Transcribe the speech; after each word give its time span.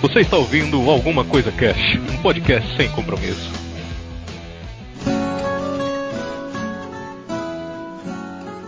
Você 0.00 0.20
está 0.20 0.38
ouvindo 0.38 0.90
Alguma 0.90 1.26
Coisa 1.26 1.52
Cash, 1.52 1.98
um 2.10 2.22
podcast 2.22 2.74
sem 2.74 2.90
compromisso. 2.90 3.52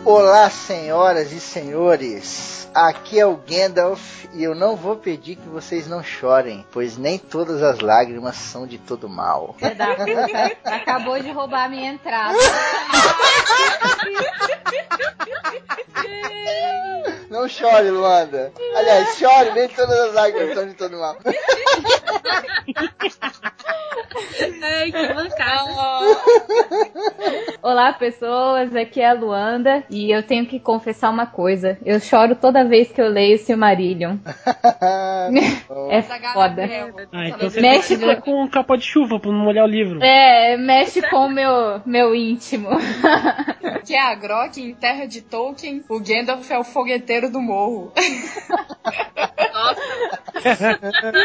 Olá, 0.04 0.50
senhoras 0.50 1.32
e 1.32 1.40
senhores. 1.40 2.68
Aqui 2.74 3.18
é 3.18 3.24
o 3.24 3.36
Gandalf 3.36 4.26
e 4.34 4.42
eu 4.42 4.54
não 4.54 4.76
vou 4.76 4.96
pedir 4.96 5.36
que 5.36 5.48
vocês 5.48 5.88
não 5.88 6.02
chorem, 6.02 6.66
pois 6.70 6.98
nem 6.98 7.18
todas 7.18 7.62
as 7.62 7.80
lágrimas 7.80 8.36
são 8.36 8.66
de 8.66 8.76
todo 8.76 9.08
mal. 9.08 9.56
Acabou 10.64 11.18
de 11.18 11.30
roubar 11.30 11.64
a 11.64 11.68
minha 11.70 11.92
entrada. 11.92 12.36
Não 17.32 17.48
chore, 17.48 17.88
Luanda. 17.90 18.52
Aliás, 18.76 19.16
chore, 19.16 19.52
nem 19.54 19.66
todas 19.66 19.98
as 19.98 20.12
lágrimas 20.12 20.54
são 20.54 20.66
de 20.66 20.74
todo 20.74 20.98
mal. 20.98 21.16
Ai, 24.62 24.92
que 24.92 25.14
mancada. 25.14 25.42
Olá, 27.62 27.92
pessoas. 27.94 28.74
Aqui 28.76 29.00
é 29.00 29.08
a 29.08 29.12
Luanda 29.14 29.82
e 29.88 30.10
eu 30.10 30.22
tenho 30.22 30.44
que 30.46 30.60
confessar 30.60 31.10
uma 31.10 31.26
coisa. 31.26 31.78
Eu 31.84 31.98
choro 32.00 32.36
toda 32.36 32.64
vez 32.64 32.92
que 32.92 33.00
eu 33.00 33.08
leio 33.08 33.38
Silmarillion. 33.38 34.18
é 35.88 35.96
Essa 35.96 36.18
foda. 36.32 36.68
Ah, 37.12 37.28
então 37.28 37.48
você 37.48 37.60
Mexe 37.60 37.96
ler 37.96 38.20
com 38.20 38.48
capa 38.48 38.76
de 38.76 38.84
chuva 38.84 39.18
pra 39.18 39.30
não 39.30 39.38
molhar 39.38 39.64
o 39.64 39.68
livro. 39.68 40.02
É, 40.02 40.56
mexe 40.56 41.00
com 41.08 41.26
o 41.26 41.30
meu, 41.30 41.80
meu 41.86 42.14
íntimo. 42.14 42.68
Que 43.84 43.94
é 43.94 44.00
a 44.00 44.14
Grok 44.14 44.60
em 44.60 44.74
Terra 44.74 45.06
de 45.06 45.22
Tolkien. 45.22 45.82
O 45.88 45.98
Gandalf 45.98 46.50
é 46.50 46.58
o 46.58 46.64
fogueteiro 46.64 47.21
do 47.28 47.40
morro. 47.40 47.92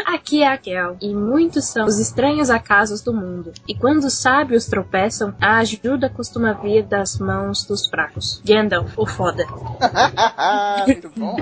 Aqui 0.06 0.42
é 0.42 0.48
a 0.48 0.56
Kel, 0.56 0.96
e 1.00 1.12
muitos 1.12 1.66
são 1.66 1.86
os 1.86 1.98
estranhos 1.98 2.50
acasos 2.50 3.02
do 3.02 3.12
mundo. 3.12 3.52
E 3.66 3.74
quando 3.74 4.04
os 4.04 4.14
sábios 4.14 4.66
tropeçam, 4.66 5.34
a 5.40 5.58
ajuda 5.58 6.08
costuma 6.08 6.52
vir 6.52 6.84
das 6.84 7.18
mãos 7.18 7.64
dos 7.66 7.88
fracos. 7.88 8.40
Gandalf, 8.44 8.96
o 8.96 9.06
foda. 9.06 9.44
Muito 10.86 11.10
bom. 11.16 11.36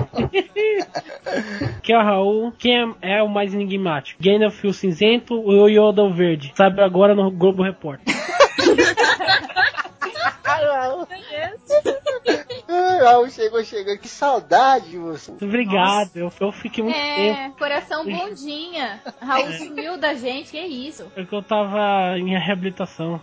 Que 1.83 1.93
é 1.93 1.97
o 1.97 2.03
Raul. 2.03 2.51
Quem 2.57 2.95
é, 3.01 3.17
é 3.17 3.23
o 3.23 3.29
mais 3.29 3.53
enigmático? 3.53 4.21
Gandalf 4.21 4.63
o 4.63 4.73
cinzento 4.73 5.35
ou 5.35 5.69
Yoda 5.69 6.03
o 6.03 6.13
verde? 6.13 6.51
Sabe 6.55 6.81
agora 6.81 7.13
no 7.13 7.29
Globo 7.29 7.63
Repórter. 7.63 8.15
Ai, 12.67 12.99
Raul 13.01 13.29
chegou, 13.29 13.63
chegou. 13.63 13.97
Que 13.97 14.07
saudade 14.07 14.89
de 14.91 14.97
você. 14.97 15.31
Obrigado, 15.31 16.15
eu, 16.15 16.31
eu 16.39 16.51
fiquei 16.51 16.83
muito 16.83 16.95
tempo. 16.95 17.39
É, 17.39 17.51
coração 17.57 18.05
bundinha. 18.05 19.01
Raul 19.21 19.51
sumiu 19.53 19.97
da 19.97 20.13
gente, 20.13 20.51
que 20.51 20.59
isso? 20.59 21.03
Porque 21.13 21.35
eu 21.35 21.43
tava 21.43 22.17
em 22.17 22.37
reabilitação. 22.37 23.21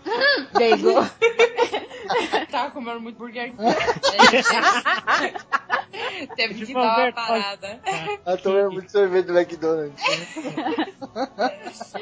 Pegou. 0.56 1.05
Tava 2.50 2.70
comendo 2.70 3.00
muito 3.00 3.17
Burger. 3.17 3.52
Teve 6.36 6.55
que 6.55 6.67
Tipo, 6.67 6.80
dar 6.80 6.98
uma 6.98 7.12
parada. 7.12 7.80
Eu 8.27 8.39
tomei 8.39 8.64
muito 8.67 8.92
sorvete 8.92 9.27
do 9.27 9.39
McDonald's. 9.39 10.02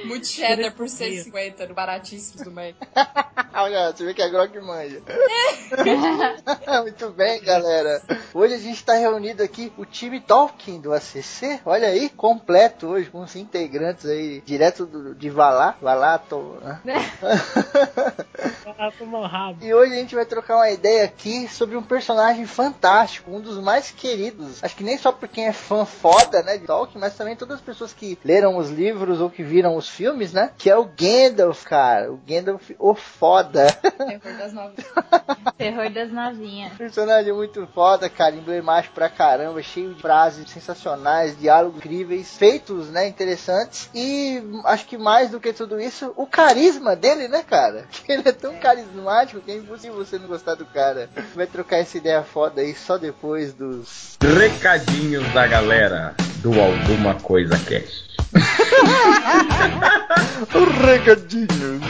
Muito 0.05 0.27
cheddar 0.27 0.75
por 0.75 0.87
6,50 0.87 1.69
no 1.69 1.75
baratíssimo 1.75 2.45
do 2.45 2.51
meio. 2.51 2.75
Olha, 3.55 3.93
você 3.93 4.05
vê 4.05 4.15
que 4.15 4.23
é 4.23 4.29
Grog 4.29 4.59
manja. 4.61 5.03
Muito 6.83 7.11
bem, 7.11 7.43
galera. 7.43 8.03
Hoje 8.35 8.55
a 8.55 8.59
gente 8.59 8.77
está 8.77 8.95
reunido 8.95 9.43
aqui 9.43 9.73
o 9.77 9.85
time 9.85 10.21
Talking 10.21 10.81
do 10.81 10.93
ACC. 10.93 11.61
Olha 11.65 11.89
aí, 11.89 12.09
completo 12.11 12.89
hoje, 12.89 13.11
com 13.11 13.23
os 13.23 13.35
integrantes 13.37 14.07
aí, 14.07 14.41
direto 14.45 14.87
do, 14.87 15.15
de 15.15 15.31
Valá. 15.31 15.77
Valá, 15.81 16.19
tô, 16.19 16.57
né? 16.63 16.81
Rabo. 19.27 19.65
E 19.65 19.73
hoje 19.73 19.93
a 19.93 19.97
gente 19.97 20.15
vai 20.15 20.25
trocar 20.25 20.57
uma 20.57 20.71
ideia 20.71 21.05
aqui 21.05 21.49
sobre 21.49 21.77
um 21.77 21.83
personagem 21.83 22.47
fantástico, 22.47 23.31
um 23.31 23.41
dos 23.41 23.59
mais 23.59 23.91
queridos. 23.91 24.63
Acho 24.63 24.77
que 24.77 24.85
nem 24.85 24.99
só 24.99 25.13
por 25.13 25.29
quem 25.29 25.47
é 25.47 25.53
fã 25.53 25.85
foda, 25.85 26.43
né, 26.43 26.59
de 26.59 26.67
Tolkien, 26.67 27.01
mas 27.01 27.17
também 27.17 27.37
todas 27.37 27.57
as 27.57 27.63
pessoas 27.63 27.93
que 27.93 28.19
leram 28.25 28.57
os 28.57 28.71
livros 28.71 29.21
ou 29.21 29.31
que 29.31 29.43
viram 29.43 29.77
os 29.77 29.89
filmes, 29.89 30.33
né? 30.33 30.51
Que 30.59 30.71
é 30.71 30.77
o 30.77 30.85
Gandalf, 30.85 31.65
cara. 31.65 32.13
O 32.13 32.17
Gandalf, 32.27 32.71
o 32.79 32.95
foda. 32.95 33.67
Terror 33.73 34.39
das 34.39 34.53
nove. 34.53 34.75
Terror 35.57 35.91
das 35.91 36.11
novinhas. 36.11 36.73
Personagem 36.75 37.33
muito 37.33 37.67
foda, 37.75 38.09
cara, 38.09 38.35
emblemático 38.35 38.95
pra 38.95 39.09
caramba, 39.09 39.63
cheio 39.63 39.95
de 39.95 40.01
frases 40.01 40.51
sensacionais, 40.51 41.39
diálogos 41.39 41.79
incríveis, 41.79 42.37
feitos, 42.37 42.89
né, 42.91 43.07
interessantes. 43.07 43.89
E 43.95 44.43
acho 44.65 44.87
que 44.87 44.99
mais 44.99 45.31
do 45.31 45.41
que 45.41 45.53
tudo 45.53 45.81
isso, 45.81 46.13
o 46.17 46.27
carisma 46.27 46.97
dele, 46.97 47.29
né, 47.29 47.43
cara? 47.43 47.87
Que 48.03 48.11
ele 48.11 48.29
é 48.29 48.33
tão 48.33 48.57
carismático 48.57 49.41
que 49.41 49.53
é 49.53 49.57
impossível 49.57 49.97
você 49.97 50.19
não 50.19 50.27
gostar 50.27 50.57
do 50.57 50.67
cara. 50.67 51.09
Vai 51.37 51.47
trocar 51.47 51.77
essa 51.77 51.97
ideia 51.97 52.23
foda 52.23 52.61
aí 52.61 52.75
só 52.75 52.99
depois 52.99 53.53
dos. 53.53 54.19
Recadinhos 54.21 55.33
da 55.33 55.47
galera 55.47 56.17
do 56.43 56.61
Alguma 56.61 57.15
Coisa 57.15 57.57
Cast. 57.59 58.03
Recadinhos. 60.85 61.81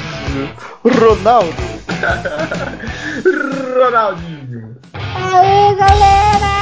Ronaldo. 0.85 1.55
Ronaldinho. 3.75 4.77
Aê, 4.93 5.75
galera! 5.77 6.53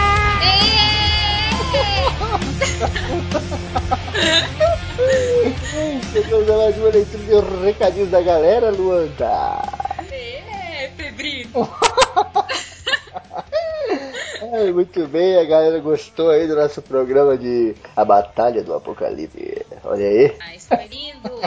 Chegamos 6.12 6.50
a 6.50 6.56
mais 6.56 6.76
uma 6.76 6.90
leitura 6.90 7.24
de 7.24 7.64
recadinhos 7.64 8.10
da 8.10 8.20
galera, 8.20 8.70
Luanda. 8.70 9.62
É, 10.10 10.90
Pedrinho. 10.96 11.68
Ai, 14.60 14.72
muito 14.74 15.08
bem, 15.08 15.38
a 15.38 15.44
galera 15.44 15.78
gostou 15.80 16.28
aí 16.28 16.46
do 16.46 16.54
nosso 16.54 16.82
programa 16.82 17.34
de 17.38 17.74
A 17.96 18.04
Batalha 18.04 18.62
do 18.62 18.74
Apocalipse. 18.74 19.64
Olha 19.82 20.06
aí. 20.06 20.36
Ah, 20.38 20.54
isso 20.54 20.68
foi 20.68 20.86
lindo. 20.86 21.40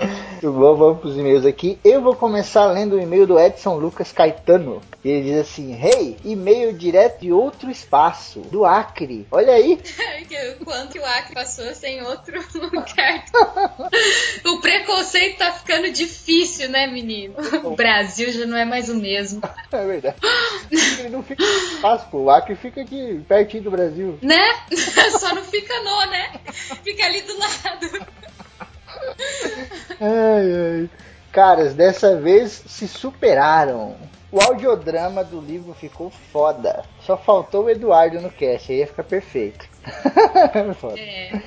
Muito 0.44 0.58
bom, 0.58 0.74
vamos 0.76 1.00
pros 1.00 1.16
e-mails 1.16 1.46
aqui. 1.46 1.78
Eu 1.82 2.02
vou 2.02 2.14
começar 2.14 2.66
lendo 2.66 2.96
o 2.96 3.00
e-mail 3.00 3.26
do 3.26 3.40
Edson 3.40 3.78
Lucas 3.78 4.12
Caetano. 4.12 4.82
Ele 5.02 5.22
diz 5.22 5.38
assim: 5.38 5.72
Hey, 5.72 6.18
e-mail 6.22 6.76
direto 6.76 7.22
de 7.22 7.32
outro 7.32 7.70
espaço, 7.70 8.40
do 8.40 8.62
Acre. 8.62 9.26
Olha 9.30 9.54
aí. 9.54 9.80
Quando 10.62 10.90
que 10.90 10.98
o 10.98 11.04
Acre 11.06 11.32
passou 11.32 11.74
sem 11.74 12.02
outro 12.02 12.44
lugar? 12.60 13.24
o 14.44 14.60
preconceito 14.60 15.38
tá 15.38 15.50
ficando 15.50 15.90
difícil, 15.90 16.68
né, 16.68 16.88
menino? 16.88 17.36
O 17.62 17.74
Brasil 17.74 18.30
já 18.30 18.44
não 18.44 18.58
é 18.58 18.66
mais 18.66 18.90
o 18.90 18.96
mesmo. 18.96 19.40
É 19.72 19.86
verdade. 19.86 20.16
Ele 20.98 21.08
não 21.08 21.22
fica 21.22 21.42
no 21.42 21.74
espaço, 21.74 22.06
pô. 22.10 22.18
O 22.18 22.30
Acre 22.30 22.54
fica 22.54 22.82
aqui, 22.82 23.18
pertinho 23.26 23.62
do 23.62 23.70
Brasil. 23.70 24.18
Né? 24.20 24.42
Só 25.18 25.34
não 25.34 25.42
fica 25.42 25.72
no, 25.82 26.10
né? 26.10 26.32
Fica 26.82 27.06
ali 27.06 27.22
do 27.22 27.32
lado. 27.38 28.24
Ai, 30.00 30.80
ai. 30.80 30.90
Caras, 31.32 31.74
dessa 31.74 32.16
vez 32.16 32.62
se 32.66 32.86
superaram. 32.88 33.96
O 34.30 34.40
audiodrama 34.40 35.22
do 35.22 35.40
livro 35.40 35.72
ficou 35.74 36.10
foda. 36.32 36.82
Só 37.00 37.16
faltou 37.16 37.64
o 37.64 37.70
Eduardo 37.70 38.20
no 38.20 38.30
cast, 38.30 38.70
aí 38.72 38.78
ia 38.78 38.86
ficar 38.86 39.04
perfeito. 39.04 39.66
É. 40.98 41.40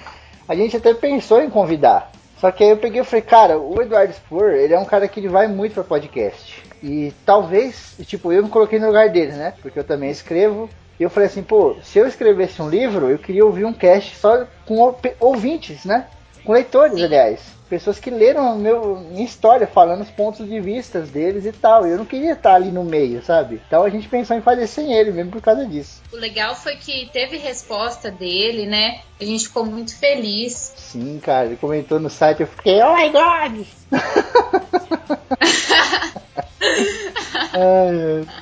A 0.47 0.55
gente 0.55 0.77
até 0.77 0.93
pensou 0.93 1.41
em 1.41 1.49
convidar. 1.49 2.11
Só 2.39 2.51
que 2.51 2.63
aí 2.63 2.69
eu 2.69 2.77
peguei 2.77 3.01
e 3.01 3.05
falei, 3.05 3.21
cara, 3.21 3.57
o 3.57 3.81
Eduardo 3.81 4.13
Spur, 4.13 4.51
ele 4.51 4.73
é 4.73 4.79
um 4.79 4.85
cara 4.85 5.07
que 5.07 5.19
ele 5.19 5.27
vai 5.27 5.47
muito 5.47 5.73
pra 5.73 5.83
podcast. 5.83 6.63
E 6.81 7.11
talvez, 7.25 7.95
tipo, 8.05 8.31
eu 8.31 8.43
me 8.43 8.49
coloquei 8.49 8.79
no 8.79 8.87
lugar 8.87 9.09
dele, 9.09 9.33
né? 9.33 9.53
Porque 9.61 9.79
eu 9.79 9.83
também 9.83 10.09
escrevo. 10.11 10.69
E 10.99 11.03
eu 11.03 11.09
falei 11.09 11.27
assim, 11.27 11.43
pô, 11.43 11.75
se 11.83 11.97
eu 11.99 12.07
escrevesse 12.07 12.61
um 12.61 12.69
livro, 12.69 13.09
eu 13.09 13.17
queria 13.17 13.45
ouvir 13.45 13.65
um 13.65 13.73
cast 13.73 14.15
só 14.15 14.45
com 14.65 14.75
ou- 14.75 14.97
ouvintes, 15.19 15.83
né? 15.83 16.07
Com 16.47 16.53
leitores, 16.53 17.03
aliás. 17.03 17.56
Pessoas 17.69 17.99
que 17.99 18.09
leram 18.09 18.51
a 18.51 18.55
meu, 18.55 18.97
minha 18.97 19.25
história, 19.25 19.67
falando 19.67 20.01
os 20.01 20.09
pontos 20.09 20.47
de 20.47 20.59
vista 20.59 21.01
deles 21.01 21.45
e 21.45 21.51
tal. 21.51 21.85
Eu 21.85 21.97
não 21.97 22.05
queria 22.05 22.33
estar 22.33 22.55
ali 22.55 22.71
no 22.71 22.83
meio, 22.83 23.21
sabe? 23.21 23.61
Então 23.67 23.83
a 23.83 23.89
gente 23.89 24.07
pensou 24.07 24.35
em 24.37 24.41
fazer 24.41 24.67
sem 24.67 24.93
ele, 24.93 25.11
mesmo 25.11 25.31
por 25.31 25.41
causa 25.41 25.65
disso. 25.65 26.01
O 26.11 26.15
legal 26.15 26.55
foi 26.55 26.75
que 26.75 27.09
teve 27.11 27.37
resposta 27.37 28.09
dele, 28.09 28.65
né? 28.65 29.01
A 29.19 29.25
gente 29.25 29.47
ficou 29.47 29.65
muito 29.65 29.97
feliz. 29.97 30.73
Sim, 30.77 31.19
cara, 31.21 31.47
ele 31.47 31.57
comentou 31.57 31.99
no 31.99 32.09
site, 32.09 32.41
eu 32.41 32.47
fiquei, 32.47 32.81
oh 32.81 32.95
my 32.95 33.09
god! 33.09 33.67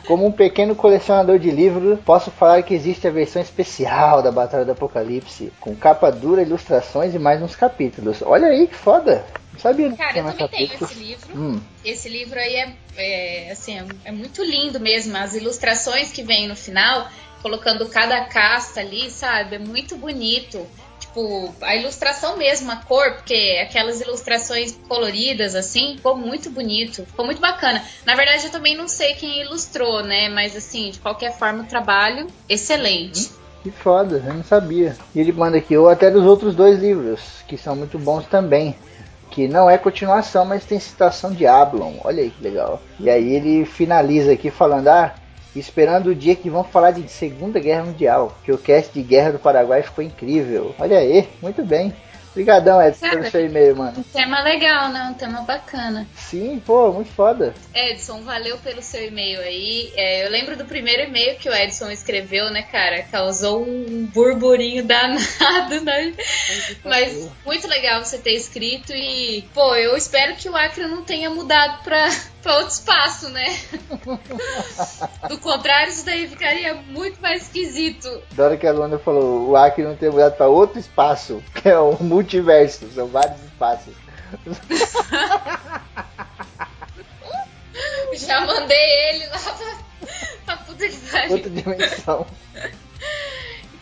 Como 0.07 0.25
um 0.25 0.31
pequeno 0.31 0.75
colecionador 0.75 1.39
de 1.39 1.50
livros, 1.50 2.00
posso 2.06 2.30
falar 2.31 2.62
que 2.63 2.74
existe 2.74 3.07
a 3.07 3.12
versão 3.12 3.42
especial 3.42 4.22
da 4.22 4.31
Batalha 4.31 4.66
do 4.66 4.72
Apocalipse, 4.72 5.51
com 5.60 5.75
capa 5.75 6.12
dura, 6.12 6.42
ilustrações 6.42 7.16
e 7.16 7.19
mais 7.19 7.42
uns 7.42 7.56
capítulos. 7.56 8.22
Olha 8.22 8.48
aí 8.48 8.68
que 8.68 8.75
foda! 8.75 9.15
Não 9.54 9.60
sabia 9.60 9.92
Cara, 9.96 10.18
eu 10.18 10.34
também 10.34 10.48
tenho 10.50 10.84
esse 10.84 10.94
livro. 10.96 11.40
Hum, 11.40 11.62
Esse 11.84 12.10
livro 12.10 12.38
aí 12.38 12.56
é, 12.56 12.76
é, 12.98 13.52
assim, 13.52 13.78
é, 13.78 13.86
é 14.06 14.12
muito 14.12 14.44
lindo 14.44 14.80
mesmo. 14.80 15.16
As 15.16 15.34
ilustrações 15.34 16.12
que 16.12 16.24
vem 16.24 16.48
no 16.48 16.56
final, 16.56 17.08
colocando 17.42 17.88
cada 17.88 18.26
casta 18.26 18.82
ali, 18.82 19.10
sabe? 19.10 19.56
É 19.56 19.60
muito 19.60 19.96
bonito. 19.96 20.66
Tipo, 21.00 21.54
a 21.62 21.76
ilustração 21.76 22.38
mesmo, 22.38 22.70
a 22.72 22.78
cor, 22.78 23.14
porque 23.14 23.60
aquelas 23.62 24.02
ilustrações 24.02 24.78
coloridas, 24.88 25.56
assim, 25.56 25.96
ficou 25.96 26.18
muito 26.18 26.50
bonito, 26.50 27.06
ficou 27.06 27.26
muito 27.26 27.40
bacana. 27.40 27.82
Na 28.06 28.16
verdade, 28.16 28.46
eu 28.46 28.52
também 28.52 28.76
não 28.76 28.88
sei 28.88 29.14
quem 29.14 29.42
ilustrou, 29.42 30.04
né? 30.04 30.28
Mas, 30.30 30.56
assim, 30.56 30.92
de 30.92 31.00
qualquer 31.00 31.38
forma, 31.38 31.64
o 31.64 31.66
trabalho, 31.66 32.28
excelente. 32.50 33.30
Que 33.64 33.72
foda, 33.72 34.24
eu 34.26 34.34
não 34.34 34.44
sabia. 34.44 34.96
E 35.14 35.20
ele 35.20 35.32
manda 35.32 35.58
aqui, 35.58 35.76
ou 35.78 35.90
até 35.90 36.12
dos 36.12 36.24
outros 36.26 36.54
dois 36.54 36.80
livros, 36.80 37.22
que 37.48 37.58
são 37.58 37.76
muito 37.76 37.98
bons 37.98 38.26
também. 38.28 38.76
Que 39.36 39.50
não 39.50 39.70
é 39.70 39.78
continuação, 39.78 40.46
mas 40.46 40.64
tem 40.64 40.80
citação 40.80 41.32
de 41.32 41.46
Ablon. 41.46 41.96
Olha 42.06 42.24
aí 42.24 42.30
que 42.30 42.42
legal. 42.42 42.82
E 42.98 43.10
aí 43.10 43.36
ele 43.36 43.66
finaliza 43.66 44.32
aqui 44.32 44.50
falando, 44.50 44.88
ah, 44.88 45.14
esperando 45.54 46.08
o 46.08 46.16
dia 46.16 46.38
que 46.38 46.50
vão 46.50 46.64
falar 46.64 46.92
de 46.92 47.06
Segunda 47.10 47.60
Guerra 47.60 47.84
Mundial, 47.84 48.34
que 48.46 48.54
o 48.54 48.58
cast 48.58 48.94
de 48.94 49.02
Guerra 49.02 49.34
do 49.34 49.40
Paraguai 49.40 49.84
ficou 49.84 50.02
incrível. 50.02 50.74
Olha 50.80 51.00
aí, 51.00 51.28
muito 51.42 51.66
bem. 51.66 51.94
Obrigadão, 52.36 52.82
Edson, 52.82 53.00
Cara, 53.00 53.18
pelo 53.20 53.32
seu 53.32 53.46
e-mail, 53.46 53.78
mano. 53.78 53.98
Um 53.98 54.04
tema 54.04 54.42
legal, 54.42 54.90
né? 54.90 55.04
Um 55.04 55.14
tema 55.14 55.42
bacana. 55.44 56.06
Sim, 56.18 56.62
pô, 56.66 56.92
muito 56.92 57.10
foda. 57.14 57.54
Edson, 57.74 58.24
valeu 58.24 58.58
pelo 58.58 58.82
seu 58.82 59.08
e-mail 59.08 59.40
aí. 59.40 59.94
É, 59.96 60.26
eu 60.26 60.32
lembro 60.32 60.58
do 60.58 60.66
primeiro 60.66 61.04
e-mail 61.04 61.38
que 61.38 61.48
o 61.48 61.54
Edson 61.54 61.90
escreveu, 61.90 62.52
né, 62.52 62.64
cara? 62.64 63.04
Causou 63.04 63.64
um 63.64 64.06
burburinho 64.14 64.84
danado, 64.84 65.80
né? 65.86 66.14
Mas 66.84 67.30
muito 67.46 67.70
legal 67.70 68.04
você 68.04 68.18
ter 68.18 68.34
escrito 68.34 68.92
e, 68.92 69.46
pô, 69.54 69.74
eu 69.74 69.96
espero 69.96 70.36
que 70.36 70.50
o 70.50 70.58
Acre 70.58 70.88
não 70.88 71.04
tenha 71.04 71.30
mudado 71.30 71.86
pra, 71.86 72.10
pra 72.46 72.58
outro 72.58 72.74
espaço, 72.74 73.28
né? 73.30 73.60
Do 75.28 75.40
contrário, 75.40 75.92
isso 75.92 76.06
daí 76.06 76.28
ficaria 76.28 76.76
muito 76.76 77.20
mais 77.20 77.42
esquisito. 77.42 78.22
Da 78.34 78.46
hora 78.46 78.56
que 78.56 78.68
a 78.68 78.72
Luana 78.72 79.00
falou, 79.00 79.50
o 79.50 79.56
Acre 79.56 79.84
não 79.84 79.96
tem 79.96 80.12
mudado 80.12 80.38
pra 80.38 80.48
outro 80.48 80.80
espaço, 80.80 81.44
que 81.60 81.68
é 81.68 81.80
o 81.80 81.98
multiverso, 82.04 82.88
são 82.94 83.08
vários 83.08 83.44
espaços. 83.44 83.96
Já 88.14 88.46
mandei 88.46 89.10
ele 89.10 89.26
lá 89.28 89.40
pra, 89.40 89.76
pra 90.46 90.58
puta 90.58 90.88
que 90.88 90.98
pariu. 90.98 91.32
Outra 91.32 91.50
dimensão. 91.50 92.28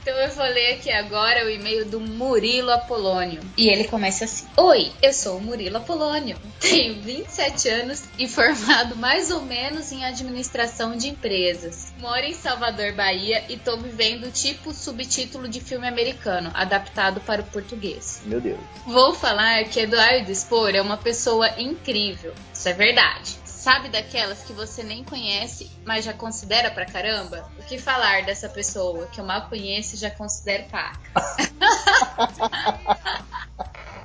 Então 0.03 0.13
eu 0.17 0.29
vou 0.31 0.45
ler 0.45 0.73
aqui 0.73 0.91
agora 0.91 1.45
o 1.45 1.49
e-mail 1.49 1.85
do 1.85 1.97
Murilo 1.97 2.71
Apolônio. 2.71 3.39
E 3.57 3.69
ele 3.69 3.85
começa 3.85 4.25
assim: 4.25 4.45
Oi, 4.57 4.91
eu 5.01 5.13
sou 5.13 5.37
o 5.37 5.41
Murilo 5.41 5.77
Apolônio, 5.77 6.35
tenho 6.59 7.01
27 7.01 7.69
anos 7.69 8.03
e 8.19 8.27
formado 8.27 8.97
mais 8.97 9.31
ou 9.31 9.41
menos 9.43 9.93
em 9.93 10.03
administração 10.03 10.97
de 10.97 11.07
empresas. 11.07 11.93
Moro 11.99 12.25
em 12.25 12.33
Salvador, 12.33 12.91
Bahia 12.91 13.45
e 13.47 13.55
tô 13.55 13.77
vivendo 13.77 14.29
tipo 14.29 14.73
subtítulo 14.73 15.47
de 15.47 15.61
filme 15.61 15.87
americano, 15.87 16.51
adaptado 16.53 17.21
para 17.21 17.41
o 17.41 17.45
português. 17.45 18.21
Meu 18.25 18.41
Deus. 18.41 18.59
Vou 18.85 19.13
falar 19.13 19.63
que 19.63 19.79
Eduardo 19.79 20.29
Spor 20.35 20.75
é 20.75 20.81
uma 20.81 20.97
pessoa 20.97 21.49
incrível. 21.57 22.33
Isso 22.53 22.67
é 22.67 22.73
verdade. 22.73 23.42
Sabe 23.63 23.87
daquelas 23.87 24.43
que 24.43 24.51
você 24.51 24.83
nem 24.83 25.05
conhece, 25.05 25.71
mas 25.85 26.03
já 26.03 26.11
considera 26.11 26.69
pra 26.69 26.85
caramba? 26.85 27.49
O 27.57 27.63
que 27.63 27.77
falar 27.77 28.25
dessa 28.25 28.49
pessoa 28.49 29.07
que 29.07 29.21
eu 29.21 29.25
mal 29.25 29.47
conheço 29.47 29.95
e 29.95 29.99
já 29.99 30.11
considero 30.11 30.65
paca? 30.65 30.99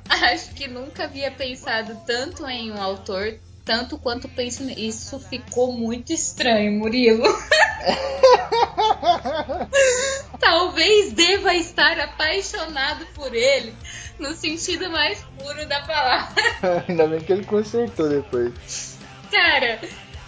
Acho 0.07 0.53
que 0.53 0.65
nunca 0.65 1.03
havia 1.03 1.29
pensado 1.29 1.93
tanto 2.07 2.47
em 2.47 2.71
um 2.71 2.81
autor, 2.81 3.37
tanto 3.65 3.97
quanto 3.97 4.29
penso 4.29 4.63
nisso. 4.63 4.79
Isso 4.79 5.19
ficou 5.19 5.73
muito 5.73 6.13
estranho, 6.13 6.79
Murilo. 6.79 7.27
Talvez 10.39 11.11
deva 11.11 11.53
estar 11.53 11.99
apaixonado 11.99 13.05
por 13.07 13.35
ele, 13.35 13.75
no 14.19 14.33
sentido 14.35 14.89
mais 14.89 15.21
puro 15.37 15.67
da 15.67 15.81
palavra. 15.81 16.43
Ainda 16.87 17.07
bem 17.07 17.19
que 17.19 17.33
ele 17.33 17.43
consertou 17.43 18.07
depois. 18.07 18.98
Cara, 19.31 19.79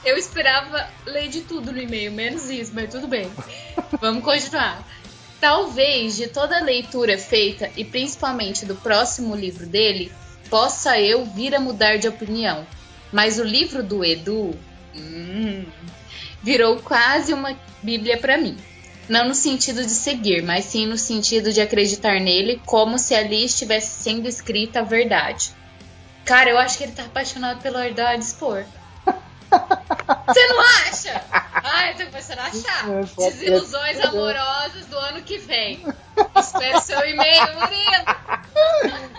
eu 0.03 0.17
esperava 0.17 0.87
ler 1.05 1.29
de 1.29 1.41
tudo 1.41 1.71
no 1.71 1.79
e-mail, 1.79 2.11
menos 2.11 2.49
isso, 2.49 2.71
mas 2.73 2.89
tudo 2.89 3.07
bem. 3.07 3.31
Vamos 3.99 4.23
continuar. 4.23 4.87
Talvez 5.39 6.15
de 6.15 6.27
toda 6.27 6.57
a 6.57 6.63
leitura 6.63 7.17
feita 7.17 7.71
e 7.75 7.83
principalmente 7.83 8.65
do 8.65 8.75
próximo 8.75 9.35
livro 9.35 9.65
dele, 9.65 10.11
possa 10.49 10.99
eu 10.99 11.25
vir 11.25 11.55
a 11.55 11.59
mudar 11.59 11.97
de 11.97 12.07
opinião. 12.07 12.65
Mas 13.11 13.39
o 13.39 13.43
livro 13.43 13.81
do 13.81 14.05
Edu 14.05 14.55
hum, 14.95 15.65
virou 16.43 16.77
quase 16.77 17.33
uma 17.33 17.57
bíblia 17.81 18.17
para 18.17 18.37
mim. 18.37 18.57
Não 19.09 19.27
no 19.27 19.35
sentido 19.35 19.81
de 19.83 19.91
seguir, 19.91 20.43
mas 20.43 20.65
sim 20.65 20.85
no 20.85 20.97
sentido 20.97 21.51
de 21.51 21.59
acreditar 21.59 22.19
nele 22.19 22.61
como 22.65 22.97
se 22.97 23.15
ali 23.15 23.45
estivesse 23.45 24.03
sendo 24.03 24.27
escrita 24.27 24.79
a 24.79 24.83
verdade. 24.83 25.51
Cara, 26.23 26.49
eu 26.49 26.57
acho 26.57 26.77
que 26.77 26.83
ele 26.83 26.93
tá 26.93 27.03
apaixonado 27.03 27.61
pelo 27.61 27.83
Eduardo 27.83 28.23
Spor. 28.23 28.63
Você 30.27 30.47
não 30.47 30.59
acha? 30.61 31.23
Ai, 31.63 31.91
eu 31.91 31.97
tô 31.97 32.05
começando 32.05 32.39
a 32.39 32.45
achar. 32.45 32.85
Desilusões 33.17 33.99
amorosas 33.99 34.85
do 34.85 34.97
ano 34.97 35.21
que 35.21 35.37
vem. 35.37 35.85
Espero 36.37 36.81
seu 36.81 36.99
e-mail, 37.07 37.43
Murilo. 37.55 38.05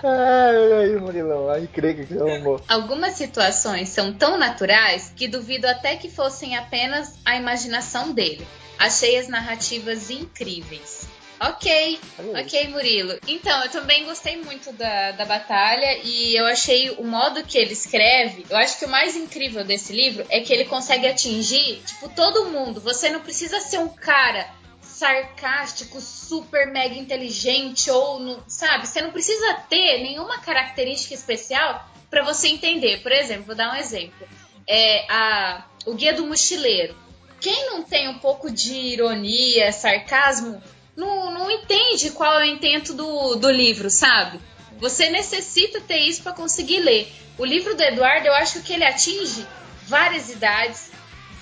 Ai, 0.04 0.72
aí, 0.72 0.96
Murilão, 0.96 1.50
aí 1.50 1.66
creio 1.68 1.96
que 1.96 2.14
você 2.14 2.36
amou. 2.36 2.60
Algumas 2.66 3.14
situações 3.14 3.90
são 3.90 4.12
tão 4.12 4.36
naturais 4.38 5.12
que 5.14 5.28
duvido 5.28 5.68
até 5.68 5.96
que 5.96 6.10
fossem 6.10 6.56
apenas 6.56 7.18
a 7.24 7.36
imaginação 7.36 8.12
dele. 8.12 8.46
Achei 8.78 9.18
as 9.18 9.28
narrativas 9.28 10.10
incríveis. 10.10 11.06
Ok, 11.44 11.98
ok, 12.40 12.68
Murilo. 12.68 13.18
Então, 13.26 13.64
eu 13.64 13.70
também 13.70 14.04
gostei 14.04 14.36
muito 14.36 14.72
da, 14.72 15.10
da 15.10 15.24
batalha 15.24 15.98
e 16.04 16.38
eu 16.38 16.46
achei 16.46 16.90
o 16.90 17.04
modo 17.04 17.42
que 17.42 17.58
ele 17.58 17.72
escreve. 17.72 18.46
Eu 18.48 18.56
acho 18.56 18.78
que 18.78 18.84
o 18.84 18.88
mais 18.88 19.16
incrível 19.16 19.64
desse 19.64 19.92
livro 19.92 20.24
é 20.28 20.40
que 20.40 20.52
ele 20.52 20.66
consegue 20.66 21.04
atingir, 21.04 21.82
tipo, 21.84 22.08
todo 22.10 22.50
mundo. 22.50 22.80
Você 22.80 23.10
não 23.10 23.18
precisa 23.20 23.60
ser 23.60 23.78
um 23.78 23.88
cara 23.88 24.48
sarcástico, 24.80 26.00
super 26.00 26.68
mega 26.68 26.94
inteligente 26.94 27.90
ou, 27.90 28.20
no, 28.20 28.44
sabe? 28.46 28.86
Você 28.86 29.02
não 29.02 29.10
precisa 29.10 29.54
ter 29.68 30.00
nenhuma 30.00 30.38
característica 30.38 31.12
especial 31.12 31.90
para 32.08 32.22
você 32.22 32.46
entender. 32.46 33.02
Por 33.02 33.10
exemplo, 33.10 33.46
vou 33.46 33.56
dar 33.56 33.72
um 33.72 33.76
exemplo. 33.76 34.28
É 34.64 35.04
a, 35.10 35.66
o 35.86 35.94
Guia 35.94 36.12
do 36.12 36.24
Mochileiro. 36.24 36.96
Quem 37.40 37.66
não 37.66 37.82
tem 37.82 38.08
um 38.08 38.18
pouco 38.20 38.48
de 38.48 38.72
ironia, 38.72 39.72
sarcasmo, 39.72 40.62
não, 40.96 41.30
não 41.30 41.50
entende 41.50 42.10
qual 42.10 42.40
é 42.40 42.44
o 42.44 42.54
intento 42.54 42.92
do, 42.92 43.36
do 43.36 43.50
livro, 43.50 43.90
sabe? 43.90 44.40
Você 44.78 45.10
necessita 45.10 45.80
ter 45.80 45.98
isso 45.98 46.22
para 46.22 46.32
conseguir 46.32 46.80
ler. 46.80 47.12
O 47.38 47.44
livro 47.44 47.74
do 47.74 47.82
Eduardo, 47.82 48.26
eu 48.26 48.34
acho 48.34 48.62
que 48.62 48.72
ele 48.72 48.84
atinge 48.84 49.46
várias 49.86 50.28
idades, 50.28 50.90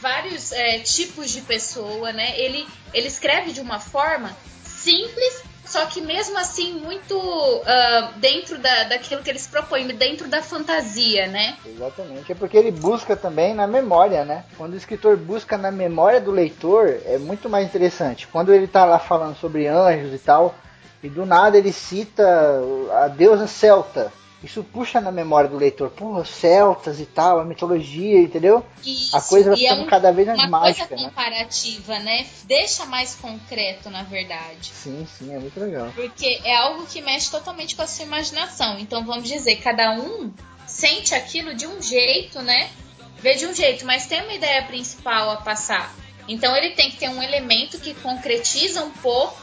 vários 0.00 0.52
é, 0.52 0.78
tipos 0.80 1.30
de 1.30 1.40
pessoa, 1.42 2.12
né? 2.12 2.38
Ele, 2.38 2.66
ele 2.92 3.08
escreve 3.08 3.52
de 3.52 3.60
uma 3.60 3.80
forma 3.80 4.36
simples, 4.64 5.42
só 5.70 5.86
que 5.86 6.00
mesmo 6.00 6.36
assim 6.36 6.72
muito 6.80 7.16
uh, 7.16 8.12
dentro 8.16 8.58
da, 8.58 8.84
daquilo 8.84 9.22
que 9.22 9.30
eles 9.30 9.46
propõem, 9.46 9.86
dentro 9.86 10.26
da 10.26 10.42
fantasia, 10.42 11.28
né? 11.28 11.56
Exatamente. 11.64 12.32
É 12.32 12.34
porque 12.34 12.56
ele 12.56 12.72
busca 12.72 13.14
também 13.14 13.54
na 13.54 13.68
memória, 13.68 14.24
né? 14.24 14.44
Quando 14.58 14.72
o 14.72 14.76
escritor 14.76 15.16
busca 15.16 15.56
na 15.56 15.70
memória 15.70 16.20
do 16.20 16.32
leitor, 16.32 17.00
é 17.06 17.18
muito 17.18 17.48
mais 17.48 17.64
interessante. 17.64 18.26
Quando 18.26 18.52
ele 18.52 18.66
tá 18.66 18.84
lá 18.84 18.98
falando 18.98 19.36
sobre 19.36 19.68
anjos 19.68 20.12
e 20.12 20.18
tal, 20.18 20.56
e 21.04 21.08
do 21.08 21.24
nada 21.24 21.56
ele 21.56 21.70
cita 21.70 22.60
a 22.92 23.06
deusa 23.06 23.46
celta. 23.46 24.12
Isso 24.42 24.64
puxa 24.64 25.00
na 25.02 25.12
memória 25.12 25.50
do 25.50 25.58
leitor, 25.58 25.90
pô, 25.90 26.24
celtas 26.24 26.98
e 26.98 27.04
tal, 27.04 27.40
a 27.40 27.44
mitologia, 27.44 28.20
entendeu? 28.20 28.64
Isso, 28.82 29.14
a 29.14 29.20
coisa 29.20 29.50
vai 29.50 29.58
é 29.64 29.68
ficando 29.68 29.82
um- 29.82 29.86
cada 29.86 30.10
vez 30.12 30.26
mais 30.28 30.38
uma 30.40 30.48
mágica, 30.48 30.86
coisa 30.86 31.02
né? 31.02 31.08
comparativa, 31.10 31.98
né? 31.98 32.26
Deixa 32.44 32.86
mais 32.86 33.14
concreto, 33.16 33.90
na 33.90 34.02
verdade. 34.02 34.70
Sim, 34.72 35.06
sim, 35.18 35.34
é 35.34 35.38
muito 35.38 35.60
legal. 35.60 35.92
Porque 35.94 36.40
é 36.42 36.56
algo 36.56 36.86
que 36.86 37.02
mexe 37.02 37.30
totalmente 37.30 37.76
com 37.76 37.82
a 37.82 37.86
sua 37.86 38.04
imaginação. 38.06 38.78
Então, 38.78 39.04
vamos 39.04 39.28
dizer, 39.28 39.56
cada 39.56 39.92
um 39.92 40.32
sente 40.66 41.14
aquilo 41.14 41.54
de 41.54 41.66
um 41.66 41.82
jeito, 41.82 42.40
né? 42.40 42.70
Vê 43.18 43.34
de 43.34 43.44
um 43.46 43.52
jeito, 43.54 43.84
mas 43.84 44.06
tem 44.06 44.22
uma 44.22 44.32
ideia 44.32 44.62
principal 44.62 45.30
a 45.32 45.36
passar. 45.36 45.94
Então, 46.26 46.56
ele 46.56 46.70
tem 46.70 46.90
que 46.90 46.96
ter 46.96 47.10
um 47.10 47.22
elemento 47.22 47.78
que 47.78 47.92
concretiza 47.92 48.82
um 48.84 48.90
pouco 48.90 49.38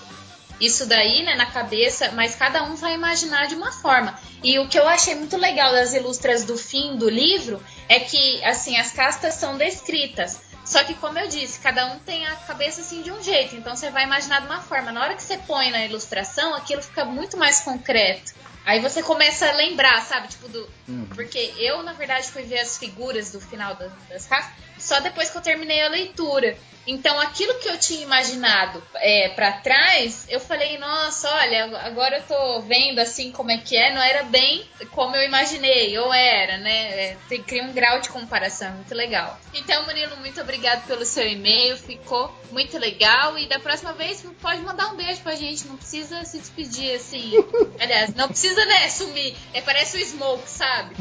isso 0.59 0.85
daí, 0.85 1.23
né, 1.23 1.35
na 1.35 1.45
cabeça, 1.45 2.11
mas 2.13 2.35
cada 2.35 2.63
um 2.63 2.75
vai 2.75 2.93
imaginar 2.93 3.47
de 3.47 3.55
uma 3.55 3.71
forma. 3.71 4.17
E 4.43 4.57
o 4.59 4.67
que 4.67 4.79
eu 4.79 4.87
achei 4.87 5.15
muito 5.15 5.37
legal 5.37 5.71
das 5.71 5.93
ilustras 5.93 6.43
do 6.43 6.57
fim 6.57 6.95
do 6.97 7.09
livro 7.09 7.61
é 7.87 7.99
que, 7.99 8.43
assim, 8.43 8.77
as 8.77 8.91
castas 8.91 9.35
são 9.35 9.57
descritas. 9.57 10.39
Só 10.67 10.83
que, 10.83 10.93
como 10.95 11.17
eu 11.17 11.27
disse, 11.29 11.59
cada 11.59 11.85
um 11.93 11.99
tem 11.99 12.25
a 12.25 12.35
cabeça 12.35 12.81
assim 12.81 13.01
de 13.01 13.09
um 13.09 13.23
jeito. 13.23 13.55
Então 13.55 13.73
você 13.73 13.89
vai 13.89 14.03
imaginar 14.03 14.41
de 14.41 14.47
uma 14.47 14.61
forma. 14.61 14.91
Na 14.91 15.01
hora 15.01 15.15
que 15.15 15.23
você 15.23 15.37
põe 15.37 15.71
na 15.71 15.85
ilustração, 15.85 16.53
aquilo 16.53 16.81
fica 16.81 17.05
muito 17.05 17.37
mais 17.37 17.61
concreto. 17.61 18.33
Aí 18.67 18.81
você 18.81 19.01
começa 19.01 19.47
a 19.47 19.53
lembrar, 19.53 20.01
sabe? 20.01 20.27
Tipo, 20.27 20.49
do. 20.49 20.69
Uhum. 20.89 21.07
Porque 21.15 21.53
eu, 21.57 21.81
na 21.83 21.93
verdade, 21.93 22.29
fui 22.29 22.43
ver 22.43 22.59
as 22.59 22.77
figuras 22.77 23.31
do 23.31 23.39
final 23.39 23.75
das, 23.75 23.89
das 24.09 24.27
raças 24.27 24.51
só 24.77 24.99
depois 24.99 25.29
que 25.29 25.37
eu 25.37 25.41
terminei 25.41 25.81
a 25.81 25.89
leitura. 25.89 26.57
Então, 26.85 27.19
aquilo 27.19 27.53
que 27.55 27.67
eu 27.67 27.77
tinha 27.77 28.01
imaginado 28.01 28.81
é, 28.95 29.27
para 29.35 29.51
trás, 29.51 30.25
eu 30.29 30.39
falei, 30.39 30.77
nossa, 30.77 31.29
olha, 31.35 31.77
agora 31.79 32.19
eu 32.19 32.23
tô 32.23 32.61
vendo 32.61 32.99
assim 32.99 33.29
como 33.29 33.51
é 33.51 33.57
que 33.57 33.75
é, 33.75 33.93
não 33.93 34.01
era 34.01 34.23
bem 34.23 34.65
como 34.91 35.13
eu 35.13 35.23
imaginei, 35.23 35.97
ou 35.99 36.13
era, 36.13 36.57
né? 36.59 37.09
É, 37.09 37.17
tem, 37.27 37.43
cria 37.43 37.63
um 37.63 37.73
grau 37.73 37.99
de 37.99 38.07
comparação, 38.07 38.71
muito 38.71 38.95
legal. 38.95 39.37
Então, 39.53 39.83
Murilo, 39.83 40.15
muito 40.17 40.39
obrigado 40.39 40.87
pelo 40.87 41.03
seu 41.03 41.27
e-mail, 41.27 41.75
ficou 41.75 42.33
muito 42.51 42.77
legal. 42.77 43.37
E 43.37 43.47
da 43.47 43.59
próxima 43.59 43.91
vez, 43.91 44.25
pode 44.41 44.61
mandar 44.61 44.87
um 44.93 44.95
beijo 44.95 45.21
pra 45.21 45.35
gente, 45.35 45.67
não 45.67 45.75
precisa 45.75 46.23
se 46.23 46.39
despedir 46.39 46.95
assim. 46.95 47.33
Aliás, 47.81 48.15
não 48.15 48.29
precisa, 48.29 48.56
né, 48.65 48.89
sumir. 48.89 49.35
É, 49.53 49.61
parece 49.61 49.97
o 49.97 50.05
Smoke, 50.05 50.49
sabe? 50.49 50.95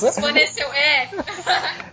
Desvaneceu, 0.00 0.72
é. 0.72 1.08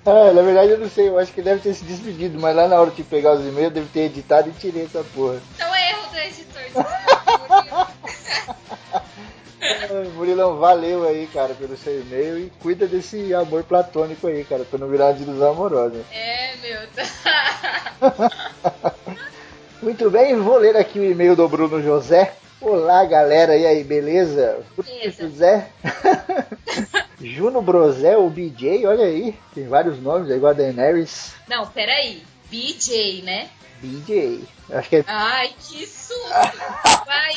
ah, 0.05 0.31
na 0.33 0.41
verdade, 0.41 0.71
eu 0.71 0.79
não 0.79 0.89
sei, 0.89 1.09
eu 1.09 1.19
acho 1.19 1.31
que 1.31 1.41
deve 1.41 1.61
ter 1.61 1.73
se 1.73 1.83
despedido, 1.83 2.39
mas 2.39 2.55
lá 2.55 2.67
na 2.67 2.79
hora 2.79 2.91
de 2.91 3.03
pegar 3.03 3.33
os 3.33 3.45
e-mails, 3.45 3.73
deve 3.73 3.87
ter 3.87 4.01
editado 4.01 4.49
e 4.49 4.53
tirei 4.53 4.85
essa 4.85 5.03
porra. 5.15 5.41
Então 5.55 5.73
é 5.73 5.89
erro 5.91 6.07
do 6.11 6.17
editor. 6.17 6.61
Murilão, 10.15 10.57
valeu 10.57 11.07
aí, 11.07 11.27
cara, 11.27 11.53
pelo 11.53 11.77
seu 11.77 12.01
e-mail 12.01 12.39
e 12.39 12.49
cuida 12.61 12.87
desse 12.87 13.33
amor 13.33 13.63
platônico 13.63 14.27
aí, 14.27 14.43
cara, 14.43 14.63
pra 14.63 14.79
não 14.79 14.87
virar 14.87 15.07
uma 15.07 15.13
desilusão 15.13 15.51
amorosa. 15.51 16.03
É, 16.11 16.55
meu. 16.57 16.81
Muito 19.81 20.11
bem, 20.11 20.35
vou 20.35 20.59
ler 20.59 20.77
aqui 20.77 21.00
o 21.00 21.03
e-mail 21.03 21.35
do 21.35 21.50
Bruno 21.50 21.81
José. 21.81 22.35
Olá, 22.61 23.03
galera, 23.03 23.57
e 23.57 23.65
aí, 23.65 23.83
beleza? 23.83 24.63
Beleza. 24.77 25.23
José? 25.23 25.69
Juno 27.19 27.63
Brosel, 27.63 28.23
o 28.23 28.29
BJ, 28.29 28.85
olha 28.85 29.05
aí, 29.05 29.35
tem 29.55 29.67
vários 29.67 30.00
nomes, 30.00 30.29
é 30.29 30.35
igual 30.35 30.51
a 30.51 30.53
Daenerys. 30.53 31.33
Não, 31.47 31.65
peraí, 31.65 32.21
BJ, 32.51 33.23
né? 33.23 33.50
BJ, 33.81 34.43
acho 34.71 34.88
que 34.88 34.97
é... 34.97 35.03
Ai, 35.07 35.51
que 35.57 35.88
susto! 35.88 36.29
Vai! 37.07 37.33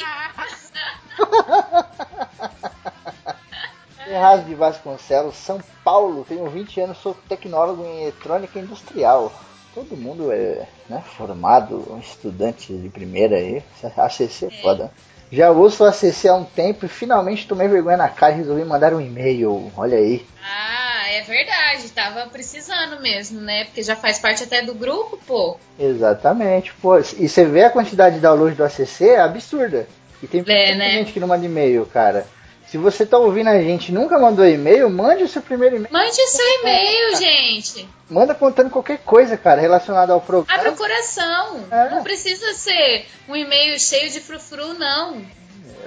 Ferraz 4.05 4.45
de 4.45 4.55
Vasconcelos, 4.55 5.37
São 5.37 5.63
Paulo, 5.83 6.27
tenho 6.29 6.47
20 6.51 6.81
anos, 6.83 6.99
sou 6.99 7.15
tecnólogo 7.27 7.87
em 7.87 8.03
eletrônica 8.03 8.59
industrial. 8.59 9.33
Todo 9.75 9.97
mundo 9.97 10.31
é 10.31 10.67
né, 10.89 11.03
formado, 11.17 11.85
um 11.91 11.99
estudante 11.99 12.73
de 12.73 12.89
primeira 12.89 13.37
aí. 13.37 13.63
ACC 13.83 14.47
é 14.47 14.51
foda. 14.63 14.93
Já 15.33 15.51
ouço 15.51 15.83
o 15.83 15.87
ACC 15.87 16.29
há 16.29 16.35
um 16.35 16.45
tempo 16.45 16.87
e 16.87 16.89
finalmente 16.89 17.49
tomei 17.49 17.67
vergonha 17.67 17.97
na 17.97 18.09
cara 18.09 18.35
e 18.35 18.37
resolvi 18.37 18.65
mandar 18.65 18.95
um 18.95 19.01
e-mail. 19.01 19.73
Olha 19.77 19.99
aí. 19.99 20.25
Ah, 20.45 21.11
é 21.11 21.23
verdade. 21.23 21.91
Tava 21.91 22.29
precisando 22.29 23.01
mesmo, 23.01 23.41
né? 23.41 23.65
Porque 23.65 23.83
já 23.83 23.97
faz 23.97 24.21
parte 24.21 24.45
até 24.45 24.63
do 24.63 24.75
grupo, 24.75 25.19
pô. 25.27 25.59
Exatamente, 25.77 26.73
pô. 26.75 26.97
E 26.99 27.29
você 27.29 27.45
vê 27.45 27.65
a 27.65 27.71
quantidade 27.71 28.17
de 28.17 28.21
downloads 28.21 28.57
do 28.57 28.65
ACC 28.65 29.09
é 29.09 29.21
absurda. 29.21 29.89
E 30.23 30.27
tem 30.29 30.45
é, 30.47 30.75
né? 30.77 30.91
gente 30.93 31.13
que 31.13 31.19
não 31.19 31.27
manda 31.27 31.45
e-mail, 31.45 31.85
cara. 31.87 32.27
Se 32.75 32.79
você 32.79 33.07
tá 33.07 33.17
ouvindo 33.17 33.47
a 33.51 33.63
gente 33.63 33.91
e 33.91 33.95
nunca 33.95 34.19
mandou 34.19 34.45
e-mail, 34.45 34.91
mande 34.91 35.23
o 35.23 35.29
seu 35.29 35.41
primeiro 35.41 35.77
e-mail. 35.77 35.93
Mande 35.93 36.21
o 36.21 36.27
seu 36.27 36.45
e-mail, 36.59 37.17
gente. 37.17 37.89
Manda 38.11 38.35
contando 38.35 38.69
qualquer 38.69 38.99
coisa, 38.99 39.37
cara, 39.37 39.61
relacionada 39.61 40.13
ao 40.13 40.21
programa. 40.21 40.59
Abre 40.59 40.71
o 40.71 40.77
coração. 40.77 41.69
É. 41.71 41.91
Não 41.91 42.03
precisa 42.03 42.53
ser 42.53 43.07
um 43.29 43.37
e-mail 43.37 43.79
cheio 43.79 44.11
de 44.11 44.19
frufru, 44.19 44.75
não. 44.75 45.25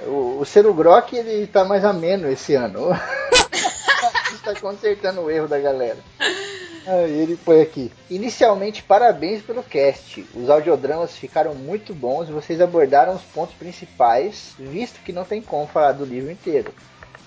O, 0.06 0.38
o 0.40 0.46
Cero 0.46 0.72
Grok, 0.72 1.14
ele 1.14 1.46
tá 1.46 1.62
mais 1.62 1.84
ameno 1.84 2.26
esse 2.26 2.54
ano. 2.54 2.98
está 4.32 4.54
consertando 4.58 5.20
o 5.20 5.30
erro 5.30 5.46
da 5.46 5.58
galera. 5.58 5.98
Aí 6.86 7.12
ele 7.12 7.36
foi 7.36 7.60
aqui. 7.60 7.92
Inicialmente, 8.08 8.82
parabéns 8.82 9.42
pelo 9.42 9.62
cast. 9.62 10.24
Os 10.34 10.48
audiodramas 10.48 11.16
ficaram 11.16 11.54
muito 11.54 11.94
bons 11.94 12.28
e 12.28 12.32
vocês 12.32 12.60
abordaram 12.60 13.14
os 13.14 13.22
pontos 13.22 13.54
principais, 13.54 14.54
visto 14.58 15.00
que 15.00 15.12
não 15.12 15.24
tem 15.24 15.42
como 15.42 15.66
falar 15.66 15.92
do 15.92 16.04
livro 16.04 16.30
inteiro. 16.30 16.72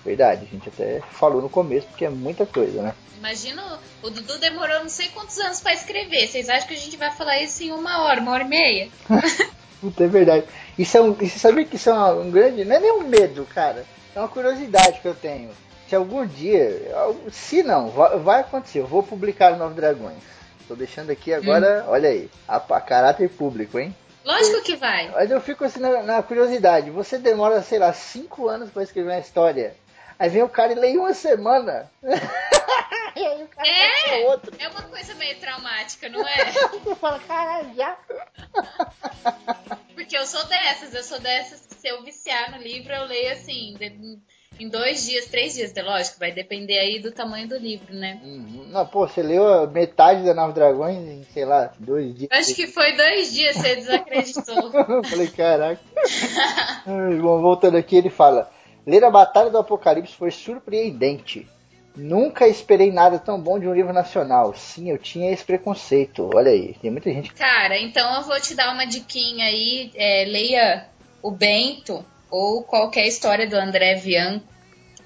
Verdade, 0.04 0.46
a 0.46 0.52
gente 0.52 0.68
até 0.68 1.00
falou 1.12 1.40
no 1.40 1.48
começo, 1.48 1.86
porque 1.86 2.04
é 2.04 2.10
muita 2.10 2.44
coisa, 2.44 2.82
né? 2.82 2.94
Imagina, 3.18 3.78
o 4.02 4.10
Dudu 4.10 4.36
demorou 4.38 4.80
não 4.80 4.88
sei 4.88 5.08
quantos 5.10 5.38
anos 5.38 5.60
para 5.60 5.74
escrever. 5.74 6.26
Vocês 6.26 6.48
acham 6.48 6.66
que 6.66 6.74
a 6.74 6.78
gente 6.78 6.96
vai 6.96 7.12
falar 7.12 7.40
isso 7.40 7.62
em 7.62 7.70
uma 7.70 8.02
hora, 8.02 8.20
uma 8.20 8.32
hora 8.32 8.42
e 8.42 8.48
meia? 8.48 8.88
Puta, 9.80 10.04
é 10.04 10.08
verdade. 10.08 10.44
Isso 10.76 10.96
é 10.96 11.00
um. 11.00 11.12
Você 11.12 11.38
sabe 11.38 11.64
que 11.64 11.76
isso 11.76 11.90
é 11.90 11.94
um 12.14 12.30
grande. 12.30 12.64
Não 12.64 12.74
é 12.74 12.80
nem 12.80 12.92
um 12.92 13.06
medo, 13.06 13.46
cara. 13.54 13.86
É 14.14 14.18
uma 14.18 14.28
curiosidade 14.28 15.00
que 15.00 15.06
eu 15.06 15.14
tenho 15.14 15.50
se 15.92 15.96
algum 15.96 16.26
dia, 16.26 16.90
se 17.30 17.62
não, 17.62 17.90
vai, 17.90 18.40
acontecer, 18.40 18.78
eu 18.78 18.86
vou 18.86 19.02
publicar 19.02 19.58
Nove 19.58 19.74
Dragões. 19.74 20.22
Tô 20.66 20.74
deixando 20.74 21.10
aqui 21.10 21.34
agora, 21.34 21.84
hum. 21.86 21.90
olha 21.90 22.08
aí, 22.08 22.30
a, 22.48 22.56
a, 22.56 22.80
caráter 22.80 23.28
público, 23.28 23.78
hein? 23.78 23.94
Lógico 24.24 24.62
que 24.62 24.74
vai. 24.74 25.10
Mas 25.10 25.30
eu 25.30 25.38
fico 25.38 25.66
assim 25.66 25.80
na, 25.80 26.02
na 26.02 26.22
curiosidade. 26.22 26.90
Você 26.90 27.18
demora, 27.18 27.60
sei 27.60 27.78
lá, 27.78 27.92
cinco 27.92 28.48
anos 28.48 28.70
para 28.70 28.82
escrever 28.82 29.10
uma 29.10 29.18
história. 29.18 29.76
Aí 30.18 30.30
vem 30.30 30.42
o 30.42 30.48
cara 30.48 30.72
e 30.72 30.76
lê 30.76 30.96
uma 30.96 31.12
semana. 31.12 31.90
e 33.14 33.26
aí 33.26 33.42
o 33.42 33.48
cara 33.48 33.68
é, 33.68 34.26
outro. 34.30 34.56
É 34.58 34.68
uma 34.68 34.82
coisa 34.84 35.14
meio 35.16 35.38
traumática, 35.40 36.08
não 36.08 36.26
é? 36.26 36.52
Você 36.72 36.94
fala, 36.94 37.18
caralho, 37.18 37.74
já. 37.74 37.98
Porque 39.94 40.16
eu 40.16 40.24
sou 40.24 40.42
dessas, 40.46 40.94
eu 40.94 41.02
sou 41.02 41.20
dessas 41.20 41.66
que 41.66 41.74
se 41.74 41.86
eu 41.86 42.02
viciar 42.02 42.50
no 42.50 42.62
livro, 42.62 42.94
eu 42.94 43.04
leio 43.04 43.32
assim, 43.34 43.76
em 44.62 44.68
dois 44.68 45.04
dias, 45.06 45.26
três 45.26 45.54
dias, 45.54 45.76
é 45.76 45.82
lógico, 45.82 46.20
vai 46.20 46.30
depender 46.30 46.78
aí 46.78 47.00
do 47.00 47.10
tamanho 47.10 47.48
do 47.48 47.56
livro, 47.56 47.92
né? 47.92 48.20
Uhum. 48.22 48.66
Não, 48.68 48.86
pô, 48.86 49.08
você 49.08 49.20
leu 49.20 49.68
metade 49.68 50.24
da 50.24 50.32
Nove 50.32 50.52
Dragões 50.52 50.96
em, 50.96 51.24
sei 51.32 51.44
lá, 51.44 51.72
dois 51.80 52.14
dias. 52.14 52.30
Acho 52.30 52.54
que 52.54 52.68
foi 52.68 52.96
dois 52.96 53.32
dias, 53.32 53.56
você 53.56 53.76
desacreditou. 53.76 54.70
Falei, 55.04 55.26
caraca. 55.28 55.80
Bom, 57.20 57.40
voltando 57.40 57.76
aqui, 57.76 57.96
ele 57.96 58.10
fala: 58.10 58.50
Ler 58.86 59.04
a 59.04 59.10
Batalha 59.10 59.50
do 59.50 59.58
Apocalipse 59.58 60.14
foi 60.14 60.30
surpreendente. 60.30 61.48
Nunca 61.96 62.46
esperei 62.46 62.90
nada 62.90 63.18
tão 63.18 63.38
bom 63.38 63.58
de 63.58 63.68
um 63.68 63.74
livro 63.74 63.92
nacional. 63.92 64.54
Sim, 64.54 64.90
eu 64.90 64.96
tinha 64.96 65.30
esse 65.30 65.44
preconceito. 65.44 66.30
Olha 66.34 66.50
aí, 66.50 66.74
tem 66.80 66.90
muita 66.90 67.10
gente. 67.10 67.34
Cara, 67.34 67.78
então 67.78 68.14
eu 68.16 68.22
vou 68.22 68.40
te 68.40 68.54
dar 68.54 68.72
uma 68.72 68.86
diquinha 68.86 69.44
aí. 69.44 69.90
É, 69.94 70.24
leia 70.24 70.86
o 71.20 71.30
Bento 71.30 72.04
ou 72.32 72.62
qualquer 72.62 73.06
história 73.06 73.46
do 73.46 73.54
André 73.54 74.00
Bianco 74.00 74.46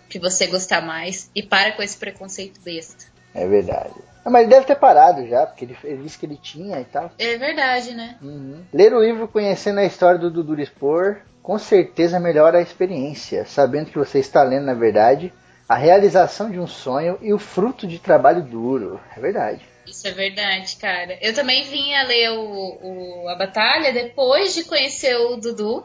que 0.09 0.21
você 0.21 0.47
gostar 0.47 0.81
mais 0.81 1.29
e 1.35 1.43
para 1.43 1.73
com 1.73 1.83
esse 1.83 1.99
preconceito 1.99 2.61
besta. 2.61 3.05
É 3.35 3.45
verdade. 3.47 3.95
Não, 4.25 4.31
mas 4.31 4.43
ele 4.43 4.51
deve 4.51 4.67
ter 4.67 4.77
parado 4.77 5.27
já, 5.27 5.45
porque 5.45 5.65
ele, 5.65 5.77
ele, 5.83 6.03
disse 6.05 6.19
que 6.19 6.25
ele 6.25 6.37
tinha 6.37 6.81
e 6.81 6.85
tal. 6.85 7.11
É 7.19 7.37
verdade, 7.37 7.93
né? 7.93 8.17
Uhum. 8.23 8.63
Ler 8.73 8.95
o 8.95 9.03
livro 9.03 9.27
conhecendo 9.27 9.81
a 9.81 9.85
história 9.85 10.19
do 10.19 10.31
Dudu 10.31 10.61
Expor, 10.61 11.19
com 11.43 11.59
certeza 11.59 12.21
melhora 12.21 12.59
a 12.59 12.63
experiência, 12.63 13.45
sabendo 13.45 13.91
que 13.91 13.99
você 13.99 14.21
está 14.21 14.43
lendo, 14.45 14.67
na 14.67 14.75
verdade, 14.75 15.33
a 15.69 15.75
realização 15.75 16.51
de 16.51 16.61
um 16.61 16.67
sonho 16.67 17.19
e 17.21 17.33
o 17.33 17.39
fruto 17.39 17.87
de 17.87 17.99
trabalho 17.99 18.43
duro. 18.43 19.01
É 19.17 19.21
verdade. 19.21 19.61
Isso 19.85 20.07
é 20.07 20.13
verdade, 20.13 20.77
cara. 20.77 21.19
Eu 21.21 21.35
também 21.35 21.65
vim 21.65 21.95
a 21.95 22.05
ler 22.05 22.31
o, 22.31 22.79
o, 22.83 23.29
a 23.29 23.35
Batalha 23.37 23.93
depois 23.93 24.55
de 24.55 24.65
conhecer 24.65 25.17
o 25.17 25.37
Dudu 25.37 25.85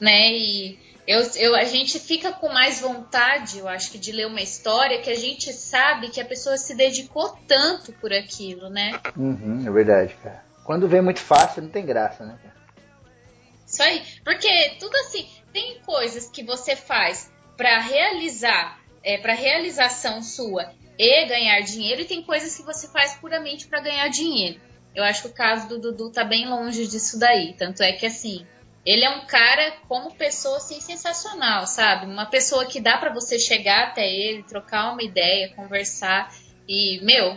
né? 0.00 0.32
E 0.32 0.78
eu, 1.06 1.20
eu, 1.36 1.56
a 1.56 1.64
gente 1.64 1.98
fica 1.98 2.32
com 2.32 2.48
mais 2.48 2.80
vontade, 2.80 3.58
eu 3.58 3.68
acho 3.68 3.90
que, 3.90 3.98
de 3.98 4.12
ler 4.12 4.26
uma 4.26 4.40
história 4.40 5.00
que 5.00 5.10
a 5.10 5.16
gente 5.16 5.52
sabe 5.52 6.10
que 6.10 6.20
a 6.20 6.24
pessoa 6.24 6.56
se 6.56 6.74
dedicou 6.74 7.36
tanto 7.46 7.92
por 7.94 8.12
aquilo, 8.12 8.70
né? 8.70 8.92
Uhum, 9.16 9.64
é 9.66 9.70
verdade, 9.70 10.14
cara. 10.22 10.44
Quando 10.64 10.88
vem 10.88 11.02
muito 11.02 11.20
fácil, 11.20 11.62
não 11.62 11.70
tem 11.70 11.84
graça, 11.84 12.24
né? 12.24 12.38
Isso 13.66 13.82
aí. 13.82 14.02
Porque 14.24 14.76
tudo 14.78 14.94
assim, 14.96 15.28
tem 15.52 15.80
coisas 15.80 16.28
que 16.28 16.42
você 16.42 16.74
faz 16.76 17.30
para 17.56 17.78
realizar, 17.80 18.80
é, 19.02 19.18
para 19.18 19.32
realização 19.32 20.22
sua 20.22 20.72
e 20.98 21.26
ganhar 21.26 21.60
dinheiro, 21.60 22.02
e 22.02 22.04
tem 22.04 22.22
coisas 22.22 22.56
que 22.56 22.62
você 22.62 22.88
faz 22.88 23.14
puramente 23.14 23.66
para 23.66 23.80
ganhar 23.80 24.08
dinheiro. 24.08 24.60
Eu 24.94 25.04
acho 25.04 25.22
que 25.22 25.28
o 25.28 25.32
caso 25.32 25.68
do 25.68 25.80
Dudu 25.80 26.10
tá 26.10 26.24
bem 26.24 26.48
longe 26.48 26.86
disso 26.86 27.18
daí. 27.18 27.54
Tanto 27.54 27.82
é 27.82 27.92
que 27.92 28.06
assim, 28.06 28.46
ele 28.84 29.04
é 29.04 29.10
um 29.10 29.26
cara, 29.26 29.72
como 29.88 30.14
pessoa, 30.14 30.56
assim, 30.56 30.80
sensacional, 30.80 31.66
sabe? 31.66 32.06
Uma 32.06 32.26
pessoa 32.26 32.64
que 32.64 32.80
dá 32.80 32.96
para 32.96 33.12
você 33.12 33.38
chegar 33.38 33.88
até 33.88 34.06
ele, 34.06 34.42
trocar 34.42 34.92
uma 34.92 35.02
ideia, 35.02 35.52
conversar. 35.54 36.32
E, 36.66 36.98
meu, 37.02 37.36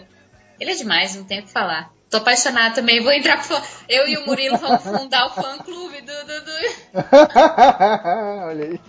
ele 0.60 0.72
é 0.72 0.76
demais, 0.76 1.16
não 1.16 1.26
tem 1.26 1.40
o 1.40 1.44
que 1.44 1.52
falar. 1.52 1.92
Tô 2.10 2.18
apaixonada 2.18 2.76
também, 2.76 3.02
vou 3.02 3.12
entrar 3.12 3.46
pro... 3.46 3.60
Eu 3.90 4.08
e 4.08 4.18
o 4.18 4.26
Murilo 4.26 4.58
vamos 4.58 4.84
fundar 4.84 5.26
o 5.26 5.32
fã-clube 5.32 6.02
do 6.02 6.14
Dudu. 6.26 6.52
Olha 8.48 8.66
aí. 8.66 8.80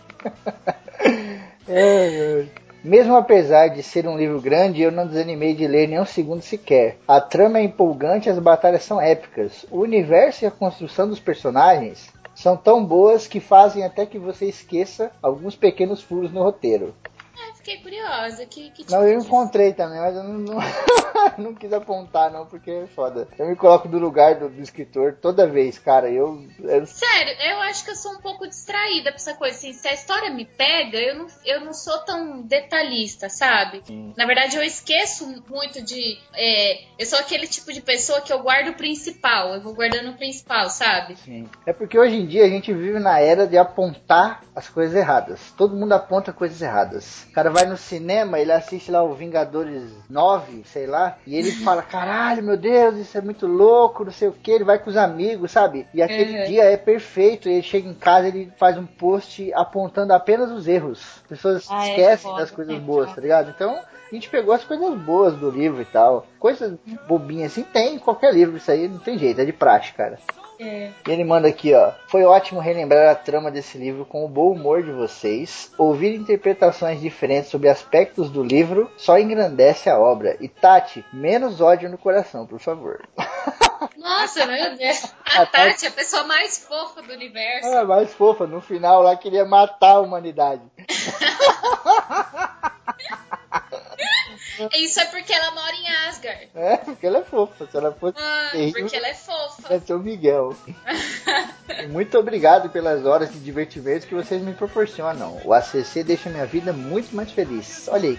É. 1.66 2.44
Mesmo 2.84 3.16
apesar 3.16 3.68
de 3.68 3.82
ser 3.82 4.06
um 4.06 4.18
livro 4.18 4.42
grande, 4.42 4.82
eu 4.82 4.92
não 4.92 5.06
desanimei 5.06 5.54
de 5.54 5.66
ler 5.66 5.88
nem 5.88 5.98
um 5.98 6.04
segundo 6.04 6.42
sequer. 6.42 6.98
A 7.08 7.18
trama 7.18 7.58
é 7.58 7.62
empolgante 7.62 8.28
as 8.28 8.38
batalhas 8.38 8.84
são 8.84 9.00
épicas. 9.00 9.64
O 9.70 9.78
universo 9.78 10.44
e 10.44 10.46
a 10.46 10.50
construção 10.50 11.08
dos 11.08 11.18
personagens 11.18 12.12
são 12.34 12.56
tão 12.56 12.84
boas 12.84 13.26
que 13.26 13.40
fazem 13.40 13.84
até 13.84 14.04
que 14.04 14.18
você 14.18 14.46
esqueça 14.46 15.10
alguns 15.22 15.54
pequenos 15.54 16.02
furos 16.02 16.32
no 16.32 16.42
roteiro. 16.42 16.94
Fiquei 17.64 17.78
curiosa. 17.78 18.44
Que, 18.44 18.70
que 18.70 18.84
tipo 18.84 18.92
Não, 18.92 19.06
eu 19.08 19.18
de- 19.18 19.26
encontrei 19.26 19.72
também, 19.72 19.98
mas 19.98 20.14
eu 20.14 20.22
não, 20.22 20.38
não, 20.38 20.58
não 21.38 21.54
quis 21.54 21.72
apontar, 21.72 22.30
não, 22.30 22.44
porque 22.44 22.70
é 22.70 22.86
foda. 22.88 23.26
Eu 23.38 23.48
me 23.48 23.56
coloco 23.56 23.88
no 23.88 23.98
lugar 23.98 24.34
do, 24.34 24.50
do 24.50 24.60
escritor 24.60 25.16
toda 25.20 25.46
vez, 25.46 25.78
cara. 25.78 26.10
Eu, 26.10 26.46
eu 26.60 26.86
Sério, 26.86 27.32
eu 27.40 27.60
acho 27.62 27.82
que 27.82 27.90
eu 27.90 27.96
sou 27.96 28.12
um 28.12 28.20
pouco 28.20 28.46
distraída 28.46 29.04
pra 29.10 29.14
essa 29.16 29.32
coisa. 29.34 29.56
Assim, 29.56 29.72
se 29.72 29.88
a 29.88 29.94
história 29.94 30.30
me 30.30 30.44
pega, 30.44 30.98
eu 30.98 31.14
não, 31.16 31.26
eu 31.46 31.60
não 31.64 31.72
sou 31.72 31.98
tão 32.04 32.42
detalhista, 32.42 33.30
sabe? 33.30 33.82
Na 34.16 34.26
verdade, 34.26 34.56
eu 34.56 34.62
esqueço 34.62 35.26
muito 35.48 35.82
de. 35.82 36.18
é, 36.34 36.84
eu 36.98 37.06
sou 37.06 37.18
aquele 37.18 37.46
tipo 37.46 37.72
de 37.72 37.80
pessoa 37.80 38.20
que 38.20 38.32
eu 38.32 38.42
guardo 38.42 38.68
o 38.68 38.74
principal. 38.74 39.54
Eu 39.54 39.62
vou 39.62 39.74
guardando 39.74 40.10
o 40.10 40.16
principal, 40.18 40.68
sabe? 40.68 41.16
Sim. 41.16 41.48
É 41.64 41.72
porque 41.72 41.98
hoje 41.98 42.16
em 42.16 42.26
dia 42.26 42.44
a 42.44 42.48
gente 42.48 42.72
vive 42.74 42.98
na 42.98 43.18
era 43.20 43.46
de 43.46 43.56
apontar 43.56 44.42
as 44.54 44.68
coisas 44.68 44.94
erradas. 44.94 45.40
Todo 45.56 45.74
mundo 45.74 45.92
aponta 45.92 46.32
coisas 46.32 46.60
erradas. 46.60 47.24
O 47.30 47.32
cara 47.32 47.53
vai 47.54 47.64
no 47.66 47.76
cinema, 47.76 48.38
ele 48.38 48.52
assiste 48.52 48.90
lá 48.90 49.02
o 49.02 49.14
Vingadores 49.14 49.84
9, 50.10 50.62
sei 50.66 50.86
lá, 50.86 51.16
e 51.26 51.34
ele 51.36 51.52
fala: 51.64 51.82
caralho, 51.82 52.42
meu 52.42 52.56
Deus, 52.56 52.96
isso 52.98 53.16
é 53.16 53.20
muito 53.20 53.46
louco, 53.46 54.04
não 54.04 54.12
sei 54.12 54.28
o 54.28 54.32
que. 54.32 54.50
Ele 54.50 54.64
vai 54.64 54.78
com 54.78 54.90
os 54.90 54.96
amigos, 54.96 55.50
sabe? 55.52 55.86
E 55.94 56.02
aquele 56.02 56.38
Uhum. 56.38 56.44
dia 56.44 56.64
é 56.64 56.76
perfeito. 56.76 57.48
Ele 57.48 57.62
chega 57.62 57.88
em 57.88 57.94
casa, 57.94 58.28
ele 58.28 58.52
faz 58.58 58.76
um 58.76 58.84
post 58.86 59.52
apontando 59.54 60.12
apenas 60.12 60.50
os 60.50 60.66
erros. 60.68 61.00
As 61.22 61.28
pessoas 61.28 61.66
Ah, 61.70 61.86
é 61.86 61.88
esquecem 61.90 62.30
foda, 62.30 62.40
das 62.42 62.50
coisas 62.50 62.76
é 62.76 62.80
boas, 62.80 63.14
tá 63.14 63.20
ligado? 63.20 63.50
Então. 63.50 63.78
A 64.04 64.14
gente 64.14 64.28
pegou 64.30 64.54
as 64.54 64.62
coisas 64.62 64.96
boas 65.00 65.34
do 65.34 65.50
livro 65.50 65.82
e 65.82 65.84
tal. 65.86 66.26
Coisas 66.38 66.78
bobinhas 67.08 67.50
assim, 67.50 67.64
tem 67.64 67.94
em 67.96 67.98
qualquer 67.98 68.32
livro, 68.32 68.56
isso 68.58 68.70
aí 68.70 68.86
não 68.86 68.98
tem 68.98 69.18
jeito, 69.18 69.40
é 69.40 69.44
de 69.44 69.52
praxe, 69.52 69.92
cara. 69.92 70.20
É. 70.58 70.90
E 71.06 71.10
ele 71.10 71.24
manda 71.24 71.48
aqui, 71.48 71.74
ó. 71.74 71.92
Foi 72.08 72.24
ótimo 72.24 72.60
relembrar 72.60 73.10
a 73.10 73.14
trama 73.14 73.50
desse 73.50 73.76
livro 73.78 74.04
com 74.04 74.24
o 74.24 74.28
bom 74.28 74.52
humor 74.52 74.82
de 74.82 74.92
vocês. 74.92 75.72
Ouvir 75.76 76.14
interpretações 76.14 77.00
diferentes 77.00 77.50
sobre 77.50 77.68
aspectos 77.68 78.30
do 78.30 78.42
livro 78.42 78.90
só 78.96 79.18
engrandece 79.18 79.90
a 79.90 79.98
obra. 79.98 80.36
E 80.40 80.48
Tati, 80.48 81.04
menos 81.12 81.60
ódio 81.60 81.90
no 81.90 81.98
coração, 81.98 82.46
por 82.46 82.58
favor. 82.60 83.06
Nossa, 83.96 84.46
meu 84.46 84.76
Deus. 84.76 85.12
A 85.24 85.46
Tati 85.46 85.86
é 85.86 85.88
a 85.88 85.92
pessoa 85.92 86.24
mais 86.24 86.58
fofa 86.58 87.02
do 87.02 87.12
universo. 87.12 87.68
Ah, 87.68 87.84
mais 87.84 88.12
fofa, 88.14 88.46
no 88.46 88.60
final 88.60 89.02
lá 89.02 89.16
queria 89.16 89.44
matar 89.44 89.96
a 89.96 90.00
humanidade. 90.00 90.62
Isso 94.74 95.00
é 95.00 95.06
porque 95.06 95.32
ela 95.32 95.50
mora 95.52 95.74
em 95.74 95.88
Asgard. 96.08 96.48
É, 96.54 96.76
porque 96.76 97.06
ela 97.06 97.18
é 97.18 97.22
fofa. 97.24 97.66
Se 97.70 97.76
ela 97.76 97.92
fosse 97.92 98.16
Ah, 98.18 98.48
terrível, 98.52 98.80
porque 98.82 98.96
ela 98.96 99.08
é 99.08 99.14
fofa. 99.14 99.72
ia 99.74 99.80
ser 99.80 99.94
o 99.94 99.98
Miguel. 99.98 100.56
Muito 101.90 102.18
obrigado 102.18 102.68
pelas 102.70 103.04
horas 103.04 103.32
de 103.32 103.38
divertimento 103.40 104.06
que 104.06 104.14
vocês 104.14 104.42
me 104.42 104.52
proporcionam. 104.54 105.40
O 105.44 105.52
ACC 105.52 106.02
deixa 106.04 106.28
minha 106.30 106.46
vida 106.46 106.72
muito 106.72 107.14
mais 107.14 107.30
feliz. 107.32 107.88
Olha 107.88 108.10
aí. 108.10 108.18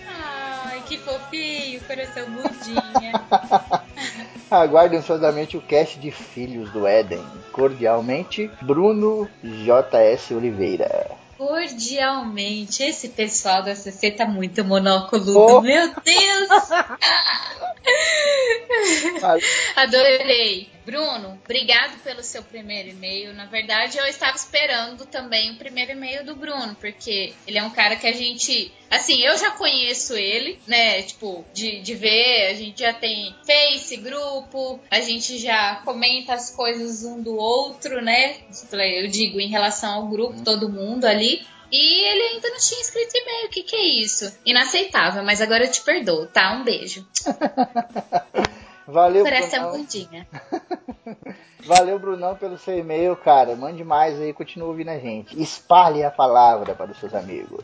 Ai, 0.65 0.81
que 0.87 0.97
fofinho, 0.97 1.81
coração 1.81 2.27
mudinha. 2.29 3.13
Aguarde 4.49 4.95
ansiosamente 4.95 5.57
o 5.57 5.61
cast 5.61 5.99
de 5.99 6.11
Filhos 6.11 6.69
do 6.71 6.85
Éden. 6.85 7.23
Cordialmente, 7.51 8.49
Bruno 8.61 9.29
J.S. 9.43 10.33
Oliveira. 10.33 11.11
Cordialmente, 11.37 12.81
esse 12.83 13.09
pessoal 13.09 13.61
da 13.61 13.75
CC 13.75 14.11
tá 14.11 14.25
muito 14.25 14.63
monoculudo. 14.63 15.57
Oh. 15.57 15.61
Meu 15.61 15.93
Deus! 15.93 16.49
Adorei. 19.75 20.74
Bruno, 20.85 21.39
obrigado 21.43 21.97
pelo 22.03 22.21
seu 22.21 22.43
primeiro 22.43 22.89
e-mail. 22.89 23.33
Na 23.33 23.45
verdade, 23.45 23.97
eu 23.97 24.05
estava 24.05 24.37
esperando 24.37 25.05
também 25.07 25.51
o 25.51 25.55
primeiro 25.55 25.93
e-mail 25.93 26.23
do 26.23 26.35
Bruno, 26.35 26.75
porque 26.79 27.33
ele 27.47 27.57
é 27.57 27.63
um 27.63 27.71
cara 27.71 27.95
que 27.95 28.05
a 28.05 28.11
gente. 28.11 28.71
Assim, 28.89 29.19
eu 29.21 29.35
já 29.35 29.49
conheço 29.51 30.15
ele, 30.15 30.59
né? 30.67 31.01
Tipo, 31.01 31.43
de, 31.53 31.81
de 31.81 31.95
ver, 31.95 32.51
a 32.51 32.53
gente 32.53 32.81
já 32.81 32.93
tem 32.93 33.35
Face, 33.45 33.97
grupo, 33.97 34.79
a 34.91 35.01
gente 35.01 35.39
já 35.39 35.81
comenta 35.83 36.35
as 36.35 36.51
coisas 36.51 37.03
um 37.03 37.19
do 37.19 37.35
outro, 37.35 37.99
né? 38.01 38.37
Eu 38.71 39.07
digo 39.07 39.39
em 39.39 39.49
relação 39.49 39.95
ao 39.95 40.07
grupo, 40.07 40.43
todo 40.43 40.69
mundo 40.69 41.05
ali. 41.05 41.45
E 41.71 42.07
ele 42.07 42.21
ainda 42.35 42.49
não 42.49 42.59
tinha 42.59 42.79
escrito 42.79 43.17
e-mail. 43.17 43.47
O 43.47 43.49
que, 43.49 43.63
que 43.63 43.75
é 43.75 43.85
isso? 43.85 44.31
Inaceitável, 44.45 45.23
mas 45.23 45.41
agora 45.41 45.65
eu 45.65 45.71
te 45.71 45.81
perdoo, 45.81 46.27
tá? 46.27 46.53
Um 46.53 46.63
beijo. 46.63 47.05
Valeu, 48.87 49.23
Coração 49.23 49.61
Brunão. 49.63 49.77
bundinha. 49.79 50.27
Valeu, 51.65 51.97
Brunão, 51.97 52.35
pelo 52.35 52.57
seu 52.57 52.77
e-mail, 52.77 53.15
cara. 53.15 53.55
Mande 53.55 53.83
mais 53.83 54.19
aí, 54.21 54.31
continua 54.33 54.67
ouvindo 54.67 54.89
a 54.89 54.99
gente. 54.99 55.41
Espalhe 55.41 56.03
a 56.03 56.11
palavra 56.11 56.75
para 56.75 56.91
os 56.91 56.99
seus 56.99 57.13
amigos. 57.13 57.63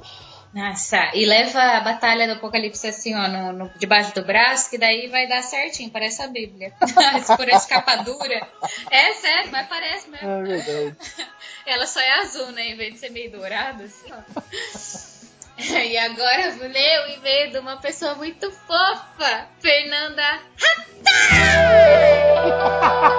Nossa, 0.54 1.12
e 1.16 1.26
leva 1.26 1.62
a 1.62 1.80
batalha 1.80 2.28
do 2.28 2.34
Apocalipse 2.34 2.86
assim, 2.86 3.16
ó, 3.16 3.26
no, 3.30 3.54
no- 3.54 3.72
debaixo 3.78 4.14
do 4.14 4.26
braço, 4.26 4.70
que 4.70 4.78
daí 4.78 5.08
vai 5.08 5.26
dar 5.26 5.42
certinho, 5.44 5.90
parece 5.90 6.22
a 6.22 6.28
Bíblia. 6.28 6.74
Se 7.24 7.38
for 7.38 7.48
a 7.48 7.56
escapadura. 7.56 8.48
É 8.90 9.14
sério, 9.14 9.50
mas 9.52 9.68
parece 9.68 10.10
mesmo. 10.10 10.28
É 10.28 10.42
verdade. 10.44 10.98
Ela 11.66 11.88
só 11.88 12.02
é 12.02 12.20
azul, 12.22 12.52
né? 12.52 12.68
Em 12.70 12.76
vez 12.76 12.94
de 12.96 13.00
ser 13.00 13.12
meio 13.12 13.32
dourada, 13.32 13.84
assim, 13.86 14.12
ó. 14.12 15.21
E 15.92 15.98
agora 15.98 16.52
vou 16.52 16.68
ler 16.68 17.06
o 17.06 17.10
e-mail 17.18 17.52
de 17.52 17.60
uma 17.60 17.78
pessoa 17.78 18.16
muito 18.16 18.52
fofa, 18.52 19.48
Fernanda 19.60 20.40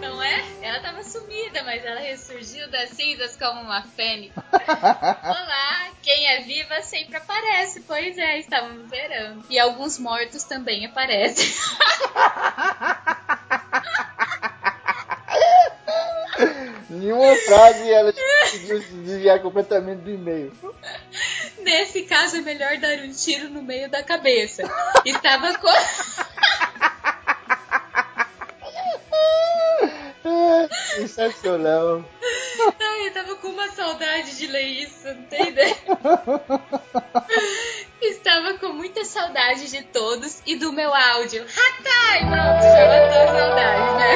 Não 0.00 0.22
é? 0.22 0.44
Ela 0.62 0.80
tava 0.80 1.02
sumida, 1.02 1.62
mas 1.64 1.84
ela 1.84 2.00
ressurgiu 2.00 2.68
das 2.70 2.90
cinzas 2.90 3.36
como 3.36 3.60
uma 3.60 3.82
fênix. 3.82 4.34
Olá, 4.36 5.88
quem 6.02 6.26
é 6.28 6.40
viva 6.42 6.80
sempre 6.82 7.16
aparece. 7.16 7.80
Pois 7.82 8.16
é, 8.18 8.38
estávamos 8.38 8.88
verando. 8.90 9.44
E 9.48 9.58
alguns 9.58 9.98
mortos 9.98 10.44
também 10.44 10.86
aparecem. 10.86 11.52
Nenhuma 17.04 17.36
frase 17.36 17.90
ela 17.90 18.14
conseguiu 18.14 18.80
se 18.80 18.94
desviar 18.94 19.42
completamente 19.42 20.00
do 20.00 20.10
e-mail. 20.10 20.50
Nesse 21.58 22.04
caso 22.04 22.38
é 22.38 22.40
melhor 22.40 22.78
dar 22.78 22.96
um 23.00 23.12
tiro 23.12 23.50
no 23.50 23.62
meio 23.62 23.90
da 23.90 24.02
cabeça. 24.02 24.62
Estava 25.04 25.52
com. 25.58 25.68
Ah, 30.26 30.66
Sensacional. 30.96 32.02
Ai, 32.80 33.08
eu 33.08 33.12
tava 33.12 33.36
com 33.36 33.48
uma 33.48 33.68
saudade 33.68 34.38
de 34.38 34.46
ler 34.46 34.62
isso, 34.62 35.06
não 35.06 35.22
tem 35.24 35.48
ideia. 35.48 35.76
Estava 38.26 38.54
com 38.54 38.72
muita 38.72 39.04
saudade 39.04 39.70
de 39.70 39.82
todos 39.82 40.40
e 40.46 40.56
do 40.56 40.72
meu 40.72 40.94
áudio. 40.94 41.44
Hatai! 41.44 42.20
Pronto, 42.20 42.62
já 42.62 42.88
matou 42.88 43.20
a 43.20 43.26
saudade, 43.36 43.92
né? 43.98 44.14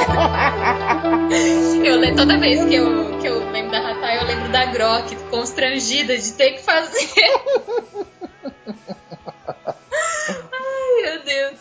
Eu 1.86 2.16
toda 2.16 2.38
vez 2.38 2.64
que 2.64 2.74
eu, 2.74 3.18
que 3.20 3.28
eu 3.28 3.50
lembro 3.50 3.70
da 3.70 3.90
Hatai, 3.90 4.16
eu 4.18 4.24
lembro 4.24 4.48
da 4.50 4.64
Grok, 4.64 5.14
constrangida 5.30 6.16
de 6.16 6.32
ter 6.32 6.52
que 6.52 6.62
fazer. 6.62 7.10
Ai, 10.52 11.02
meu 11.02 11.22
Deus. 11.22 11.58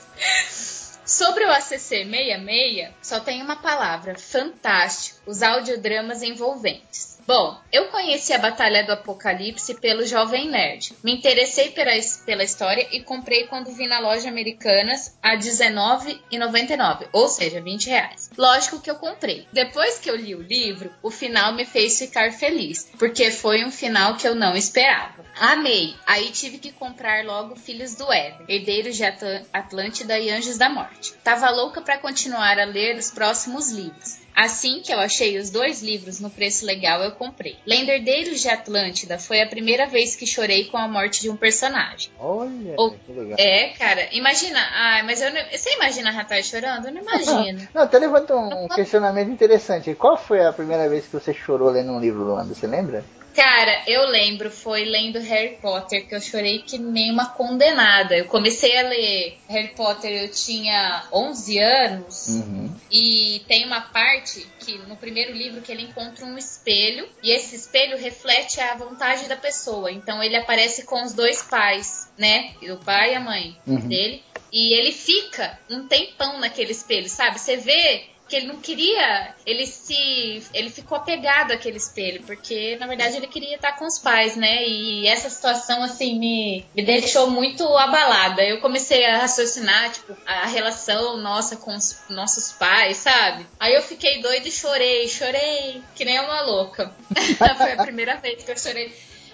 Sobre 1.05 1.43
o 1.43 1.51
ACC 1.51 1.77
66, 1.79 2.93
só 3.01 3.19
tem 3.19 3.43
uma 3.43 3.57
palavra: 3.57 4.17
fantástico. 4.17 5.16
Os 5.27 5.43
audiodramas 5.43 6.23
envolventes. 6.23 7.17
Bom, 7.27 7.59
eu 7.73 7.87
conheci 7.89 8.31
a 8.31 8.37
Batalha 8.37 8.85
do 8.85 8.93
Apocalipse 8.93 9.73
pelo 9.81 10.05
Jovem 10.05 10.49
Nerd. 10.49 10.93
Me 11.03 11.13
interessei 11.13 11.71
pela, 11.71 11.91
pela 12.25 12.41
história 12.41 12.87
e 12.89 13.01
comprei 13.03 13.47
quando 13.47 13.69
vi 13.69 13.85
na 13.85 13.99
loja 13.99 14.29
Americanas 14.29 15.13
a 15.21 15.31
R$19,99, 15.31 17.09
ou 17.11 17.27
seja, 17.27 17.59
20 17.59 17.89
reais. 17.89 18.29
Lógico 18.37 18.79
que 18.79 18.89
eu 18.89 18.95
comprei. 18.95 19.45
Depois 19.51 19.99
que 19.99 20.09
eu 20.09 20.15
li 20.15 20.35
o 20.35 20.41
livro, 20.41 20.89
o 21.03 21.11
final 21.11 21.53
me 21.53 21.65
fez 21.65 21.99
ficar 21.99 22.31
feliz, 22.31 22.89
porque 22.97 23.29
foi 23.29 23.65
um 23.65 23.71
final 23.71 24.15
que 24.15 24.25
eu 24.25 24.33
não 24.33 24.55
esperava. 24.55 25.25
Amei. 25.37 25.95
Aí 26.05 26.29
tive 26.31 26.57
que 26.59 26.71
comprar 26.71 27.25
logo 27.25 27.57
Filhos 27.57 27.93
do 27.95 28.11
Éden, 28.11 28.45
Herdeiros 28.47 28.95
de 28.95 29.03
Atl- 29.03 29.45
Atlântida 29.51 30.17
e 30.17 30.29
Anjos 30.29 30.57
da 30.57 30.69
Morte. 30.69 31.13
Tava 31.23 31.49
louca 31.49 31.81
para 31.81 31.97
continuar 31.97 32.57
a 32.57 32.65
ler 32.65 32.95
os 32.97 33.11
próximos 33.11 33.69
livros. 33.69 34.25
Assim 34.37 34.83
que 34.83 34.93
eu 34.93 34.99
achei 34.99 35.35
os 35.39 35.49
dois 35.49 35.81
livros 35.81 36.19
no 36.19 36.29
preço 36.29 36.63
legal, 36.63 37.01
eu 37.01 37.11
comprei. 37.13 37.57
Lenderdeiros 37.65 38.39
de 38.39 38.47
Atlântida 38.47 39.17
foi 39.17 39.41
a 39.41 39.47
primeira 39.47 39.87
vez 39.87 40.15
que 40.15 40.27
chorei 40.27 40.65
com 40.65 40.77
a 40.77 40.87
morte 40.87 41.21
de 41.21 41.29
um 41.31 41.35
personagem. 41.35 42.11
Olha, 42.19 42.75
Ou- 42.77 42.91
que 42.91 43.11
legal. 43.13 43.35
É, 43.39 43.69
cara, 43.69 44.07
imagina. 44.11 44.59
Ah, 44.59 45.01
mas 45.03 45.23
eu 45.23 45.33
não, 45.33 45.41
você 45.51 45.73
imagina 45.73 46.09
a 46.09 46.13
Ratai 46.13 46.43
chorando? 46.43 46.85
Eu 46.87 46.93
não 46.93 47.01
imagino. 47.01 47.67
Não, 47.73 47.81
até 47.81 47.97
levanta 47.97 48.35
um 48.35 48.67
questionamento 48.67 49.31
interessante. 49.31 49.95
Qual 49.95 50.15
foi 50.15 50.45
a 50.45 50.53
primeira 50.53 50.87
vez 50.87 51.05
que 51.05 51.13
você 51.13 51.33
chorou 51.33 51.71
lendo 51.71 51.91
um 51.91 51.99
livro, 51.99 52.23
Luanda? 52.23 52.53
Você 52.53 52.67
lembra? 52.67 53.03
Cara, 53.37 53.83
eu 53.85 54.01
lembro, 54.07 54.49
foi 54.49 54.83
lendo 54.83 55.19
Harry 55.19 55.57
Potter 55.61 56.07
que 56.07 56.15
eu 56.15 56.19
chorei 56.19 56.57
que 56.63 56.79
nem 56.79 57.11
uma 57.11 57.27
condenada. 57.29 58.17
Eu 58.17 58.25
comecei 58.25 58.75
a 58.75 58.81
ler 58.89 59.37
Harry 59.47 59.67
Potter, 59.75 60.11
eu 60.11 60.31
tinha 60.31 61.03
11 61.13 61.59
anos. 61.59 62.27
Uhum. 62.29 62.75
E 62.91 63.43
tem 63.47 63.63
uma 63.63 63.79
parte 63.81 64.43
que 64.59 64.79
no 64.79 64.95
primeiro 64.97 65.33
livro 65.33 65.61
que 65.61 65.71
ele 65.71 65.83
encontra 65.83 66.25
um 66.25 66.35
espelho 66.35 67.07
e 67.21 67.29
esse 67.29 67.55
espelho 67.55 67.95
reflete 67.99 68.59
a 68.59 68.73
vontade 68.75 69.27
da 69.29 69.35
pessoa. 69.37 69.91
Então 69.91 70.23
ele 70.23 70.35
aparece 70.35 70.83
com 70.83 71.03
os 71.03 71.13
dois 71.13 71.43
pais, 71.43 72.11
né? 72.17 72.55
O 72.63 72.77
pai 72.77 73.11
e 73.11 73.15
a 73.17 73.19
mãe 73.19 73.55
Uhum. 73.67 73.87
dele. 73.87 74.23
E 74.51 74.73
ele 74.73 74.91
fica 74.91 75.59
um 75.69 75.87
tempão 75.87 76.39
naquele 76.39 76.71
espelho, 76.71 77.07
sabe? 77.07 77.37
Você 77.39 77.57
vê 77.57 78.05
que 78.27 78.35
ele 78.35 78.47
não 78.47 78.57
queria, 78.57 79.33
ele 79.45 79.65
se, 79.65 80.43
ele 80.53 80.69
ficou 80.69 80.97
apegado 80.97 81.51
àquele 81.51 81.77
espelho, 81.77 82.23
porque 82.23 82.75
na 82.79 82.87
verdade 82.87 83.17
ele 83.17 83.27
queria 83.27 83.55
estar 83.55 83.73
com 83.73 83.85
os 83.85 83.97
pais, 83.97 84.35
né? 84.35 84.67
E 84.67 85.07
essa 85.07 85.29
situação 85.29 85.83
assim 85.83 86.19
me, 86.19 86.65
me 86.75 86.83
deixou 86.83 87.29
muito 87.29 87.63
abalada. 87.77 88.43
Eu 88.43 88.59
comecei 88.59 89.05
a 89.05 89.19
raciocinar, 89.19 89.91
tipo, 89.91 90.15
a 90.25 90.45
relação 90.45 91.17
nossa 91.17 91.55
com 91.55 91.75
os 91.75 92.01
nossos 92.09 92.51
pais, 92.51 92.97
sabe? 92.97 93.45
Aí 93.59 93.73
eu 93.73 93.81
fiquei 93.81 94.21
doida 94.21 94.47
e 94.47 94.51
chorei, 94.51 95.07
chorei, 95.07 95.81
que 95.95 96.05
nem 96.05 96.19
uma 96.19 96.41
louca. 96.41 96.93
Foi 97.57 97.71
a 97.71 97.83
primeira 97.83 98.17
vez 98.17 98.43
que 98.43 98.51
eu 98.51 98.57
chorei. 98.57 98.93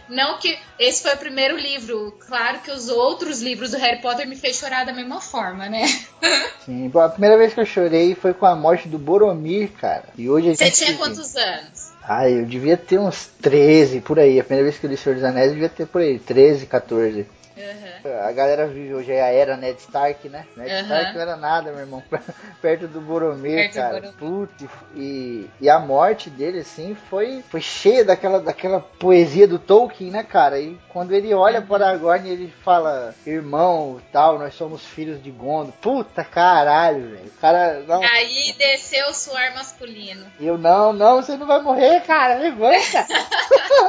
Não 0.10 0.38
que 0.38 0.58
esse 0.80 1.04
foi 1.04 1.14
o 1.14 1.18
primeiro 1.18 1.58
livro. 1.58 2.14
Claro 2.28 2.60
que 2.60 2.72
os 2.72 2.90
outros 2.90 3.42
livros 3.42 3.72
do 3.72 3.78
Harry 3.78 4.02
Potter 4.02 4.28
me 4.28 4.36
fez 4.36 4.58
chorar 4.58 4.86
da 4.86 4.94
mesma 4.94 5.22
forma, 5.22 5.70
né? 5.70 5.84
Sim. 6.66 6.90
Bom, 6.90 7.00
a 7.00 7.10
primeira 7.10 7.38
vez 7.38 7.54
que 7.54 7.60
eu 7.60 7.66
chorei 7.66 8.16
foi 8.16 8.34
com 8.34 8.46
a 8.46 8.56
morte 8.56 8.88
do 8.88 8.98
Boromir, 8.98 9.72
cara. 9.80 10.06
E 10.18 10.30
hoje 10.30 10.56
Você 10.56 10.66
gente... 10.66 10.78
tinha 10.78 10.98
quantos 10.98 11.36
anos? 11.36 11.94
Ah, 12.02 12.30
eu 12.30 12.46
devia 12.46 12.76
ter 12.76 13.00
uns 13.00 13.28
13 13.42 14.02
por 14.02 14.20
aí. 14.20 14.40
A 14.40 14.44
primeira 14.44 14.70
vez 14.70 14.80
que 14.80 14.86
eu 14.86 14.90
li 14.90 14.98
Senhor 14.98 15.16
dos 15.16 15.24
Anéis 15.24 15.48
eu 15.48 15.54
devia 15.54 15.70
ter 15.70 15.88
por 15.88 16.02
aí, 16.02 16.20
13, 16.20 16.66
14. 16.66 17.26
Uhum. 17.56 18.20
A 18.28 18.32
galera 18.32 18.66
vive 18.68 18.94
hoje 18.94 19.12
a 19.12 19.28
era 19.28 19.56
Ned 19.56 19.80
Stark, 19.80 20.28
né? 20.30 20.46
Ned 20.58 20.72
Aham. 20.72 20.82
Stark 20.84 21.14
não 21.14 21.22
era 21.22 21.36
nada, 21.36 21.72
meu 21.72 21.82
irmão. 21.82 22.04
Perto 22.62 22.88
do 22.88 23.00
Boromir, 23.02 23.56
Perto 23.56 23.74
do 23.74 23.76
cara. 23.76 23.94
Boromir. 23.94 24.14
Putz, 24.18 24.66
e, 24.96 25.50
e 25.62 25.70
a 25.70 25.80
morte 25.80 26.30
dele, 26.30 26.60
assim, 26.60 26.96
foi, 27.10 27.44
foi 27.50 27.62
cheia 27.62 28.04
daquela, 28.04 28.40
daquela 28.40 28.80
poesia 28.80 29.48
do 29.48 29.60
Tolkien, 29.60 30.10
né, 30.12 30.24
cara? 30.24 30.60
E 30.60 30.78
quando 30.90 31.14
ele 31.14 31.34
olha 31.34 31.60
Uhum. 31.60 31.68
para 31.68 31.88
Aragorn, 31.90 32.28
ele 32.30 32.54
fala, 32.64 33.14
irmão, 33.26 34.02
tal, 34.12 34.40
nós 34.40 34.54
somos 34.56 34.84
filhos 34.86 35.22
de 35.22 35.30
Gondo. 35.32 35.72
Puta 35.74 36.24
caralho, 36.24 37.10
velho. 37.10 37.28
O 37.28 37.40
cara, 37.42 37.84
não, 37.88 38.02
Aí 38.04 38.54
desceu 38.58 39.08
o 39.08 39.14
suor 39.14 39.54
masculino. 39.56 40.26
eu, 40.40 40.58
não, 40.58 40.92
não, 40.94 41.22
você 41.22 41.38
não 41.38 41.46
vai 41.46 41.62
morrer, 41.62 42.02
cara, 42.02 42.36
levanta. 42.36 43.06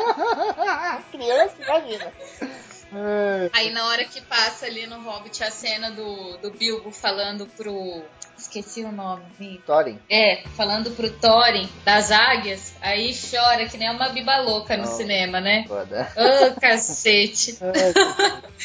Criança, 1.10 1.54
imagina. 1.60 2.12
Ai, 2.94 3.50
Aí 3.52 3.70
na 3.70 3.86
hora 3.88 4.04
que 4.04 4.20
passa 4.20 4.66
ali 4.66 4.86
no 4.86 5.00
Hobbit 5.02 5.42
a 5.42 5.50
cena 5.50 5.90
do, 5.90 6.36
do 6.38 6.50
Bilbo 6.50 6.90
falando 6.90 7.46
pro. 7.56 8.02
Esqueci 8.36 8.82
o 8.82 8.90
nome. 8.90 9.62
Thorin. 9.64 9.98
É, 10.10 10.42
falando 10.56 10.90
pro 10.90 11.08
Thorin 11.08 11.68
das 11.84 12.10
águias, 12.10 12.74
aí 12.82 13.14
chora 13.14 13.66
que 13.68 13.78
nem 13.78 13.88
uma 13.90 14.08
biba 14.08 14.38
louca 14.40 14.76
no 14.76 14.82
Oh. 14.84 14.86
cinema, 14.96 15.40
né? 15.40 15.64
Foda. 15.68 16.08
Ô, 16.16 16.60
cacete. 16.60 17.56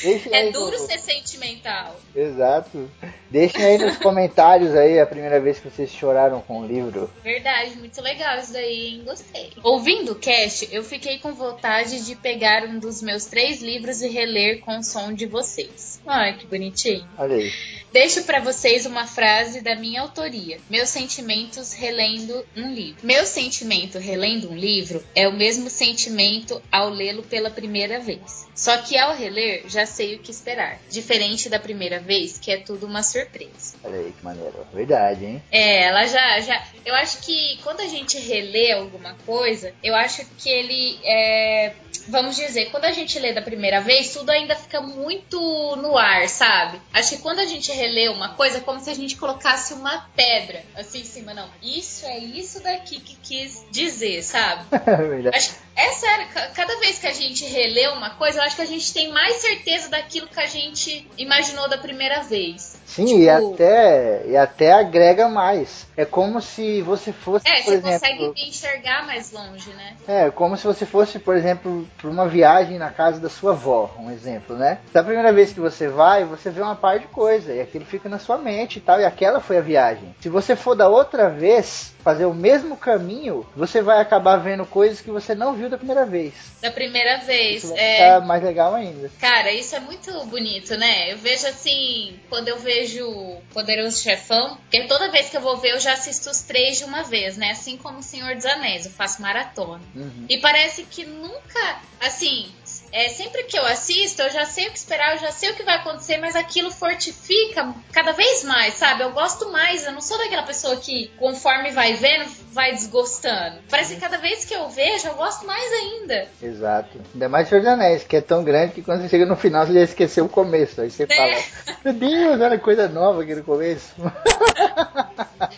Deixem 0.02 0.34
É 0.34 0.38
aí 0.38 0.52
duro 0.52 0.72
no- 0.72 0.86
ser 0.88 0.98
sentimental. 0.98 1.96
Exato. 2.16 2.90
Deixem 3.30 3.64
aí 3.64 3.78
nos 3.78 3.98
comentários 3.98 4.76
aí 4.76 5.00
a 5.00 5.06
primeira 5.06 5.40
vez 5.40 5.60
que 5.60 5.70
vocês 5.70 5.92
choraram 5.92 6.42
com 6.42 6.62
o 6.62 6.66
livro. 6.66 7.10
Verdade, 7.24 7.76
muito 7.78 8.02
legal 8.02 8.40
isso 8.40 8.54
daí, 8.54 8.88
hein? 8.88 9.04
Gostei. 9.06 9.52
Ouvindo 9.64 10.14
o 10.14 10.16
cast, 10.16 10.68
eu 10.72 10.84
fiquei 10.84 11.20
com 11.20 11.34
vontade 11.34 12.04
de 12.06 12.16
pegar 12.16 12.64
um 12.64 12.80
dos 12.80 13.02
meus 13.04 13.26
três 13.26 13.62
livros 13.62 14.02
e 14.02 14.10
reler 14.20 14.60
com 14.60 14.78
o 14.78 14.84
som 14.84 15.14
de 15.14 15.26
vocês. 15.26 16.02
Ai, 16.06 16.38
que 16.38 16.46
bonitinho. 16.46 17.08
Olha 17.18 17.36
aí. 17.36 17.52
Deixo 17.92 18.24
pra 18.24 18.40
vocês 18.40 18.86
uma 18.86 19.08
frase 19.08 19.62
da 19.62 19.76
minha 19.76 20.02
autoria. 20.02 20.60
Meus 20.70 20.90
sentimentos 20.90 21.74
relendo 21.74 22.46
um 22.56 22.72
livro. 22.72 23.00
Meu 23.04 23.26
sentimento 23.26 23.98
relendo 23.98 24.52
um 24.52 24.56
livro 24.56 25.04
é 25.16 25.28
o 25.28 25.34
mesmo 25.34 25.70
sentimento 25.72 26.62
ao 26.72 26.90
lê-lo 26.90 27.24
pela 27.24 27.50
primeira 27.50 28.00
vez. 28.00 28.48
Só 28.54 28.78
que 28.78 28.96
ao 28.98 29.16
reler, 29.16 29.64
já 29.68 29.88
sei 29.88 30.16
o 30.16 30.20
que 30.20 30.30
esperar. 30.30 30.80
Diferente 30.90 31.50
da 31.50 31.60
primeira 31.60 32.00
vez, 32.00 32.38
que 32.38 32.52
é 32.52 32.58
tudo 32.58 32.86
uma 32.86 33.02
surpresa. 33.02 33.76
Olha 33.84 34.00
aí 34.00 34.12
que 34.12 34.24
maneiro. 34.24 34.68
Verdade, 34.72 35.26
hein? 35.26 35.44
É, 35.52 35.86
ela 35.86 36.06
já, 36.06 36.40
já. 36.42 36.64
Eu 36.86 36.94
acho 36.96 37.20
que 37.22 37.58
quando 37.64 37.80
a 37.80 37.88
gente 37.88 38.20
relê 38.20 38.72
alguma 38.72 39.16
coisa, 39.26 39.74
eu 39.84 39.96
acho 39.96 40.24
que 40.38 40.50
ele 40.50 41.00
é. 41.04 41.74
Vamos 42.08 42.36
dizer, 42.36 42.70
quando 42.72 42.86
a 42.86 42.92
gente 42.92 43.18
lê 43.20 43.34
da 43.34 43.42
primeira 43.42 43.82
vez, 43.82 43.99
tudo 44.08 44.30
ainda 44.30 44.56
fica 44.56 44.82
muito 44.82 45.40
no 45.76 45.98
ar, 45.98 46.28
sabe? 46.30 46.82
Acho 46.94 47.18
que 47.18 47.22
quando 47.22 47.40
a 47.40 47.46
gente 47.46 47.72
relê 47.72 48.10
uma 48.10 48.36
coisa, 48.36 48.60
é 48.60 48.62
como 48.62 48.80
se 48.80 48.90
a 48.90 48.96
gente 48.96 49.18
colocasse 49.18 49.74
uma 49.74 50.08
pedra 50.16 50.64
assim 50.76 51.02
em 51.02 51.06
cima. 51.06 51.34
Não, 51.34 51.50
isso 51.62 52.06
é 52.06 52.18
isso 52.18 52.64
daqui 52.64 53.00
que 53.00 53.16
quis 53.16 53.66
dizer, 53.72 54.24
sabe? 54.24 54.66
Verdade. 54.86 55.36
Acho, 55.36 55.56
é 55.76 55.90
sério, 55.94 56.28
ca- 56.34 56.48
cada 56.56 56.78
vez 56.80 57.00
que 57.00 57.08
a 57.08 57.14
gente 57.14 57.46
relê 57.46 57.88
uma 57.90 58.12
coisa, 58.12 58.40
eu 58.40 58.44
acho 58.44 58.56
que 58.56 58.62
a 58.62 58.66
gente 58.66 58.94
tem 58.94 59.12
mais 59.12 59.38
certeza 59.38 59.90
daquilo 59.90 60.28
que 60.28 60.40
a 60.40 60.46
gente 60.46 61.10
imaginou 61.18 61.70
da 61.70 61.78
primeira 61.78 62.22
vez. 62.22 62.78
Sim, 62.86 63.22
e 63.22 63.28
Tipo- 63.34 63.54
até, 63.54 64.24
e 64.28 64.36
até 64.36 64.72
agrega 64.72 65.30
mais. 65.30 65.88
É 65.96 66.06
como 66.06 66.42
se 66.42 66.82
você 66.82 67.14
fosse, 67.14 67.48
É, 67.48 67.62
você 67.62 67.72
exemplo. 67.76 67.92
consegue 67.92 68.34
enxergar 68.50 69.06
mais 69.06 69.32
longe, 69.32 69.70
né? 69.72 69.96
É, 70.08 70.32
como 70.32 70.58
se 70.58 70.66
você 70.66 70.86
fosse, 70.86 71.20
por 71.20 71.36
exemplo, 71.38 71.88
para 71.98 72.10
uma 72.10 72.28
viagem 72.28 72.78
na 72.80 72.90
casa 72.90 73.20
da 73.20 73.30
sua 73.30 73.52
avó, 73.52 73.92
um 74.00 74.10
exemplo, 74.10 74.56
né? 74.58 74.80
Da 74.92 75.04
primeira 75.04 75.32
vez 75.32 75.54
que 75.54 75.60
você 75.60 75.88
vai, 75.88 76.26
você 76.26 76.50
vê 76.50 76.62
uma 76.62 76.76
par 76.76 76.98
de 77.00 77.06
coisa, 77.08 77.54
e 77.54 77.62
aquilo 77.62 77.86
fica 77.86 78.10
na 78.10 78.18
sua 78.18 78.38
mente 78.38 78.78
e 78.78 78.82
tal, 78.82 79.00
e 79.00 79.06
aquela 79.06 79.40
foi 79.40 79.58
a 79.60 79.62
viagem. 79.62 80.16
Se 80.20 80.28
você 80.30 80.56
for 80.56 80.76
da 80.76 80.90
outra 80.90 81.30
vez 81.30 81.94
fazer 82.10 82.26
o 82.26 82.34
mesmo 82.34 82.76
caminho, 82.76 83.46
você 83.56 83.84
vai 83.84 84.02
acabar 84.02 84.38
vendo 84.38 84.66
coisas 84.66 85.00
que 85.00 85.12
você 85.12 85.36
não 85.36 85.54
viu 85.54 85.70
da 85.70 85.78
primeira 85.78 86.08
vez. 86.08 86.34
Da 86.60 86.72
primeira 86.72 87.20
vez. 87.20 87.64
Isso 87.64 87.74
vai 87.74 87.84
É, 87.84 87.96
ficar 87.98 88.22
mais 88.22 88.44
legal 88.44 88.74
ainda. 88.74 89.12
Cara, 89.20 89.52
isso 89.52 89.76
é 89.76 89.80
muito 89.80 90.12
bonito, 90.26 90.76
né? 90.76 91.14
Eu 91.14 91.18
vejo 91.20 91.46
assim, 91.46 92.20
quando 92.28 92.48
eu 92.48 92.58
vejo 92.58 93.38
Poderoso 93.54 94.02
Chefão, 94.02 94.58
porque 94.58 94.88
toda 94.88 95.12
vez 95.12 95.30
que 95.30 95.38
eu 95.38 95.42
vou 95.42 95.58
ver, 95.58 95.74
eu 95.74 95.80
já 95.80 95.94
assisto 95.94 96.32
os 96.32 96.42
três 96.42 96.80
de 96.80 96.86
uma 96.86 97.04
vez, 97.04 97.38
né? 97.38 97.52
Assim 97.52 97.78
como 97.78 98.00
o 98.00 98.04
Senhor 98.04 98.36
dos 98.36 98.46
Anéis, 98.46 98.86
eu 98.86 98.92
faço 98.92 99.22
maratona. 99.22 99.82
Uhum. 99.96 100.26
E 100.28 100.40
parece 100.40 100.84
que 100.84 101.06
nunca, 101.06 101.78
assim, 102.02 102.48
é, 102.92 103.10
sempre 103.10 103.44
que 103.44 103.58
eu 103.58 103.66
assisto, 103.66 104.22
eu 104.22 104.30
já 104.30 104.46
sei 104.46 104.68
o 104.68 104.72
que 104.72 104.78
esperar, 104.78 105.14
eu 105.14 105.20
já 105.20 105.32
sei 105.32 105.52
o 105.52 105.56
que 105.56 105.64
vai 105.64 105.76
acontecer, 105.78 106.18
mas 106.18 106.36
aquilo 106.36 106.72
fortifica 106.72 107.74
cada 107.92 108.12
vez 108.14 108.44
mais, 108.44 108.74
sabe? 108.76 109.04
Eu 109.04 109.12
gosto 109.12 109.52
mais, 109.52 109.86
eu 109.86 109.92
não 109.92 110.02
sou 110.02 110.18
daquela 110.18 110.44
pessoa 110.44 110.76
que, 110.78 111.12
conforme 111.18 111.72
vai 111.72 111.94
vendo, 111.94 112.30
vai 112.52 112.72
desgostando. 112.72 113.60
Parece 113.70 113.96
que 113.96 114.02
cada 114.02 114.18
vez 114.18 114.44
que 114.46 114.54
eu 114.54 114.70
vejo, 114.70 115.08
eu 115.08 115.16
gosto 115.16 115.46
mais 115.46 115.72
ainda. 115.74 116.28
Exato. 116.42 117.00
Ainda 117.14 117.30
mais 117.30 117.48
Senhor 117.48 117.62
dos 117.62 117.70
Anéis, 117.70 118.04
que 118.04 118.16
é 118.18 118.22
tão 118.22 118.44
grande 118.44 118.74
que 118.74 118.82
quando 118.82 119.02
você 119.02 119.10
chega 119.10 119.26
no 119.26 119.36
final 119.36 119.66
você 119.66 119.74
já 119.74 119.82
esqueceu 119.82 120.26
o 120.26 120.30
começo. 120.30 120.82
Aí 120.82 120.90
você 120.90 121.06
Né? 121.06 121.16
fala, 121.16 121.76
meu 121.86 121.94
Deus, 121.94 122.42
olha 122.42 122.60
coisa 122.60 122.88
nova 122.88 123.22
aqui 123.24 123.36
no 123.36 123.44
começo. 123.44 123.94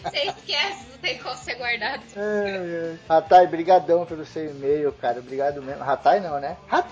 Você 0.04 0.17
esquece, 0.17 0.86
não 0.91 0.98
tem 1.02 1.17
como 1.17 1.36
ser 1.36 1.56
guardado. 1.56 2.02
Ai. 2.15 2.98
Ratai, 3.10 3.48
brigadão 3.48 4.06
pelo 4.06 4.26
seu 4.26 4.46
e-mail, 4.46 4.91
cara. 4.94 5.20
Obrigado 5.20 5.62
mesmo. 5.62 5.84
Ratai 5.84 6.20
não, 6.20 6.39
né? 6.39 6.56
Ratai! 6.67 6.91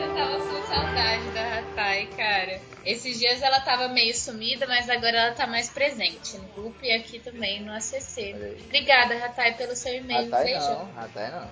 Eu 0.00 0.14
tava 0.14 0.38
com 0.38 0.62
saudade 0.66 1.30
da 1.30 1.42
Ratai, 1.42 2.08
cara. 2.16 2.60
Esses 2.84 3.18
dias 3.18 3.42
ela 3.42 3.60
tava 3.60 3.88
meio 3.88 4.14
sumida, 4.14 4.66
mas 4.66 4.90
agora 4.90 5.16
ela 5.16 5.34
tá 5.34 5.46
mais 5.46 5.70
presente 5.70 6.36
no 6.36 6.48
grupo 6.48 6.76
e 6.82 6.92
aqui 6.92 7.18
também 7.18 7.62
no 7.62 7.72
ACC. 7.72 8.34
Obrigada, 8.64 9.16
Ratai, 9.16 9.54
pelo 9.54 9.74
seu 9.74 9.94
e-mail. 9.94 10.30
Beijo. 10.30 10.60
não, 10.60 10.92
Ratai 10.92 11.30
não. 11.30 11.48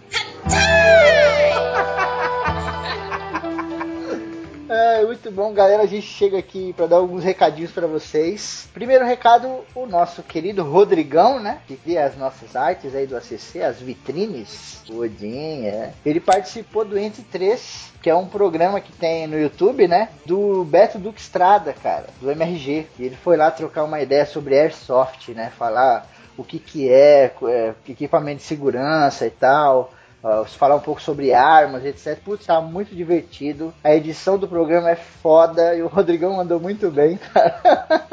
É, 4.72 5.04
muito 5.04 5.30
bom, 5.30 5.52
galera. 5.52 5.82
A 5.82 5.86
gente 5.86 6.06
chega 6.06 6.38
aqui 6.38 6.72
para 6.72 6.86
dar 6.86 6.96
alguns 6.96 7.22
recadinhos 7.22 7.70
para 7.70 7.86
vocês. 7.86 8.66
Primeiro 8.72 9.04
recado, 9.04 9.60
o 9.74 9.84
nosso 9.84 10.22
querido 10.22 10.62
Rodrigão, 10.62 11.38
né? 11.38 11.58
Que 11.66 11.76
cria 11.76 12.06
as 12.06 12.16
nossas 12.16 12.56
artes 12.56 12.94
aí 12.94 13.06
do 13.06 13.14
ACC, 13.14 13.60
as 13.62 13.78
vitrines. 13.82 14.82
Odin, 14.88 15.66
é. 15.66 15.92
Ele 16.06 16.20
participou 16.20 16.86
do 16.86 16.98
Entre 16.98 17.22
Três, 17.22 17.92
que 18.00 18.08
é 18.08 18.14
um 18.14 18.26
programa 18.26 18.80
que 18.80 18.92
tem 18.92 19.26
no 19.26 19.38
YouTube, 19.38 19.86
né? 19.86 20.08
Do 20.24 20.64
Beto 20.64 20.98
Duque 20.98 21.20
Estrada, 21.20 21.74
cara, 21.74 22.06
do 22.18 22.30
MRG. 22.30 22.86
E 22.98 23.04
ele 23.04 23.16
foi 23.16 23.36
lá 23.36 23.50
trocar 23.50 23.84
uma 23.84 24.00
ideia 24.00 24.24
sobre 24.24 24.58
Airsoft, 24.58 25.32
né? 25.34 25.52
Falar 25.58 26.08
o 26.34 26.42
que 26.42 26.58
que 26.58 26.88
é, 26.88 27.30
é 27.46 27.74
equipamento 27.86 28.38
de 28.38 28.44
segurança 28.44 29.26
e 29.26 29.30
tal 29.30 29.92
uh, 30.22 30.44
falar 30.44 30.76
um 30.76 30.80
pouco 30.80 31.02
sobre 31.02 31.32
armas, 31.34 31.84
etc. 31.84 32.18
Putz, 32.18 32.46
tá 32.46 32.60
muito 32.60 32.94
divertido. 32.94 33.74
A 33.82 33.94
edição 33.94 34.38
do 34.38 34.48
programa 34.48 34.90
é 34.90 34.96
foda 34.96 35.74
e 35.74 35.82
o 35.82 35.88
Rodrigão 35.88 36.36
mandou 36.36 36.60
muito 36.60 36.90
bem, 36.90 37.16
cara. 37.16 37.60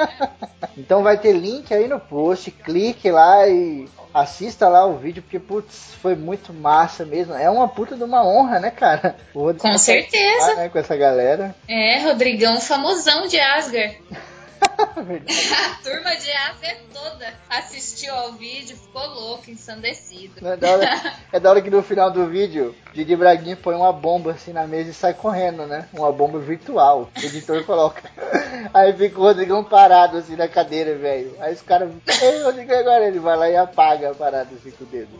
então 0.77 1.03
vai 1.03 1.17
ter 1.17 1.33
link 1.33 1.73
aí 1.73 1.87
no 1.87 1.99
post, 1.99 2.51
clique 2.51 3.11
lá 3.11 3.47
e 3.47 3.87
assista 4.13 4.67
lá 4.67 4.85
o 4.85 4.97
vídeo, 4.97 5.21
porque, 5.21 5.39
putz, 5.39 5.93
foi 6.01 6.15
muito 6.15 6.53
massa 6.53 7.05
mesmo. 7.05 7.33
É 7.33 7.49
uma 7.49 7.67
puta 7.67 7.95
de 7.95 8.03
uma 8.03 8.25
honra, 8.25 8.59
né, 8.59 8.71
cara? 8.71 9.15
Com 9.61 9.77
certeza. 9.77 10.55
né, 10.55 10.69
com 10.69 10.79
essa 10.79 10.95
galera. 10.95 11.55
É, 11.67 11.99
Rodrigão 12.03 12.59
famosão 12.59 13.27
de 13.27 13.39
Asgard. 13.39 13.99
a 14.89 15.83
turma 15.83 16.15
de 16.15 16.31
Ásia 16.31 16.77
toda 16.93 17.33
assistiu 17.49 18.13
ao 18.13 18.33
vídeo, 18.33 18.77
ficou 18.77 19.05
louco, 19.07 19.49
ensandecido. 19.49 20.45
É 20.45 20.57
da, 20.57 20.71
hora, 20.71 21.13
é 21.31 21.39
da 21.39 21.49
hora 21.49 21.61
que 21.61 21.69
no 21.69 21.81
final 21.81 22.11
do 22.11 22.27
vídeo, 22.27 22.75
Didi 22.93 23.15
Braguinho 23.15 23.57
põe 23.57 23.75
uma 23.75 23.93
bomba 23.93 24.31
assim 24.31 24.51
na 24.53 24.67
mesa 24.67 24.89
e 24.89 24.93
sai 24.93 25.13
correndo, 25.13 25.65
né? 25.65 25.87
Uma 25.93 26.11
bomba 26.11 26.39
virtual. 26.39 27.09
O 27.15 27.19
editor 27.25 27.63
coloca. 27.63 28.09
Aí 28.73 28.93
fica 28.93 29.19
o 29.19 29.23
Rodrigão 29.23 29.63
parado 29.63 30.17
assim 30.17 30.35
na 30.35 30.47
cadeira, 30.47 30.95
velho. 30.95 31.35
Aí 31.39 31.53
os 31.53 31.61
caras. 31.61 31.91
Ei, 32.21 32.43
Rodrigão, 32.43 32.79
agora 32.79 33.07
ele 33.07 33.19
vai 33.19 33.37
lá 33.37 33.49
e 33.49 33.55
apaga 33.55 34.11
a 34.11 34.15
parada 34.15 34.49
assim 34.55 34.71
com 34.71 34.83
o 34.83 34.87
dedo. 34.87 35.19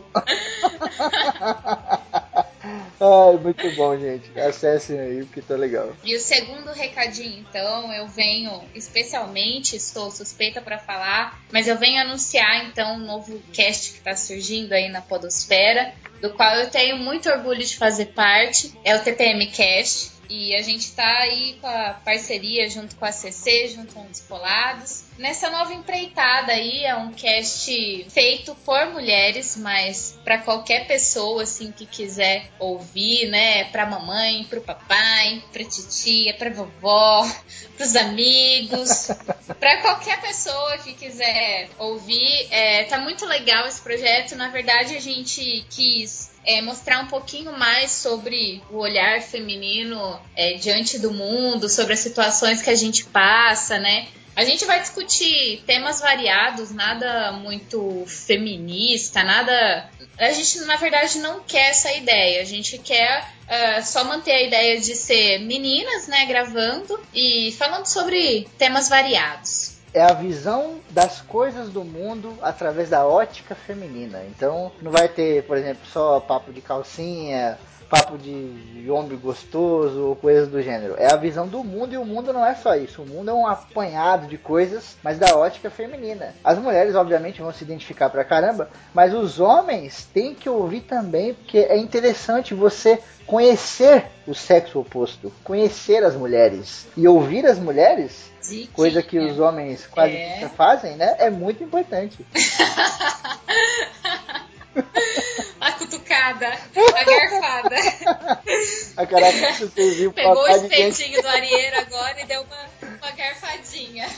Ai, 3.00 3.36
muito 3.38 3.74
bom, 3.74 3.98
gente. 3.98 4.30
Acessem 4.38 4.98
aí 4.98 5.24
porque 5.24 5.40
tá 5.40 5.54
legal. 5.54 5.94
E 6.04 6.14
o 6.14 6.20
segundo 6.20 6.70
recadinho, 6.72 7.38
então, 7.40 7.92
eu 7.92 8.06
venho 8.06 8.62
especialmente, 8.74 9.76
estou 9.76 10.10
suspeita 10.10 10.60
para 10.60 10.78
falar, 10.78 11.40
mas 11.52 11.66
eu 11.66 11.78
venho 11.78 12.00
anunciar 12.00 12.66
então 12.66 12.96
um 12.96 13.06
novo 13.06 13.40
cast 13.52 13.94
que 13.94 14.00
tá 14.00 14.14
surgindo 14.14 14.72
aí 14.72 14.88
na 14.88 15.00
Podosfera, 15.00 15.92
do 16.20 16.30
qual 16.30 16.54
eu 16.56 16.70
tenho 16.70 16.98
muito 16.98 17.30
orgulho 17.30 17.64
de 17.64 17.76
fazer 17.76 18.06
parte. 18.06 18.72
É 18.84 18.94
o 18.94 19.02
TPM 19.02 19.46
Cast. 19.46 20.19
E 20.30 20.54
a 20.54 20.62
gente 20.62 20.82
está 20.82 21.18
aí 21.18 21.58
com 21.60 21.66
a 21.66 21.94
parceria 22.04 22.70
junto 22.70 22.94
com 22.94 23.04
a 23.04 23.10
CC, 23.10 23.66
junto 23.66 23.92
com 23.92 24.06
os 24.06 24.20
Colados. 24.20 25.02
Nessa 25.18 25.50
nova 25.50 25.74
empreitada 25.74 26.52
aí, 26.52 26.84
é 26.84 26.94
um 26.94 27.12
cast 27.12 28.06
feito 28.08 28.54
por 28.64 28.92
mulheres, 28.92 29.56
mas 29.56 30.16
para 30.22 30.38
qualquer 30.38 30.86
pessoa 30.86 31.42
assim 31.42 31.72
que 31.72 31.84
quiser 31.84 32.48
ouvir, 32.60 33.28
né? 33.28 33.64
Pra 33.64 33.84
mamãe, 33.84 34.44
pro 34.44 34.60
papai, 34.60 35.42
pra 35.52 35.64
titia, 35.64 36.32
pra 36.34 36.50
vovó, 36.50 37.28
pros 37.76 37.96
amigos, 37.96 39.08
para 39.58 39.82
qualquer 39.82 40.20
pessoa 40.20 40.78
que 40.78 40.94
quiser 40.94 41.70
ouvir. 41.76 42.46
É, 42.52 42.84
tá 42.84 42.98
muito 42.98 43.26
legal 43.26 43.66
esse 43.66 43.82
projeto. 43.82 44.36
Na 44.36 44.48
verdade, 44.48 44.96
a 44.96 45.00
gente 45.00 45.66
quis 45.68 46.30
é, 46.44 46.60
mostrar 46.60 47.00
um 47.00 47.06
pouquinho 47.06 47.52
mais 47.52 47.90
sobre 47.90 48.62
o 48.70 48.78
olhar 48.78 49.20
feminino 49.20 50.18
é, 50.36 50.54
diante 50.54 50.98
do 50.98 51.12
mundo, 51.12 51.68
sobre 51.68 51.94
as 51.94 52.00
situações 52.00 52.62
que 52.62 52.70
a 52.70 52.74
gente 52.74 53.04
passa, 53.06 53.78
né? 53.78 54.08
A 54.36 54.44
gente 54.44 54.64
vai 54.64 54.80
discutir 54.80 55.62
temas 55.66 56.00
variados, 56.00 56.70
nada 56.70 57.32
muito 57.32 58.04
feminista, 58.06 59.22
nada. 59.22 59.90
A 60.18 60.30
gente, 60.30 60.60
na 60.60 60.76
verdade, 60.76 61.18
não 61.18 61.40
quer 61.40 61.70
essa 61.70 61.92
ideia. 61.92 62.40
A 62.40 62.44
gente 62.44 62.78
quer 62.78 63.22
uh, 63.22 63.84
só 63.84 64.04
manter 64.04 64.32
a 64.32 64.42
ideia 64.42 64.80
de 64.80 64.94
ser 64.94 65.40
meninas, 65.40 66.06
né, 66.06 66.24
gravando 66.26 66.98
e 67.12 67.52
falando 67.58 67.86
sobre 67.86 68.48
temas 68.56 68.88
variados 68.88 69.79
é 69.92 70.02
a 70.02 70.12
visão 70.12 70.80
das 70.90 71.20
coisas 71.20 71.68
do 71.68 71.84
mundo 71.84 72.34
através 72.42 72.90
da 72.90 73.06
ótica 73.06 73.54
feminina. 73.54 74.22
Então 74.28 74.70
não 74.80 74.90
vai 74.90 75.08
ter, 75.08 75.44
por 75.44 75.56
exemplo, 75.56 75.86
só 75.86 76.20
papo 76.20 76.52
de 76.52 76.60
calcinha, 76.60 77.58
papo 77.90 78.16
de 78.16 78.88
homem 78.88 79.18
gostoso 79.18 80.06
ou 80.06 80.16
coisas 80.16 80.48
do 80.48 80.62
gênero. 80.62 80.94
É 80.96 81.12
a 81.12 81.16
visão 81.16 81.48
do 81.48 81.64
mundo 81.64 81.92
e 81.92 81.98
o 81.98 82.04
mundo 82.04 82.32
não 82.32 82.46
é 82.46 82.54
só 82.54 82.76
isso. 82.76 83.02
O 83.02 83.06
mundo 83.06 83.30
é 83.30 83.34
um 83.34 83.46
apanhado 83.46 84.28
de 84.28 84.38
coisas, 84.38 84.96
mas 85.02 85.18
da 85.18 85.36
ótica 85.36 85.68
feminina. 85.68 86.32
As 86.44 86.56
mulheres, 86.56 86.94
obviamente, 86.94 87.42
vão 87.42 87.52
se 87.52 87.64
identificar 87.64 88.08
pra 88.08 88.24
caramba, 88.24 88.70
mas 88.94 89.12
os 89.12 89.40
homens 89.40 90.08
têm 90.14 90.36
que 90.36 90.48
ouvir 90.48 90.82
também, 90.82 91.34
porque 91.34 91.58
é 91.58 91.76
interessante 91.76 92.54
você 92.54 93.00
conhecer 93.26 94.06
o 94.26 94.34
sexo 94.34 94.78
oposto, 94.78 95.32
conhecer 95.42 96.04
as 96.04 96.14
mulheres 96.14 96.86
e 96.96 97.08
ouvir 97.08 97.44
as 97.44 97.58
mulheres 97.58 98.30
coisa 98.72 99.02
que 99.02 99.18
os 99.18 99.38
homens 99.38 99.86
quase 99.86 100.16
é. 100.16 100.50
fazem, 100.56 100.96
né? 100.96 101.16
É 101.18 101.28
muito 101.28 101.62
importante. 101.62 102.24
a 105.60 105.72
cutucada, 105.72 106.48
a 106.48 107.04
garfada. 107.04 107.76
A 108.96 109.06
caraca, 109.06 109.52
você 109.54 109.90
viu 109.90 110.12
Pegou 110.12 110.42
o 110.42 110.48
espetinho 110.48 111.20
do 111.20 111.28
arieiro 111.28 111.78
agora 111.78 112.20
e 112.20 112.26
deu 112.26 112.42
uma, 112.42 112.88
uma 112.98 113.10
garfadinha. 113.12 114.08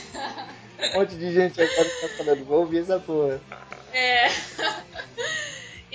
Um 0.79 0.99
monte 0.99 1.15
de 1.15 1.33
gente 1.33 1.61
agora 1.61 1.89
tá 2.01 2.09
falando, 2.17 2.45
vou 2.45 2.61
ouvir 2.61 2.81
essa 2.81 2.99
porra. 2.99 3.41
É. 3.93 4.29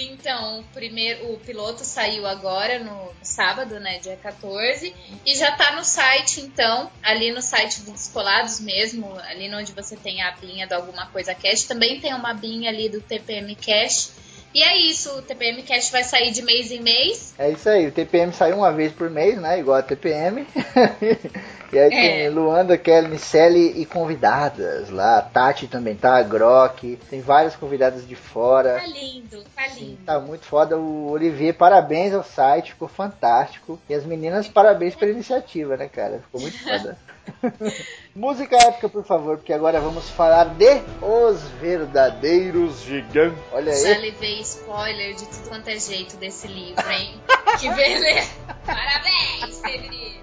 Então, 0.01 0.61
o 0.61 0.65
primeiro, 0.65 1.33
o 1.33 1.39
piloto 1.41 1.85
saiu 1.85 2.25
agora 2.25 2.79
no 2.79 3.13
sábado, 3.21 3.81
né, 3.81 3.99
dia 3.99 4.17
14, 4.17 4.95
e 5.27 5.35
já 5.35 5.51
tá 5.57 5.75
no 5.75 5.83
site, 5.83 6.41
então, 6.41 6.89
ali 7.03 7.33
no 7.33 7.43
site 7.43 7.81
dos 7.81 7.95
Descolados 7.95 8.61
mesmo, 8.61 9.13
ali 9.23 9.53
onde 9.53 9.73
você 9.73 9.97
tem 9.97 10.23
a 10.23 10.29
abinha 10.29 10.69
do 10.69 10.75
Alguma 10.75 11.07
Coisa 11.07 11.35
Cash, 11.35 11.65
também 11.65 12.01
tem 12.01 12.15
uma 12.15 12.31
abinha 12.31 12.71
ali 12.71 12.89
do 12.89 13.01
TPM 13.01 13.57
Cash. 13.57 14.13
E 14.59 14.63
é 14.65 14.77
isso, 14.77 15.17
o 15.17 15.23
TPM 15.23 15.63
Cash 15.63 15.89
vai 15.91 16.03
sair 16.03 16.33
de 16.33 16.43
mês 16.43 16.73
em 16.73 16.81
mês. 16.81 17.33
É 17.39 17.49
isso 17.49 17.69
aí, 17.69 17.87
o 17.87 17.93
TPM 17.93 18.33
sai 18.33 18.53
uma 18.53 18.73
vez 18.73 18.91
por 18.93 19.09
mês, 19.09 19.41
né? 19.41 19.61
Igual 19.61 19.77
a 19.77 19.83
TPM. 19.85 20.45
e 21.73 21.79
aí 21.79 21.87
é. 21.87 21.89
tem 21.89 22.31
Luanda, 22.31 22.77
Kelly, 22.77 23.21
Sally 23.21 23.81
e 23.81 23.87
convidadas 23.87 24.91
lá. 24.91 25.19
A 25.19 25.23
Tati 25.23 25.69
também 25.69 25.95
tá, 25.95 26.17
a 26.17 26.25
Grok. 26.25 26.99
Tem 27.09 27.21
várias 27.21 27.55
convidadas 27.55 28.05
de 28.05 28.17
fora. 28.17 28.81
Tá 28.81 28.87
lindo, 28.89 29.45
tá 29.55 29.67
lindo. 29.69 29.79
Sim, 29.79 29.99
tá 30.05 30.19
muito 30.19 30.45
foda. 30.45 30.77
O 30.77 31.09
Olivier, 31.13 31.55
parabéns 31.55 32.13
ao 32.13 32.25
site, 32.25 32.73
ficou 32.73 32.89
fantástico. 32.89 33.79
E 33.89 33.95
as 33.95 34.05
meninas, 34.05 34.49
parabéns 34.49 34.97
pela 34.97 35.13
iniciativa, 35.13 35.77
né, 35.77 35.87
cara? 35.87 36.19
Ficou 36.19 36.41
muito 36.41 36.59
foda. 36.65 36.99
Música 38.15 38.57
épica, 38.57 38.89
por 38.89 39.05
favor, 39.05 39.37
porque 39.37 39.53
agora 39.53 39.81
vamos 39.81 40.09
falar 40.11 40.55
de 40.55 40.83
Os 41.01 41.43
Verdadeiros 41.61 42.83
Gigantes. 42.83 43.39
Olha 43.53 43.73
aí. 43.73 43.83
Já 43.83 43.99
levei 43.99 44.41
spoiler 44.41 45.15
de 45.15 45.27
tudo 45.27 45.49
quanto 45.49 45.69
é 45.69 45.79
jeito 45.79 46.17
desse 46.17 46.49
livro, 46.49 46.91
hein? 46.91 47.21
que 47.61 47.71
beleza! 47.71 48.29
Parabéns, 48.65 49.61
Febrini! 49.61 50.21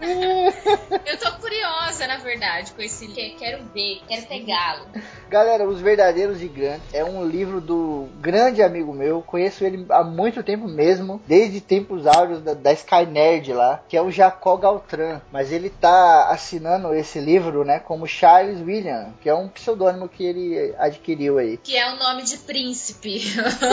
Eu 1.06 1.18
tô 1.18 1.32
curiosa, 1.40 2.06
na 2.06 2.16
verdade, 2.18 2.72
com 2.72 2.82
esse 2.82 3.06
livro. 3.06 3.38
Quero 3.38 3.64
ver, 3.74 4.02
quero 4.08 4.26
pegá-lo. 4.26 4.86
Galera, 5.28 5.68
Os 5.68 5.80
Verdadeiros 5.80 6.38
Gigantes 6.38 6.92
é 6.92 7.04
um 7.04 7.26
livro 7.26 7.60
do 7.60 8.08
grande 8.20 8.62
amigo 8.62 8.92
meu. 8.92 9.22
Conheço 9.22 9.64
ele 9.64 9.84
há 9.90 10.04
muito 10.04 10.42
tempo 10.42 10.68
mesmo, 10.68 11.20
desde 11.26 11.60
tempos 11.60 12.06
áureos 12.06 12.40
da, 12.40 12.54
da 12.54 12.72
Sky 12.72 13.06
Nerd 13.06 13.52
lá, 13.52 13.82
que 13.88 13.96
é 13.96 14.02
o 14.02 14.10
Jacó 14.10 14.56
Galtran. 14.56 15.20
Mas 15.32 15.52
ele 15.52 15.70
tá 15.70 16.28
assinando 16.28 16.94
esse 16.94 17.18
livro, 17.18 17.64
né, 17.64 17.78
como 17.78 18.06
Charles 18.06 18.60
William, 18.60 19.12
que 19.20 19.28
é 19.28 19.34
um 19.34 19.48
pseudônimo 19.48 20.08
que 20.08 20.24
ele 20.24 20.74
adquiriu 20.78 21.38
aí. 21.38 21.56
Que 21.56 21.76
é 21.76 21.92
o 21.92 21.96
nome 21.96 22.22
de 22.22 22.36
príncipe. 22.38 23.22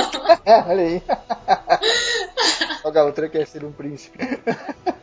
Olha 0.68 0.84
aí. 0.84 1.04
o 2.84 2.92
Galtran 2.92 3.30
quer 3.30 3.46
ser 3.48 3.64
um 3.64 3.72
príncipe. 3.72 4.18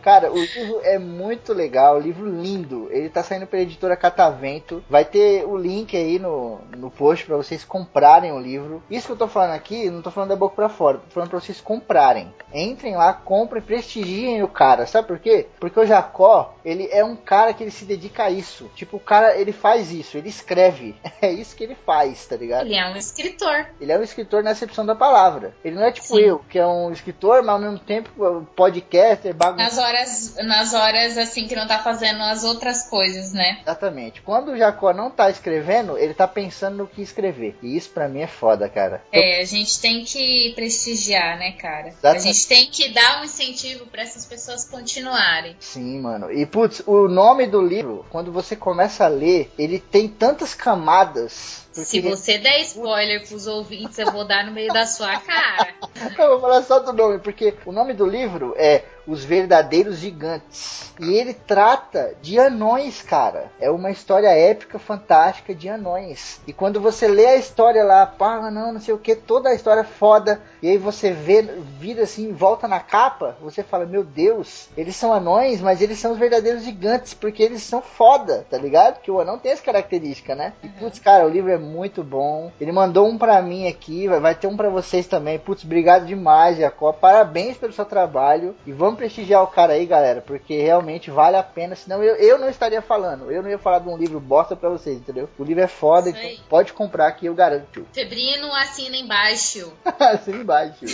Cara, 0.03 0.33
o 0.33 0.39
livro 0.39 0.81
é 0.85 0.99
muito 1.09 1.53
legal, 1.53 1.99
livro 1.99 2.27
lindo. 2.27 2.89
Ele 2.91 3.09
tá 3.09 3.23
saindo 3.23 3.47
pela 3.47 3.63
editora 3.63 3.97
Catavento. 3.97 4.85
Vai 4.89 5.05
ter 5.05 5.45
o 5.45 5.57
link 5.57 5.97
aí 5.97 6.19
no, 6.19 6.61
no, 6.77 6.91
post 6.91 7.27
para 7.27 7.37
vocês 7.37 7.65
comprarem 7.65 8.33
o 8.33 8.39
livro. 8.39 8.83
Isso 8.91 9.07
que 9.07 9.13
eu 9.13 9.17
tô 9.17 9.29
falando 9.29 9.55
aqui, 9.55 9.91
não 9.91 10.03
tô 10.03 10.11
falando 10.11 10.31
da 10.31 10.37
boca 10.37 10.55
para 10.55 10.69
fora, 10.69 10.99
tô 10.99 11.15
falando 11.15 11.31
para 11.31 11.41
vocês 11.41 11.61
comprarem. 11.61 12.33
Entrem 12.53 12.97
lá, 12.97 13.13
comprem, 13.13 13.63
prestigiem 13.63 14.43
o 14.43 14.49
cara. 14.49 14.87
Sabe 14.87 15.09
por 15.09 15.19
quê? 15.19 15.47
Porque 15.59 15.81
o 15.81 15.87
Jacó, 15.87 16.55
ele 16.65 16.89
é 16.91 17.05
um 17.05 17.17
cara 17.17 17.53
que 17.53 17.63
ele 17.63 17.71
se 17.71 17.85
dedica 17.85 18.25
a 18.25 18.31
isso. 18.31 18.71
Tipo, 18.75 18.97
o 18.97 19.01
cara, 19.01 19.37
ele 19.37 19.53
faz 19.53 19.93
isso, 19.93 20.17
ele 20.17 20.29
escreve. 20.29 20.95
É 21.21 21.33
isso 21.33 21.57
que 21.57 21.65
ele 21.65 21.75
faz, 21.75 22.27
tá 22.27 22.37
ligado? 22.37 22.67
Ele 22.67 22.77
é 22.77 22.87
um 22.87 22.97
escritor. 22.97 23.67
Ele 23.81 23.91
é 23.91 23.99
um 23.99 24.03
escritor 24.05 24.43
na 24.43 24.51
acepção 24.51 24.87
da 24.87 24.95
palavra. 24.95 25.53
Ele 25.65 25.75
não 25.75 25.83
é 25.83 25.91
tipo 25.91 26.07
Sim. 26.07 26.21
eu, 26.21 26.39
que 26.49 26.59
é 26.59 26.67
um 26.67 26.93
escritor, 26.93 27.43
mas 27.43 27.55
ao 27.57 27.59
mesmo 27.59 27.79
tempo 27.81 28.47
podcaster, 28.55 29.35
bagunça. 29.35 29.65
Nas 29.65 29.79
horas, 29.79 30.37
nas 30.37 30.75
horas 30.75 30.98
assim 31.17 31.47
que 31.47 31.55
não 31.55 31.67
tá 31.67 31.79
fazendo 31.79 32.23
as 32.23 32.45
outras 32.45 32.89
coisas, 32.89 33.33
né? 33.33 33.59
Exatamente. 33.63 34.21
Quando 34.23 34.53
o 34.53 34.57
Jacó 34.57 34.93
não 34.93 35.11
tá 35.11 35.31
escrevendo, 35.31 35.97
ele 35.97 36.15
tá 36.15 36.27
pensando 36.27 36.77
no 36.79 36.87
que 36.87 37.03
escrever. 37.03 37.57
E 37.63 37.77
isso 37.77 37.91
pra 37.91 38.09
mim 38.09 38.21
é 38.21 38.27
foda, 38.27 38.69
cara. 38.69 39.03
É, 39.13 39.41
a 39.41 39.45
gente 39.45 39.81
tem 39.81 40.05
que 40.05 40.53
prestigiar, 40.55 41.39
né, 41.39 41.53
cara? 41.53 41.87
A 41.87 41.89
Exatamente. 41.89 42.23
gente 42.25 42.49
tem 42.49 42.71
que 42.71 42.89
dar 42.93 43.21
um 43.21 43.25
incentivo 43.25 43.87
pra 43.87 44.03
essas 44.03 44.25
pessoas 44.25 44.65
continuarem. 44.65 45.57
Sim, 45.61 46.01
mano. 46.01 46.33
E 46.33 46.45
putz, 46.47 46.83
o 46.87 47.09
nome 47.09 47.47
do 47.47 47.61
livro, 47.63 48.05
quando 48.11 48.33
você 48.33 48.57
começa 48.57 49.05
a 49.05 49.09
ler, 49.09 49.51
ele 49.59 49.79
tem 49.79 50.09
tantas 50.09 50.55
camadas. 50.55 51.68
Se 51.85 52.01
você 52.01 52.39
der 52.39 52.61
spoiler 52.63 53.27
pros 53.27 53.47
ouvintes, 53.47 53.99
eu 53.99 54.11
vou 54.11 54.25
dar 54.25 54.45
no 54.45 54.53
meio 54.53 54.73
da 54.73 54.87
sua 54.87 55.19
cara. 55.19 55.75
Eu 56.19 56.31
vou 56.31 56.41
falar 56.41 56.63
só 56.63 56.79
do 56.79 56.93
nome, 56.93 57.19
porque 57.19 57.55
o 57.65 57.73
nome 57.73 57.93
do 57.93 58.07
livro 58.07 58.55
é 58.57 58.85
Os 59.07 59.25
Verdadeiros 59.25 59.99
Gigantes. 59.99 60.93
E 61.01 61.15
ele 61.15 61.35
trata 61.35 62.15
de 62.23 62.39
anões, 62.39 63.03
cara. 63.03 63.51
É 63.61 63.71
uma 63.71 63.91
história 63.91 64.29
épica, 64.29 64.79
fantástica 64.79 65.55
de 65.55 65.69
anões. 65.69 66.41
E 66.47 66.53
quando 66.53 66.81
você 66.81 67.09
lê 67.09 67.27
a 67.27 67.37
história 67.37 67.85
lá, 67.85 68.07
pá, 68.07 68.51
não, 68.51 68.73
não 68.73 68.81
sei 68.81 68.95
o 68.95 68.99
que, 68.99 69.15
toda 69.15 69.49
a 69.49 69.55
história 69.55 69.81
é 69.81 69.85
foda. 69.85 70.41
E 70.63 70.69
aí 70.69 70.79
você 70.79 71.13
vê, 71.13 71.43
vira 71.79 72.03
assim, 72.03 72.33
volta 72.33 72.67
na 72.67 72.81
capa, 72.81 73.37
você 73.41 73.63
fala, 73.63 73.87
meu 73.87 74.03
Deus, 74.03 74.69
eles 74.77 74.97
são 74.97 75.13
anões, 75.13 75.61
mas 75.61 75.81
eles 75.81 75.99
são 75.99 76.13
os 76.13 76.19
verdadeiros 76.19 76.65
gigantes, 76.65 77.15
porque 77.15 77.43
eles 77.43 77.63
são 77.63 77.81
foda, 77.81 78.47
tá 78.51 78.59
ligado? 78.59 79.01
Que 79.01 79.11
o 79.11 79.21
anão 79.21 79.39
tem 79.39 79.53
essa 79.53 79.63
característica, 79.63 80.35
né? 80.35 80.53
E 80.63 80.69
putz, 80.69 80.99
cara, 80.99 81.27
o 81.27 81.29
livro 81.29 81.51
é 81.51 81.59
muito 81.59 82.03
bom. 82.03 82.51
Ele 82.61 82.73
mandou 82.73 83.07
um 83.07 83.17
pra 83.17 83.41
mim 83.41 83.69
aqui, 83.69 84.09
vai, 84.09 84.21
vai 84.21 84.35
ter 84.35 84.47
um 84.47 84.57
pra 84.57 84.69
vocês 84.69 85.07
também. 85.07 85.39
Putz, 85.39 85.65
obrigado 85.65 86.07
demais, 86.07 86.59
Jacó. 86.59 86.93
Parabéns 86.93 87.57
pelo 87.57 87.73
seu 87.73 87.85
trabalho. 87.85 88.55
E 88.67 88.73
vamos 88.73 88.97
prestigiar 88.97 89.43
o 89.43 89.49
cara 89.49 89.75
aí, 89.75 89.87
galera, 89.87 90.21
porque 90.21 90.61
realmente 90.61 91.11
vale 91.11 91.37
a 91.37 91.43
pena. 91.43 91.77
Senão 91.77 92.03
eu, 92.03 92.17
eu 92.17 92.39
não 92.39 92.49
estaria 92.49 92.83
falando. 92.83 93.31
Eu 93.31 93.43
não 93.43 93.51
ia 93.51 93.59
falar 93.59 93.79
de 93.79 93.89
um 93.89 93.97
livro 93.97 94.19
bosta 94.19 94.57
pra 94.57 94.69
vocês, 94.69 94.97
entendeu? 94.97 95.29
O 95.39 95.45
livro 95.45 95.63
é 95.63 95.69
foda, 95.69 96.11
então 96.11 96.45
pode 96.49 96.73
comprar 96.73 97.13
que 97.13 97.27
eu 97.27 97.35
garanto. 97.35 97.87
Febrino 97.93 98.53
assina 98.55 98.97
embaixo. 98.97 99.73
assim 99.99 100.48
embaixo. 100.49 100.87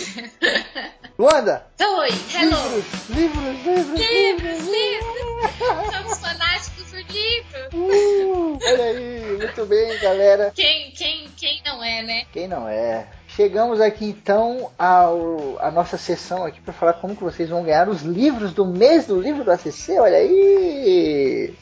Luanda! 1.17 1.65
Oi, 1.79 2.09
hello. 2.33 2.83
Livros, 3.09 3.65
livros, 3.65 3.87
livros, 3.87 3.99
Livros, 3.99 4.59
livros. 4.67 5.95
Somos 5.95 6.19
fanáticos 6.19 6.83
por 6.89 6.99
livros. 6.99 7.73
Uh, 7.73 8.59
olha 8.61 8.83
aí, 8.83 9.37
muito 9.37 9.65
bem, 9.65 9.97
galera. 9.99 10.51
Quem, 10.53 10.91
quem, 10.91 11.29
quem 11.37 11.61
não 11.65 11.81
é, 11.81 12.03
né? 12.03 12.25
Quem 12.33 12.49
não 12.49 12.67
é? 12.67 13.07
Chegamos 13.29 13.79
aqui 13.79 14.05
então 14.05 14.71
ao 14.77 15.57
a 15.59 15.71
nossa 15.71 15.97
sessão 15.97 16.45
aqui 16.45 16.59
para 16.59 16.73
falar 16.73 16.93
como 16.93 17.15
que 17.15 17.23
vocês 17.23 17.49
vão 17.49 17.63
ganhar 17.63 17.87
os 17.87 18.01
livros 18.01 18.53
do 18.53 18.65
mês 18.65 19.07
do 19.07 19.19
livro 19.19 19.45
do 19.45 19.51
ACC. 19.51 19.97
Olha 19.97 20.17
aí! 20.17 21.55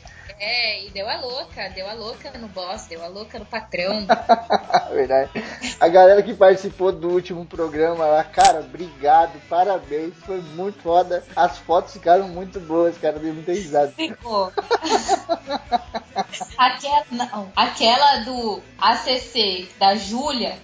É, 0.45 0.83
e 0.83 0.89
deu 0.89 1.07
a 1.09 1.15
louca, 1.21 1.69
deu 1.69 1.89
a 1.89 1.93
louca 1.93 2.29
no 2.37 2.49
boss, 2.49 2.85
deu 2.87 3.01
a 3.01 3.07
louca 3.07 3.39
no 3.39 3.45
patrão. 3.45 4.05
Verdade. 4.91 5.29
A 5.79 5.87
galera 5.87 6.21
que 6.21 6.33
participou 6.33 6.91
do 6.91 7.09
último 7.11 7.45
programa 7.45 8.05
lá, 8.05 8.23
cara, 8.25 8.59
obrigado, 8.59 9.39
parabéns, 9.47 10.13
foi 10.25 10.41
muito 10.41 10.81
foda. 10.81 11.23
As 11.33 11.57
fotos 11.59 11.93
ficaram 11.93 12.27
muito 12.27 12.59
boas, 12.59 12.97
cara, 12.97 13.19
dei 13.19 13.31
muita 13.31 13.53
risada. 13.53 13.93
Ficou. 13.93 14.51
Aquela, 16.57 17.05
não, 17.11 17.51
aquela 17.55 18.17
do 18.17 18.61
ACC 18.79 19.69
da 19.79 19.95
Júlia, 19.95 20.57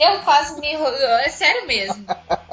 eu 0.00 0.20
quase 0.22 0.58
me. 0.60 0.72
É 0.72 1.28
sério 1.28 1.66
mesmo. 1.66 2.06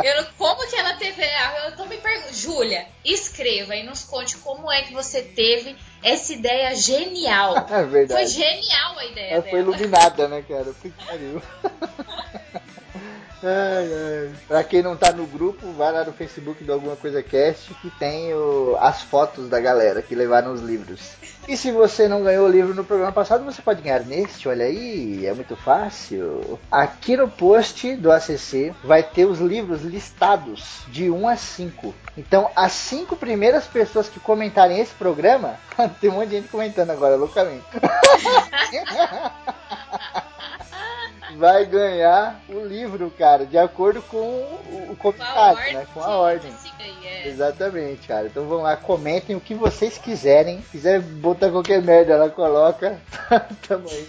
Eu, 0.04 0.22
não- 0.22 0.30
como 0.38 0.68
que 0.70 0.76
ela 0.76 0.94
teve. 0.96 1.24
Eu 1.66 1.76
tô 1.78 1.86
me 1.86 1.98
perguntando. 1.98 2.34
Júlia, 2.34 2.86
escreva 3.06 3.76
e 3.76 3.84
nos 3.84 4.04
conte 4.04 4.38
como 4.38 4.72
é 4.72 4.82
que 4.84 4.94
você 4.94 5.22
teve 5.22 5.76
essa 6.04 6.34
ideia 6.34 6.76
genial. 6.76 7.56
É 7.70 7.82
Foi 7.82 7.86
verdade. 7.88 8.30
genial 8.30 8.98
a 9.00 9.06
ideia 9.06 9.32
Ela 9.34 9.42
foi 9.42 9.52
dela. 9.52 9.62
iluminada, 9.76 10.28
né, 10.28 10.44
cara? 10.48 10.74
Que 10.82 10.90
pariu. 10.90 11.42
Ai, 13.46 13.92
ai. 13.94 14.32
Pra 14.48 14.64
quem 14.64 14.82
não 14.82 14.96
tá 14.96 15.12
no 15.12 15.28
grupo, 15.28 15.70
vai 15.74 15.92
lá 15.92 16.06
no 16.06 16.14
Facebook 16.14 16.64
do 16.64 16.72
Alguma 16.72 16.96
Coisa 16.96 17.22
Cast 17.22 17.74
que 17.76 17.90
tem 17.92 18.34
o- 18.34 18.78
as 18.80 19.02
fotos 19.02 19.50
da 19.50 19.60
galera 19.60 20.02
que 20.02 20.16
levaram 20.16 20.54
os 20.54 20.62
livros. 20.62 21.12
E 21.46 21.58
se 21.58 21.70
você 21.70 22.08
não 22.08 22.24
ganhou 22.24 22.48
o 22.48 22.50
livro 22.50 22.74
no 22.74 22.86
programa 22.86 23.12
passado, 23.12 23.44
você 23.44 23.62
pode 23.62 23.82
ganhar 23.82 24.00
neste, 24.06 24.48
olha 24.48 24.64
aí, 24.66 25.26
é 25.26 25.34
muito 25.34 25.58
fácil. 25.58 26.58
Aqui 26.72 27.18
no 27.18 27.28
post 27.28 27.98
do 27.98 28.14
ACC 28.14 28.74
vai 28.82 29.04
ter 29.04 29.26
os 29.26 29.40
livros 29.40 29.82
listados 29.82 30.84
de 30.88 31.10
1 31.10 31.28
a 31.28 31.36
5. 31.36 31.94
Então, 32.18 32.50
as 32.56 32.72
cinco 32.72 33.18
primeiras 33.18 33.66
pessoas 33.66 34.08
que 34.08 34.22
comentarem 34.22 34.80
esse 34.80 34.94
programa, 34.94 35.56
tem 36.00 36.10
um 36.10 36.14
monte 36.14 36.30
de 36.30 36.36
gente 36.38 36.48
comentando 36.48 36.92
agora, 36.92 37.18
loucamente. 37.18 37.66
vai 41.38 41.66
ganhar 41.66 42.40
o 42.50 42.60
livro, 42.66 43.12
cara, 43.18 43.46
de 43.46 43.58
acordo 43.58 44.02
com 44.04 44.18
o, 44.18 44.92
o 44.92 44.96
né? 45.74 45.88
Com 45.94 46.02
a 46.02 46.18
ordem. 46.18 46.52
aí, 46.80 47.08
é. 47.08 47.28
Exatamente, 47.28 48.08
cara. 48.08 48.28
Então 48.28 48.46
vão 48.46 48.62
lá, 48.62 48.76
comentem 48.76 49.36
o 49.36 49.42
que 49.42 49.54
vocês 49.54 49.98
quiserem. 49.98 50.62
Se 50.62 50.70
quiser 50.72 51.02
botar 51.02 51.50
qualquer 51.50 51.82
merda 51.82 52.18
lá, 52.18 52.30
coloca. 52.30 53.00
Tamo 53.68 53.90
aí. 53.90 54.08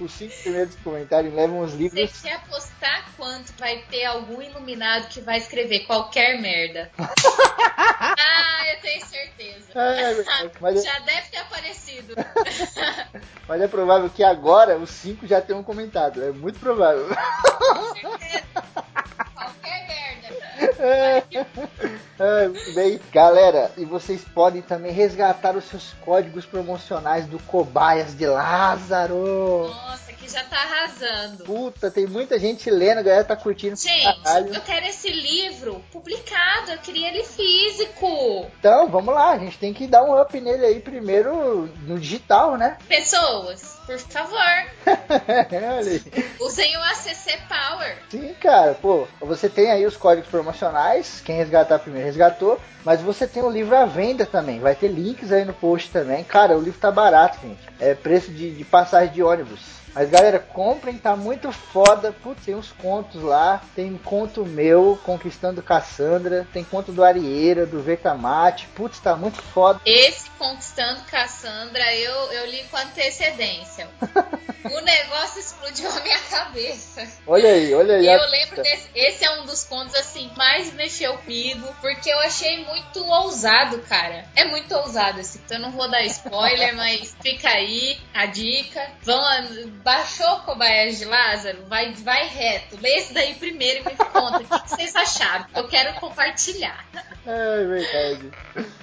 Os 0.00 0.10
cinco 0.12 0.34
primeiros 0.42 0.74
comentários 0.82 1.32
levam 1.32 1.60
os 1.60 1.70
Você 1.70 1.76
livros. 1.76 2.20
quer 2.20 2.34
apostar 2.34 3.04
quanto 3.16 3.52
vai 3.56 3.78
ter 3.88 4.04
algum 4.04 4.42
iluminado 4.42 5.08
que 5.08 5.20
vai 5.20 5.38
escrever 5.38 5.86
qualquer 5.86 6.40
merda? 6.40 6.90
ah, 6.98 8.62
eu 8.74 8.80
tenho 8.80 9.06
certeza. 9.06 9.78
É, 9.78 10.24
mas, 10.60 10.82
Já 10.82 10.98
deve 10.98 11.28
ter 11.28 11.36
aparecido. 11.38 12.14
mas 13.46 13.62
é 13.62 13.68
provável 13.68 14.10
que 14.10 14.24
agora 14.24 14.76
os 14.78 14.90
cinco 14.90 15.28
já 15.28 15.40
tenham 15.40 15.62
comentado. 15.62 16.24
É 16.24 16.32
muito 16.32 16.58
provável. 16.58 17.06
qualquer 19.34 19.86
merda. 19.86 20.03
Bem, 22.74 23.00
galera, 23.12 23.70
e 23.76 23.84
vocês 23.84 24.22
podem 24.22 24.62
também 24.62 24.92
resgatar 24.92 25.56
os 25.56 25.64
seus 25.64 25.92
códigos 26.04 26.46
promocionais 26.46 27.26
do 27.26 27.38
Cobaias 27.40 28.16
de 28.16 28.26
Lázaro. 28.26 29.68
Nossa, 29.68 30.12
que 30.12 30.30
já 30.30 30.42
tá 30.44 30.56
arrasando. 30.56 31.44
Puta, 31.44 31.90
tem 31.90 32.06
muita 32.06 32.38
gente 32.38 32.70
lendo, 32.70 32.98
a 32.98 33.02
galera 33.02 33.24
tá 33.24 33.36
curtindo 33.36 33.76
Gente, 33.76 34.54
eu 34.54 34.60
quero 34.60 34.86
esse 34.86 35.10
livro 35.10 35.84
publicado, 35.92 36.72
eu 36.72 36.78
queria 36.78 37.08
ele 37.08 37.24
físico. 37.24 38.46
Então, 38.58 38.88
vamos 38.88 39.14
lá, 39.14 39.32
a 39.32 39.38
gente 39.38 39.58
tem 39.58 39.74
que 39.74 39.86
dar 39.86 40.02
um 40.02 40.20
up 40.20 40.40
nele 40.40 40.64
aí 40.64 40.80
primeiro 40.80 41.68
no 41.82 41.98
digital, 41.98 42.56
né? 42.56 42.78
Pessoas, 42.88 43.78
por 43.86 43.98
favor, 43.98 44.38
usem 46.40 46.76
o 46.76 46.80
ACC 46.80 47.38
Power. 47.48 47.98
Sim, 48.10 48.34
cara, 48.40 48.74
pô, 48.74 49.06
você 49.20 49.48
tem 49.48 49.70
aí 49.70 49.84
os 49.84 49.96
códigos 49.96 50.30
promocionais, 50.30 50.43
quem 51.24 51.36
resgatar 51.36 51.78
primeiro 51.78 52.06
resgatou, 52.06 52.58
mas 52.84 53.00
você 53.00 53.26
tem 53.26 53.42
o 53.42 53.50
livro 53.50 53.76
à 53.76 53.84
venda 53.84 54.26
também, 54.26 54.60
vai 54.60 54.74
ter 54.74 54.88
links 54.88 55.32
aí 55.32 55.44
no 55.44 55.52
post 55.52 55.90
também. 55.90 56.24
Cara, 56.24 56.56
o 56.56 56.62
livro 56.62 56.78
tá 56.78 56.90
barato, 56.90 57.38
gente, 57.40 57.60
é 57.80 57.94
preço 57.94 58.30
de, 58.30 58.50
de 58.50 58.64
passagem 58.64 59.12
de 59.12 59.22
ônibus. 59.22 59.74
Mas 59.94 60.10
galera, 60.10 60.40
comprem, 60.40 60.98
tá 60.98 61.14
muito 61.14 61.52
foda. 61.52 62.12
Putz, 62.12 62.44
tem 62.44 62.56
uns 62.56 62.72
contos 62.72 63.22
lá. 63.22 63.62
Tem 63.76 63.96
conto 63.96 64.44
meu, 64.44 64.98
Conquistando 65.04 65.62
Cassandra. 65.62 66.48
Tem 66.52 66.64
conto 66.64 66.90
do 66.90 67.04
Arieira, 67.04 67.64
do 67.64 67.80
Vertamate. 67.80 68.66
Putz, 68.74 68.98
tá 68.98 69.14
muito 69.14 69.40
foda. 69.40 69.80
Esse 69.86 70.28
Conquistando 70.30 71.00
Cassandra 71.04 71.94
eu, 71.94 72.32
eu 72.32 72.46
li 72.50 72.64
com 72.64 72.76
antecedência. 72.76 73.88
o 74.64 74.80
negócio 74.80 75.40
explodiu 75.40 75.90
a 75.90 76.00
minha 76.00 76.18
cabeça. 76.18 77.06
Olha 77.26 77.50
aí, 77.50 77.74
olha 77.74 77.96
aí. 77.96 78.04
E 78.04 78.08
eu 78.08 78.30
lembro 78.30 78.62
desse. 78.62 78.88
Esse 78.94 79.24
é 79.24 79.30
um 79.40 79.44
dos 79.44 79.64
contos 79.64 79.94
assim, 79.94 80.30
mais 80.36 80.72
mexeu 80.72 81.16
comigo, 81.18 81.74
porque 81.80 82.10
eu 82.10 82.18
achei 82.20 82.64
muito 82.64 83.04
ousado, 83.04 83.78
cara. 83.82 84.24
É 84.34 84.44
muito 84.44 84.74
ousado 84.74 85.20
esse. 85.20 85.38
Então 85.38 85.58
eu 85.58 85.62
não 85.62 85.70
vou 85.70 85.88
dar 85.88 86.02
spoiler, 86.04 86.74
mas 86.76 87.14
fica 87.22 87.48
aí 87.48 87.98
a 88.12 88.26
dica. 88.26 88.90
Vão, 89.02 89.22
baixou 89.82 90.40
Cobaias 90.40 90.98
de 90.98 91.04
Lázaro? 91.04 91.64
Vai, 91.66 91.92
vai 91.94 92.26
reto. 92.28 92.78
Lê 92.80 92.98
esse 92.98 93.12
daí 93.12 93.34
primeiro 93.34 93.80
e 93.80 93.84
me 93.90 93.96
conta 93.96 94.38
o 94.38 94.62
que 94.62 94.70
vocês 94.70 94.94
acharam. 94.94 95.46
Eu 95.54 95.68
quero 95.68 95.94
compartilhar. 96.00 96.84
É 97.26 97.64
verdade. 97.64 98.30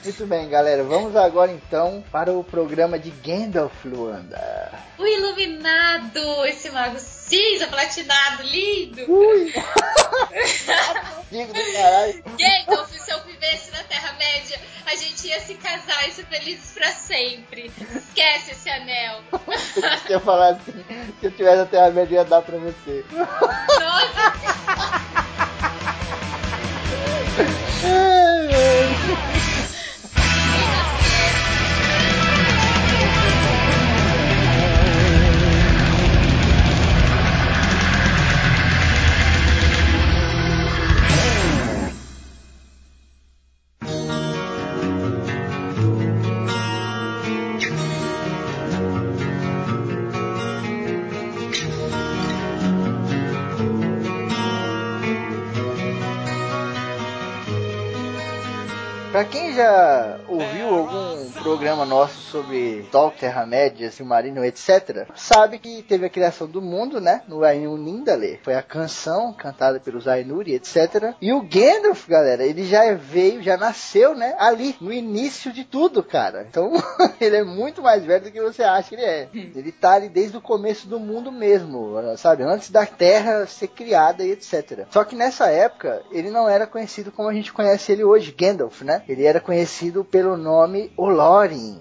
Muito 0.04 0.26
bem, 0.26 0.50
galera. 0.50 0.84
Vamos 0.84 1.16
agora 1.16 1.52
então 1.52 2.04
para 2.12 2.34
o 2.34 2.44
programa 2.44 2.98
de 2.98 3.12
Gandalf, 3.12 3.86
Luanda. 3.86 4.72
O 4.98 5.06
iluminado! 5.06 6.46
Esse 6.46 6.72
mago 6.72 6.98
cinza, 7.00 7.68
platinado, 7.68 8.44
lindo! 8.44 9.06
Ui! 9.12 9.54
Digo 11.32 11.54
do 11.54 11.74
caralho. 11.74 12.24
Gandalf, 12.38 12.92
se 12.92 13.12
eu 13.12 13.24
vivesse 13.26 13.72
na 13.72 13.84
Terra-média, 13.84 14.60
a 14.88 14.96
gente 14.96 15.28
ia 15.28 15.40
se 15.40 15.54
casar 15.56 16.10
e 16.10 16.12
ser 16.12 16.26
felizes 16.26 16.72
pra 16.72 16.90
sempre. 16.90 17.72
Esquece 17.96 18.52
esse 18.52 18.70
anel. 18.70 19.22
Se 20.06 20.14
eu 20.14 20.20
falar 20.20 20.54
assim, 20.54 20.84
se 21.20 21.26
eu 21.28 21.32
tivesse 21.32 21.62
até 21.62 21.80
a 21.80 21.92
média 21.92 22.16
ia 22.16 22.26
dar 22.26 22.42
pra 22.42 22.58
você. 22.58 23.06
Nossa, 23.12 25.11
and 27.84 29.10
programa 61.62 61.86
nosso 61.86 62.20
sobre 62.22 62.88
Tolkien, 62.92 63.20
Terra-média, 63.20 63.92
Silmarillion, 63.92 64.44
etc., 64.44 65.08
sabe 65.14 65.60
que 65.60 65.84
teve 65.84 66.08
a 66.08 66.10
criação 66.10 66.48
do 66.48 66.60
mundo, 66.60 67.00
né? 67.00 67.22
No 67.28 67.44
Ainur 67.44 67.78
Nindale. 67.78 68.40
Foi 68.42 68.56
a 68.56 68.64
canção 68.64 69.32
cantada 69.32 69.80
pelos 69.80 70.08
Ainuri, 70.08 70.56
etc. 70.56 71.14
E 71.22 71.32
o 71.32 71.44
Gandalf, 71.44 72.08
galera, 72.08 72.44
ele 72.44 72.66
já 72.66 72.92
veio, 72.96 73.44
já 73.44 73.58
nasceu, 73.58 74.16
né? 74.16 74.36
Ali, 74.40 74.76
no 74.82 74.92
início 74.92 75.54
de 75.54 75.64
tudo, 75.64 76.02
cara. 76.02 76.48
Então, 76.50 76.74
ele 77.22 77.36
é 77.36 77.44
muito 77.44 77.80
mais 77.80 78.04
velho 78.04 78.24
do 78.24 78.32
que 78.32 78.42
você 78.42 78.64
acha 78.64 78.90
que 78.90 78.96
ele 78.96 79.06
é. 79.06 79.30
Ele 79.32 79.72
tá 79.72 79.92
ali 79.92 80.10
desde 80.10 80.38
o 80.38 80.42
começo 80.42 80.88
do 80.88 81.00
mundo 81.00 81.32
mesmo, 81.32 81.94
sabe? 82.18 82.42
Antes 82.42 82.72
da 82.72 82.88
Terra 82.88 83.46
ser 83.46 83.68
criada 83.68 84.24
e 84.24 84.32
etc. 84.32 84.88
Só 84.90 85.04
que 85.04 85.16
nessa 85.16 85.52
época, 85.52 86.02
ele 86.10 86.32
não 86.32 86.50
era 86.50 86.66
conhecido 86.66 87.12
como 87.12 87.30
a 87.30 87.34
gente 87.34 87.54
conhece 87.54 87.92
ele 87.92 88.04
hoje, 88.04 88.36
Gandalf, 88.36 88.82
né? 88.82 89.04
Ele 89.08 89.26
era 89.26 89.40
conhecido 89.40 90.04
pelo 90.04 90.36
nome 90.36 90.92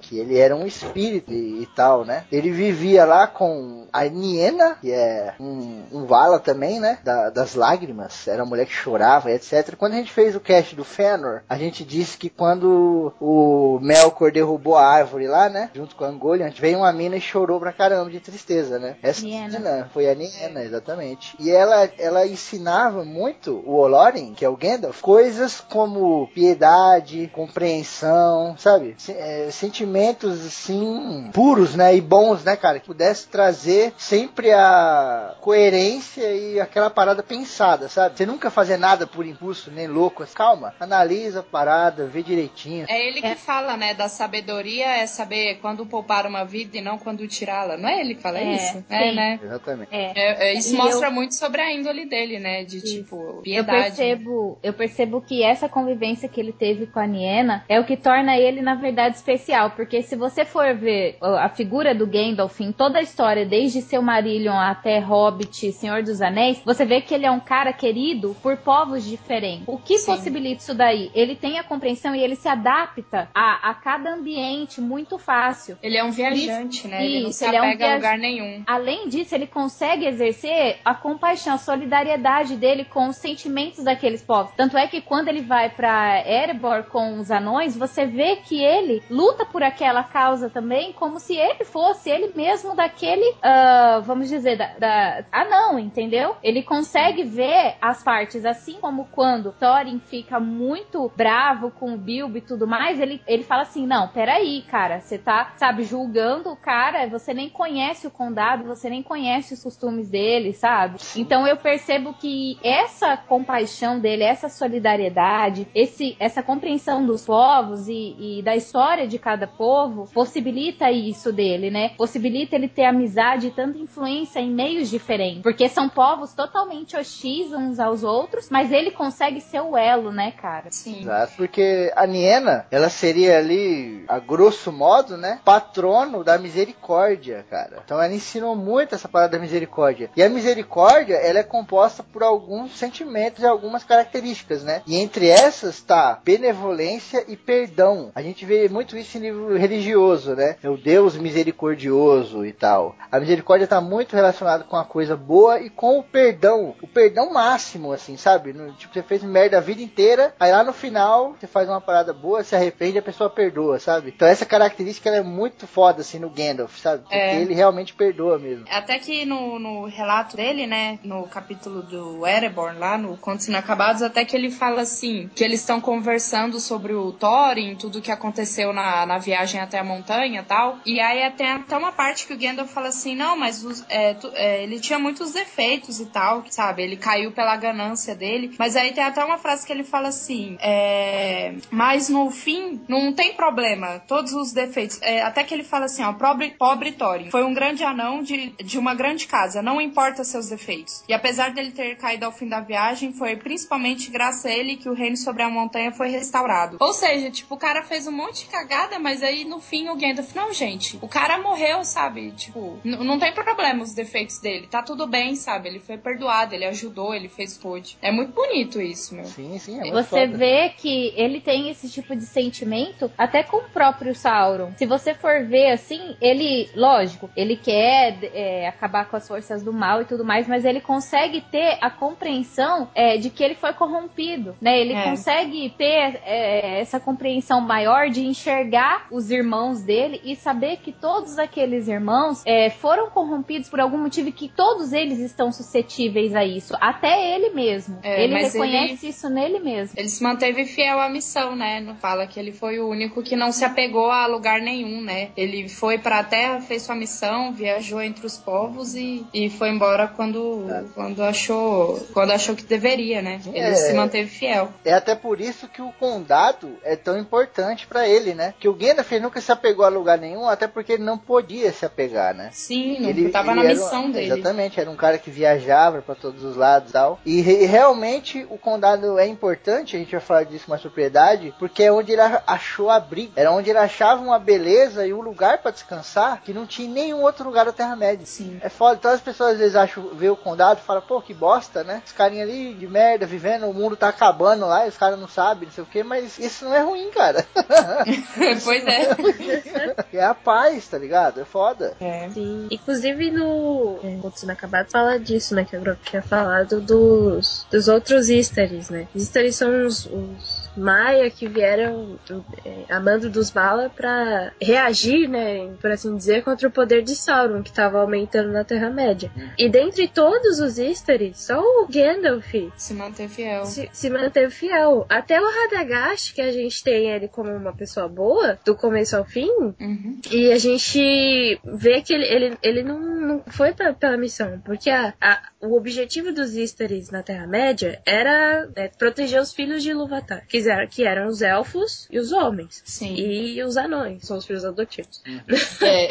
Que 0.01 0.19
ele 0.19 0.39
era 0.39 0.55
um 0.57 0.67
espírito 0.67 1.33
e, 1.33 1.63
e 1.63 1.67
tal, 1.75 2.05
né? 2.05 2.25
Ele 2.31 2.51
vivia 2.51 3.05
lá 3.05 3.27
com 3.27 3.87
a 3.93 4.05
Niena, 4.05 4.77
que 4.81 4.93
é 4.93 5.35
um, 5.41 5.83
um 5.93 6.05
Vala 6.07 6.39
também, 6.39 6.79
né? 6.81 6.99
Da- 7.05 7.31
das 7.31 7.55
lágrimas. 7.55 8.27
Era 8.29 8.43
uma 8.43 8.49
mulher 8.51 8.67
que 8.67 8.73
chorava, 8.73 9.31
etc. 9.31 9.75
Quando 9.77 9.95
a 9.95 9.97
gente 9.97 10.13
fez 10.13 10.35
o 10.37 10.41
cast 10.41 10.75
do 10.77 10.85
Fëanor, 10.85 11.43
a 11.49 11.57
gente 11.57 11.85
disse 11.85 12.17
que 12.17 12.29
quando 12.31 13.13
o 13.21 13.79
Melkor 13.83 14.31
derrubou 14.33 14.77
a 14.77 14.87
árvore 14.87 15.27
lá, 15.27 15.49
né? 15.49 15.71
Junto 15.75 15.97
com 15.97 16.05
a 16.05 16.09
Angoliant, 16.09 16.55
veio 16.59 16.79
uma 16.79 16.93
mina 16.93 17.17
e 17.17 17.21
chorou 17.21 17.59
pra 17.59 17.73
caramba 17.73 18.11
de 18.11 18.21
tristeza, 18.21 18.79
né? 18.79 18.97
Essa 19.03 19.23
Niena. 19.23 19.59
Niena 19.59 19.91
foi 19.93 20.09
a 20.09 20.15
Niena, 20.15 20.63
exatamente. 20.63 21.35
E 21.39 21.51
ela, 21.51 21.89
ela 21.99 22.27
ensinava 22.27 23.05
muito 23.05 23.63
o 23.67 23.75
Olorin, 23.77 24.35
que 24.35 24.45
é 24.45 24.49
o 24.49 24.57
Gandalf, 24.57 25.01
coisas 25.01 25.61
como 25.61 26.29
piedade, 26.35 27.31
compreensão, 27.35 28.57
sabe? 28.59 28.95
Se- 28.99 29.13
é, 29.13 29.49
sentimentos 29.61 30.45
assim 30.47 31.31
puros, 31.33 31.75
né? 31.75 31.95
E 31.95 32.01
bons, 32.01 32.43
né, 32.45 32.57
cara? 32.57 32.81
Que 32.81 32.87
pudesse 32.87 33.29
trazer 33.29 33.93
sempre 33.97 34.51
a 34.53 35.35
coerência 35.41 36.23
e 36.33 36.59
aquela 36.61 36.89
parada 36.91 37.23
pensada, 37.23 37.89
sabe? 37.89 38.17
Você 38.17 38.27
nunca 38.27 38.51
fazer 38.51 38.77
nada 38.77 39.07
por 39.07 39.27
impulso, 39.27 39.71
nem 39.71 39.87
louco. 39.87 40.25
Calma, 40.35 40.75
analisa 40.81 41.41
a 41.41 41.43
parada, 41.43 42.07
vê 42.07 42.23
direitinho. 42.23 42.87
É 42.89 43.07
ele 43.07 43.21
que 43.21 43.35
fala, 43.35 43.77
né? 43.77 43.95
Da 43.95 44.09
sabedoria 44.09 44.87
é 44.87 45.07
saber 45.07 45.59
quando 45.61 45.85
poupar 45.87 46.27
uma 46.27 46.45
vida 46.45 46.79
e 46.79 46.81
não 46.81 46.97
quando 46.99 47.27
tirá-la. 47.29 47.77
Não 47.77 47.89
é 47.89 48.01
ele 48.01 48.15
que 48.15 48.23
fala 48.23 48.39
É, 48.39 48.55
isso? 48.55 48.85
É, 48.89 49.09
sim. 49.11 49.15
né? 49.15 49.41
Exatamente. 49.43 49.89
É. 49.95 50.13
É, 50.15 50.49
é, 50.51 50.55
isso 50.55 50.75
E 50.75 50.77
mostra 50.77 51.09
eu- 51.09 51.13
muito 51.13 51.35
sobre 51.35 51.61
a 51.61 51.73
índole 51.73 52.07
dele, 52.07 52.39
né? 52.39 52.65
De 52.65 52.81
tipo, 52.81 53.17
Eu 53.17 53.43
piedade. 53.43 53.83
percebo, 53.97 54.59
eu 54.63 54.73
percebo 54.73 55.21
que 55.21 55.43
essa 55.43 55.69
convivência 55.69 56.29
que 56.29 56.41
ele 56.41 56.53
teve 56.53 56.87
com 56.87 56.99
a 57.01 57.07
Niena 57.07 57.65
é 57.69 57.79
o 57.79 57.85
que 57.85 57.97
torna 57.97 58.37
ele, 58.39 58.63
na 58.63 58.75
verdade, 58.75 59.17
especial. 59.17 59.50
Porque 59.71 60.03
se 60.03 60.17
você 60.17 60.45
for 60.45 60.75
ver 60.75 61.17
a 61.21 61.49
figura 61.49 61.95
do 61.95 62.07
Gandalf 62.07 62.61
em 62.61 62.73
toda 62.73 62.99
a 62.99 63.03
história, 63.03 63.45
desde 63.45 63.83
seu 63.83 64.01
Marillion 64.03 64.59
até 64.59 64.99
Hobbit, 64.99 65.73
Senhor 65.73 66.03
dos 66.03 66.23
Anéis, 66.23 66.61
você 66.65 66.85
vê 66.85 67.01
que 67.01 67.15
ele 67.15 67.27
é 67.27 67.31
um 67.31 67.41
cara 67.41 67.73
querido 67.73 68.37
por 68.43 68.57
povos 68.57 69.05
diferentes. 69.05 69.65
O 69.67 69.79
que 69.79 69.99
Sim. 69.99 70.13
possibilita 70.13 70.63
isso 70.63 70.75
daí? 70.75 71.11
Ele 71.15 71.35
tem 71.35 71.59
a 71.59 71.65
compreensão 71.65 72.15
e 72.15 72.23
ele 72.23 72.37
se 72.37 72.49
adapta 72.49 73.29
a, 73.35 73.71
a 73.71 73.75
cada 73.75 74.15
ambiente 74.15 74.81
muito 74.81 75.19
fácil. 75.19 75.77
Ele 75.83 75.97
é 75.97 76.05
um 76.05 76.11
viajante, 76.11 76.87
né? 76.87 77.05
Ele 77.05 77.21
não 77.21 77.31
Isso, 77.31 77.39
se 77.41 77.47
ele 77.47 77.57
é 77.57 77.63
um 77.63 77.65
apega 77.65 77.93
a 77.93 77.95
lugar 77.97 78.19
nenhum. 78.19 78.63
Além 78.67 79.09
disso, 79.09 79.35
ele 79.35 79.47
consegue 79.47 80.07
exercer 80.07 80.79
a 80.85 80.95
compaixão, 80.95 81.55
a 81.55 81.59
solidariedade 81.59 82.57
dele 82.57 82.85
com 82.85 83.09
os 83.09 83.17
sentimentos 83.17 83.85
daqueles 83.85 84.23
povos. 84.23 84.53
Tanto 84.57 84.77
é 84.77 84.87
que 84.87 85.01
quando 85.01 85.29
ele 85.29 85.43
vai 85.43 85.71
pra 85.71 86.27
Erebor 86.27 86.85
com 86.85 87.19
os 87.19 87.31
anões, 87.31 87.77
você 87.77 88.07
vê 88.07 88.37
que 88.37 88.63
ele 88.63 89.03
luta 89.11 89.40
por 89.47 89.63
aquela 89.63 90.03
causa 90.03 90.49
também, 90.51 90.93
como 90.93 91.19
se 91.19 91.37
ele 91.37 91.65
fosse 91.65 92.11
ele 92.11 92.33
mesmo 92.35 92.75
daquele, 92.75 93.35
ah, 93.43 94.01
vamos 94.05 94.29
dizer, 94.29 94.57
da, 94.57 94.75
da 94.79 95.25
anão, 95.33 95.79
entendeu? 95.79 96.37
Ele 96.43 96.63
consegue 96.63 97.23
ver 97.23 97.77
as 97.81 98.03
partes, 98.03 98.45
assim 98.45 98.75
como 98.81 99.07
quando 99.13 99.53
Thorin 99.53 100.01
fica 100.01 100.41
muito 100.41 101.11
bravo 101.17 101.71
com 101.71 101.95
o 101.95 101.99
Bilbo 101.99 102.39
e 102.39 102.41
tudo 102.41 102.67
mais, 102.67 103.01
ele, 103.01 103.23
ele 103.27 103.43
fala 103.43 103.63
assim, 103.63 103.87
não, 103.87 104.09
peraí, 104.09 104.63
cara, 104.63 105.01
você 105.01 105.19
tá, 105.19 105.53
sabe, 105.57 105.85
julgando 105.85 106.51
o 106.51 106.57
cara, 106.57 107.07
você 107.09 107.33
nem 107.35 107.49
conhece 107.49 108.07
o 108.07 108.11
condado, 108.11 108.65
você 108.65 108.89
nem 108.89 109.03
conhece 109.03 109.55
os 109.55 109.63
costumes 109.63 110.09
dele, 110.09 110.53
sabe? 110.53 110.99
Então 111.17 111.47
eu 111.47 111.57
percebo 111.57 112.13
que 112.15 112.59
essa 112.63 113.17
compaixão 113.17 113.99
dele, 113.99 114.25
essa 114.25 114.49
solidariedade, 114.49 115.69
esse, 115.75 116.17
essa 116.19 116.43
compreensão 116.43 117.05
dos 117.05 117.25
povos 117.25 117.89
e, 117.89 118.39
e 118.39 118.43
da 118.43 118.57
história 118.57 119.07
de 119.07 119.19
cada 119.19 119.30
povo, 119.47 120.09
possibilita 120.13 120.91
isso 120.91 121.33
dele, 121.33 121.71
né? 121.71 121.91
Possibilita 121.97 122.57
ele 122.57 122.69
ter 122.69 122.85
amizade 122.85 123.49
e 123.49 123.51
tanta 123.51 123.79
influência 123.79 124.41
em 124.41 124.51
meios 124.51 124.89
diferentes, 124.89 125.43
porque 125.43 125.69
são 125.69 125.89
povos 125.89 126.33
totalmente 126.33 126.97
hostis 126.97 127.53
uns 127.53 127.79
aos 127.79 128.03
outros, 128.03 128.49
mas 128.51 128.73
ele 128.73 128.91
consegue 128.91 129.41
ser 129.41 129.61
o 129.61 129.77
elo, 129.77 130.11
né, 130.11 130.33
cara? 130.33 130.71
Sim. 130.71 131.01
Exato, 131.01 131.33
porque 131.37 131.93
a 131.95 132.07
Niena, 132.07 132.67
ela 132.71 132.89
seria 132.89 133.39
ali, 133.39 134.05
a 134.09 134.19
grosso 134.19 134.73
modo, 134.73 135.17
né, 135.17 135.41
patrono 135.45 136.25
da 136.25 136.39
misericórdia, 136.39 137.45
cara. 137.51 137.83
Então 137.85 138.01
ela 138.01 138.13
ensinou 138.13 138.55
muito 138.55 138.95
essa 138.95 139.09
parada 139.09 139.37
da 139.37 139.39
misericórdia. 139.39 140.11
E 140.17 140.23
a 140.23 140.29
misericórdia, 140.29 141.17
ela 141.17 141.39
é 141.39 141.43
composta 141.43 142.03
por 142.03 142.23
alguns 142.23 142.77
sentimentos 142.77 143.43
e 143.43 143.47
algumas 143.47 143.85
características, 143.85 144.63
né? 144.63 144.83
E 144.87 144.97
entre 144.97 145.29
essas 145.29 145.81
tá 145.81 146.21
benevolência 146.25 147.25
e 147.29 147.37
perdão. 147.37 148.11
A 148.15 148.23
gente 148.23 148.45
vê 148.45 148.69
muito 148.69 148.97
isso 148.97 149.10
em 149.19 149.23
livro 149.23 149.57
religioso, 149.57 150.35
né? 150.35 150.57
É 150.63 150.69
o 150.69 150.77
Deus 150.77 151.17
misericordioso 151.17 152.45
e 152.45 152.53
tal. 152.53 152.95
A 153.11 153.21
misericórdia 153.21 153.67
tá 153.67 153.81
muito 153.81 154.15
relacionada 154.17 154.65
com 154.65 154.77
a 154.77 154.85
coisa 154.85 155.17
boa 155.17 155.61
e 155.61 155.69
com 155.71 155.99
o 155.99 156.03
perdão. 156.03 156.75
O 156.83 156.87
perdão 156.87 157.33
máximo, 157.33 157.93
assim, 157.93 158.17
sabe? 158.17 158.53
No- 158.53 158.73
tipo, 158.73 158.93
você 158.93 159.03
fez 159.03 159.23
merda 159.23 159.59
a 159.59 159.61
vida 159.61 159.83
inteira, 159.83 160.35
aí 160.39 160.51
lá 160.51 160.65
no 160.65 160.73
final 160.73 161.35
você 161.39 161.47
faz 161.47 161.69
uma 161.69 161.81
parada 161.81 162.13
boa, 162.13 162.43
se 162.43 162.55
arrepende 162.55 162.99
a 162.99 163.03
pessoa 163.03 163.29
perdoa, 163.31 163.79
sabe? 163.79 164.13
Então 164.15 164.27
essa 164.27 164.47
característica 164.47 165.11
é 165.11 165.23
muito 165.23 165.67
foda, 165.67 166.01
assim, 166.01 166.19
no 166.19 166.31
Gandalf, 166.31 166.79
sabe? 166.79 167.03
Porque 167.03 167.15
É. 167.15 167.41
ele 167.41 167.55
realmente 167.55 167.95
perdoa 167.95 168.39
mesmo. 168.39 168.65
Até 168.71 168.99
que 168.99 169.25
no, 169.25 169.59
no 169.59 169.87
relato 169.87 170.37
dele, 170.37 170.67
né, 170.67 170.99
no 171.05 171.25
capítulo 171.29 171.83
do 171.83 172.27
Ereborn, 172.27 172.79
lá 172.79 172.97
no 172.97 173.17
Contos 173.17 173.49
Inacabados, 173.49 174.03
até 174.03 174.25
que 174.25 174.37
ele 174.37 174.51
fala 174.51 174.83
assim, 174.83 175.29
que 175.35 175.45
eles 175.45 175.61
estão 175.61 175.81
conversando 175.81 176.59
sobre 176.61 176.93
o 176.95 177.13
Thorin, 177.13 177.75
tudo 177.77 178.01
que 178.01 178.11
aconteceu 178.11 178.73
na, 178.73 179.00
na 179.07 179.19
viagem 179.19 179.61
até 179.61 179.79
a 179.79 179.85
montanha 179.85 180.45
tal. 180.47 180.79
E 180.85 181.01
aí 181.01 181.29
tem 181.33 181.51
até 181.51 181.77
uma 181.77 181.93
parte 181.93 182.27
que 182.27 182.33
o 182.33 182.39
Gandalf 182.39 182.71
fala 182.73 182.89
assim, 182.89 183.15
não, 183.15 183.37
mas 183.37 183.65
os- 183.65 183.85
é, 183.89 184.15
tu- 184.15 184.33
é, 184.35 184.63
ele 184.63 184.81
tinha 184.81 184.99
muitos 184.99 185.33
defeitos 185.33 186.01
e 186.01 186.07
tal, 186.07 186.45
sabe? 186.51 186.83
Ele 186.83 186.97
caiu 186.97 187.33
pela 187.33 187.57
ganância 187.57 188.15
dele. 188.15 188.55
Mas 188.59 188.77
aí 188.77 188.93
tem 188.93 189.03
até 189.05 189.25
uma 189.25 189.39
frase 189.39 189.67
que 189.67 189.73
ele 189.73 189.85
fala 189.85 190.09
assim, 190.09 190.57
é, 190.61 191.55
mas 191.71 192.09
no 192.09 192.31
fim, 192.31 192.81
não 192.89 193.13
tem 193.13 193.35
problema, 193.35 194.01
todos 194.07 194.33
os 194.33 194.53
defeitos. 194.53 195.01
É, 195.03 195.23
até 195.23 195.45
que 195.45 195.53
ele 195.55 195.65
fala 195.65 195.85
assim, 195.87 196.03
ó, 196.03 196.13
pobre, 196.13 196.51
pobre 196.59 196.93
Thorin, 196.93 197.31
foi 197.31 197.45
um 197.45 197.55
grande 197.55 197.85
anão 197.85 198.23
de, 198.23 198.51
de 198.63 198.79
uma 198.79 198.95
grande 198.95 199.27
casa, 199.27 199.63
não 199.63 199.81
importa 199.81 200.25
seus 200.25 200.49
defeitos. 200.49 201.05
E 201.09 201.13
apesar 201.15 201.53
dele 201.53 201.71
ter 201.71 201.97
caído 201.97 202.25
ao 202.27 202.33
fim 202.33 202.49
da 202.49 202.61
viagem, 202.61 203.13
foi 203.13 203.37
principalmente 203.37 204.11
graças 204.11 204.45
a 204.47 204.51
ele 204.51 204.77
que 204.77 204.89
o 204.89 204.95
reino 204.95 205.17
sobre 205.17 205.43
a 205.43 205.49
montanha 205.51 205.93
foi 205.93 206.09
restaurado. 206.09 206.77
Ou 206.81 206.93
seja, 206.93 207.31
tipo, 207.31 207.55
o 207.55 207.59
cara 207.59 207.83
fez 207.83 208.07
um 208.07 208.13
monte 208.13 208.45
de 208.45 208.51
cagada 208.51 208.90
piada, 208.91 208.99
mas 208.99 209.23
aí 209.23 209.45
no 209.45 209.61
fim 209.61 209.89
o 209.89 209.97
Gandalf, 209.97 210.35
não, 210.35 210.53
gente, 210.53 210.99
o 211.01 211.09
cara 211.09 211.39
morreu, 211.39 211.85
sabe? 211.85 212.33
Tipo, 212.33 212.79
não 212.85 213.19
tem 213.19 213.33
problema 213.33 213.83
os 213.83 213.95
defeitos 213.95 214.39
dele, 214.41 214.67
tá 214.67 214.83
tudo 214.83 215.07
bem, 215.07 215.37
sabe? 215.37 215.69
Ele 215.69 215.79
foi 215.79 215.97
perdoado, 215.97 216.55
ele 216.55 216.65
ajudou, 216.65 217.15
ele 217.15 217.29
fez 217.29 217.57
pode. 217.57 217.97
É 218.03 218.11
muito 218.11 218.33
bonito 218.33 218.81
isso, 218.81 219.15
meu. 219.15 219.25
Sim, 219.25 219.59
sim, 219.59 219.77
é 219.79 219.81
muito 219.83 219.95
Você 219.95 220.27
foda. 220.27 220.37
vê 220.37 220.71
que 220.71 221.13
ele 221.17 221.41
tem 221.41 221.71
esse 221.71 221.89
tipo 221.89 222.15
de 222.17 222.25
sentimento 222.25 223.11
até 223.17 223.43
com 223.43 223.59
o 223.59 223.71
próprio 223.71 224.15
Sauron. 224.15 224.73
Se 224.77 224.87
você 224.87 225.15
for 225.15 225.45
ver 225.45 225.73
assim, 225.73 226.17
ele, 226.21 226.69
lógico, 226.75 227.31
ele 227.37 227.57
quer 227.57 228.19
é, 228.35 228.67
acabar 228.69 229.05
com 229.09 229.17
as 229.17 229.27
forças 229.27 229.63
do 229.63 229.73
mal 229.73 230.03
e 230.03 230.05
tudo 230.05 230.25
mais, 230.25 230.49
mas 230.49 230.65
ele 230.65 230.81
consegue 230.81 231.41
ter 231.41 231.79
a 231.81 231.91
compreensão 231.91 232.89
é, 232.95 233.17
de 233.17 233.31
que 233.31 233.43
ele 233.43 233.55
foi 233.55 233.73
corrompido, 233.73 234.57
né? 234.61 234.79
Ele 234.81 234.95
É. 234.95 235.05
consegue 235.05 235.71
ter 235.77 236.21
é, 236.25 236.81
essa 236.81 236.99
compreensão 236.99 237.61
maior 237.61 238.09
de 238.09 238.25
enxergar 238.25 238.80
os 239.11 239.31
irmãos 239.31 239.83
dele 239.83 240.21
e 240.25 240.37
saber 240.37 240.79
que 240.79 240.93
todos 240.93 241.39
aqueles 241.39 241.89
irmãos 241.89 242.43
é, 242.47 242.71
foram 242.71 243.11
corrompidos 243.11 243.69
por 243.69 243.81
algum 243.81 243.99
motivo 243.99 244.29
e 244.29 244.33
que 244.33 244.49
todos 244.49 244.93
eles 244.93 245.19
estão 245.19 245.53
suscetíveis 245.53 246.35
a 246.35 246.45
isso, 246.45 246.75
até 246.81 247.35
ele 247.35 247.51
mesmo. 247.51 247.99
É, 248.03 248.25
ele 248.25 248.35
reconhece 248.35 249.09
isso 249.09 249.29
nele 249.29 249.59
mesmo. 249.61 249.95
Ele 249.97 250.09
se 250.09 250.23
manteve 250.23 250.65
fiel 250.65 251.01
à 251.01 251.09
missão, 251.09 251.55
né? 251.57 251.81
Não 251.81 251.95
fala 251.97 252.27
que 252.27 252.39
ele 252.39 252.53
foi 252.53 252.79
o 252.79 252.89
único 252.89 253.23
que 253.23 253.37
não 253.37 253.53
se 253.53 253.65
apegou 253.65 254.11
a 254.11 254.27
lugar 254.27 254.61
nenhum, 254.61 255.01
né? 255.01 255.31
Ele 255.37 255.69
foi 255.69 255.99
pra 255.99 256.23
terra, 256.23 256.61
fez 256.61 256.83
sua 256.83 256.95
missão, 256.95 257.53
viajou 257.53 258.01
entre 258.01 258.27
os 258.27 258.37
povos 258.37 258.95
e, 258.95 259.25
e 259.33 259.49
foi 259.51 259.71
embora 259.71 260.09
quando, 260.09 260.65
quando 260.95 261.23
achou 261.23 261.99
quando 262.13 262.31
achou 262.33 262.55
que 262.55 262.65
deveria, 262.65 263.23
né? 263.23 263.41
Ele 263.47 263.59
É. 263.59 263.75
se 263.75 263.93
manteve 263.95 264.29
fiel. 264.29 264.69
É 264.85 264.93
até 264.93 265.15
por 265.15 265.41
isso 265.41 265.69
que 265.69 265.83
o 265.83 265.93
condado 265.93 266.77
é 266.83 266.97
tão 266.97 267.19
importante 267.19 267.87
pra 267.87 268.09
ele, 268.09 268.35
né? 268.35 268.55
Que 268.59 268.69
o 268.71 268.75
Gandalf 268.75 269.11
nunca 269.21 269.41
se 269.41 269.53
apegou 269.53 269.85
a 269.85 269.89
lugar 269.89 270.19
nenhum, 270.19 270.49
até 270.49 270.67
porque 270.67 270.93
ele 270.93 271.03
não 271.05 271.19
podia 271.19 271.73
se 271.73 271.85
apegar, 271.85 272.35
né? 272.35 272.51
Sim, 272.53 273.07
Ele 273.07 273.29
tava 273.29 273.53
ele 273.53 273.63
na 273.63 273.69
missão 273.69 274.11
dele. 274.11 274.33
Exatamente, 274.33 274.81
era 274.81 274.91
um 274.91 274.97
cara 274.97 275.19
que 275.19 275.31
viajava 275.31 276.01
pra 276.03 276.15
todos 276.15 276.43
os 276.45 276.57
lados 276.57 276.91
e 276.91 276.93
tal. 276.93 277.21
E 277.27 277.41
re- 277.41 277.67
realmente 277.67 278.47
o 278.51 278.57
condado 278.59 279.19
é 279.19 279.27
importante, 279.27 279.97
a 279.97 279.99
gente 279.99 280.13
vai 280.13 280.21
falar 280.21 280.45
disso 280.45 280.65
com 280.67 280.71
mais 280.71 280.83
propriedade, 280.83 281.55
porque 281.59 281.83
é 281.83 281.93
onde 281.93 282.13
ele 282.13 282.21
a- 282.21 282.43
achou 282.47 282.89
abrigo. 282.91 283.33
Era 283.37 283.51
onde 283.53 283.69
ele 283.71 283.79
achava 283.79 284.23
uma 284.23 284.39
beleza 284.39 285.07
e 285.07 285.13
um 285.13 285.21
lugar 285.21 285.59
pra 285.59 285.71
descansar 285.71 286.41
que 286.43 286.53
não 286.53 286.67
tinha 286.67 286.89
em 286.89 286.93
nenhum 286.93 287.23
outro 287.23 287.45
lugar 287.45 287.65
da 287.65 287.73
Terra-média. 287.73 288.25
Sim. 288.27 288.59
É 288.63 288.69
foda, 288.69 288.97
então 288.99 289.11
as 289.11 289.21
pessoas 289.21 289.53
às 289.53 289.59
vezes 289.59 289.77
acham, 289.77 290.11
vê 290.15 290.29
o 290.31 290.37
condado 290.37 290.79
e 290.79 290.87
falam, 290.87 291.03
pô, 291.03 291.21
que 291.21 291.35
bosta, 291.35 291.83
né? 291.85 292.03
Os 292.07 292.13
carinha 292.13 292.45
ali 292.45 292.75
de 292.75 292.87
merda, 292.87 293.27
vivendo, 293.27 293.67
o 293.69 293.75
mundo 293.75 293.97
tá 293.97 294.09
acabando 294.09 294.67
lá, 294.67 294.87
e 294.87 294.89
os 294.89 294.97
caras 294.97 295.19
não 295.19 295.29
sabem, 295.29 295.67
não 295.67 295.73
sei 295.75 295.85
o 295.85 295.87
que, 295.87 296.03
mas 296.03 296.39
isso 296.39 296.65
não 296.65 296.75
é 296.75 296.81
ruim, 296.81 297.11
cara. 297.11 297.45
pois 298.63 298.85
é. 298.87 299.97
é 300.13 300.25
a 300.25 300.35
paz, 300.35 300.89
tá 300.89 300.99
ligado? 300.99 301.41
É 301.41 301.45
foda. 301.45 301.95
É. 302.01 302.29
Sim. 302.31 302.69
Inclusive 302.71 303.31
no 303.31 303.99
é, 304.03 304.17
Contos 304.21 304.43
Inacabados 304.43 304.93
fala 304.93 305.19
disso, 305.19 305.55
né? 305.55 305.65
Que 305.65 305.77
a 305.77 305.79
Grock 305.79 306.01
tinha 306.03 306.23
falado 306.23 306.81
dos, 306.81 307.67
dos 307.71 307.89
outros 307.89 308.29
Easteries, 308.29 308.91
né? 308.91 309.09
Os 309.15 309.23
Easteries 309.23 309.57
são 309.57 309.87
os, 309.87 310.07
os 310.07 310.60
Maia 310.77 311.31
que 311.31 311.49
vieram 311.49 312.19
é, 312.65 312.85
a 312.93 313.01
mando 313.01 313.29
dos 313.29 313.51
Bala 313.51 313.91
pra 313.91 314.53
reagir, 314.61 315.29
né? 315.29 315.73
Por 315.81 315.91
assim 315.91 316.17
dizer, 316.17 316.43
contra 316.45 316.69
o 316.69 316.71
poder 316.71 317.03
de 317.03 317.15
Sauron, 317.17 317.63
que 317.63 317.73
tava 317.73 318.01
aumentando 318.01 318.51
na 318.53 318.65
Terra-média. 318.65 319.31
E 319.59 319.69
dentre 319.69 320.09
todos 320.09 320.61
os 320.61 320.79
Easteries, 320.79 321.39
só 321.43 321.61
o 321.61 321.87
Gandalf 321.89 322.53
Se 322.77 322.95
manter 322.95 323.29
fiel. 323.29 323.65
se, 323.67 323.89
se 323.93 324.11
manteve 324.11 324.51
fiel. 324.53 325.07
Até 325.09 325.41
o 325.41 325.45
Radagast, 325.51 326.35
que 326.35 326.41
a 326.41 326.53
gente 326.53 326.83
tem 326.83 327.11
ele 327.11 327.29
como 327.29 327.51
uma 327.51 327.73
pessoa 327.75 328.09
boa, 328.09 328.59
do 328.65 328.75
começo 328.77 329.17
ao 329.17 329.25
fim, 329.25 329.51
Uhum. 329.81 330.19
e 330.31 330.53
a 330.53 330.59
gente 330.59 331.61
vê 331.65 332.01
que 332.03 332.13
ele, 332.13 332.25
ele, 332.27 332.59
ele 332.63 332.83
não, 332.83 332.99
não 333.01 333.43
foi 333.49 333.73
pra, 333.73 333.93
pela 333.93 334.17
missão, 334.17 334.61
porque 334.65 334.91
a, 334.91 335.15
a- 335.21 335.43
o 335.61 335.77
objetivo 335.77 336.33
dos 336.33 336.57
Easteries 336.57 337.11
na 337.11 337.23
Terra-média 337.23 338.01
era 338.07 338.69
é, 338.77 338.89
proteger 338.89 339.41
os 339.41 339.53
filhos 339.53 339.83
de 339.83 339.91
Ilúvatar, 339.91 340.47
que, 340.49 340.60
eram- 340.67 340.87
que 340.87 341.05
eram 341.05 341.27
os 341.29 341.43
elfos 341.43 342.07
e 342.11 342.19
os 342.19 342.33
homens. 342.33 342.83
Sim. 342.85 343.15
E 343.15 343.63
os 343.63 343.77
anões, 343.77 344.23
são 344.27 344.37
os 344.39 344.47
filhos 344.47 344.65
adotivos. 344.65 345.23
É. 345.83 346.09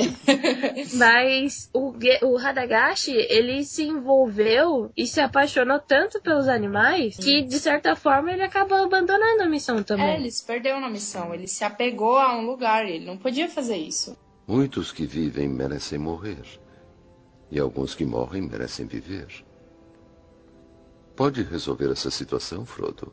Mas 0.96 1.70
o, 1.74 1.94
o 2.24 2.38
Radagast, 2.38 3.10
ele 3.12 3.64
se 3.64 3.84
envolveu 3.84 4.92
e 4.96 5.06
se 5.08 5.20
apaixonou 5.20 5.80
tanto 5.80 6.20
pelos 6.22 6.48
animais 6.48 7.16
que, 7.18 7.42
de 7.44 7.60
certa 7.60 7.96
forma, 7.96 8.32
ele 8.32 8.44
acabou 8.44 8.78
abandonando 8.78 9.44
a 9.44 9.48
missão 9.50 9.84
também. 9.84 10.06
É, 10.06 10.16
ele 10.16 10.32
se 10.32 10.44
perdeu 10.46 10.80
na 10.80 10.90
missão. 10.90 11.34
Ele 11.34 11.48
se 11.48 11.64
apegou 11.64 12.18
a 12.18 12.36
um 12.38 12.46
lugar. 12.46 12.86
Ele 12.86 13.06
não 13.06 13.18
podia 13.18 13.48
fazer 13.48 13.78
isso. 13.78 14.18
Muitos 14.48 14.92
que 14.92 15.06
vivem 15.06 15.48
merecem 15.48 16.00
morrer. 16.00 16.44
E 17.52 17.60
alguns 17.60 17.94
que 17.96 18.06
morrem 18.06 18.42
merecem 18.42 18.86
viver. 18.86 19.28
Pode 21.16 21.44
resolver 21.44 21.92
essa 21.92 22.10
situação, 22.10 22.66
Frodo? 22.66 23.12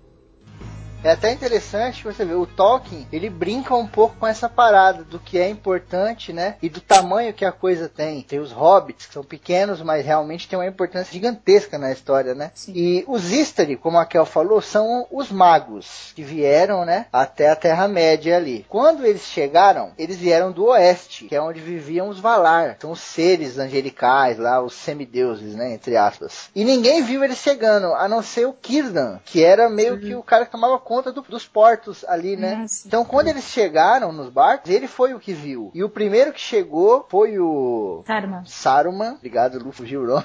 É 1.04 1.10
até 1.10 1.30
interessante 1.30 2.02
você 2.02 2.24
ver, 2.24 2.34
o 2.34 2.46
Tolkien, 2.46 3.06
ele 3.12 3.30
brinca 3.30 3.74
um 3.76 3.86
pouco 3.86 4.16
com 4.16 4.26
essa 4.26 4.48
parada 4.48 5.04
do 5.04 5.18
que 5.18 5.38
é 5.38 5.48
importante, 5.48 6.32
né? 6.32 6.56
E 6.60 6.68
do 6.68 6.80
tamanho 6.80 7.32
que 7.32 7.44
a 7.44 7.52
coisa 7.52 7.88
tem. 7.88 8.22
Tem 8.22 8.40
os 8.40 8.50
hobbits, 8.50 9.06
que 9.06 9.12
são 9.12 9.22
pequenos, 9.22 9.80
mas 9.82 10.04
realmente 10.04 10.48
tem 10.48 10.58
uma 10.58 10.66
importância 10.66 11.12
gigantesca 11.12 11.78
na 11.78 11.92
história, 11.92 12.34
né? 12.34 12.50
E 12.68 13.04
os 13.06 13.30
Istari, 13.30 13.76
como 13.76 13.98
a 13.98 14.04
Kel 14.04 14.26
falou, 14.26 14.60
são 14.60 15.06
os 15.10 15.30
magos 15.30 16.12
que 16.14 16.22
vieram, 16.22 16.84
né? 16.84 17.06
Até 17.12 17.50
a 17.50 17.56
Terra-média 17.56 18.36
ali. 18.36 18.66
Quando 18.68 19.04
eles 19.04 19.22
chegaram, 19.22 19.92
eles 19.96 20.16
vieram 20.16 20.50
do 20.50 20.66
oeste, 20.66 21.26
que 21.26 21.36
é 21.36 21.40
onde 21.40 21.60
viviam 21.60 22.08
os 22.08 22.18
Valar. 22.18 22.76
São 22.80 22.90
os 22.90 23.00
seres 23.00 23.58
angelicais 23.58 24.38
lá, 24.38 24.60
os 24.60 24.74
semideuses, 24.74 25.54
né? 25.54 25.74
Entre 25.74 25.96
aspas. 25.96 26.50
E 26.54 26.64
ninguém 26.64 27.02
viu 27.02 27.22
eles 27.22 27.38
chegando, 27.38 27.94
a 27.94 28.08
não 28.08 28.22
ser 28.22 28.46
o 28.46 28.56
Círdan, 28.60 29.20
que 29.24 29.44
era 29.44 29.68
meio 29.68 30.00
que 30.00 30.14
o 30.14 30.22
cara 30.22 30.44
que 30.44 30.50
tomava 30.50 30.78
conta 30.86 31.12
do- 31.12 31.20
dos 31.22 31.46
portos 31.46 32.04
ali, 32.08 32.36
né? 32.36 32.54
Nossa. 32.54 32.86
Então 32.86 33.04
quando 33.04 33.28
eles 33.28 33.44
chegaram 33.44 34.12
nos 34.12 34.28
barcos, 34.30 34.70
ele 34.70 34.86
foi 34.86 35.12
o 35.12 35.18
que 35.20 35.32
viu. 35.32 35.70
E 35.74 35.82
o 35.82 35.88
primeiro 35.90 36.32
que 36.32 36.40
chegou 36.40 37.04
foi 37.08 37.38
o 37.38 38.02
Saruman. 38.06 38.42
Saruman, 38.46 39.12
obrigado 39.14 39.58
Lu, 39.58 39.72
fugiu 39.72 40.02
o 40.02 40.06
nome. 40.06 40.24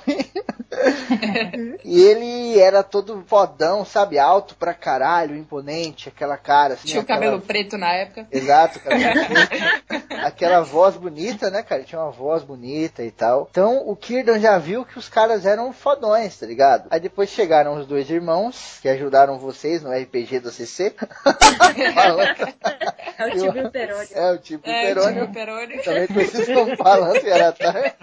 e 1.83 2.01
ele 2.01 2.59
era 2.59 2.83
todo 2.83 3.23
fodão, 3.27 3.83
sabe, 3.85 4.17
alto 4.19 4.55
pra 4.55 4.73
caralho, 4.73 5.35
imponente, 5.35 6.09
aquela 6.09 6.37
cara 6.37 6.75
assim, 6.75 6.87
Tinha 6.87 6.99
o 6.99 7.03
aquela- 7.03 7.19
cabelo 7.19 7.41
preto 7.41 7.77
na 7.77 7.91
época. 7.91 8.27
Exato, 8.31 8.79
cabelo 8.83 9.13
preto. 9.27 10.13
aquela 10.23 10.61
voz 10.61 10.95
bonita, 10.95 11.49
né, 11.49 11.61
cara? 11.63 11.81
Ele 11.81 11.87
Tinha 11.87 12.01
uma 12.01 12.11
voz 12.11 12.43
bonita 12.43 13.03
e 13.03 13.11
tal. 13.11 13.47
Então 13.51 13.83
o 13.87 13.95
Kirdan 13.95 14.39
já 14.39 14.57
viu 14.57 14.85
que 14.85 14.97
os 14.97 15.09
caras 15.09 15.45
eram 15.45 15.73
fodões, 15.73 16.37
tá 16.39 16.45
ligado? 16.45 16.87
Aí 16.89 16.99
depois 16.99 17.29
chegaram 17.29 17.75
os 17.77 17.85
dois 17.85 18.09
irmãos 18.09 18.79
que 18.81 18.87
ajudaram 18.89 19.37
vocês 19.37 19.81
no 19.81 19.91
RPG 19.91 20.39
do 20.51 20.55
CC. 20.57 20.93
É 23.17 23.25
o 23.25 23.31
Tibio 23.31 23.69
Peroni. 23.71 24.07
é 24.13 24.31
o 24.31 24.37
tipo 24.37 24.69
É, 24.69 24.87
Perônio. 24.93 25.21
tipo 25.21 25.33
Peroni. 25.33 25.77
Também 25.83 26.07
conhecido 26.07 26.53
como 26.53 26.77
Palanço 26.77 27.25
e 27.25 27.31
Aratar. 27.31 27.95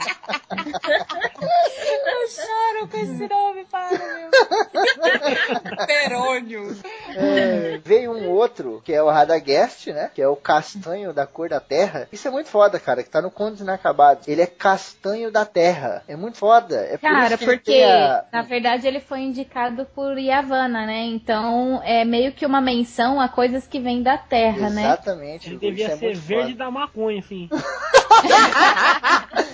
Eu 2.06 2.28
choro 2.28 2.88
com 2.90 2.96
esse 2.98 3.28
nome, 3.28 3.64
para, 3.70 3.90
meu. 3.90 5.86
Perônio. 5.86 6.76
É, 7.16 7.78
veio 7.84 8.12
um 8.12 8.30
outro, 8.30 8.80
que 8.84 8.92
é 8.92 9.02
o 9.02 9.08
Radagast, 9.10 9.92
né? 9.92 10.10
Que 10.14 10.22
é 10.22 10.28
o 10.28 10.36
castanho 10.36 11.12
da 11.12 11.26
cor 11.26 11.48
da 11.48 11.60
terra. 11.60 12.08
Isso 12.12 12.26
é 12.28 12.30
muito 12.30 12.48
foda, 12.48 12.78
cara, 12.78 13.02
que 13.02 13.10
tá 13.10 13.20
no 13.22 13.30
Contos 13.30 13.60
Inacabados. 13.60 14.26
Ele 14.28 14.42
é 14.42 14.46
castanho 14.46 15.30
da 15.30 15.44
terra. 15.44 16.02
É 16.08 16.16
muito 16.16 16.38
foda. 16.38 16.76
É 16.76 16.96
por 16.96 17.08
Cara, 17.08 17.38
porque 17.38 17.82
a- 17.82 18.24
na 18.32 18.42
verdade 18.42 18.86
ele 18.86 19.00
foi 19.00 19.20
indicado 19.20 19.86
por 19.94 20.16
Yavanna, 20.18 20.86
né? 20.86 21.00
Então 21.04 21.80
é 21.84 22.04
meio 22.04 22.32
que 22.32 22.37
uma 22.46 22.60
menção 22.60 23.20
a 23.20 23.28
coisas 23.28 23.66
que 23.66 23.80
vêm 23.80 24.02
da 24.02 24.18
terra, 24.18 24.70
né? 24.70 24.82
Exatamente. 24.82 25.48
Ele 25.48 25.58
devia 25.58 25.88
é 25.88 25.96
ser 25.96 26.14
verde 26.14 26.52
foda. 26.52 26.64
da 26.64 26.70
maconha, 26.70 27.20
assim. 27.20 27.48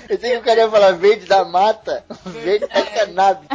Eu 0.09 0.19
sei 0.19 0.33
que 0.33 0.37
o 0.39 0.43
cara 0.43 0.61
ia 0.61 0.71
falar 0.71 0.93
verde 0.93 1.27
da 1.27 1.45
mata, 1.45 2.05
verde 2.25 2.67
da 2.67 2.83
cannabis. 2.83 3.49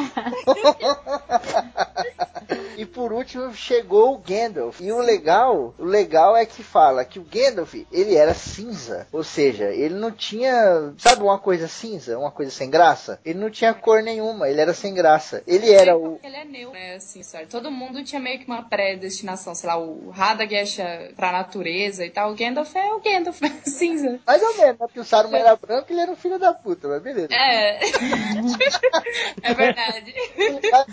e 2.78 2.86
por 2.86 3.12
último 3.12 3.54
chegou 3.54 4.14
o 4.14 4.18
Gandalf. 4.18 4.80
E 4.82 4.92
o 4.92 5.00
legal, 5.00 5.74
o 5.78 5.84
legal 5.84 6.36
é 6.36 6.46
que 6.46 6.64
fala 6.64 7.06
que 7.06 7.20
o 7.20 7.24
Gandalf, 7.24 7.74
ele 7.92 8.16
era 8.16 8.34
cinza. 8.34 9.08
Ou 9.12 9.24
seja, 9.24 9.66
ele 9.66 9.96
não 9.96 10.12
tinha, 10.12 10.94
sabe 10.98 11.24
uma 11.24 11.38
coisa 11.38 11.68
cinza, 11.68 12.18
uma 12.18 12.32
coisa 12.32 12.52
sem 12.52 12.70
graça? 12.70 13.20
Ele 13.26 13.40
não 13.40 13.50
tinha 13.50 13.74
cor 13.74 14.02
nenhuma, 14.02 14.50
ele 14.50 14.62
era 14.62 14.74
sem 14.74 14.94
graça. 14.94 15.44
Ele 15.46 15.72
era 15.72 15.98
o 15.98 16.20
Ele 16.24 16.36
é 16.36 16.46
neutro, 16.46 16.74
né? 16.74 16.96
Assim, 16.96 17.24
sabe? 17.24 17.48
Todo 17.48 17.72
mundo 17.72 18.04
tinha 18.04 18.20
meio 18.20 18.40
que 18.40 18.46
uma 18.46 18.64
predestinação, 18.64 19.54
sei 19.54 19.68
lá, 19.68 19.78
o 19.78 20.10
Radagast 20.10 20.82
é 20.82 21.12
pra 21.16 21.32
natureza 21.32 22.06
e 22.06 22.10
tal. 22.10 22.32
O 22.32 22.36
Gandalf 22.36 22.76
é 22.76 22.94
o 22.94 23.00
Gandalf 23.00 23.40
cinza. 23.66 24.20
mais 24.26 24.42
ou 24.42 24.58
menos, 24.58 24.70
né? 24.70 24.76
Porque 24.78 25.00
o 25.00 25.04
Saruman 25.04 25.40
era 25.40 25.56
branco, 25.56 25.92
ele 25.92 26.02
era 26.02 26.12
um 26.12 26.16
filho 26.16 26.38
da 26.38 26.54
puta, 26.54 26.88
mas 26.88 27.02
beleza. 27.02 27.30
É. 27.32 27.80
é 29.44 29.54
verdade. 29.54 30.14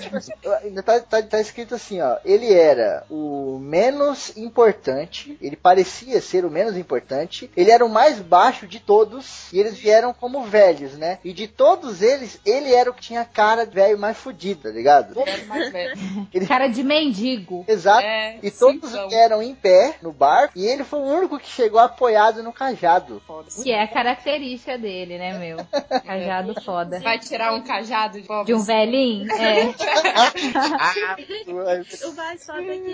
Tipo 0.01 0.17
assim, 0.17 0.33
ainda 0.63 0.83
tá, 0.83 1.01
tá, 1.01 1.23
tá 1.23 1.41
escrito 1.47 1.75
assim, 1.75 2.01
ó, 2.01 2.17
ele 2.25 2.53
era 2.53 3.05
o 3.11 3.59
menos 3.61 4.37
importante, 4.37 5.37
ele 5.41 5.57
parecia 5.57 6.21
ser 6.21 6.45
o 6.45 6.51
menos 6.51 6.77
importante, 6.77 7.51
ele 7.57 7.71
era 7.71 7.85
o 7.85 7.89
mais 7.89 8.19
baixo 8.21 8.67
de 8.67 8.81
todos, 8.81 9.53
e 9.53 9.59
eles 9.61 9.79
vieram 9.79 10.13
como 10.13 10.45
velhos, 10.45 10.93
né? 10.95 11.19
E 11.25 11.33
de 11.33 11.49
todos 11.49 12.03
eles, 12.03 12.41
ele 12.45 12.73
era 12.75 12.91
o 12.91 12.95
que 12.95 13.01
tinha 13.03 13.25
cara 13.25 13.65
de 13.65 13.75
velho 13.75 13.99
mais 13.99 14.17
fudido, 14.17 14.63
tá 14.65 14.71
ligado? 14.71 15.19
Era 15.21 15.45
mais 15.47 15.73
velho. 15.73 15.97
Ele... 16.33 16.47
Cara 16.47 16.67
de 16.69 16.83
mendigo. 16.83 17.65
Exato. 17.69 18.05
É, 18.05 18.39
E 18.43 18.51
todos 18.51 18.91
simpão. 18.91 19.09
vieram 19.09 19.43
em 19.43 19.55
pé 19.55 19.97
no 20.03 20.13
barco, 20.13 20.53
e 20.57 20.67
ele 20.67 20.85
foi 20.85 20.99
o 20.99 21.05
único 21.05 21.39
que 21.39 21.49
chegou 21.49 21.81
apoiado 21.81 22.43
no 22.43 22.53
cajado. 22.53 23.23
Que 23.63 23.73
é 23.73 23.83
a 23.83 23.89
característica 23.89 24.77
dele, 24.77 25.19
né, 25.19 25.39
meu? 25.39 25.59
Cajado 26.05 26.61
foda. 26.63 27.01
Vai 27.01 27.19
tirar 27.19 27.55
um 27.55 27.63
cajado 27.63 28.21
de 28.21 28.29
De 28.45 28.55
um 28.55 28.63
velhinho? 28.63 29.31
É. 29.33 29.67
O 31.47 32.15
mais 32.15 32.45
foda 32.45 32.63
é 32.63 32.79
que 32.79 32.91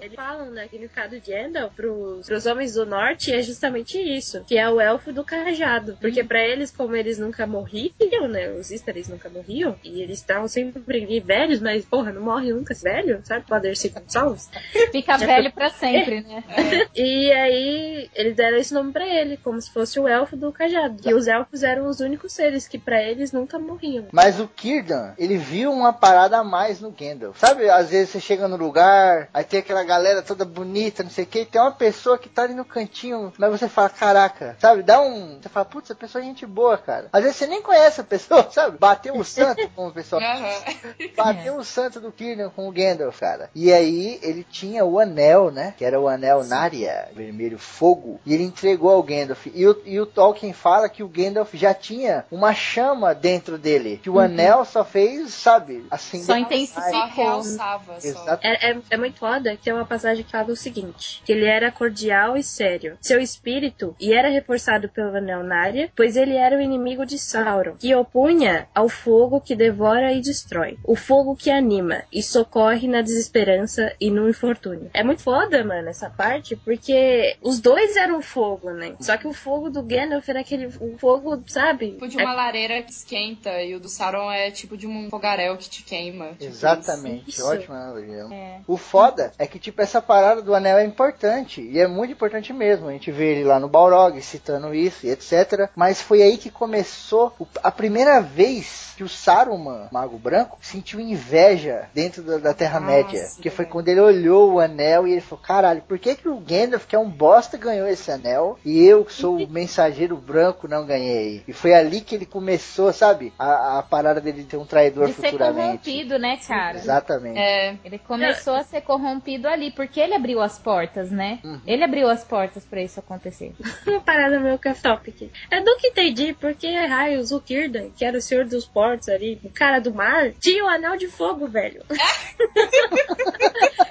eles 0.00 0.14
falam, 0.14 0.50
né, 0.50 0.68
que 0.68 0.78
no 0.78 0.88
caso 0.88 1.10
do 1.10 1.22
Gandalf, 1.26 1.74
pros, 1.74 2.26
pros 2.26 2.46
homens 2.46 2.74
do 2.74 2.86
norte, 2.86 3.32
é 3.32 3.42
justamente 3.42 3.98
isso, 3.98 4.44
que 4.44 4.58
é 4.58 4.68
o 4.68 4.80
elfo 4.80 5.12
do 5.12 5.24
cajado. 5.24 5.96
Porque 6.00 6.22
pra 6.24 6.40
eles, 6.40 6.70
como 6.70 6.94
eles 6.96 7.18
nunca 7.18 7.46
morriam, 7.46 8.28
né, 8.28 8.50
os 8.52 8.70
Istares 8.70 9.08
nunca 9.08 9.28
morriam, 9.28 9.76
e 9.84 10.02
eles 10.02 10.18
estavam 10.18 10.48
sempre 10.48 10.82
velhos, 11.20 11.60
mas, 11.60 11.84
porra, 11.84 12.12
não 12.12 12.22
morre 12.22 12.52
nunca 12.52 12.74
velho, 12.74 13.20
sabe? 13.24 13.46
Poder 13.46 13.76
ser 13.76 13.92
salvos. 14.06 14.48
Fica 14.92 15.16
velho 15.16 15.52
pra 15.52 15.70
sempre, 15.70 16.20
né? 16.20 16.44
E 16.94 17.30
aí, 17.32 18.10
eles 18.14 18.36
deram 18.36 18.56
esse 18.56 18.72
nome 18.72 18.92
pra 18.92 19.06
ele, 19.06 19.36
como 19.36 19.60
se 19.60 19.70
fosse 19.70 19.98
o 20.00 20.08
elfo 20.08 20.36
do 20.36 20.52
cajado. 20.52 20.96
E 21.04 21.14
os 21.14 21.26
elfos 21.26 21.62
eram 21.62 21.88
os 21.88 22.00
únicos 22.00 22.32
seres 22.32 22.66
que 22.66 22.78
pra 22.78 23.02
eles 23.02 23.32
nunca 23.32 23.58
morriam. 23.58 24.06
Mas 24.12 24.40
o 24.40 24.48
Kirdan, 24.48 25.12
ele 25.18 25.36
viu 25.36 25.72
uma 25.72 25.92
parada 25.92 26.38
a 26.38 26.44
mais 26.44 26.80
no 26.80 26.90
Gandalf. 26.90 27.38
Sabe, 27.38 27.65
às 27.70 27.90
vezes 27.90 28.10
você 28.10 28.20
chega 28.20 28.48
no 28.48 28.56
lugar, 28.56 29.28
aí 29.32 29.44
tem 29.44 29.60
aquela 29.60 29.84
galera 29.84 30.22
toda 30.22 30.44
bonita, 30.44 31.02
não 31.02 31.10
sei 31.10 31.24
o 31.24 31.26
que, 31.26 31.40
e 31.40 31.46
tem 31.46 31.60
uma 31.60 31.72
pessoa 31.72 32.18
que 32.18 32.28
tá 32.28 32.42
ali 32.42 32.54
no 32.54 32.64
cantinho, 32.64 33.32
mas 33.38 33.50
você 33.50 33.68
fala, 33.68 33.88
caraca, 33.88 34.56
sabe, 34.58 34.82
dá 34.82 35.00
um. 35.00 35.38
Você 35.40 35.48
fala, 35.48 35.64
putz, 35.64 35.90
a 35.90 35.94
pessoa 35.94 36.22
é 36.22 36.26
gente 36.26 36.46
boa, 36.46 36.78
cara. 36.78 37.08
Às 37.12 37.22
vezes 37.22 37.36
você 37.36 37.46
nem 37.46 37.62
conhece 37.62 38.00
a 38.00 38.04
pessoa, 38.04 38.48
sabe? 38.52 38.78
Bateu 38.78 39.16
o 39.16 39.24
santo, 39.24 39.68
como 39.74 39.88
o 39.88 39.92
pessoal. 39.92 40.20
Bateu 41.16 41.56
o 41.56 41.64
santo 41.64 42.00
do 42.00 42.12
Kirdan 42.12 42.50
com 42.50 42.68
o 42.68 42.72
Gandalf, 42.72 43.18
cara. 43.18 43.50
E 43.54 43.72
aí 43.72 44.18
ele 44.22 44.44
tinha 44.44 44.84
o 44.84 44.98
anel, 44.98 45.50
né? 45.50 45.74
Que 45.76 45.84
era 45.84 46.00
o 46.00 46.08
anel 46.08 46.44
Narya, 46.44 47.08
vermelho 47.14 47.58
fogo. 47.58 48.20
E 48.24 48.34
ele 48.34 48.44
entregou 48.44 48.90
ao 48.90 49.02
Gandalf. 49.02 49.46
E 49.46 49.66
o, 49.66 49.82
e 49.84 50.00
o 50.00 50.06
Tolkien 50.06 50.52
fala 50.52 50.88
que 50.88 51.02
o 51.02 51.08
Gandalf 51.08 51.54
já 51.54 51.74
tinha 51.74 52.24
uma 52.30 52.54
chama 52.54 53.14
dentro 53.14 53.58
dele. 53.58 54.00
Que 54.02 54.10
o 54.10 54.18
anel 54.18 54.64
só 54.64 54.84
fez, 54.84 55.32
sabe, 55.34 55.86
assim. 55.90 56.22
Só 56.22 56.36
intensificou. 56.36 57.42
Realçava. 57.56 58.00
Só. 58.00 58.38
É, 58.42 58.70
é, 58.70 58.76
é 58.90 58.96
muito 58.96 59.18
foda 59.18 59.56
que 59.56 59.64
tem 59.64 59.72
uma 59.72 59.84
passagem 59.84 60.24
que 60.24 60.30
fala 60.30 60.52
o 60.52 60.56
seguinte: 60.56 61.22
que 61.24 61.32
ele 61.32 61.44
era 61.44 61.70
cordial 61.70 62.36
e 62.36 62.42
sério. 62.42 62.96
Seu 63.00 63.20
espírito 63.20 63.94
e 64.00 64.12
era 64.12 64.28
reforçado 64.28 64.88
pelo 64.88 65.16
anel 65.16 65.42
Narya, 65.42 65.90
pois 65.94 66.16
ele 66.16 66.34
era 66.34 66.56
o 66.56 66.60
inimigo 66.60 67.04
de 67.04 67.18
Sauron, 67.18 67.76
que 67.76 67.94
opunha 67.94 68.68
ao 68.74 68.88
fogo 68.88 69.40
que 69.40 69.54
devora 69.54 70.12
e 70.12 70.20
destrói, 70.20 70.78
o 70.84 70.94
fogo 70.94 71.36
que 71.36 71.50
anima 71.50 72.02
e 72.12 72.22
socorre 72.22 72.88
na 72.88 73.02
desesperança 73.02 73.94
e 74.00 74.10
no 74.10 74.28
infortúnio. 74.28 74.90
É 74.92 75.02
muito 75.02 75.22
foda, 75.22 75.64
mano, 75.64 75.88
essa 75.88 76.10
parte, 76.10 76.56
porque 76.56 77.36
os 77.42 77.60
dois 77.60 77.96
eram 77.96 78.20
fogo, 78.22 78.70
né? 78.70 78.96
Só 79.00 79.16
que 79.16 79.26
o 79.26 79.32
fogo 79.32 79.70
do 79.70 79.82
Gandalf 79.82 80.28
era 80.28 80.40
aquele 80.40 80.66
o 80.66 80.96
fogo, 80.98 81.42
sabe? 81.46 81.92
Tipo 81.92 82.08
de 82.08 82.16
uma 82.18 82.34
lareira 82.34 82.82
que 82.82 82.92
esquenta 82.92 83.62
e 83.62 83.74
o 83.74 83.80
do 83.80 83.88
Sauron 83.88 84.30
é 84.30 84.50
tipo 84.50 84.76
de 84.76 84.86
um 84.86 85.08
fogaréu 85.10 85.56
que 85.56 85.68
te 85.68 85.82
queima. 85.82 86.30
Tipo 86.30 86.44
Exatamente, 86.44 87.30
isso. 87.30 87.45
Ótima 87.46 87.76
analogia. 87.76 88.26
É. 88.30 88.60
O 88.66 88.76
foda 88.76 89.32
é 89.38 89.46
que, 89.46 89.58
tipo, 89.58 89.80
essa 89.82 90.00
parada 90.00 90.42
do 90.42 90.54
anel 90.54 90.78
é 90.78 90.84
importante. 90.84 91.60
E 91.60 91.78
é 91.78 91.86
muito 91.86 92.12
importante 92.12 92.52
mesmo. 92.52 92.88
A 92.88 92.92
gente 92.92 93.10
vê 93.10 93.32
ele 93.32 93.44
lá 93.44 93.58
no 93.58 93.68
Balrog 93.68 94.20
citando 94.22 94.74
isso 94.74 95.06
e 95.06 95.10
etc. 95.10 95.68
Mas 95.74 96.00
foi 96.00 96.22
aí 96.22 96.36
que 96.36 96.50
começou 96.50 97.32
a 97.62 97.70
primeira 97.70 98.20
vez 98.20 98.94
que 98.96 99.04
o 99.04 99.08
Saruman, 99.08 99.88
Mago 99.92 100.16
Branco, 100.16 100.58
sentiu 100.60 100.98
inveja 100.98 101.88
dentro 101.92 102.22
da, 102.22 102.38
da 102.38 102.54
Terra-média. 102.54 103.28
Que 103.40 103.50
foi 103.50 103.66
quando 103.66 103.88
ele 103.88 104.00
olhou 104.00 104.54
o 104.54 104.60
anel 104.60 105.06
e 105.06 105.12
ele 105.12 105.20
falou: 105.20 105.44
caralho, 105.44 105.82
por 105.82 105.98
que, 105.98 106.14
que 106.14 106.28
o 106.28 106.40
Gandalf, 106.40 106.86
que 106.86 106.96
é 106.96 106.98
um 106.98 107.08
bosta, 107.08 107.58
ganhou 107.58 107.86
esse 107.86 108.10
anel? 108.10 108.58
E 108.64 108.84
eu, 108.84 109.04
que 109.04 109.12
sou 109.12 109.36
o 109.36 109.48
mensageiro 109.50 110.16
branco, 110.16 110.66
não 110.66 110.86
ganhei. 110.86 111.42
E 111.46 111.52
foi 111.52 111.74
ali 111.74 112.00
que 112.00 112.14
ele 112.14 112.26
começou, 112.26 112.92
sabe? 112.92 113.32
A, 113.38 113.78
a 113.78 113.82
parada 113.82 114.20
dele 114.20 114.44
ter 114.44 114.56
um 114.56 114.64
traidor 114.64 115.06
De 115.06 115.12
ser 115.12 115.30
futuramente. 115.30 115.84
corrompido, 115.84 116.18
né, 116.18 116.38
cara? 116.46 116.78
Exatamente. 116.78 117.35
É, 117.36 117.76
Ele 117.84 117.98
começou 117.98 118.54
a 118.54 118.62
ser 118.62 118.80
corrompido 118.80 119.46
ali, 119.48 119.70
porque 119.70 120.00
ele 120.00 120.14
abriu 120.14 120.40
as 120.40 120.58
portas, 120.58 121.10
né? 121.10 121.38
Uhum. 121.44 121.60
Ele 121.66 121.84
abriu 121.84 122.08
as 122.08 122.24
portas 122.24 122.64
pra 122.64 122.82
isso 122.82 122.98
acontecer. 123.00 123.52
Uma 123.86 124.00
parada 124.00 124.38
meio 124.40 124.54
off-topic. 124.54 125.30
Eu 125.50 125.64
nunca 125.64 125.86
entendi 125.86 126.32
porque 126.34 126.70
raios 126.86 127.32
o 127.32 127.42
Círdan, 127.46 127.90
que 127.90 128.04
era 128.04 128.18
o 128.18 128.20
senhor 128.22 128.44
dos 128.44 128.64
portos 128.64 129.08
ali, 129.08 129.40
o 129.44 129.50
cara 129.50 129.78
do 129.80 129.92
mar, 129.92 130.32
tinha 130.40 130.64
o 130.64 130.68
anel 130.68 130.96
de 130.96 131.08
fogo, 131.08 131.46
velho. 131.46 131.82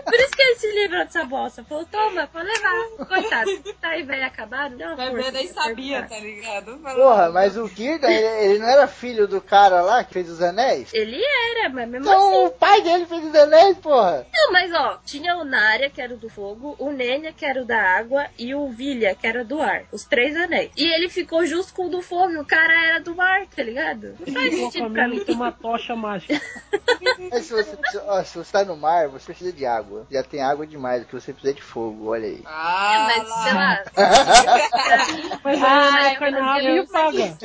Por 0.06 0.16
isso 0.20 0.32
que 0.32 0.42
ele 0.42 0.56
se 0.56 0.72
livrou 0.72 1.04
dessa 1.04 1.24
bosta. 1.24 1.64
Falou, 1.64 1.86
toma, 1.86 2.28
pode 2.28 2.46
levar. 2.48 3.08
Coitado, 3.08 3.52
tá 3.82 3.90
aí 3.90 4.04
velho 4.04 4.26
acabado. 4.26 4.78
Dá 4.78 4.88
uma 4.88 4.96
vai 4.96 5.10
força 5.12 5.32
nem 5.32 5.48
sabia, 5.48 6.04
tá 6.04 6.20
ligado? 6.20 6.78
Porra, 6.78 7.30
mas 7.32 7.58
o 7.58 7.68
Kirdan, 7.68 8.10
ele, 8.10 8.46
ele 8.46 8.60
não 8.60 8.68
era 8.70 8.88
filho 8.88 9.28
do 9.28 9.42
cara 9.42 9.82
lá 9.82 10.04
que 10.04 10.14
fez 10.14 10.30
os 10.30 10.42
anéis? 10.42 10.94
Ele 10.94 11.22
era, 11.52 11.70
mas 11.70 11.90
mesmo 11.90 12.06
Então 12.06 12.30
assim. 12.30 12.46
o 12.46 12.52
pai 12.52 12.82
dele 12.82 13.06
fez 13.06 13.26
os 13.26 13.35
anéis, 13.36 13.78
porra. 13.78 14.26
Não, 14.34 14.52
mas 14.52 14.72
ó, 14.74 15.00
tinha 15.06 15.36
o 15.38 15.44
Narya, 15.44 15.90
que 15.90 16.02
era 16.02 16.14
o 16.14 16.18
do 16.18 16.30
fogo, 16.30 16.76
o 16.80 16.92
Nenya, 16.92 17.32
que 17.34 17.46
era 17.46 17.62
o 17.62 17.66
da 17.66 17.82
água, 17.82 18.26
e 18.38 18.54
o 18.56 18.68
Vilha, 18.70 19.16
que 19.16 19.26
era 19.28 19.44
do 19.44 19.62
ar. 19.62 19.84
Os 19.92 20.04
três 20.06 20.36
anéis. 20.36 20.72
E 20.76 20.84
ele 20.94 21.10
ficou 21.10 21.46
justo 21.46 21.74
com 21.74 21.86
o 21.88 21.90
do 21.90 22.02
fogo, 22.02 22.32
e 22.34 22.38
o 22.38 22.46
cara 22.46 22.74
era 22.88 23.00
do 23.00 23.20
ar, 23.20 23.46
tá 23.48 23.64
ligado? 23.64 24.16
Não 24.26 24.34
faz 24.34 24.54
sentido 24.56 24.90
pra 24.92 25.08
mim. 25.08 25.20
tem 25.24 25.36
uma 25.36 25.52
tocha 25.52 25.96
mágica. 25.96 26.40
Mas 27.32 27.46
se 27.46 27.54
você, 27.54 27.78
ó, 28.06 28.24
se 28.24 28.38
você 28.38 28.52
tá 28.52 28.64
no 28.64 28.76
mar, 28.76 29.08
você 29.08 29.26
precisa 29.28 29.52
de 29.54 29.66
água. 29.66 30.06
Já 30.12 30.24
tem 30.24 30.42
água 30.42 30.66
demais, 30.66 31.04
o 31.04 31.06
que 31.06 31.14
você 31.14 31.32
precisa 31.34 31.52
é 31.54 31.56
de 31.56 31.62
fogo, 31.64 32.10
olha 32.12 32.26
aí. 32.28 32.42
Ah, 32.46 32.94
É, 32.96 33.18
mas 33.20 33.44
sei 33.44 33.54
lá. 33.54 33.84
Mas 35.44 35.64
aí 35.64 36.16
cai 36.18 36.32
na 36.32 36.46
água 36.56 36.70
e 36.70 36.88
paga. 36.88 37.38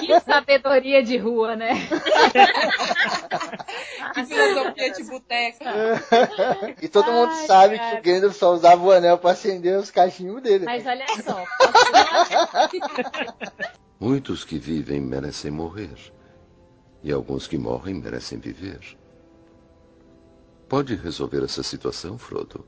Que 0.00 0.20
sabedoria 0.24 1.02
de 1.02 1.16
rua, 1.16 1.56
né? 1.56 1.70
Que 4.14 4.24
filosofia 4.26 4.87
de 4.90 5.04
boteca. 5.04 5.64
E 6.80 6.88
todo 6.88 7.12
mundo 7.12 7.30
Ai, 7.30 7.46
sabe 7.46 7.78
cara. 7.78 8.00
que 8.00 8.10
o 8.10 8.14
Gandalf 8.14 8.36
só 8.36 8.52
usava 8.52 8.82
o 8.82 8.90
anel 8.90 9.18
pra 9.18 9.32
acender 9.32 9.78
os 9.78 9.90
cachinhos 9.90 10.42
dele. 10.42 10.64
Mas 10.64 10.86
olha 10.86 11.04
só. 11.22 11.44
Muitos 14.00 14.44
que 14.44 14.58
vivem 14.58 15.00
merecem 15.00 15.50
morrer. 15.50 15.90
E 17.02 17.12
alguns 17.12 17.46
que 17.46 17.58
morrem 17.58 17.94
merecem 17.94 18.38
viver. 18.38 18.80
Pode 20.68 20.94
resolver 20.94 21.44
essa 21.44 21.62
situação, 21.62 22.18
Frodo? 22.18 22.64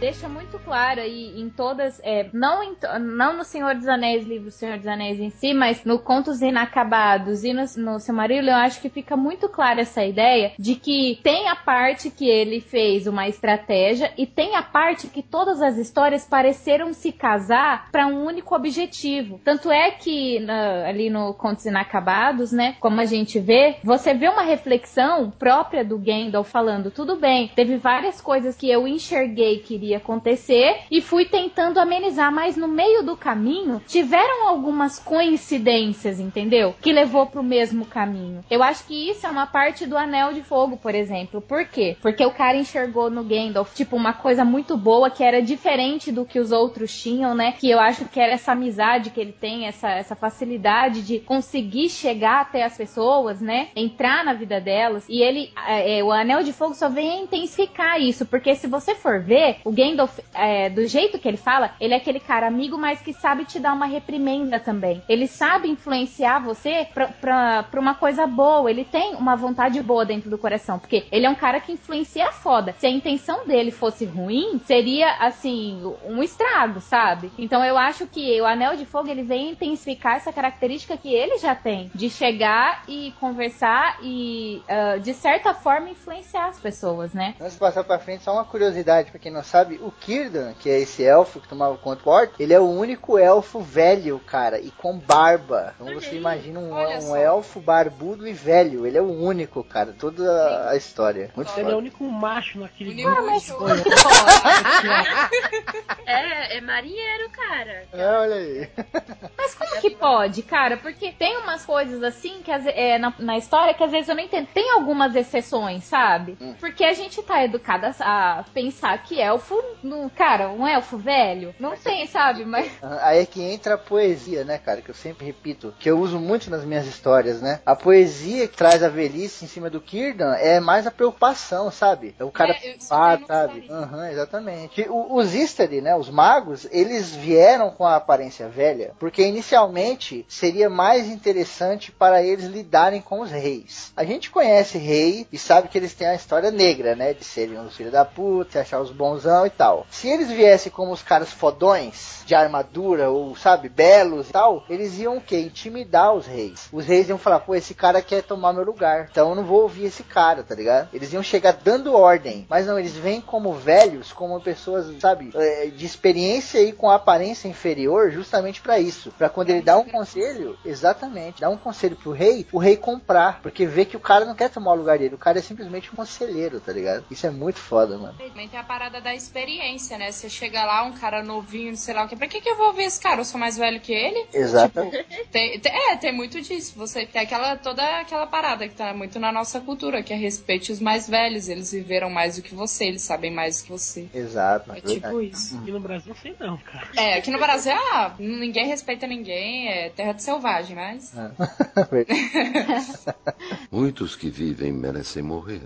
Deixa 0.00 0.28
muito 0.28 0.58
claro 0.58 1.00
aí 1.00 1.40
em 1.40 1.48
todas, 1.48 2.00
é, 2.04 2.28
não, 2.32 2.62
em 2.62 2.76
não 3.00 3.36
no 3.38 3.44
Senhor 3.44 3.74
dos 3.74 3.86
Anéis, 3.88 4.26
livro 4.26 4.50
Senhor 4.50 4.76
dos 4.76 4.86
Anéis 4.86 5.18
em 5.20 5.30
si, 5.30 5.54
mas 5.54 5.84
no 5.84 5.98
Contos 5.98 6.42
Inacabados 6.42 7.44
e 7.44 7.52
no, 7.52 7.64
no 7.76 7.98
Silmarillion, 8.00 8.52
eu 8.52 8.58
acho 8.58 8.80
que 8.80 8.88
fica 8.88 9.16
muito 9.16 9.48
clara 9.48 9.80
essa 9.80 10.04
ideia 10.04 10.52
de 10.58 10.74
que 10.74 11.20
tem 11.22 11.48
a 11.48 11.56
parte 11.56 12.10
que 12.10 12.28
ele 12.28 12.60
fez 12.60 13.06
uma 13.06 13.28
estratégia 13.28 14.12
e 14.18 14.26
tem 14.26 14.56
a 14.56 14.62
parte 14.62 15.06
que 15.06 15.22
todas 15.22 15.62
as 15.62 15.78
histórias 15.78 16.26
pareceram 16.26 16.92
se 16.92 17.12
casar 17.12 17.90
para 17.90 18.06
um 18.06 18.24
único 18.24 18.54
objetivo. 18.54 19.40
Tanto 19.44 19.70
é 19.70 19.90
que 19.92 20.40
na- 20.40 20.86
ali 20.86 21.08
no 21.08 21.32
Contos 21.34 21.64
Inacabados, 21.66 22.52
né, 22.52 22.76
como 22.80 23.00
a 23.00 23.04
gente 23.04 23.38
vê, 23.38 23.76
você 23.82 24.12
vê 24.12 24.28
uma 24.28 24.42
reflexão 24.42 25.30
própria 25.30 25.84
do 25.84 25.98
Gandalf 25.98 26.50
falando, 26.50 26.90
tudo 26.90 27.16
bem, 27.16 27.48
teve 27.54 27.76
várias 27.76 28.20
coisas 28.20 28.56
que 28.56 28.68
eu 28.68 28.86
enxerguei 28.86 29.58
que 29.60 29.83
iria 29.84 29.98
acontecer 29.98 30.80
e 30.90 31.00
fui 31.00 31.26
tentando 31.26 31.78
amenizar, 31.78 32.32
mas 32.32 32.56
no 32.56 32.66
meio 32.66 33.02
do 33.02 33.16
caminho 33.16 33.80
tiveram 33.86 34.48
algumas 34.48 34.98
coincidências, 34.98 36.18
entendeu? 36.18 36.74
Que 36.80 36.92
levou 36.92 37.26
pro 37.26 37.42
mesmo 37.42 37.84
caminho. 37.84 38.44
Eu 38.50 38.62
acho 38.62 38.86
que 38.86 39.10
isso 39.10 39.26
é 39.26 39.30
uma 39.30 39.46
parte 39.46 39.86
do 39.86 39.96
Anel 39.96 40.32
de 40.32 40.42
Fogo, 40.42 40.76
por 40.76 40.94
exemplo. 40.94 41.40
Por 41.40 41.66
quê? 41.66 41.96
Porque 42.00 42.24
o 42.24 42.32
cara 42.32 42.56
enxergou 42.56 43.10
no 43.10 43.24
Gandalf, 43.24 43.74
tipo, 43.74 43.96
uma 43.96 44.12
coisa 44.12 44.44
muito 44.44 44.76
boa 44.76 45.10
que 45.10 45.22
era 45.22 45.42
diferente 45.42 46.10
do 46.10 46.24
que 46.24 46.38
os 46.38 46.50
outros 46.50 46.96
tinham, 47.00 47.34
né? 47.34 47.52
Que 47.52 47.70
eu 47.70 47.78
acho 47.78 48.06
que 48.06 48.18
era 48.20 48.32
essa 48.32 48.52
amizade 48.52 49.10
que 49.10 49.20
ele 49.20 49.32
tem, 49.32 49.66
essa, 49.66 49.90
essa 49.90 50.16
facilidade 50.16 51.02
de 51.02 51.20
conseguir 51.20 51.88
chegar 51.90 52.40
até 52.40 52.64
as 52.64 52.76
pessoas, 52.76 53.40
né? 53.40 53.68
Entrar 53.76 54.24
na 54.24 54.32
vida 54.32 54.60
delas. 54.60 55.04
E 55.08 55.22
ele, 55.22 55.50
é, 55.66 55.98
é, 55.98 56.04
o 56.04 56.12
Anel 56.12 56.42
de 56.42 56.52
Fogo 56.52 56.74
só 56.74 56.88
vem 56.88 57.24
intensificar 57.24 58.00
isso, 58.00 58.26
porque 58.26 58.54
se 58.54 58.66
você 58.66 58.94
for 58.94 59.20
ver, 59.20 59.58
o 59.64 59.72
Gandalf, 59.74 60.18
é, 60.32 60.70
do 60.70 60.86
jeito 60.86 61.18
que 61.18 61.28
ele 61.28 61.36
fala, 61.36 61.72
ele 61.80 61.94
é 61.94 61.96
aquele 61.96 62.20
cara 62.20 62.46
amigo, 62.46 62.78
mas 62.78 63.00
que 63.00 63.12
sabe 63.12 63.44
te 63.44 63.58
dar 63.58 63.72
uma 63.72 63.86
reprimenda 63.86 64.60
também. 64.60 65.02
Ele 65.08 65.26
sabe 65.26 65.68
influenciar 65.68 66.38
você 66.38 66.86
pra, 66.92 67.08
pra, 67.08 67.62
pra 67.64 67.80
uma 67.80 67.94
coisa 67.94 68.26
boa. 68.26 68.70
Ele 68.70 68.84
tem 68.84 69.14
uma 69.14 69.36
vontade 69.36 69.82
boa 69.82 70.04
dentro 70.04 70.30
do 70.30 70.38
coração. 70.38 70.78
Porque 70.78 71.06
ele 71.10 71.26
é 71.26 71.30
um 71.30 71.34
cara 71.34 71.60
que 71.60 71.72
influencia 71.72 72.30
foda. 72.32 72.74
Se 72.78 72.86
a 72.86 72.90
intenção 72.90 73.46
dele 73.46 73.70
fosse 73.70 74.04
ruim, 74.04 74.60
seria, 74.66 75.14
assim, 75.18 75.80
um 76.06 76.22
estrago, 76.22 76.80
sabe? 76.80 77.30
Então 77.38 77.64
eu 77.64 77.76
acho 77.76 78.06
que 78.06 78.40
o 78.40 78.46
Anel 78.46 78.76
de 78.76 78.86
Fogo 78.86 79.08
ele 79.08 79.22
vem 79.22 79.50
intensificar 79.50 80.16
essa 80.16 80.32
característica 80.32 80.96
que 80.96 81.12
ele 81.12 81.38
já 81.38 81.54
tem 81.54 81.90
de 81.94 82.10
chegar 82.10 82.82
e 82.88 83.12
conversar 83.18 83.98
e, 84.02 84.62
uh, 84.68 85.00
de 85.00 85.14
certa 85.14 85.54
forma, 85.54 85.90
influenciar 85.90 86.48
as 86.48 86.60
pessoas, 86.60 87.12
né? 87.12 87.34
De 87.40 87.56
passar 87.56 87.84
pra 87.84 87.98
frente, 87.98 88.24
só 88.24 88.32
uma 88.32 88.44
curiosidade 88.44 89.10
pra 89.10 89.18
quem 89.18 89.32
não 89.32 89.42
sabe: 89.42 89.63
o 89.80 89.92
Círdan, 90.04 90.52
que 90.60 90.68
é 90.70 90.80
esse 90.80 91.04
elfo 91.04 91.40
que 91.40 91.48
tomava 91.48 91.76
conta 91.76 91.96
do 91.96 92.04
porto, 92.04 92.34
ele 92.40 92.52
é 92.52 92.60
o 92.60 92.68
único 92.68 93.18
elfo 93.18 93.60
velho, 93.60 94.20
cara, 94.26 94.58
e 94.58 94.70
com 94.70 94.98
barba. 94.98 95.74
Então 95.80 95.94
você 95.94 96.16
imagina 96.16 96.58
um, 96.60 96.72
um 97.10 97.16
elfo 97.16 97.60
barbudo 97.60 98.26
e 98.26 98.32
velho. 98.32 98.86
Ele 98.86 98.98
é 98.98 99.02
o 99.02 99.12
único, 99.12 99.62
cara, 99.64 99.94
toda 99.98 100.68
a 100.70 100.76
história. 100.76 101.30
Muito 101.36 101.50
Ele 101.58 101.70
é 101.70 101.74
o 101.74 101.78
único 101.78 102.04
macho 102.04 102.58
naquele 102.58 102.90
Único 102.90 103.10
grupo. 103.10 103.30
macho. 103.30 103.54
É, 106.06 106.58
é 106.58 106.60
marinheiro, 106.60 107.30
cara. 107.30 107.84
É, 107.92 108.06
olha 108.06 108.34
aí. 108.34 108.68
Mas 109.38 109.54
como 109.54 109.80
que 109.80 109.90
pode, 109.90 110.42
cara? 110.42 110.76
Porque 110.76 111.12
tem 111.12 111.36
umas 111.38 111.64
coisas 111.64 112.02
assim 112.02 112.42
que 112.42 112.50
é, 112.50 112.98
na, 112.98 113.12
na 113.18 113.38
história 113.38 113.72
que 113.74 113.82
às 113.82 113.90
vezes 113.90 114.08
eu 114.08 114.14
não 114.14 114.22
entendo. 114.22 114.48
Tem 114.52 114.70
algumas 114.70 115.14
exceções, 115.16 115.84
sabe? 115.84 116.36
Porque 116.60 116.84
a 116.84 116.92
gente 116.92 117.22
tá 117.22 117.42
educada 117.44 117.94
a 118.00 118.44
pensar 118.52 119.02
que 119.02 119.20
elfo, 119.20 119.53
não, 119.82 120.08
cara, 120.08 120.50
um 120.50 120.66
elfo 120.66 120.96
velho, 120.96 121.54
não 121.58 121.76
tem, 121.76 122.06
sabe? 122.06 122.44
Mas 122.44 122.70
Aí 123.02 123.20
é 123.20 123.26
que 123.26 123.42
entra 123.42 123.74
a 123.74 123.78
poesia, 123.78 124.44
né, 124.44 124.58
cara? 124.58 124.80
Que 124.82 124.90
eu 124.90 124.94
sempre 124.94 125.26
repito, 125.26 125.74
que 125.78 125.90
eu 125.90 125.98
uso 125.98 126.18
muito 126.18 126.50
nas 126.50 126.64
minhas 126.64 126.86
histórias, 126.86 127.40
né? 127.42 127.60
A 127.66 127.74
poesia 127.76 128.46
que 128.48 128.56
traz 128.56 128.82
a 128.82 128.88
velhice 128.88 129.44
em 129.44 129.48
cima 129.48 129.68
do 129.70 129.82
Círdan 129.86 130.34
é 130.34 130.60
mais 130.60 130.86
a 130.86 130.90
preocupação, 130.90 131.70
sabe? 131.70 132.14
É 132.18 132.24
o 132.24 132.30
cara 132.30 132.52
É, 132.52 132.54
preocupado, 132.54 133.26
sabe? 133.26 133.66
Aham, 133.70 134.10
exatamente. 134.10 134.86
O- 134.88 135.14
os 135.16 135.34
Istari, 135.34 135.80
né, 135.80 135.94
os 135.96 136.08
magos, 136.10 136.66
eles 136.70 137.14
vieram 137.14 137.70
com 137.70 137.84
a 137.86 137.96
aparência 137.96 138.48
velha, 138.48 138.92
porque 138.98 139.22
inicialmente 139.26 140.24
seria 140.28 140.68
mais 140.70 141.06
interessante 141.08 141.90
para 141.92 142.22
eles 142.22 142.46
lidarem 142.46 143.00
com 143.00 143.20
os 143.20 143.30
reis. 143.30 143.92
A 143.96 144.04
gente 144.04 144.30
conhece 144.30 144.78
rei 144.78 145.26
e 145.32 145.38
sabe 145.38 145.68
que 145.68 145.78
eles 145.78 145.94
têm 145.94 146.06
a 146.08 146.14
história 146.14 146.50
negra, 146.50 146.94
né, 146.94 147.12
de 147.14 147.24
serem 147.24 147.58
os 147.58 147.76
filhos 147.76 147.92
da 147.92 148.04
puta, 148.04 148.60
achar 148.60 148.80
os 148.80 148.90
bonzão 148.90 149.43
e 149.46 149.50
tal. 149.50 149.86
Se 149.90 150.08
eles 150.08 150.30
viessem 150.30 150.70
como 150.70 150.92
os 150.92 151.02
caras 151.02 151.32
fodões, 151.32 152.14
de 152.24 152.34
armadura 152.34 153.10
ou, 153.10 153.36
sabe, 153.36 153.68
belos 153.68 154.28
e 154.28 154.32
tal, 154.32 154.64
eles 154.68 154.98
iam 154.98 155.18
o 155.18 155.20
quê? 155.20 155.38
Intimidar 155.40 156.14
os 156.14 156.26
reis. 156.26 156.68
Os 156.72 156.86
reis 156.86 157.08
iam 157.08 157.18
falar, 157.18 157.40
pô, 157.40 157.54
esse 157.54 157.74
cara 157.74 158.00
quer 158.02 158.22
tomar 158.22 158.52
meu 158.52 158.64
lugar, 158.64 159.08
então 159.10 159.30
eu 159.30 159.34
não 159.34 159.44
vou 159.44 159.62
ouvir 159.62 159.86
esse 159.86 160.02
cara, 160.02 160.42
tá 160.42 160.54
ligado? 160.54 160.88
Eles 160.92 161.12
iam 161.12 161.22
chegar 161.22 161.52
dando 161.52 161.94
ordem, 161.94 162.46
mas 162.48 162.66
não, 162.66 162.78
eles 162.78 162.96
vêm 162.96 163.20
como 163.20 163.52
velhos, 163.52 164.12
como 164.12 164.40
pessoas, 164.40 164.86
sabe, 165.00 165.30
eh, 165.34 165.70
de 165.74 165.84
experiência 165.84 166.58
e 166.60 166.72
com 166.72 166.90
aparência 166.90 167.48
inferior, 167.48 168.10
justamente 168.10 168.60
pra 168.60 168.78
isso. 168.78 169.12
Pra 169.16 169.28
quando 169.28 169.50
ele 169.50 169.62
dá 169.62 169.78
um 169.78 169.84
conselho, 169.84 170.58
exatamente, 170.64 171.40
dá 171.40 171.50
um 171.50 171.56
conselho 171.56 171.96
pro 171.96 172.12
rei, 172.12 172.46
o 172.52 172.58
rei 172.58 172.76
comprar, 172.76 173.40
porque 173.42 173.66
vê 173.66 173.84
que 173.84 173.96
o 173.96 174.00
cara 174.00 174.24
não 174.24 174.34
quer 174.34 174.50
tomar 174.50 174.72
o 174.72 174.76
lugar 174.76 174.98
dele, 174.98 175.14
o 175.14 175.18
cara 175.18 175.38
é 175.38 175.42
simplesmente 175.42 175.90
um 175.92 175.96
conselheiro, 175.96 176.60
tá 176.60 176.72
ligado? 176.72 177.04
Isso 177.10 177.26
é 177.26 177.30
muito 177.30 177.58
foda, 177.58 177.98
mano. 177.98 178.14
Também 178.18 178.48
tem 178.48 178.58
a 178.58 178.64
parada 178.64 179.00
da 179.00 179.14
experiência, 179.38 179.98
né? 179.98 180.12
Você 180.12 180.30
chega 180.30 180.64
lá, 180.64 180.84
um 180.84 180.92
cara 180.92 181.20
novinho, 181.22 181.76
sei 181.76 181.92
lá 181.92 182.04
o 182.04 182.08
que. 182.08 182.14
Pra 182.14 182.28
que, 182.28 182.40
que 182.40 182.48
eu 182.48 182.56
vou 182.56 182.72
ver 182.72 182.84
esse 182.84 183.00
cara? 183.00 183.20
Eu 183.20 183.24
sou 183.24 183.38
mais 183.38 183.56
velho 183.58 183.80
que 183.80 183.92
ele? 183.92 184.26
Exatamente. 184.32 185.04
Tem- 185.32 185.58
tem- 185.58 185.72
é, 185.90 185.96
tem 185.96 186.12
muito 186.12 186.40
disso. 186.40 186.72
Você 186.76 187.04
tem 187.04 187.22
aquela, 187.22 187.56
toda 187.56 187.82
aquela 188.00 188.26
parada 188.28 188.68
que 188.68 188.74
tá 188.76 188.94
muito 188.94 189.18
na 189.18 189.32
nossa 189.32 189.60
cultura, 189.60 190.04
que 190.04 190.12
é 190.12 190.16
respeite 190.16 190.70
os 190.70 190.78
mais 190.78 191.08
velhos. 191.08 191.48
Eles 191.48 191.72
viveram 191.72 192.08
mais 192.10 192.36
do 192.36 192.42
que 192.42 192.54
você, 192.54 192.84
eles 192.84 193.02
sabem 193.02 193.32
mais 193.32 193.60
do 193.60 193.64
que 193.64 193.70
você. 193.72 194.08
Exato. 194.14 194.70
É 194.70 194.74
verdade. 194.74 195.00
tipo 195.00 195.20
isso. 195.20 195.58
Aqui 195.58 195.72
no 195.72 195.80
Brasil 195.80 196.14
não 196.14 196.22
sei 196.22 196.36
não, 196.38 196.56
cara. 196.58 196.88
É, 196.96 197.14
aqui 197.14 197.30
no 197.32 197.38
Brasil, 197.38 197.72
ah, 197.72 198.14
ninguém 198.18 198.68
respeita 198.68 199.06
ninguém, 199.06 199.68
é 199.68 199.88
terra 199.90 200.12
de 200.12 200.22
selvagem, 200.22 200.76
mas. 200.76 201.12
Muitos 203.70 204.14
que 204.14 204.30
vivem 204.30 204.72
merecem 204.72 205.22
morrer. 205.22 205.62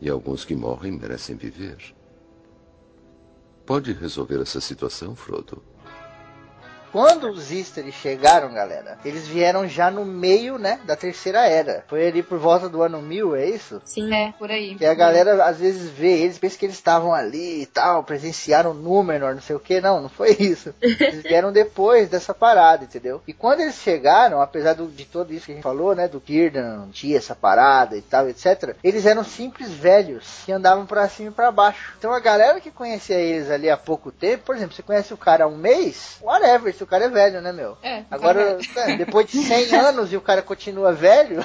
E 0.00 0.08
alguns 0.10 0.44
que 0.44 0.54
morrem 0.54 0.92
merecem 0.92 1.36
viver. 1.36 1.76
Pode 3.70 3.92
resolver 3.92 4.40
essa 4.42 4.60
situação, 4.60 5.14
Frodo? 5.14 5.62
Quando 6.92 7.30
os 7.30 7.50
Easter 7.52 7.90
chegaram, 7.92 8.52
galera, 8.52 8.98
eles 9.04 9.26
vieram 9.26 9.66
já 9.68 9.90
no 9.90 10.04
meio, 10.04 10.58
né, 10.58 10.80
da 10.84 10.96
terceira 10.96 11.46
era. 11.46 11.84
Foi 11.88 12.06
ali 12.08 12.22
por 12.22 12.38
volta 12.38 12.68
do 12.68 12.82
ano 12.82 13.00
1000, 13.00 13.36
é 13.36 13.46
isso? 13.46 13.80
Sim. 13.84 14.12
É, 14.14 14.32
por 14.38 14.50
aí. 14.50 14.74
Que 14.74 14.84
a 14.86 14.94
galera 14.94 15.44
às 15.44 15.58
vezes 15.58 15.90
vê 15.90 16.22
eles, 16.22 16.38
pensa 16.38 16.58
que 16.58 16.66
eles 16.66 16.76
estavam 16.76 17.14
ali 17.14 17.62
e 17.62 17.66
tal, 17.66 18.02
presenciaram 18.02 18.74
Númenor, 18.74 19.34
não 19.34 19.42
sei 19.42 19.54
o 19.56 19.60
que. 19.60 19.80
Não, 19.80 20.00
não 20.00 20.08
foi 20.08 20.36
isso. 20.38 20.74
Eles 20.82 21.22
vieram 21.22 21.52
depois 21.52 22.08
dessa 22.08 22.34
parada, 22.34 22.84
entendeu? 22.84 23.22
E 23.26 23.32
quando 23.32 23.60
eles 23.60 23.76
chegaram, 23.76 24.40
apesar 24.40 24.74
do- 24.74 24.88
de 24.88 25.04
tudo 25.04 25.32
isso 25.32 25.46
que 25.46 25.52
a 25.52 25.54
gente 25.54 25.62
falou, 25.62 25.94
né, 25.94 26.08
do 26.08 26.20
Círdan, 26.24 26.88
tinha 26.92 27.16
essa 27.16 27.34
parada 27.34 27.96
e 27.96 28.02
tal, 28.02 28.28
etc. 28.28 28.74
Eles 28.82 29.06
eram 29.06 29.24
simples 29.24 29.70
velhos 29.70 30.42
que 30.44 30.52
andavam 30.52 30.86
pra 30.86 31.08
cima 31.08 31.28
e 31.30 31.32
pra 31.32 31.50
baixo. 31.52 31.94
Então 31.98 32.12
a 32.12 32.20
galera 32.20 32.60
que 32.60 32.70
conhecia 32.70 33.16
eles 33.16 33.50
ali 33.50 33.68
há 33.70 33.76
pouco 33.76 34.10
tempo, 34.10 34.44
por 34.44 34.56
exemplo, 34.56 34.74
você 34.74 34.82
conhece 34.82 35.12
o 35.14 35.16
cara 35.16 35.44
há 35.44 35.48
um 35.48 35.56
mês, 35.56 36.16
whatever, 36.20 36.74
se 36.80 36.84
o 36.84 36.86
cara 36.86 37.04
é 37.04 37.08
velho, 37.10 37.42
né, 37.42 37.52
meu? 37.52 37.76
É, 37.82 38.04
Agora, 38.10 38.56
é, 38.74 38.96
depois 38.96 39.26
de 39.26 39.36
100 39.42 39.74
anos 39.76 40.10
e 40.12 40.16
o 40.16 40.20
cara 40.22 40.40
continua 40.40 40.94
velho, 40.94 41.40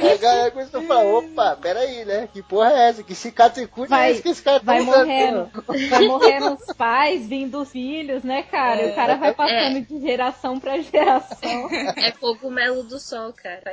a 0.00 0.16
galera 0.20 0.50
começou 0.50 0.80
a 0.80 0.84
falar, 0.84 1.04
opa, 1.04 1.56
peraí, 1.60 2.04
né? 2.04 2.28
Que 2.32 2.42
porra 2.42 2.70
é 2.72 2.88
essa? 2.90 3.02
Que 3.02 3.14
cicatriz 3.14 3.68
é 3.90 4.10
esse 4.10 4.20
que 4.22 4.28
esse 4.28 4.42
cara 4.42 4.58
tá 4.60 4.66
vai 4.66 4.80
usando, 4.80 4.96
morrendo. 5.06 5.50
né? 5.68 5.86
vai 5.88 6.06
morrendo 6.06 6.52
os 6.54 6.76
pais, 6.76 7.26
vindo 7.26 7.60
os 7.62 7.70
filhos, 7.70 8.22
né, 8.22 8.42
cara? 8.42 8.82
E 8.82 8.90
o 8.90 8.94
cara 8.94 9.16
vai 9.16 9.32
passando 9.32 9.78
É. 9.78 9.80
de 9.80 10.00
geração 10.00 10.60
pra 10.60 10.78
geração. 10.80 11.68
É 11.96 12.10
cogumelo 12.12 12.82
do 12.82 12.98
sol, 12.98 13.32
cara. 13.32 13.72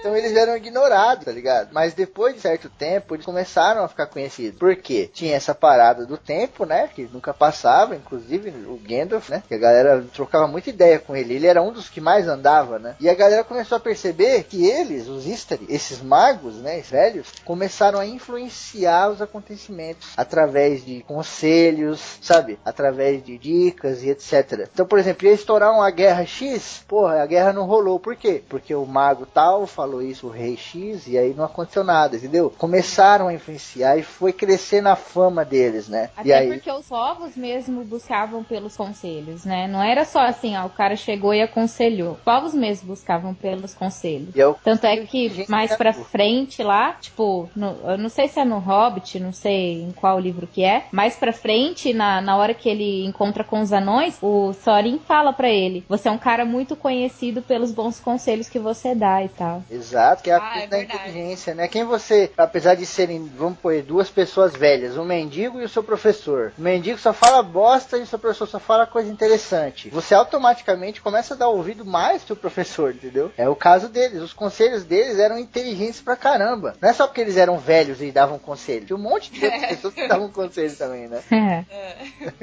Então 0.00 0.16
eles 0.16 0.34
eram 0.34 0.56
ignorados, 0.56 1.26
tá 1.26 1.30
ligado? 1.30 1.68
Mas 1.72 1.92
depois 1.92 2.34
de 2.34 2.40
certo 2.40 2.70
tempo, 2.70 3.14
eles 3.14 3.26
começaram 3.26 3.84
a 3.84 3.88
ficar 3.88 4.06
conhecidos. 4.06 4.58
Por 4.58 4.74
quê? 4.76 5.10
Tinha 5.12 5.36
essa 5.36 5.54
parada 5.54 6.06
do 6.06 6.16
tempo, 6.16 6.64
né? 6.64 6.88
Que 6.94 7.02
nunca 7.12 7.34
passava, 7.34 7.94
inclusive 7.94 8.48
o 8.66 8.80
Gandalf, 8.82 9.28
né? 9.28 9.42
Que 9.46 9.54
a 9.54 9.58
galera 9.58 10.02
trocava 10.12 10.46
muita 10.46 10.70
ideia 10.70 10.98
com 10.98 11.14
ele. 11.14 11.34
Ele 11.34 11.46
era 11.46 11.60
um 11.60 11.70
dos 11.70 11.90
que 11.90 12.00
mais 12.00 12.26
andava, 12.26 12.78
né? 12.78 12.96
E 12.98 13.10
a 13.10 13.14
galera 13.14 13.44
começou 13.44 13.76
a 13.76 13.80
perceber 13.80 14.44
que 14.44 14.64
eles, 14.64 15.06
os 15.06 15.26
Istari, 15.26 15.66
esses 15.68 16.00
magos, 16.00 16.56
né? 16.56 16.80
Os 16.80 16.88
velhos, 16.88 17.32
começaram 17.44 17.98
a 17.98 18.06
influenciar 18.06 19.10
os 19.10 19.20
acontecimentos 19.20 20.14
através 20.16 20.82
de 20.82 21.02
conselhos, 21.02 22.18
sabe? 22.22 22.58
Através 22.64 23.22
de 23.22 23.36
dicas 23.36 24.02
e 24.02 24.08
etc. 24.08 24.66
Então, 24.72 24.86
por 24.86 24.98
exemplo, 24.98 25.26
ia 25.26 25.34
estourar 25.34 25.74
uma 25.74 25.90
guerra 25.90 26.24
X, 26.24 26.82
porra, 26.88 27.22
a 27.22 27.26
guerra 27.26 27.52
não 27.52 27.66
rolou. 27.66 28.00
Por 28.00 28.16
quê? 28.16 28.42
Porque 28.48 28.74
o 28.74 28.86
mago 28.86 29.26
tal 29.26 29.66
falou 29.66 29.89
isso, 30.02 30.26
o 30.26 30.30
rei 30.30 30.56
X, 30.56 31.06
e 31.06 31.16
aí 31.18 31.34
não 31.34 31.44
aconteceu 31.44 31.82
nada, 31.82 32.16
entendeu? 32.16 32.52
Começaram 32.58 33.28
a 33.28 33.34
influenciar 33.34 33.96
e 33.98 34.02
foi 34.02 34.32
crescendo 34.32 34.88
a 34.88 34.96
fama 34.96 35.44
deles, 35.44 35.88
né? 35.88 36.10
e 36.18 36.20
Até 36.20 36.34
aí, 36.34 36.48
porque 36.52 36.70
os 36.70 36.86
povos 36.86 37.36
mesmo 37.36 37.82
buscavam 37.84 38.44
pelos 38.44 38.76
conselhos, 38.76 39.44
né? 39.44 39.66
Não 39.66 39.82
era 39.82 40.04
só 40.04 40.20
assim, 40.20 40.56
ó, 40.56 40.66
o 40.66 40.70
cara 40.70 40.94
chegou 40.96 41.32
e 41.34 41.40
aconselhou. 41.42 42.12
Os 42.12 42.20
povos 42.20 42.54
mesmo 42.54 42.88
buscavam 42.88 43.34
pelos 43.34 43.74
conselhos. 43.74 44.34
e 44.34 44.38
eu, 44.38 44.56
Tanto 44.62 44.84
é 44.86 44.96
que 44.98 45.44
mais 45.48 45.70
é 45.70 45.76
pra 45.76 45.92
frente 45.92 46.62
lá, 46.62 46.92
tipo, 47.00 47.48
no- 47.56 47.78
eu 47.90 47.96
não 47.98 48.08
sei 48.08 48.28
se 48.28 48.38
é 48.38 48.44
no 48.44 48.58
Hobbit, 48.58 49.18
não 49.18 49.32
sei 49.32 49.82
em 49.82 49.90
qual 49.92 50.18
livro 50.20 50.46
que 50.46 50.62
é, 50.64 50.84
mais 50.92 51.16
pra 51.16 51.32
frente, 51.32 51.92
na, 51.94 52.20
na 52.20 52.36
hora 52.36 52.52
que 52.52 52.68
ele 52.68 53.04
encontra 53.06 53.42
com 53.42 53.60
os 53.60 53.72
anões, 53.72 54.18
o 54.20 54.52
Thorin 54.64 54.98
fala 54.98 55.32
pra 55.32 55.48
ele, 55.48 55.84
você 55.88 56.08
é 56.08 56.10
um 56.12 56.18
cara 56.18 56.44
muito 56.44 56.76
conhecido 56.76 57.40
pelos 57.42 57.72
bons 57.72 57.98
conselhos 58.00 58.48
que 58.48 58.58
você 58.58 58.94
dá 58.94 59.24
e 59.24 59.28
tal. 59.28 59.62
Exato, 59.70 59.79
que 60.22 60.30
é 60.30 60.34
a 60.34 60.36
Ah, 60.38 60.40
coisa 60.52 60.64
é 60.64 60.66
da 60.68 60.76
verdade. 60.78 61.08
inteligência, 61.10 61.54
né? 61.54 61.68
Quem 61.68 61.84
você, 61.84 62.30
apesar 62.36 62.74
de 62.74 62.86
serem, 62.86 63.24
vamos 63.36 63.58
pôr, 63.58 63.82
duas 63.82 64.08
pessoas 64.10 64.54
velhas, 64.54 64.96
um 64.96 65.04
mendigo 65.04 65.60
e 65.60 65.64
o 65.64 65.68
seu 65.68 65.82
professor. 65.82 66.52
O 66.58 66.62
mendigo 66.62 66.98
só 66.98 67.12
fala 67.12 67.42
bosta 67.42 67.96
e 67.98 68.02
o 68.02 68.06
seu 68.06 68.18
professor 68.18 68.46
só 68.46 68.58
fala 68.58 68.86
coisa 68.86 69.10
interessante. 69.10 69.88
Você 69.90 70.14
automaticamente 70.14 71.00
começa 71.00 71.34
a 71.34 71.36
dar 71.36 71.48
ouvido 71.48 71.84
mais 71.84 72.22
pro 72.22 72.36
professor, 72.36 72.92
entendeu? 72.94 73.30
É 73.36 73.48
o 73.48 73.56
caso 73.56 73.88
deles. 73.88 74.20
Os 74.22 74.32
conselhos 74.32 74.84
deles 74.84 75.18
eram 75.18 75.38
inteligentes 75.38 76.00
pra 76.00 76.16
caramba. 76.16 76.74
Não 76.80 76.88
é 76.88 76.92
só 76.92 77.06
porque 77.06 77.20
eles 77.20 77.36
eram 77.36 77.58
velhos 77.58 78.00
e 78.02 78.10
davam 78.10 78.38
conselho. 78.38 78.86
Tinha 78.86 78.96
um 78.96 79.02
monte 79.02 79.32
de 79.32 79.44
outras 79.44 79.66
pessoas 79.70 79.94
que 79.94 80.08
davam 80.08 80.30
conselho 80.30 80.74
também, 80.76 81.08
né? 81.08 81.22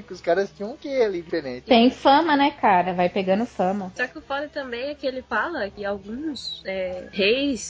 que 0.08 0.14
os 0.14 0.22
caras 0.22 0.50
tinham 0.56 0.72
um 0.72 0.78
quê 0.78 1.02
ali 1.04 1.22
diferente. 1.22 1.66
Tem 1.66 1.90
fama, 1.90 2.36
né, 2.36 2.52
cara? 2.62 2.94
Vai 2.94 3.10
pegando 3.10 3.46
fama. 3.46 3.92
Só 3.96 4.08
que 4.08 4.18
o 4.18 4.22
foda 4.22 4.50
também 4.54 4.90
é 4.90 4.96
que 4.96 5.06
ele 5.06 5.22
fala 5.22 5.70
que 5.70 5.84
alguns 5.86 6.62
é, 6.66 7.08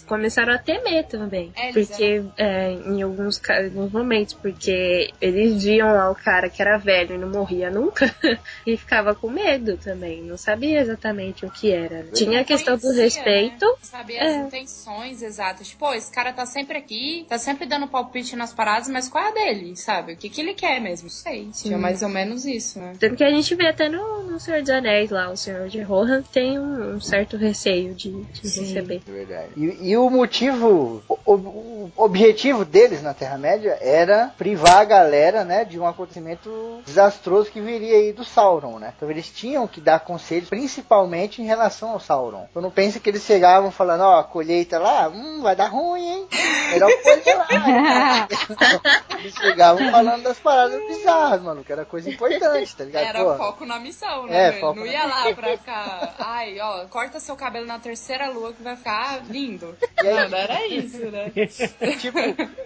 começaram 0.07 0.53
a 0.53 0.57
temer 0.57 1.05
também. 1.05 1.51
É, 1.55 1.71
porque, 1.71 2.23
é, 2.37 2.71
em 2.71 3.01
alguns, 3.01 3.41
alguns 3.49 3.91
momentos, 3.91 4.33
porque 4.33 5.11
eles 5.21 5.63
viam 5.63 5.91
lá 5.91 6.09
o 6.11 6.15
cara 6.15 6.49
que 6.49 6.61
era 6.61 6.77
velho 6.77 7.15
e 7.15 7.17
não 7.17 7.29
morria 7.29 7.69
nunca, 7.69 8.13
e 8.65 8.75
ficava 8.77 9.13
com 9.15 9.29
medo 9.29 9.77
também. 9.77 10.21
Não 10.21 10.37
sabia 10.37 10.79
exatamente 10.81 11.45
o 11.45 11.51
que 11.51 11.71
era. 11.71 12.03
Tinha 12.13 12.41
a 12.41 12.43
questão 12.43 12.75
do 12.75 12.81
conhecia, 12.81 13.03
respeito. 13.03 13.65
Né? 13.65 13.75
Saber 13.81 14.19
as 14.19 14.33
É. 14.33 14.37
intenções 14.39 15.21
exatas. 15.21 15.67
Tipo, 15.69 15.85
pô, 15.87 15.93
esse 15.93 16.11
cara 16.11 16.33
tá 16.33 16.45
sempre 16.45 16.77
aqui, 16.77 17.25
tá 17.27 17.37
sempre 17.37 17.65
dando 17.65 17.87
palpite 17.87 18.35
nas 18.35 18.53
paradas, 18.53 18.89
mas 18.89 19.07
qual 19.07 19.23
é 19.23 19.27
a 19.27 19.31
dele, 19.31 19.75
sabe? 19.75 20.13
O 20.13 20.17
que, 20.17 20.29
que 20.29 20.41
ele 20.41 20.53
quer 20.53 20.79
mesmo? 20.81 21.09
Sei. 21.09 21.49
Tinha 21.53 21.77
mais 21.77 22.01
ou 22.01 22.09
menos 22.09 22.45
isso, 22.45 22.79
né? 22.79 22.93
Tanto 22.99 23.15
que 23.15 23.23
a 23.23 23.29
gente 23.29 23.53
vê 23.55 23.67
até 23.67 23.89
no, 23.89 24.23
no 24.23 24.39
Senhor 24.39 24.61
dos 24.61 24.69
Anéis 24.69 25.09
lá, 25.11 25.29
o 25.29 25.37
Senhor 25.37 25.67
de 25.67 25.81
Rohan 25.81 26.21
tem 26.23 26.59
um, 26.59 26.95
um 26.95 26.99
certo 27.01 27.37
receio 27.37 27.93
de, 27.93 28.11
de 28.23 28.49
Sim. 28.49 28.61
receber. 28.61 29.01
É 29.07 29.11
verdade. 29.11 29.46
E, 29.55 29.89
e 29.91 29.97
o 29.97 30.09
motivo, 30.09 31.01
o, 31.07 31.33
o- 31.33 31.91
objetivo 31.95 32.65
deles 32.65 33.01
na 33.01 33.13
Terra-média 33.13 33.77
era 33.81 34.33
privar 34.37 34.77
a 34.77 34.83
galera, 34.85 35.43
né, 35.43 35.63
de 35.65 35.79
um 35.79 35.87
acontecimento 35.87 36.81
desastroso 36.85 37.49
que 37.51 37.61
viria 37.61 37.95
aí 37.95 38.13
do 38.13 38.23
Sauron, 38.23 38.79
né? 38.79 38.93
Então 38.95 39.09
eles 39.09 39.29
tinham 39.31 39.67
que 39.67 39.79
dar 39.81 39.99
conselhos, 40.01 40.49
principalmente 40.49 41.41
em 41.41 41.45
relação 41.45 41.89
ao 41.91 41.99
Sauron. 41.99 42.45
Então 42.49 42.61
não 42.61 42.71
pense 42.71 42.99
que 42.99 43.09
eles 43.09 43.23
chegavam 43.23 43.71
falando, 43.71 44.01
ó, 44.01 44.19
a 44.19 44.23
colheita 44.23 44.77
lá, 44.79 45.07
hum, 45.09 45.41
vai 45.41 45.55
dar 45.55 45.67
ruim, 45.67 46.05
hein? 46.07 46.27
Melhor 46.71 46.91
colher 47.03 47.37
lá. 47.37 48.27
eles 49.19 49.33
chegavam 49.33 49.91
falando 49.91 50.23
das 50.23 50.39
paradas 50.39 50.81
bizarras, 50.87 51.41
mano, 51.41 51.63
que 51.63 51.71
era 51.71 51.85
coisa 51.85 52.09
importante, 52.09 52.75
tá 52.75 52.83
ligado? 52.83 53.03
Era 53.05 53.23
Porra. 53.23 53.37
foco 53.37 53.65
na 53.65 53.79
missão, 53.79 54.25
É, 54.27 54.51
né? 54.51 54.59
foco 54.59 54.79
não 54.79 54.85
ia 54.85 55.05
lá 55.05 55.33
pra 55.33 55.57
ficar. 55.57 56.15
Ai, 56.19 56.59
ó, 56.59 56.85
corta 56.87 57.19
seu 57.19 57.35
cabelo 57.35 57.65
na 57.65 57.79
terceira 57.79 58.29
lua 58.29 58.53
que 58.53 58.61
vai 58.63 58.75
ficar 58.75 59.21
lindo. 59.38 59.75
E 60.03 60.07
aí- 60.07 60.33
era 60.33 60.67
isso, 60.67 61.05
né? 61.05 61.31
tipo, 61.99 62.17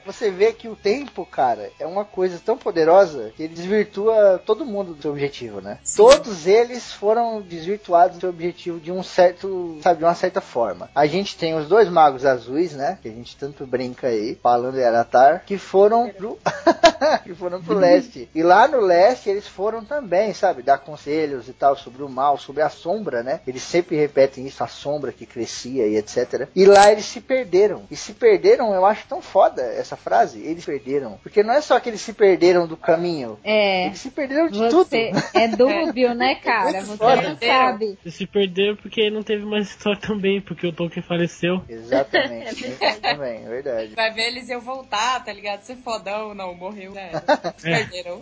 você 0.05 0.31
vê 0.31 0.53
que 0.53 0.67
o 0.67 0.75
tempo, 0.75 1.25
cara, 1.25 1.69
é 1.79 1.85
uma 1.85 2.05
coisa 2.05 2.39
tão 2.43 2.57
poderosa 2.57 3.31
que 3.35 3.43
ele 3.43 3.53
desvirtua 3.53 4.41
todo 4.45 4.65
mundo 4.65 4.93
do 4.93 5.01
seu 5.01 5.11
objetivo, 5.11 5.61
né? 5.61 5.79
Todos 5.95 6.47
eles 6.47 6.91
foram 6.93 7.41
desvirtuados 7.41 8.17
do 8.17 8.21
seu 8.21 8.29
objetivo 8.29 8.79
de 8.79 8.91
um 8.91 9.03
certo, 9.03 9.77
sabe, 9.81 9.99
de 9.99 10.05
uma 10.05 10.15
certa 10.15 10.41
forma. 10.41 10.89
A 10.95 11.05
gente 11.05 11.37
tem 11.37 11.55
os 11.55 11.67
dois 11.67 11.89
magos 11.89 12.25
azuis, 12.25 12.73
né? 12.73 12.97
Que 13.01 13.09
a 13.09 13.11
gente 13.11 13.35
tanto 13.35 13.65
brinca 13.65 14.07
aí, 14.07 14.37
falando 14.41 14.77
em 14.77 14.83
Aratar, 14.83 15.43
que 15.45 15.57
foram 15.57 16.09
pro 16.09 16.37
que 17.23 17.33
foram 17.33 17.61
pro 17.61 17.77
leste. 17.77 18.29
E 18.33 18.43
lá 18.43 18.67
no 18.67 18.79
leste 18.79 19.29
eles 19.29 19.47
foram 19.47 19.83
também, 19.83 20.33
sabe, 20.33 20.61
dar 20.61 20.77
conselhos 20.77 21.47
e 21.47 21.53
tal 21.53 21.75
sobre 21.75 22.03
o 22.03 22.09
mal, 22.09 22.37
sobre 22.37 22.61
a 22.61 22.69
sombra, 22.69 23.23
né? 23.23 23.41
Eles 23.47 23.63
sempre 23.63 23.95
repetem 23.95 24.45
isso, 24.45 24.63
a 24.63 24.67
sombra 24.67 25.11
que 25.11 25.25
crescia 25.25 25.87
e 25.87 25.95
etc. 25.97 26.47
E 26.55 26.60
lá 26.65 26.91
eles 26.91 27.05
se 27.05 27.21
perderam. 27.21 27.83
E 27.89 27.95
se 27.95 28.13
perderam, 28.13 28.73
eu 28.73 28.85
acho 28.85 29.07
tão 29.07 29.21
foda 29.21 29.61
essa 29.61 29.95
frase, 29.95 30.39
eles 30.39 30.65
perderam. 30.65 31.19
Porque 31.23 31.43
não 31.43 31.53
é 31.53 31.61
só 31.61 31.79
que 31.79 31.89
eles 31.89 32.01
se 32.01 32.13
perderam 32.13 32.67
do 32.67 32.75
caminho, 32.77 33.37
É. 33.43 33.87
eles 33.87 33.99
se 33.99 34.11
perderam 34.11 34.47
de 34.49 34.59
tudo. 34.69 34.85
Você 34.85 35.11
é 35.33 35.47
dúbio, 35.47 36.13
né, 36.13 36.35
cara? 36.43 36.81
Você 36.81 36.97
foda. 36.97 37.21
não 37.29 37.37
sabe. 37.37 37.97
Ele 38.03 38.11
se 38.11 38.25
perdeu 38.27 38.75
porque 38.77 39.09
não 39.09 39.23
teve 39.23 39.45
mais 39.45 39.69
história 39.69 39.99
também, 39.99 40.41
porque 40.41 40.67
o 40.67 40.73
Tolkien 40.73 41.03
faleceu. 41.03 41.61
Exatamente. 41.67 42.65
Isso 42.67 43.01
também, 43.01 43.45
é 43.45 43.49
verdade. 43.49 43.93
Vai 43.95 44.11
ver 44.11 44.27
eles 44.27 44.49
iam 44.49 44.59
voltar, 44.61 45.23
tá 45.23 45.31
ligado? 45.33 45.61
Ser 45.61 45.75
fodão, 45.77 46.33
não, 46.33 46.53
morreu, 46.53 46.91
né? 46.91 47.11
Eles 47.11 47.23
É. 47.65 47.83
perderam. 47.85 48.21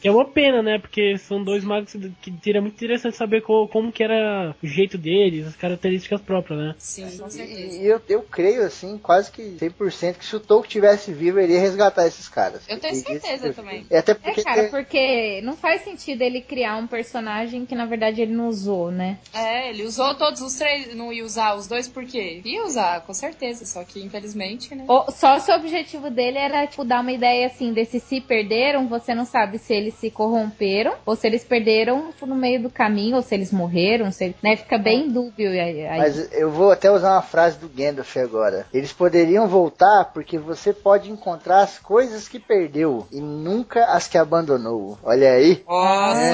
Que 0.00 0.08
é 0.08 0.10
uma 0.12 0.24
pena, 0.24 0.62
né? 0.62 0.78
Porque 0.78 1.16
são 1.18 1.42
dois 1.42 1.64
magos 1.64 1.92
que 2.22 2.32
seria 2.42 2.60
muito 2.60 2.74
interessante 2.74 3.16
saber 3.16 3.42
co- 3.42 3.68
como 3.68 3.90
que 3.92 4.02
era 4.02 4.54
o 4.62 4.66
jeito 4.66 4.96
deles, 4.96 5.46
as 5.46 5.56
características 5.56 6.20
próprias, 6.20 6.58
né? 6.58 6.74
Sim, 6.78 7.18
com 7.18 7.26
E, 7.26 7.30
certeza. 7.30 7.59
E 7.60 7.86
eu, 7.86 8.00
eu 8.08 8.22
creio, 8.22 8.64
assim, 8.64 8.98
quase 8.98 9.30
que 9.30 9.42
100% 9.60 10.14
que 10.14 10.24
se 10.24 10.36
o 10.36 10.40
Tolkien 10.40 10.70
tivesse 10.70 11.12
vivo, 11.12 11.38
ele 11.40 11.54
ia 11.54 11.60
resgatar 11.60 12.06
esses 12.06 12.28
caras. 12.28 12.62
Eu 12.68 12.78
tenho 12.78 12.94
e- 12.94 13.00
certeza 13.00 13.52
também. 13.52 13.86
É 13.90 13.98
até 13.98 14.12
É, 14.12 14.14
porque 14.14 14.42
cara, 14.44 14.68
porque 14.68 15.40
não 15.42 15.56
faz 15.56 15.82
sentido 15.82 16.22
ele 16.22 16.40
criar 16.40 16.76
um 16.76 16.86
personagem 16.86 17.66
que 17.66 17.74
na 17.74 17.86
verdade 17.86 18.20
ele 18.22 18.32
não 18.32 18.48
usou, 18.48 18.90
né? 18.90 19.18
É, 19.34 19.70
ele 19.70 19.84
usou 19.84 20.14
todos 20.14 20.40
os 20.40 20.54
três, 20.54 20.94
não 20.94 21.12
ia 21.12 21.24
usar 21.24 21.54
os 21.54 21.66
dois 21.66 21.88
por 21.88 22.04
quê? 22.04 22.40
Ia 22.44 22.64
usar, 22.64 23.00
com 23.02 23.12
certeza, 23.14 23.64
só 23.64 23.82
que 23.84 24.00
infelizmente, 24.00 24.74
né? 24.74 24.84
Ou- 24.86 25.10
só 25.10 25.38
se 25.38 25.50
o 25.50 25.54
objetivo 25.54 26.10
dele 26.10 26.38
era, 26.38 26.66
tipo, 26.66 26.84
dar 26.84 27.00
uma 27.00 27.12
ideia 27.12 27.46
assim, 27.46 27.72
desses 27.72 28.02
se 28.02 28.20
perderam, 28.20 28.88
você 28.88 29.14
não 29.14 29.24
sabe 29.24 29.58
se 29.58 29.72
eles 29.74 29.94
se 29.94 30.10
corromperam, 30.10 30.94
ou 31.04 31.16
se 31.16 31.26
eles 31.26 31.44
perderam 31.44 32.12
no 32.22 32.36
meio 32.36 32.62
do 32.62 32.70
caminho, 32.70 33.16
ou 33.16 33.22
se 33.22 33.34
eles 33.34 33.52
morreram, 33.52 34.10
se, 34.10 34.34
né? 34.42 34.56
Fica 34.56 34.78
bem 34.78 35.08
dúbio 35.10 35.50
aí. 35.50 35.86
Mas 35.98 36.32
eu 36.32 36.50
vou 36.50 36.70
até 36.70 36.90
usar 36.90 37.12
uma 37.12 37.22
frase 37.22 37.39
do 37.56 37.68
Gandalf 37.68 38.16
agora. 38.16 38.66
Eles 38.72 38.92
poderiam 38.92 39.48
voltar 39.48 40.06
porque 40.12 40.38
você 40.38 40.72
pode 40.72 41.10
encontrar 41.10 41.62
as 41.62 41.78
coisas 41.78 42.28
que 42.28 42.38
perdeu 42.38 43.06
e 43.10 43.20
nunca 43.20 43.84
as 43.86 44.06
que 44.08 44.18
abandonou. 44.18 44.98
Olha 45.02 45.32
aí. 45.32 45.62
Ó, 45.66 46.14
É. 46.14 46.30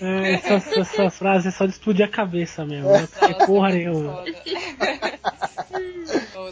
É, 0.00 0.32
essa, 0.34 0.80
essa 0.80 1.10
frase 1.10 1.48
é 1.48 1.50
só 1.50 1.64
de 1.64 1.72
explodir 1.72 2.04
a 2.06 2.10
cabeça 2.10 2.64
mesmo. 2.64 2.90
Nossa, 2.90 3.46
porra 3.46 3.70
nenhuma. 3.70 4.24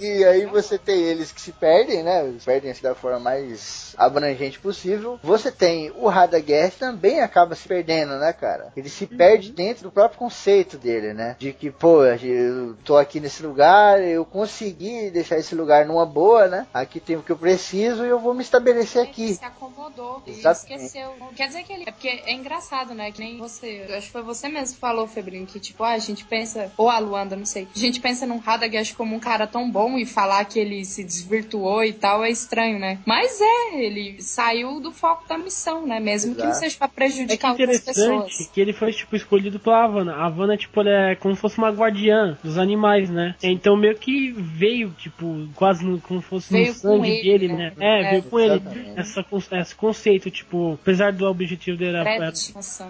E 0.01 0.25
aí 0.25 0.45
você 0.47 0.77
tem 0.77 1.01
eles 1.03 1.31
que 1.33 1.41
se 1.41 1.53
perdem, 1.53 2.03
né? 2.03 2.27
Eles 2.27 2.45
perdem 2.45 2.71
assim 2.71 2.83
da 2.83 2.95
forma 2.95 3.21
mais 3.21 3.95
abrangente 3.97 4.59
possível. 4.59 5.19
Você 5.23 5.51
tem 5.53 5.93
o 5.97 6.09
Radagast 6.09 6.79
também 6.79 7.21
acaba 7.21 7.55
se 7.55 7.67
perdendo, 7.67 8.19
né, 8.19 8.33
cara? 8.33 8.73
Ele 8.77 8.89
se 8.89 9.07
perde 9.07 9.53
dentro 9.53 9.85
do 9.85 9.93
próprio 9.93 10.19
conceito 10.19 10.77
dele, 10.77 11.15
né? 11.15 11.37
De 11.45 11.53
que, 11.53 11.71
pô, 11.71 12.03
eu 12.07 12.75
tô 12.87 12.97
aqui 12.97 13.21
nesse 13.21 13.43
lugar, 13.43 14.01
eu 14.03 14.25
consegui 14.25 15.11
deixar 15.11 15.37
esse 15.37 15.55
lugar 15.55 15.85
numa 15.85 16.07
boa, 16.07 16.49
né? 16.49 16.67
Aqui 16.73 16.99
tem 16.99 17.17
o 17.17 17.23
que 17.23 17.31
eu 17.31 17.37
preciso 17.37 18.03
e 18.03 18.09
eu 18.09 18.19
vou 18.19 18.33
me 18.33 18.41
estabelecer 18.41 19.03
Ele 19.03 19.11
aqui. 19.11 19.35
se 19.35 19.45
acomodou 19.45 20.23
e 20.27 20.31
Exatamente. 20.31 20.87
esqueceu. 20.87 21.11
Quer 21.37 21.49
dizer 21.49 21.63
que 21.65 21.73
ele. 21.75 21.85
É 21.87 21.93
porque 21.93 22.09
é 22.09 22.33
engraçado, 22.33 22.95
né? 22.95 23.13
Que 23.13 23.21
nem 23.21 23.37
você. 23.37 23.85
Eu 23.87 23.99
acho 23.99 24.07
que 24.07 24.13
foi 24.13 24.23
você 24.23 24.49
mesmo 24.49 24.75
que 24.75 24.81
falou, 24.81 25.07
Febrinho, 25.07 25.45
que 25.45 25.61
tipo, 25.61 25.85
ah, 25.85 25.91
a 25.91 25.99
gente 25.99 26.25
pensa. 26.25 26.73
Ou 26.79 26.89
a 26.89 26.99
Luanda, 26.99 27.37
não 27.37 27.45
sei. 27.45 27.69
A 27.77 27.79
gente 27.79 28.01
pensa 28.01 28.25
num 28.25 28.39
Radagast 28.39 28.95
como 28.95 29.15
um 29.15 29.21
cara 29.21 29.47
tão 29.47 29.71
bom 29.71 29.99
e 29.99 30.07
falar 30.07 30.43
que 30.47 30.59
ele 30.59 30.83
se 30.87 31.05
desvirtuou 31.05 31.85
e 31.85 31.93
tal 31.93 32.25
é 32.25 32.31
estranho, 32.31 32.79
né? 32.79 32.99
Mas 33.05 33.39
é, 33.39 33.83
ele 33.85 34.17
saiu 34.23 34.81
do 34.81 34.91
foco 34.91 35.29
da 35.29 35.37
missão, 35.37 35.87
né? 35.87 36.01
Mesmo 36.01 36.35
que 36.35 36.41
Exato. 36.41 36.55
não 36.55 36.59
seja 36.61 36.77
pra 36.79 36.87
É 36.87 36.89
que 36.89 36.95
prejudicar 36.95 37.51
outras 37.51 37.69
interessante 37.81 38.25
pessoas. 38.31 38.49
que 38.49 38.61
ele 38.63 38.73
foi, 38.73 38.93
tipo, 38.95 39.15
escolhido 39.15 39.61
pela 39.61 39.85
Havana. 39.85 40.15
A 40.15 40.25
Havana, 40.25 40.57
tipo, 40.57 40.81
ela 40.81 41.11
é 41.11 41.15
como 41.17 41.34
se 41.35 41.41
fosse 41.41 41.59
uma 41.59 41.71
guardiã 41.71 42.37
dos 42.43 42.59
animais, 42.59 43.09
né? 43.11 43.35
Então 43.43 43.77
meio 43.77 43.97
que 43.97 44.33
veio, 44.33 44.91
tipo, 44.99 45.49
quase 45.55 45.85
no- 45.85 46.01
como 46.01 46.21
se 46.23 46.29
fosse 46.29 46.53
Veio 46.53 46.69
no 46.69 46.75
sangue 46.75 47.11
ele, 47.11 47.23
dele, 47.23 47.49
né? 47.49 47.73
né? 47.77 47.87
É, 47.87 48.03
É, 48.05 48.11
veio 48.11 48.23
com 48.25 48.39
ele. 48.41 48.63
Essa, 48.97 49.25
esse 49.61 49.75
conceito, 49.75 50.31
tipo, 50.31 50.79
apesar 50.81 51.13
do 51.13 51.27
objetivo 51.27 51.77
dele 51.77 51.97
era, 51.97 52.09
era 52.11 52.33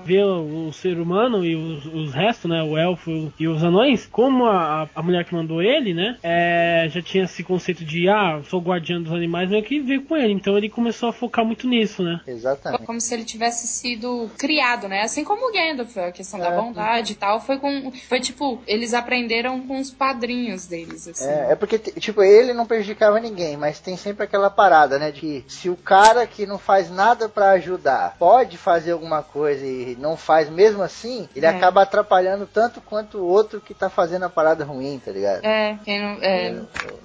ver 0.04 0.24
o, 0.24 0.68
o 0.68 0.72
ser 0.72 0.98
humano 0.98 1.44
e 1.44 1.54
os, 1.54 1.86
os 1.86 2.12
restos, 2.14 2.50
né? 2.50 2.62
O 2.62 2.76
elfo 2.76 3.32
e 3.38 3.46
os 3.46 3.62
anões, 3.62 4.06
como 4.06 4.44
a, 4.46 4.88
a 4.94 5.02
mulher 5.02 5.24
que 5.24 5.34
mandou 5.34 5.62
ele, 5.62 5.94
né? 5.94 6.16
é, 6.22 6.88
já 6.90 7.00
tinha 7.02 7.24
esse 7.24 7.42
conceito 7.44 7.84
de, 7.84 8.08
ah, 8.08 8.40
sou 8.48 8.60
guardiã 8.60 9.00
dos 9.00 9.12
animais, 9.12 9.48
meio 9.50 9.62
que 9.62 9.80
veio 9.80 10.02
com 10.02 10.16
ele. 10.16 10.32
Então 10.32 10.56
ele 10.56 10.68
começou 10.68 11.08
a 11.08 11.12
focar 11.12 11.44
muito 11.44 11.68
nisso, 11.68 12.02
né? 12.02 12.20
Exatamente. 12.26 12.84
Como 12.84 13.00
se 13.00 13.14
ele 13.14 13.24
tivesse 13.24 13.66
sido 13.66 14.30
criado, 14.38 14.88
né? 14.88 15.02
Assim 15.02 15.22
como 15.24 15.48
o 15.48 15.52
Gandalf, 15.52 15.96
a 15.98 16.10
questão 16.12 16.38
da 16.40 16.48
É. 16.48 16.56
bondade 16.56 17.12
e 17.12 17.14
tal, 17.16 17.40
foi 17.40 17.58
com. 17.58 17.92
Foi 18.08 18.20
tipo, 18.20 18.33
eles 18.66 18.94
aprenderam 18.94 19.60
com 19.66 19.78
os 19.78 19.90
padrinhos 19.90 20.66
deles, 20.66 21.06
assim. 21.08 21.24
É, 21.24 21.52
é 21.52 21.54
porque, 21.54 21.78
tipo, 21.78 22.22
ele 22.22 22.52
não 22.52 22.66
prejudicava 22.66 23.20
ninguém, 23.20 23.56
mas 23.56 23.78
tem 23.80 23.96
sempre 23.96 24.24
aquela 24.24 24.50
parada, 24.50 24.98
né? 24.98 25.10
De 25.10 25.20
que 25.20 25.44
se 25.48 25.70
o 25.70 25.76
cara 25.76 26.26
que 26.26 26.46
não 26.46 26.58
faz 26.58 26.90
nada 26.90 27.28
pra 27.28 27.50
ajudar 27.52 28.16
pode 28.18 28.56
fazer 28.58 28.92
alguma 28.92 29.22
coisa 29.22 29.64
e 29.64 29.96
não 29.98 30.16
faz 30.16 30.48
mesmo 30.50 30.82
assim, 30.82 31.28
ele 31.34 31.46
É. 31.46 31.48
acaba 31.48 31.82
atrapalhando 31.82 32.46
tanto 32.46 32.80
quanto 32.80 33.18
o 33.18 33.26
outro 33.26 33.60
que 33.60 33.72
tá 33.74 33.88
fazendo 33.88 34.24
a 34.24 34.28
parada 34.28 34.64
ruim, 34.64 35.00
tá 35.04 35.10
ligado? 35.12 35.44
É, 35.44 35.78
quem 35.84 36.00
não. 36.00 36.18
É, 36.22 36.54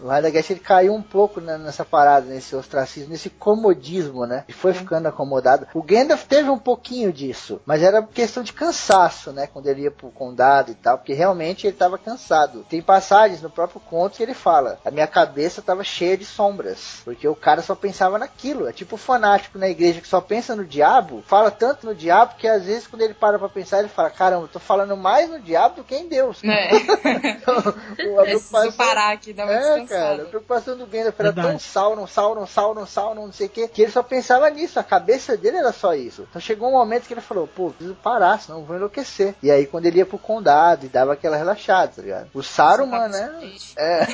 O 0.01 0.07
Radagast 0.07 0.51
ele 0.53 0.59
caiu 0.59 0.93
um 0.93 1.01
pouco 1.01 1.39
nessa 1.41 1.83
parada, 1.85 2.25
nesse 2.25 2.55
ostracismo, 2.55 3.11
nesse 3.11 3.29
comodismo, 3.29 4.25
né? 4.25 4.43
E 4.47 4.51
É. 4.51 4.55
foi 4.55 4.73
ficando 4.73 5.07
acomodado. 5.07 5.67
O 5.73 5.83
Gandalf 5.83 6.23
teve 6.25 6.49
um 6.49 6.57
pouquinho 6.57 7.11
disso, 7.11 7.61
mas 7.65 7.83
era 7.83 8.01
questão 8.01 8.43
de 8.43 8.53
cansaço, 8.53 9.31
né? 9.31 9.47
Quando 9.51 9.67
ele 9.67 9.81
ia 9.83 9.91
pro 9.91 10.09
condado 10.11 10.71
e 10.71 10.75
tal, 10.75 10.97
porque 10.97 11.13
realmente 11.19 11.67
ele 11.67 11.75
tava 11.75 11.97
cansado. 11.97 12.65
Tem 12.69 12.81
passagens 12.81 13.41
no 13.41 13.49
próprio 13.49 13.79
conto 13.81 14.15
que 14.17 14.23
ele 14.23 14.33
fala: 14.33 14.79
a 14.85 14.89
minha 14.91 15.05
cabeça 15.07 15.61
tava 15.61 15.83
cheia 15.83 16.17
de 16.17 16.25
sombras, 16.25 17.01
porque 17.03 17.27
o 17.27 17.35
cara 17.35 17.61
só 17.61 17.75
pensava 17.75 18.17
naquilo. 18.17 18.67
É 18.67 18.71
tipo 18.73 18.95
o 18.95 18.97
fanático 18.97 19.57
na 19.57 19.67
igreja 19.69 19.99
que 20.01 20.07
só 20.07 20.21
pensa 20.21 20.55
no 20.55 20.65
diabo, 20.65 21.23
fala 21.27 21.51
tanto 21.51 21.85
no 21.85 21.93
diabo 21.93 22.35
que 22.37 22.47
às 22.47 22.63
vezes 22.63 22.87
quando 22.87 23.01
ele 23.01 23.13
para 23.13 23.37
pra 23.37 23.49
pensar, 23.49 23.79
ele 23.79 23.89
fala: 23.89 24.09
caramba, 24.09 24.45
eu 24.45 24.47
tô 24.47 24.59
falando 24.59 24.95
mais 24.95 25.29
no 25.29 25.39
diabo 25.39 25.75
do 25.77 25.83
que 25.83 25.95
em 25.95 26.07
Deus. 26.07 26.41
né? 26.41 26.69
Então, 27.23 27.55
a 27.59 27.61
Preciso 27.61 28.49
preocupação- 28.49 28.71
parar 28.73 29.11
aqui, 29.13 29.33
dar 29.33 29.43
uma 29.45 29.53
é, 29.53 29.79
É, 29.79 29.85
cara, 29.85 30.23
a 30.23 30.25
preocupação 30.25 30.77
do 30.77 30.85
Gandalf 30.85 31.19
era 31.19 31.33
tão 31.33 31.59
Sauron, 31.59 32.07
Sauron, 32.07 32.45
Sauron, 32.45 32.85
Sauron, 32.85 33.25
não 33.25 33.33
sei 33.33 33.47
o 33.47 33.49
que, 33.49 33.67
que 33.67 33.81
ele 33.81 33.91
só 33.91 34.01
pensava 34.01 34.49
nisso, 34.49 34.79
a 34.79 34.83
cabeça 34.83 35.35
dele 35.35 35.57
era 35.57 35.71
só 35.73 35.93
isso. 35.93 36.25
Então 36.29 36.41
chegou 36.41 36.69
um 36.69 36.73
momento 36.73 37.07
que 37.07 37.13
ele 37.13 37.21
falou, 37.21 37.47
pô, 37.47 37.69
preciso 37.71 37.95
parar, 37.95 38.39
senão 38.39 38.59
eu 38.59 38.65
vou 38.65 38.75
enlouquecer. 38.75 39.35
E 39.43 39.51
aí 39.51 39.65
quando 39.65 39.85
ele 39.85 39.97
ia 39.97 40.05
pro 40.05 40.17
condado 40.17 40.85
e 40.85 40.89
dava 40.89 41.08
aquela 41.11 41.37
relaxada, 41.37 41.93
tá 41.95 42.01
ligado? 42.01 42.29
O 42.33 42.43
Saruman, 42.43 43.07
né? 43.07 43.51
É. 43.77 44.07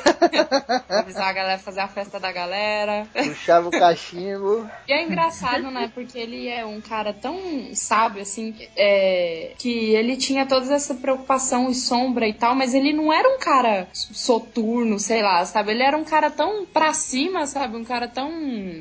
Avisar 0.99 1.27
a 1.27 1.33
galera 1.33 1.59
fazer 1.59 1.81
a 1.81 1.87
festa 1.87 2.19
da 2.19 2.31
galera. 2.31 3.07
Puxava 3.13 3.67
o 3.67 3.71
cachimbo. 3.71 4.69
E 4.87 4.93
é 4.93 5.03
engraçado, 5.03 5.69
né? 5.71 5.91
Porque 5.93 6.17
ele 6.17 6.47
é 6.47 6.65
um 6.65 6.81
cara 6.81 7.13
tão 7.13 7.37
sábio, 7.73 8.21
assim, 8.21 8.55
é, 8.75 9.53
que 9.57 9.93
ele 9.95 10.17
tinha 10.17 10.45
toda 10.45 10.73
essa 10.73 10.93
preocupação 10.95 11.69
e 11.69 11.75
sombra 11.75 12.27
e 12.27 12.33
tal, 12.33 12.55
mas 12.55 12.73
ele 12.73 12.93
não 12.93 13.11
era 13.11 13.27
um 13.29 13.39
cara 13.39 13.87
soturno, 13.91 14.99
sei 14.99 15.21
lá, 15.21 15.43
sabe? 15.45 15.71
Ele 15.71 15.83
era 15.83 15.97
um 15.97 16.03
cara 16.03 16.29
tão 16.29 16.65
pra 16.65 16.93
cima, 16.93 17.47
sabe? 17.47 17.77
Um 17.77 17.83
cara 17.83 18.07
tão, 18.07 18.31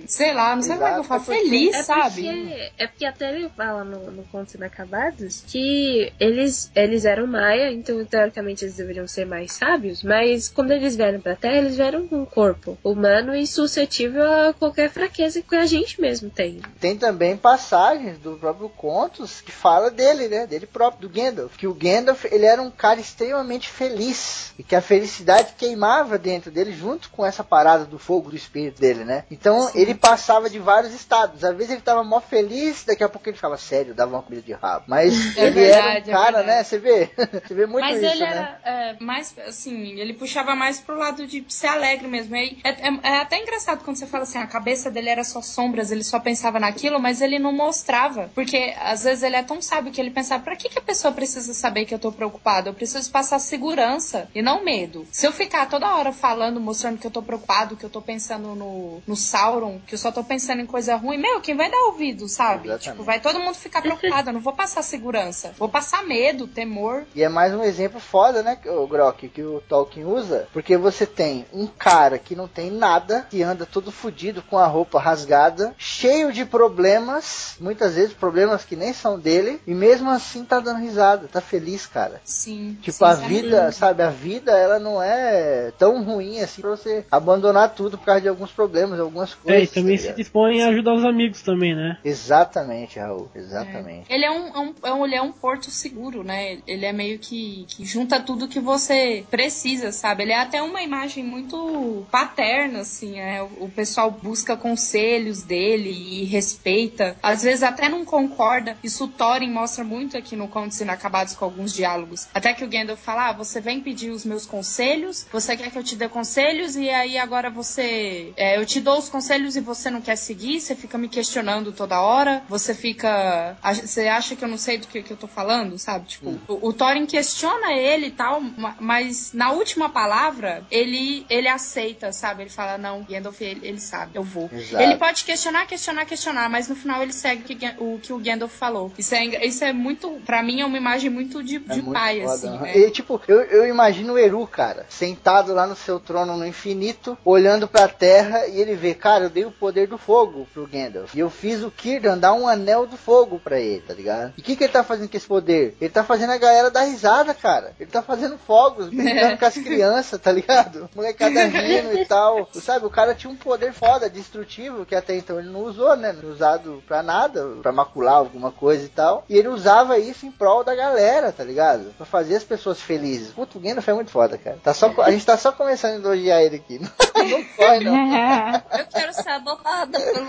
sei 0.06 0.32
lá, 0.32 0.54
não 0.54 0.62
sei 0.62 0.74
como 0.76 0.88
é 0.88 0.92
que 0.92 0.98
eu 1.00 1.04
falo, 1.04 1.24
feliz, 1.24 1.74
é 1.74 1.82
sabe? 1.82 2.22
Porque, 2.22 2.72
é 2.78 2.86
porque 2.86 3.04
até 3.04 3.34
ele 3.34 3.48
fala 3.50 3.84
no, 3.84 4.10
no 4.10 4.22
Contos 4.24 4.54
Inacabados 4.54 5.44
que 5.46 6.12
eles, 6.18 6.70
eles 6.74 7.04
eram 7.04 7.26
maia, 7.26 7.72
então 7.72 8.03
teoricamente 8.04 8.64
eles 8.64 8.76
deveriam 8.76 9.06
ser 9.06 9.24
mais 9.24 9.52
sábios, 9.52 10.02
mas 10.02 10.48
quando 10.48 10.72
eles 10.72 10.96
vieram 10.96 11.20
pra 11.20 11.36
Terra, 11.36 11.58
eles 11.58 11.76
vieram 11.76 12.06
com 12.06 12.22
um 12.22 12.24
corpo 12.24 12.78
humano 12.82 13.34
e 13.34 13.46
suscetível 13.46 14.22
a 14.22 14.52
qualquer 14.52 14.90
fraqueza 14.90 15.42
que 15.42 15.56
a 15.56 15.66
gente 15.66 16.00
mesmo 16.00 16.30
tem. 16.30 16.60
Tem 16.80 16.96
também 16.96 17.36
passagens 17.36 18.18
do 18.18 18.36
próprio 18.36 18.68
Contos 18.68 19.40
que 19.40 19.52
fala 19.52 19.90
dele, 19.90 20.28
né? 20.28 20.46
Dele 20.46 20.66
próprio, 20.66 21.08
do 21.08 21.14
Gandalf. 21.14 21.56
Que 21.56 21.66
o 21.66 21.74
Gandalf, 21.74 22.24
ele 22.26 22.44
era 22.44 22.60
um 22.60 22.70
cara 22.70 23.00
extremamente 23.00 23.68
feliz. 23.68 24.52
E 24.58 24.62
que 24.62 24.76
a 24.76 24.80
felicidade 24.80 25.54
queimava 25.56 26.18
dentro 26.18 26.50
dele 26.50 26.72
junto 26.72 27.10
com 27.10 27.24
essa 27.24 27.42
parada 27.42 27.84
do 27.84 27.98
fogo 27.98 28.30
do 28.30 28.36
espírito 28.36 28.80
dele, 28.80 29.04
né? 29.04 29.24
Então 29.30 29.68
Sim. 29.68 29.80
ele 29.80 29.94
passava 29.94 30.48
de 30.48 30.58
vários 30.58 30.94
estados. 30.94 31.44
Às 31.44 31.56
vezes 31.56 31.72
ele 31.72 31.80
tava 31.80 32.04
mó 32.04 32.20
feliz, 32.20 32.84
daqui 32.84 33.02
a 33.02 33.08
pouco 33.08 33.28
ele 33.28 33.36
ficava 33.36 33.56
sério, 33.56 33.94
dava 33.94 34.14
uma 34.14 34.22
comida 34.22 34.42
de 34.42 34.52
rabo. 34.52 34.84
Mas 34.86 35.36
é 35.36 35.46
ele 35.46 35.50
verdade, 35.50 36.10
era 36.10 36.18
um 36.18 36.20
é 36.20 36.24
cara, 36.24 36.40
é 36.40 36.46
né? 36.46 36.64
Você 36.64 36.78
vê? 36.78 37.10
Você 37.46 37.54
vê 37.54 37.66
muito 37.66 37.84
Mas 37.94 38.02
isso, 38.02 38.12
ele 38.12 38.24
né? 38.24 38.30
era 38.30 38.60
é, 38.64 38.96
mais, 39.00 39.34
assim, 39.46 39.98
ele 39.98 40.14
puxava 40.14 40.54
mais 40.54 40.80
pro 40.80 40.98
lado 40.98 41.26
de 41.26 41.44
ser 41.48 41.68
alegre 41.68 42.08
mesmo. 42.08 42.34
É, 42.36 42.48
é, 42.64 42.98
é, 43.02 43.16
até 43.18 43.40
engraçado 43.40 43.84
quando 43.84 43.96
você 43.96 44.06
fala 44.06 44.24
assim, 44.24 44.38
a 44.38 44.46
cabeça 44.46 44.90
dele 44.90 45.08
era 45.08 45.24
só 45.24 45.40
sombras, 45.40 45.90
ele 45.90 46.04
só 46.04 46.18
pensava 46.18 46.58
naquilo, 46.58 47.00
mas 47.00 47.20
ele 47.20 47.38
não 47.38 47.52
mostrava. 47.52 48.30
Porque 48.34 48.74
às 48.80 49.04
vezes 49.04 49.22
ele 49.22 49.36
é 49.36 49.42
tão 49.42 49.62
sábio 49.62 49.92
que 49.92 50.00
ele 50.00 50.10
pensava, 50.10 50.42
pra 50.42 50.56
que, 50.56 50.68
que 50.68 50.78
a 50.78 50.82
pessoa 50.82 51.12
precisa 51.12 51.54
saber 51.54 51.84
que 51.84 51.94
eu 51.94 51.98
tô 51.98 52.10
preocupado? 52.10 52.68
Eu 52.68 52.74
preciso 52.74 53.10
passar 53.10 53.38
segurança 53.38 54.28
e 54.34 54.42
não 54.42 54.64
medo. 54.64 55.06
Se 55.10 55.26
eu 55.26 55.32
ficar 55.32 55.68
toda 55.68 55.94
hora 55.94 56.12
falando, 56.12 56.60
mostrando 56.60 56.98
que 56.98 57.06
eu 57.06 57.10
tô 57.10 57.22
preocupado, 57.22 57.76
que 57.76 57.84
eu 57.84 57.90
tô 57.90 58.00
pensando 58.00 58.54
no, 58.54 59.02
no 59.06 59.16
Sauron, 59.16 59.80
que 59.86 59.94
eu 59.94 59.98
só 59.98 60.10
tô 60.10 60.24
pensando 60.24 60.60
em 60.60 60.66
coisa 60.66 60.96
ruim, 60.96 61.18
meu, 61.18 61.40
quem 61.40 61.56
vai 61.56 61.70
dar 61.70 61.78
ouvido, 61.86 62.28
sabe? 62.28 62.68
Exatamente. 62.68 62.90
Tipo, 62.90 63.02
vai 63.04 63.20
todo 63.20 63.40
mundo 63.40 63.54
ficar 63.54 63.82
preocupado. 63.82 64.30
Eu 64.30 64.34
não 64.34 64.40
vou 64.40 64.52
passar 64.52 64.82
segurança. 64.82 65.54
Vou 65.58 65.68
passar 65.68 66.04
medo, 66.04 66.46
temor. 66.46 67.04
E 67.14 67.22
é 67.22 67.28
mais 67.28 67.54
um 67.54 67.62
exemplo 67.62 67.73
foda, 67.98 68.42
né, 68.42 68.58
o 68.66 68.86
Grok, 68.86 69.28
que 69.28 69.42
o 69.42 69.62
Tolkien 69.68 70.06
usa. 70.06 70.48
Porque 70.52 70.76
você 70.76 71.06
tem 71.06 71.46
um 71.52 71.66
cara 71.66 72.18
que 72.18 72.36
não 72.36 72.48
tem 72.48 72.70
nada, 72.70 73.26
que 73.30 73.42
anda 73.42 73.66
todo 73.66 73.90
fudido 73.90 74.42
com 74.42 74.58
a 74.58 74.66
roupa 74.66 75.00
rasgada, 75.00 75.74
cheio 75.78 76.32
de 76.32 76.44
problemas, 76.44 77.56
muitas 77.60 77.94
vezes 77.94 78.12
problemas 78.12 78.64
que 78.64 78.76
nem 78.76 78.92
são 78.92 79.18
dele, 79.18 79.60
e 79.66 79.74
mesmo 79.74 80.10
assim 80.10 80.44
tá 80.44 80.60
dando 80.60 80.80
risada, 80.80 81.28
tá 81.28 81.40
feliz, 81.40 81.86
cara. 81.86 82.20
Sim. 82.24 82.76
Tipo, 82.80 82.98
sim, 82.98 83.04
a 83.04 83.14
vida, 83.14 83.72
sabe, 83.72 84.02
a 84.02 84.10
vida 84.10 84.52
ela 84.52 84.78
não 84.78 85.02
é 85.02 85.72
tão 85.78 86.02
ruim 86.02 86.40
assim 86.40 86.60
pra 86.60 86.70
você 86.70 87.04
abandonar 87.10 87.74
tudo 87.74 87.98
por 87.98 88.04
causa 88.04 88.20
de 88.20 88.28
alguns 88.28 88.50
problemas, 88.50 88.98
algumas 89.00 89.34
coisas. 89.34 89.60
É, 89.60 89.64
e 89.64 89.66
também 89.66 89.96
tá 89.96 90.04
se 90.04 90.12
dispõe 90.12 90.62
a 90.62 90.68
ajudar 90.68 90.94
os 90.94 91.04
amigos 91.04 91.42
também, 91.42 91.74
né? 91.74 91.98
Exatamente, 92.04 92.98
Raul, 92.98 93.30
exatamente. 93.34 94.10
É. 94.10 94.14
Ele, 94.14 94.24
é 94.24 94.30
um, 94.30 94.46
é 94.48 94.58
um, 94.58 94.74
é 94.82 94.92
um, 94.92 95.04
ele 95.04 95.14
é 95.14 95.22
um 95.22 95.32
porto 95.32 95.70
seguro, 95.70 96.22
né? 96.22 96.58
Ele 96.66 96.84
é 96.84 96.92
meio 96.92 97.18
que, 97.18 97.63
que 97.64 97.84
junta 97.84 98.20
tudo 98.20 98.48
que 98.48 98.60
você 98.60 99.24
precisa, 99.30 99.92
sabe? 99.92 100.22
Ele 100.22 100.32
é 100.32 100.38
até 100.38 100.62
uma 100.62 100.82
imagem 100.82 101.24
muito 101.24 102.04
paterna, 102.10 102.80
assim, 102.80 103.18
é. 103.18 103.42
O, 103.42 103.68
pessoal 103.68 104.10
busca 104.10 104.56
conselhos 104.56 105.42
dele 105.42 105.90
e 105.90 106.24
respeita. 106.24 107.16
Às 107.22 107.42
vezes 107.42 107.62
até 107.62 107.88
não 107.88 108.04
concorda. 108.04 108.76
Isso 108.82 109.04
o 109.04 109.08
Thorin 109.08 109.50
mostra 109.50 109.84
muito 109.84 110.16
aqui 110.16 110.36
no 110.36 110.48
Contos 110.48 110.80
Inacabados 110.80 111.34
com 111.34 111.44
alguns 111.44 111.72
diálogos. 111.72 112.28
Até 112.32 112.54
que 112.54 112.64
o 112.64 112.68
Gandalf 112.68 113.00
fala: 113.00 113.30
ah, 113.30 113.32
você 113.32 113.60
vem 113.60 113.80
pedir 113.80 114.10
os 114.10 114.24
meus 114.24 114.46
conselhos, 114.46 115.26
você 115.32 115.56
quer 115.56 115.70
que 115.70 115.78
eu 115.78 115.84
te 115.84 115.96
dê 115.96 116.08
conselhos, 116.08 116.76
e 116.76 116.88
aí 116.88 117.18
agora 117.18 117.50
você. 117.50 118.32
É, 118.36 118.56
eu 118.56 118.64
te 118.64 118.80
dou 118.80 118.98
os 118.98 119.08
conselhos 119.08 119.56
e 119.56 119.60
você 119.60 119.90
não 119.90 120.00
quer 120.00 120.16
seguir, 120.16 120.60
você 120.60 120.74
fica 120.74 120.96
me 120.96 121.08
questionando 121.08 121.72
toda 121.72 122.00
hora, 122.00 122.42
você 122.48 122.74
fica. 122.74 123.56
Você 123.62 124.08
acha 124.08 124.36
que 124.36 124.44
eu 124.44 124.48
não 124.48 124.58
sei 124.58 124.78
do 124.78 124.86
que, 124.86 125.02
que 125.02 125.12
eu 125.12 125.16
tô 125.16 125.26
falando, 125.26 125.78
sabe? 125.78 126.06
Tipo, 126.06 126.30
hum. 126.30 126.38
o, 126.48 126.68
o 126.68 126.72
Thorin 126.72 127.06
questiona 127.06 127.53
ele 127.72 128.06
e 128.06 128.10
tal, 128.10 128.42
mas 128.80 129.32
na 129.32 129.52
última 129.52 129.88
palavra, 129.88 130.64
ele, 130.70 131.26
ele 131.28 131.48
aceita, 131.48 132.12
sabe? 132.12 132.42
Ele 132.42 132.50
fala: 132.50 132.78
não, 132.78 133.02
Gandalf, 133.02 133.40
ele, 133.40 133.66
ele 133.66 133.80
sabe, 133.80 134.12
eu 134.16 134.22
vou. 134.22 134.50
Exato. 134.52 134.82
Ele 134.82 134.96
pode 134.96 135.24
questionar, 135.24 135.66
questionar, 135.66 136.04
questionar, 136.04 136.48
mas 136.48 136.68
no 136.68 136.76
final 136.76 137.02
ele 137.02 137.12
segue 137.12 137.42
o 137.78 137.98
que 137.98 138.12
o, 138.12 138.18
Gandalf 138.18 138.52
falou. 138.52 138.92
Isso 138.98 139.14
é, 139.14 139.46
isso 139.46 139.64
é 139.64 139.72
muito, 139.72 140.10
para 140.24 140.42
mim, 140.42 140.60
é 140.60 140.66
uma 140.66 140.76
imagem 140.76 141.10
muito 141.10 141.42
de, 141.42 141.56
é 141.56 141.58
de 141.58 141.82
muito 141.82 141.92
pai, 141.92 142.20
foda, 142.20 142.34
assim. 142.34 142.58
Né? 142.58 142.78
E, 142.78 142.90
tipo, 142.90 143.20
eu, 143.26 143.40
eu 143.42 143.66
imagino 143.66 144.14
o 144.14 144.18
Eru, 144.18 144.46
cara, 144.46 144.86
sentado 144.88 145.52
lá 145.52 145.66
no 145.66 145.76
seu 145.76 146.00
trono 146.00 146.36
no 146.36 146.46
infinito, 146.46 147.16
olhando 147.24 147.68
pra 147.68 147.88
terra 147.88 148.46
e 148.46 148.60
ele 148.60 148.74
vê, 148.74 148.94
cara, 148.94 149.24
eu 149.24 149.30
dei 149.30 149.44
o 149.44 149.50
poder 149.50 149.86
do 149.86 149.98
fogo 149.98 150.46
pro 150.52 150.66
Gandalf. 150.66 151.14
E 151.14 151.18
eu 151.18 151.30
fiz 151.30 151.62
o 151.62 151.72
Círdan 151.84 152.18
dar 152.18 152.32
um 152.32 152.48
anel 152.48 152.86
do 152.86 152.96
fogo 152.96 153.38
pra 153.38 153.60
ele, 153.60 153.80
tá 153.80 153.94
ligado? 153.94 154.32
E 154.36 154.40
o 154.40 154.44
que, 154.44 154.56
que 154.56 154.64
ele 154.64 154.72
tá 154.72 154.82
fazendo 154.82 155.08
com 155.08 155.16
esse 155.16 155.26
poder? 155.26 155.76
Ele 155.80 155.90
tá 155.90 156.02
fazendo 156.02 156.30
a 156.30 156.38
galera 156.38 156.70
dar 156.70 156.82
risada, 156.82 157.34
cara. 157.44 157.74
Ele 157.78 157.90
tá 157.90 158.00
fazendo 158.00 158.38
fogos, 158.38 158.88
brincando 158.94 159.36
com 159.36 159.44
as 159.44 159.54
crianças, 159.54 160.18
tá 160.18 160.32
ligado? 160.32 160.88
Molecada 160.96 161.44
rindo 161.44 161.92
e 161.98 162.06
tal. 162.06 162.48
Sabe, 162.54 162.86
o 162.86 162.90
cara 162.90 163.14
tinha 163.14 163.30
um 163.30 163.36
poder 163.36 163.74
foda, 163.74 164.08
destrutivo, 164.08 164.86
que 164.86 164.94
até 164.94 165.14
então 165.14 165.38
ele 165.38 165.50
não 165.50 165.60
usou, 165.60 165.94
né? 165.94 166.10
Não 166.14 166.30
usado 166.30 166.82
pra 166.88 167.02
nada, 167.02 167.46
pra 167.60 167.70
macular 167.70 168.14
alguma 168.14 168.50
coisa 168.50 168.86
e 168.86 168.88
tal. 168.88 169.26
E 169.28 169.36
ele 169.36 169.48
usava 169.48 169.98
isso 169.98 170.24
em 170.24 170.32
prol 170.32 170.64
da 170.64 170.74
galera, 170.74 171.30
tá 171.32 171.44
ligado? 171.44 171.92
Pra 171.98 172.06
fazer 172.06 172.36
as 172.36 172.44
pessoas 172.44 172.80
felizes. 172.80 173.32
Puto, 173.32 173.58
o 173.58 173.60
Gandalf 173.60 173.86
é 173.86 173.92
muito 173.92 174.10
foda, 174.10 174.38
cara. 174.38 174.58
Tá 174.64 174.72
só, 174.72 174.90
a 175.02 175.10
gente 175.10 175.26
tá 175.26 175.36
só 175.36 175.52
começando 175.52 175.92
a 175.92 175.96
elogiar 175.96 176.42
ele 176.42 176.56
aqui. 176.56 176.80
Não, 177.14 177.80
não 177.80 177.80
não. 177.80 178.54
Eu 178.78 178.86
quero 178.86 179.12
ser 179.14 179.40
pelo 179.42 180.28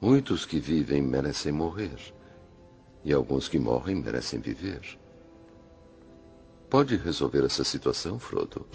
Muitos 0.00 0.46
que 0.46 0.60
vivem 0.60 1.02
merecem 1.02 1.50
morrer. 1.50 2.17
E 3.04 3.12
alguns 3.12 3.48
que 3.48 3.58
morrem 3.58 3.96
merecem 3.96 4.40
viver. 4.40 4.98
Pode 6.68 6.96
resolver 6.96 7.44
essa 7.44 7.64
situação, 7.64 8.18
Frodo? 8.18 8.66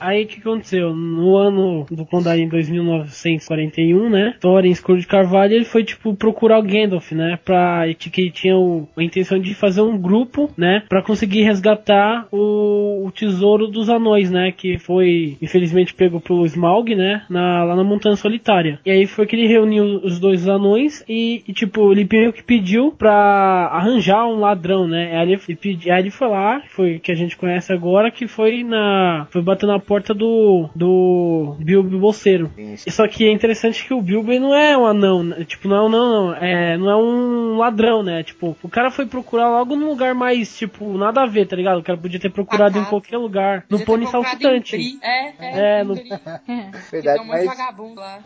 Aí 0.00 0.24
o 0.24 0.26
que 0.26 0.40
aconteceu? 0.40 0.94
No 0.94 1.36
ano 1.36 1.86
do 1.90 2.06
Condado 2.06 2.38
em 2.38 2.48
2941, 2.48 4.08
né? 4.08 4.34
Thorin 4.40 4.70
Escuro 4.70 4.98
de 4.98 5.06
Carvalho, 5.06 5.54
ele 5.54 5.64
foi 5.64 5.84
tipo 5.84 6.14
procurar 6.14 6.58
o 6.58 6.62
Gandalf, 6.62 7.12
né? 7.12 7.38
Pra 7.44 7.84
que 7.94 8.20
ele 8.20 8.30
tinha 8.30 8.56
o, 8.56 8.88
a 8.96 9.02
intenção 9.02 9.38
de 9.38 9.54
fazer 9.54 9.82
um 9.82 9.98
grupo, 9.98 10.50
né? 10.56 10.82
Para 10.88 11.02
conseguir 11.02 11.42
resgatar 11.42 12.26
o, 12.32 13.06
o, 13.06 13.10
tesouro 13.12 13.66
dos 13.66 13.88
anões, 13.88 14.30
né? 14.30 14.52
Que 14.52 14.78
foi 14.78 15.36
infelizmente 15.42 15.94
pego 15.94 16.20
pelo 16.20 16.46
Smaug, 16.46 16.94
né? 16.94 17.22
Na, 17.28 17.64
lá 17.64 17.76
na 17.76 17.84
Montanha 17.84 18.16
Solitária. 18.16 18.80
E 18.84 18.90
aí 18.90 19.06
foi 19.06 19.26
que 19.26 19.36
ele 19.36 19.46
reuniu 19.46 20.00
os 20.02 20.18
dois 20.18 20.48
anões 20.48 21.04
e, 21.08 21.42
e 21.46 21.52
tipo 21.52 21.92
ele 21.92 22.08
meio 22.10 22.32
que 22.32 22.42
pediu 22.42 22.92
para 22.92 23.68
arranjar 23.72 24.26
um 24.26 24.40
ladrão, 24.40 24.88
né? 24.88 25.16
Aí 25.16 25.32
ele, 25.32 25.40
ele, 25.48 25.90
aí 25.90 26.00
ele 26.00 26.10
foi 26.10 26.28
lá, 26.28 26.62
foi 26.68 26.98
que 26.98 27.12
a 27.12 27.14
gente 27.14 27.36
conhece 27.36 27.72
agora, 27.72 28.10
que 28.10 28.26
foi 28.26 28.64
na 28.64 29.26
foi 29.30 29.42
bater 29.42 29.66
na 29.66 29.78
porta 29.90 30.14
do, 30.14 30.70
do 30.72 31.56
Bilbo 31.58 31.98
Bolseiro. 31.98 32.48
Só 32.88 33.08
que 33.08 33.26
é 33.26 33.32
interessante 33.32 33.84
que 33.84 33.92
o 33.92 34.00
Bilbo 34.00 34.30
não 34.38 34.54
é 34.54 34.78
um 34.78 34.86
anão, 34.86 35.24
né? 35.24 35.44
tipo, 35.44 35.66
não, 35.66 35.88
não, 35.88 36.28
não, 36.28 36.34
é, 36.36 36.78
não 36.78 36.88
é 36.88 36.96
um 36.96 37.56
ladrão, 37.56 38.00
né? 38.00 38.22
Tipo, 38.22 38.56
o 38.62 38.68
cara 38.68 38.92
foi 38.92 39.04
procurar 39.04 39.48
logo 39.48 39.74
num 39.74 39.88
lugar 39.88 40.14
mais, 40.14 40.56
tipo, 40.56 40.96
nada 40.96 41.22
a 41.22 41.26
ver, 41.26 41.48
tá 41.48 41.56
ligado? 41.56 41.80
O 41.80 41.82
cara 41.82 41.98
podia 41.98 42.20
ter 42.20 42.30
procurado 42.30 42.78
em 42.78 42.84
qualquer 42.84 43.18
lugar. 43.18 43.64
No 43.68 43.80
Pônei 43.80 44.06
Saltitante. 44.06 44.76
É, 45.02 45.26
é, 45.26 45.80
é 45.80 45.82
no... 45.82 45.96
Verdade, 46.92 47.26
mas, 47.26 47.50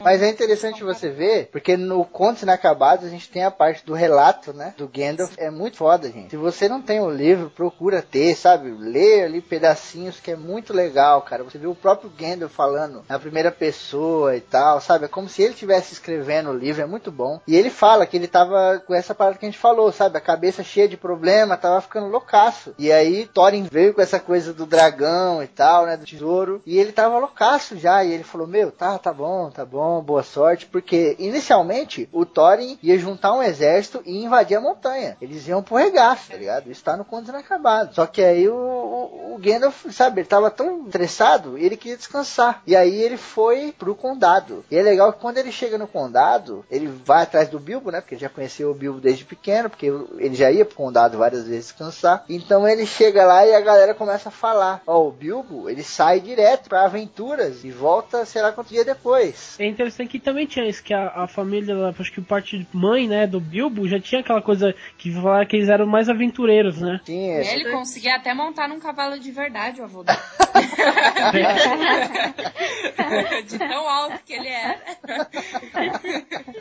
mas 0.00 0.22
é 0.22 0.28
interessante 0.28 0.84
você 0.84 1.08
ver, 1.08 1.48
porque 1.50 1.78
no 1.78 2.04
Contos 2.04 2.42
Inacabados 2.42 3.06
a 3.06 3.08
gente 3.08 3.30
tem 3.30 3.42
a 3.42 3.50
parte 3.50 3.86
do 3.86 3.94
relato, 3.94 4.52
né? 4.52 4.74
Do 4.76 4.86
Gandalf. 4.86 5.32
É 5.38 5.50
muito 5.50 5.78
foda, 5.78 6.10
gente. 6.10 6.28
Se 6.28 6.36
você 6.36 6.68
não 6.68 6.82
tem 6.82 7.00
o 7.00 7.10
livro, 7.10 7.48
procura 7.48 8.02
ter, 8.02 8.34
sabe? 8.34 8.70
Lê 8.70 9.22
ali 9.22 9.40
pedacinhos 9.40 10.20
que 10.20 10.30
é 10.30 10.36
muito 10.36 10.74
legal, 10.74 11.22
cara 11.22 11.42
Você 11.53 11.53
viu 11.58 11.70
o 11.70 11.74
próprio 11.76 12.10
Gandalf 12.10 12.52
falando 12.52 13.04
na 13.08 13.18
primeira 13.18 13.50
pessoa 13.50 14.36
e 14.36 14.40
tal, 14.40 14.80
sabe? 14.80 15.06
É 15.06 15.08
como 15.08 15.28
se 15.28 15.42
ele 15.42 15.52
estivesse 15.52 15.92
escrevendo 15.92 16.50
o 16.50 16.56
livro, 16.56 16.82
é 16.82 16.86
muito 16.86 17.10
bom. 17.10 17.40
E 17.46 17.56
ele 17.56 17.70
fala 17.70 18.06
que 18.06 18.16
ele 18.16 18.28
tava 18.28 18.82
com 18.86 18.94
essa 18.94 19.14
parada 19.14 19.38
que 19.38 19.44
a 19.44 19.48
gente 19.48 19.58
falou, 19.58 19.90
sabe? 19.92 20.16
A 20.16 20.20
cabeça 20.20 20.62
cheia 20.62 20.88
de 20.88 20.96
problema, 20.96 21.56
tava 21.56 21.80
ficando 21.80 22.08
loucaço. 22.08 22.74
E 22.78 22.92
aí 22.92 23.26
Thorin 23.26 23.66
veio 23.70 23.94
com 23.94 24.00
essa 24.00 24.20
coisa 24.20 24.52
do 24.52 24.66
dragão 24.66 25.42
e 25.42 25.46
tal, 25.46 25.86
né? 25.86 25.96
Do 25.96 26.06
tesouro. 26.06 26.62
E 26.64 26.78
ele 26.78 26.92
tava 26.92 27.18
loucaço 27.18 27.76
já. 27.76 28.04
E 28.04 28.12
ele 28.12 28.24
falou: 28.24 28.46
Meu, 28.46 28.70
tá, 28.70 28.98
tá 28.98 29.12
bom, 29.12 29.50
tá 29.50 29.64
bom, 29.64 30.02
boa 30.02 30.22
sorte. 30.22 30.66
Porque 30.66 31.16
inicialmente 31.18 32.08
o 32.12 32.24
Thorin 32.24 32.78
ia 32.82 32.98
juntar 32.98 33.32
um 33.32 33.42
exército 33.42 34.02
e 34.04 34.24
invadir 34.24 34.56
a 34.56 34.60
montanha. 34.60 35.16
Eles 35.20 35.46
iam 35.48 35.62
pro 35.62 35.76
regaço, 35.76 36.30
tá 36.30 36.36
ligado? 36.36 36.70
Isso 36.70 36.84
tá 36.84 36.96
no 36.96 37.04
conto 37.04 37.30
inacabado. 37.30 37.94
Só 37.94 38.06
que 38.06 38.22
aí 38.22 38.48
o, 38.48 38.54
o, 38.54 39.34
o 39.34 39.38
Gandalf, 39.38 39.86
sabe, 39.90 40.20
ele 40.20 40.28
tava 40.28 40.50
tão 40.50 40.86
estressado, 40.86 41.33
ele 41.56 41.76
queria 41.76 41.96
descansar. 41.96 42.62
E 42.66 42.74
aí 42.76 43.02
ele 43.02 43.16
foi 43.16 43.72
pro 43.78 43.94
condado. 43.94 44.64
E 44.70 44.76
é 44.76 44.82
legal 44.82 45.12
que 45.12 45.20
quando 45.20 45.38
ele 45.38 45.52
chega 45.52 45.78
no 45.78 45.86
condado, 45.86 46.64
ele 46.70 46.86
vai 47.04 47.22
atrás 47.22 47.48
do 47.48 47.58
Bilbo, 47.58 47.90
né? 47.90 48.00
Porque 48.00 48.14
ele 48.14 48.22
já 48.22 48.28
conheceu 48.28 48.70
o 48.70 48.74
Bilbo 48.74 49.00
desde 49.00 49.24
pequeno, 49.24 49.70
porque 49.70 49.86
ele 50.18 50.34
já 50.34 50.50
ia 50.50 50.64
pro 50.64 50.76
condado 50.76 51.18
várias 51.18 51.46
vezes 51.46 51.66
descansar. 51.66 52.24
Então 52.28 52.66
ele 52.68 52.86
chega 52.86 53.24
lá 53.24 53.46
e 53.46 53.54
a 53.54 53.60
galera 53.60 53.94
começa 53.94 54.28
a 54.28 54.32
falar: 54.32 54.82
Ó, 54.86 54.98
oh, 54.98 55.08
o 55.08 55.12
Bilbo, 55.12 55.68
ele 55.68 55.82
sai 55.82 56.20
direto 56.20 56.68
pra 56.68 56.84
aventuras 56.84 57.64
e 57.64 57.70
volta, 57.70 58.24
sei 58.24 58.42
lá 58.42 58.52
quanto 58.52 58.68
dia 58.68 58.84
depois. 58.84 59.56
É 59.58 59.66
interessante 59.66 60.10
que 60.10 60.20
também 60.20 60.46
tinha 60.46 60.68
isso, 60.68 60.82
que 60.82 60.94
a, 60.94 61.24
a 61.24 61.28
família, 61.28 61.74
acho 61.98 62.12
que 62.12 62.20
o 62.20 62.24
parte 62.24 62.66
mãe, 62.72 63.08
né, 63.08 63.26
do 63.26 63.40
Bilbo 63.40 63.88
já 63.88 64.00
tinha 64.00 64.20
aquela 64.20 64.42
coisa 64.42 64.74
que 64.98 65.12
falava 65.12 65.46
que 65.46 65.56
eles 65.56 65.68
eram 65.68 65.86
mais 65.86 66.08
aventureiros, 66.08 66.80
né? 66.80 67.00
Sim, 67.04 67.30
Ele 67.30 67.70
conseguia 67.70 68.16
até 68.16 68.34
montar 68.34 68.68
num 68.68 68.80
cavalo 68.80 69.18
de 69.18 69.30
verdade, 69.30 69.80
o 69.80 69.84
avô 69.84 70.02
dele. 70.02 70.18
de 73.46 73.58
tão 73.58 73.88
alto 73.88 74.18
que 74.24 74.32
ele 74.32 74.48
era. 74.48 74.80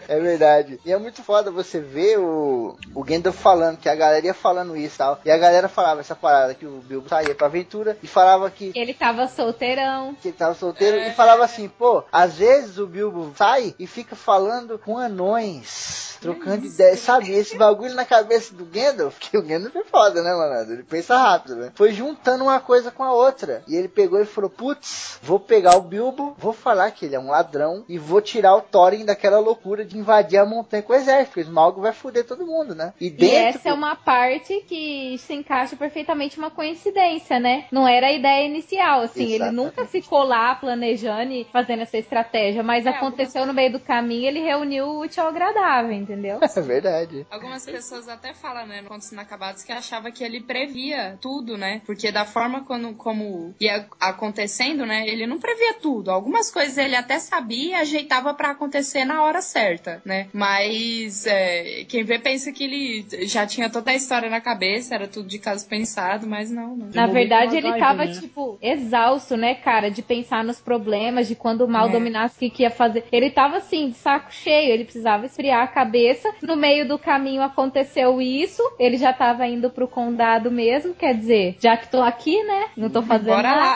É 0.07 0.19
verdade. 0.19 0.79
E 0.85 0.91
é 0.91 0.97
muito 0.97 1.23
foda 1.23 1.51
você 1.51 1.79
ver 1.79 2.19
o, 2.19 2.77
o 2.93 3.03
Gandalf 3.03 3.37
falando, 3.37 3.77
que 3.77 3.89
a 3.89 3.95
galera 3.95 4.25
ia 4.25 4.33
falando 4.33 4.75
isso 4.75 4.95
e 4.95 4.97
tal. 4.97 5.19
E 5.25 5.31
a 5.31 5.37
galera 5.37 5.67
falava 5.67 6.01
essa 6.01 6.15
parada 6.15 6.53
que 6.53 6.65
o 6.65 6.81
Bilbo 6.81 7.09
saía 7.09 7.35
pra 7.35 7.47
aventura 7.47 7.97
e 8.01 8.07
falava 8.07 8.49
que. 8.49 8.71
Ele 8.75 8.93
tava 8.93 9.27
solteirão. 9.27 10.15
Que 10.15 10.29
ele 10.29 10.37
tava 10.37 10.53
solteiro 10.53 10.97
é. 10.97 11.09
e 11.09 11.13
falava 11.13 11.43
assim, 11.43 11.67
pô, 11.67 12.03
às 12.11 12.37
vezes 12.37 12.77
o 12.77 12.87
Bilbo 12.87 13.33
sai 13.35 13.75
e 13.79 13.87
fica 13.87 14.15
falando 14.15 14.79
com 14.79 14.97
anões 14.97 16.03
trocando 16.23 16.65
ideias, 16.65 17.01
sabe? 17.01 17.31
Esse 17.31 17.57
bagulho 17.57 17.93
na 17.93 18.05
cabeça 18.05 18.55
do 18.55 18.63
Gandalf, 18.63 19.19
que 19.19 19.37
o 19.37 19.41
Gandalf 19.41 19.75
é 19.75 19.83
foda, 19.83 20.23
né, 20.23 20.33
mano? 20.33 20.71
Ele 20.71 20.83
pensa 20.83 21.17
rápido, 21.17 21.57
né? 21.57 21.71
Foi 21.75 21.91
juntando 21.91 22.45
uma 22.45 22.61
coisa 22.61 22.89
com 22.89 23.03
a 23.03 23.11
outra. 23.11 23.61
E 23.67 23.75
ele 23.75 23.89
pegou 23.93 24.19
e 24.19 24.25
falou: 24.25 24.49
Putz, 24.49 25.19
vou 25.21 25.39
pegar 25.39 25.77
o 25.77 25.81
Bilbo, 25.81 26.35
vou 26.37 26.53
falar 26.53 26.91
que 26.91 27.05
ele 27.05 27.15
é 27.15 27.19
um 27.19 27.29
ladrão 27.29 27.85
e 27.87 27.97
vou 27.97 28.21
tirar 28.21 28.55
o 28.55 28.61
Thorin 28.61 29.05
daquela 29.05 29.39
loucura 29.39 29.85
de 29.85 29.97
invadir 29.97 30.39
a 30.39 30.45
montanha 30.45 30.83
com 30.83 30.93
o 30.93 30.95
exército. 30.95 31.27
Porque 31.33 31.41
o 31.41 31.43
Smaug 31.43 31.79
vai 31.79 31.93
foder 31.93 32.25
todo 32.25 32.45
mundo, 32.45 32.75
né? 32.75 32.93
E, 32.99 33.09
dentro... 33.09 33.25
e 33.25 33.35
essa 33.35 33.69
é 33.69 33.73
uma 33.73 33.95
parte 33.95 34.61
que 34.67 35.17
se 35.19 35.33
encaixa 35.33 35.75
perfeitamente 35.75 36.37
uma 36.37 36.51
coincidência, 36.51 37.39
né? 37.39 37.65
Não 37.71 37.87
era 37.87 38.07
a 38.07 38.11
ideia 38.11 38.45
inicial, 38.45 39.01
assim. 39.01 39.23
Exatamente. 39.23 39.43
Ele 39.43 39.51
nunca 39.51 39.85
ficou 39.85 40.23
lá 40.23 40.55
planejando 40.55 41.31
e 41.31 41.45
fazendo 41.51 41.81
essa 41.81 41.97
estratégia, 41.97 42.63
mas 42.63 42.85
é, 42.85 42.89
aconteceu 42.89 43.45
no 43.45 43.53
meio 43.53 43.71
do 43.71 43.79
caminho 43.79 44.23
ele 44.27 44.39
reuniu 44.39 44.85
o 44.85 45.01
útil 45.01 45.23
ao 45.23 45.29
agradável, 45.29 45.91
entendeu? 45.91 46.39
É 46.55 46.61
verdade. 46.61 47.25
Algumas 47.31 47.65
pessoas 47.65 48.07
até 48.07 48.33
falam, 48.33 48.67
né, 48.67 48.81
no 48.81 48.87
Contos 48.87 49.11
Inacabados, 49.11 49.63
que 49.63 49.71
achava 49.71 50.11
que 50.11 50.23
ele 50.23 50.39
previa 50.39 51.17
tudo, 51.19 51.57
né? 51.57 51.81
Porque 51.85 52.11
da 52.11 52.25
forma 52.25 52.63
quando, 52.63 52.93
como 52.93 53.53
ia 53.59 53.82
acontecendo, 53.99 54.85
né, 54.85 55.07
ele 55.07 55.25
não 55.27 55.39
previa 55.39 55.75
tudo. 55.75 56.11
Algumas 56.11 56.51
coisas 56.51 56.77
ele 56.77 56.95
até 56.95 57.19
sabia 57.19 57.71
e 57.71 57.73
ajeitava 57.75 58.33
para 58.33 58.51
acontecer 58.51 59.05
na 59.05 59.23
hora 59.23 59.41
certa, 59.41 60.01
né? 60.05 60.27
Mas 60.33 61.25
é, 61.25 61.85
quem 61.87 62.03
vê 62.03 62.19
pensa 62.19 62.51
que 62.51 62.63
ele 62.63 63.05
já 63.25 63.45
tinha 63.45 63.69
toda 63.69 63.91
a 63.91 63.95
história 63.95 64.29
na 64.29 64.41
cabeça, 64.41 64.95
era 64.95 65.07
tudo 65.07 65.27
de 65.27 65.39
caso 65.39 65.67
pensado, 65.67 66.27
mas 66.27 66.51
não. 66.51 66.75
não. 66.75 66.89
Na 66.93 67.07
verdade, 67.07 67.57
ele 67.57 67.73
tava, 67.77 68.05
né? 68.05 68.11
tipo, 68.11 68.57
exausto, 68.61 69.37
né, 69.37 69.55
cara, 69.55 69.89
de 69.89 70.01
pensar 70.01 70.43
nos 70.43 70.59
problemas, 70.59 71.27
de 71.27 71.35
quando 71.35 71.61
o 71.61 71.67
mal 71.67 71.87
é. 71.87 71.91
dominasse, 71.91 72.35
o 72.35 72.39
que, 72.39 72.49
que 72.49 72.63
ia 72.63 72.71
fazer. 72.71 73.05
Ele 73.11 73.29
tava, 73.29 73.57
assim, 73.57 73.89
de 73.89 73.97
saco 73.97 74.33
cheio, 74.33 74.71
ele 74.71 74.83
precisava 74.83 75.25
esfriar 75.25 75.63
a 75.63 75.67
cabeça 75.67 75.93
cabeça. 75.93 76.33
No 76.41 76.55
meio 76.55 76.87
do 76.87 76.97
caminho 76.97 77.41
aconteceu 77.41 78.21
isso. 78.21 78.61
Ele 78.79 78.97
já 78.97 79.13
tava 79.13 79.45
indo 79.47 79.69
pro 79.69 79.87
condado 79.87 80.49
mesmo. 80.49 80.93
Quer 80.93 81.15
dizer, 81.15 81.57
já 81.59 81.77
que 81.77 81.89
tô 81.89 82.01
aqui, 82.01 82.41
né? 82.43 82.65
Não 82.75 82.89
tô 82.89 83.01
fazendo 83.01 83.35
Bora 83.35 83.49
nada. 83.49 83.61
lá. 83.61 83.72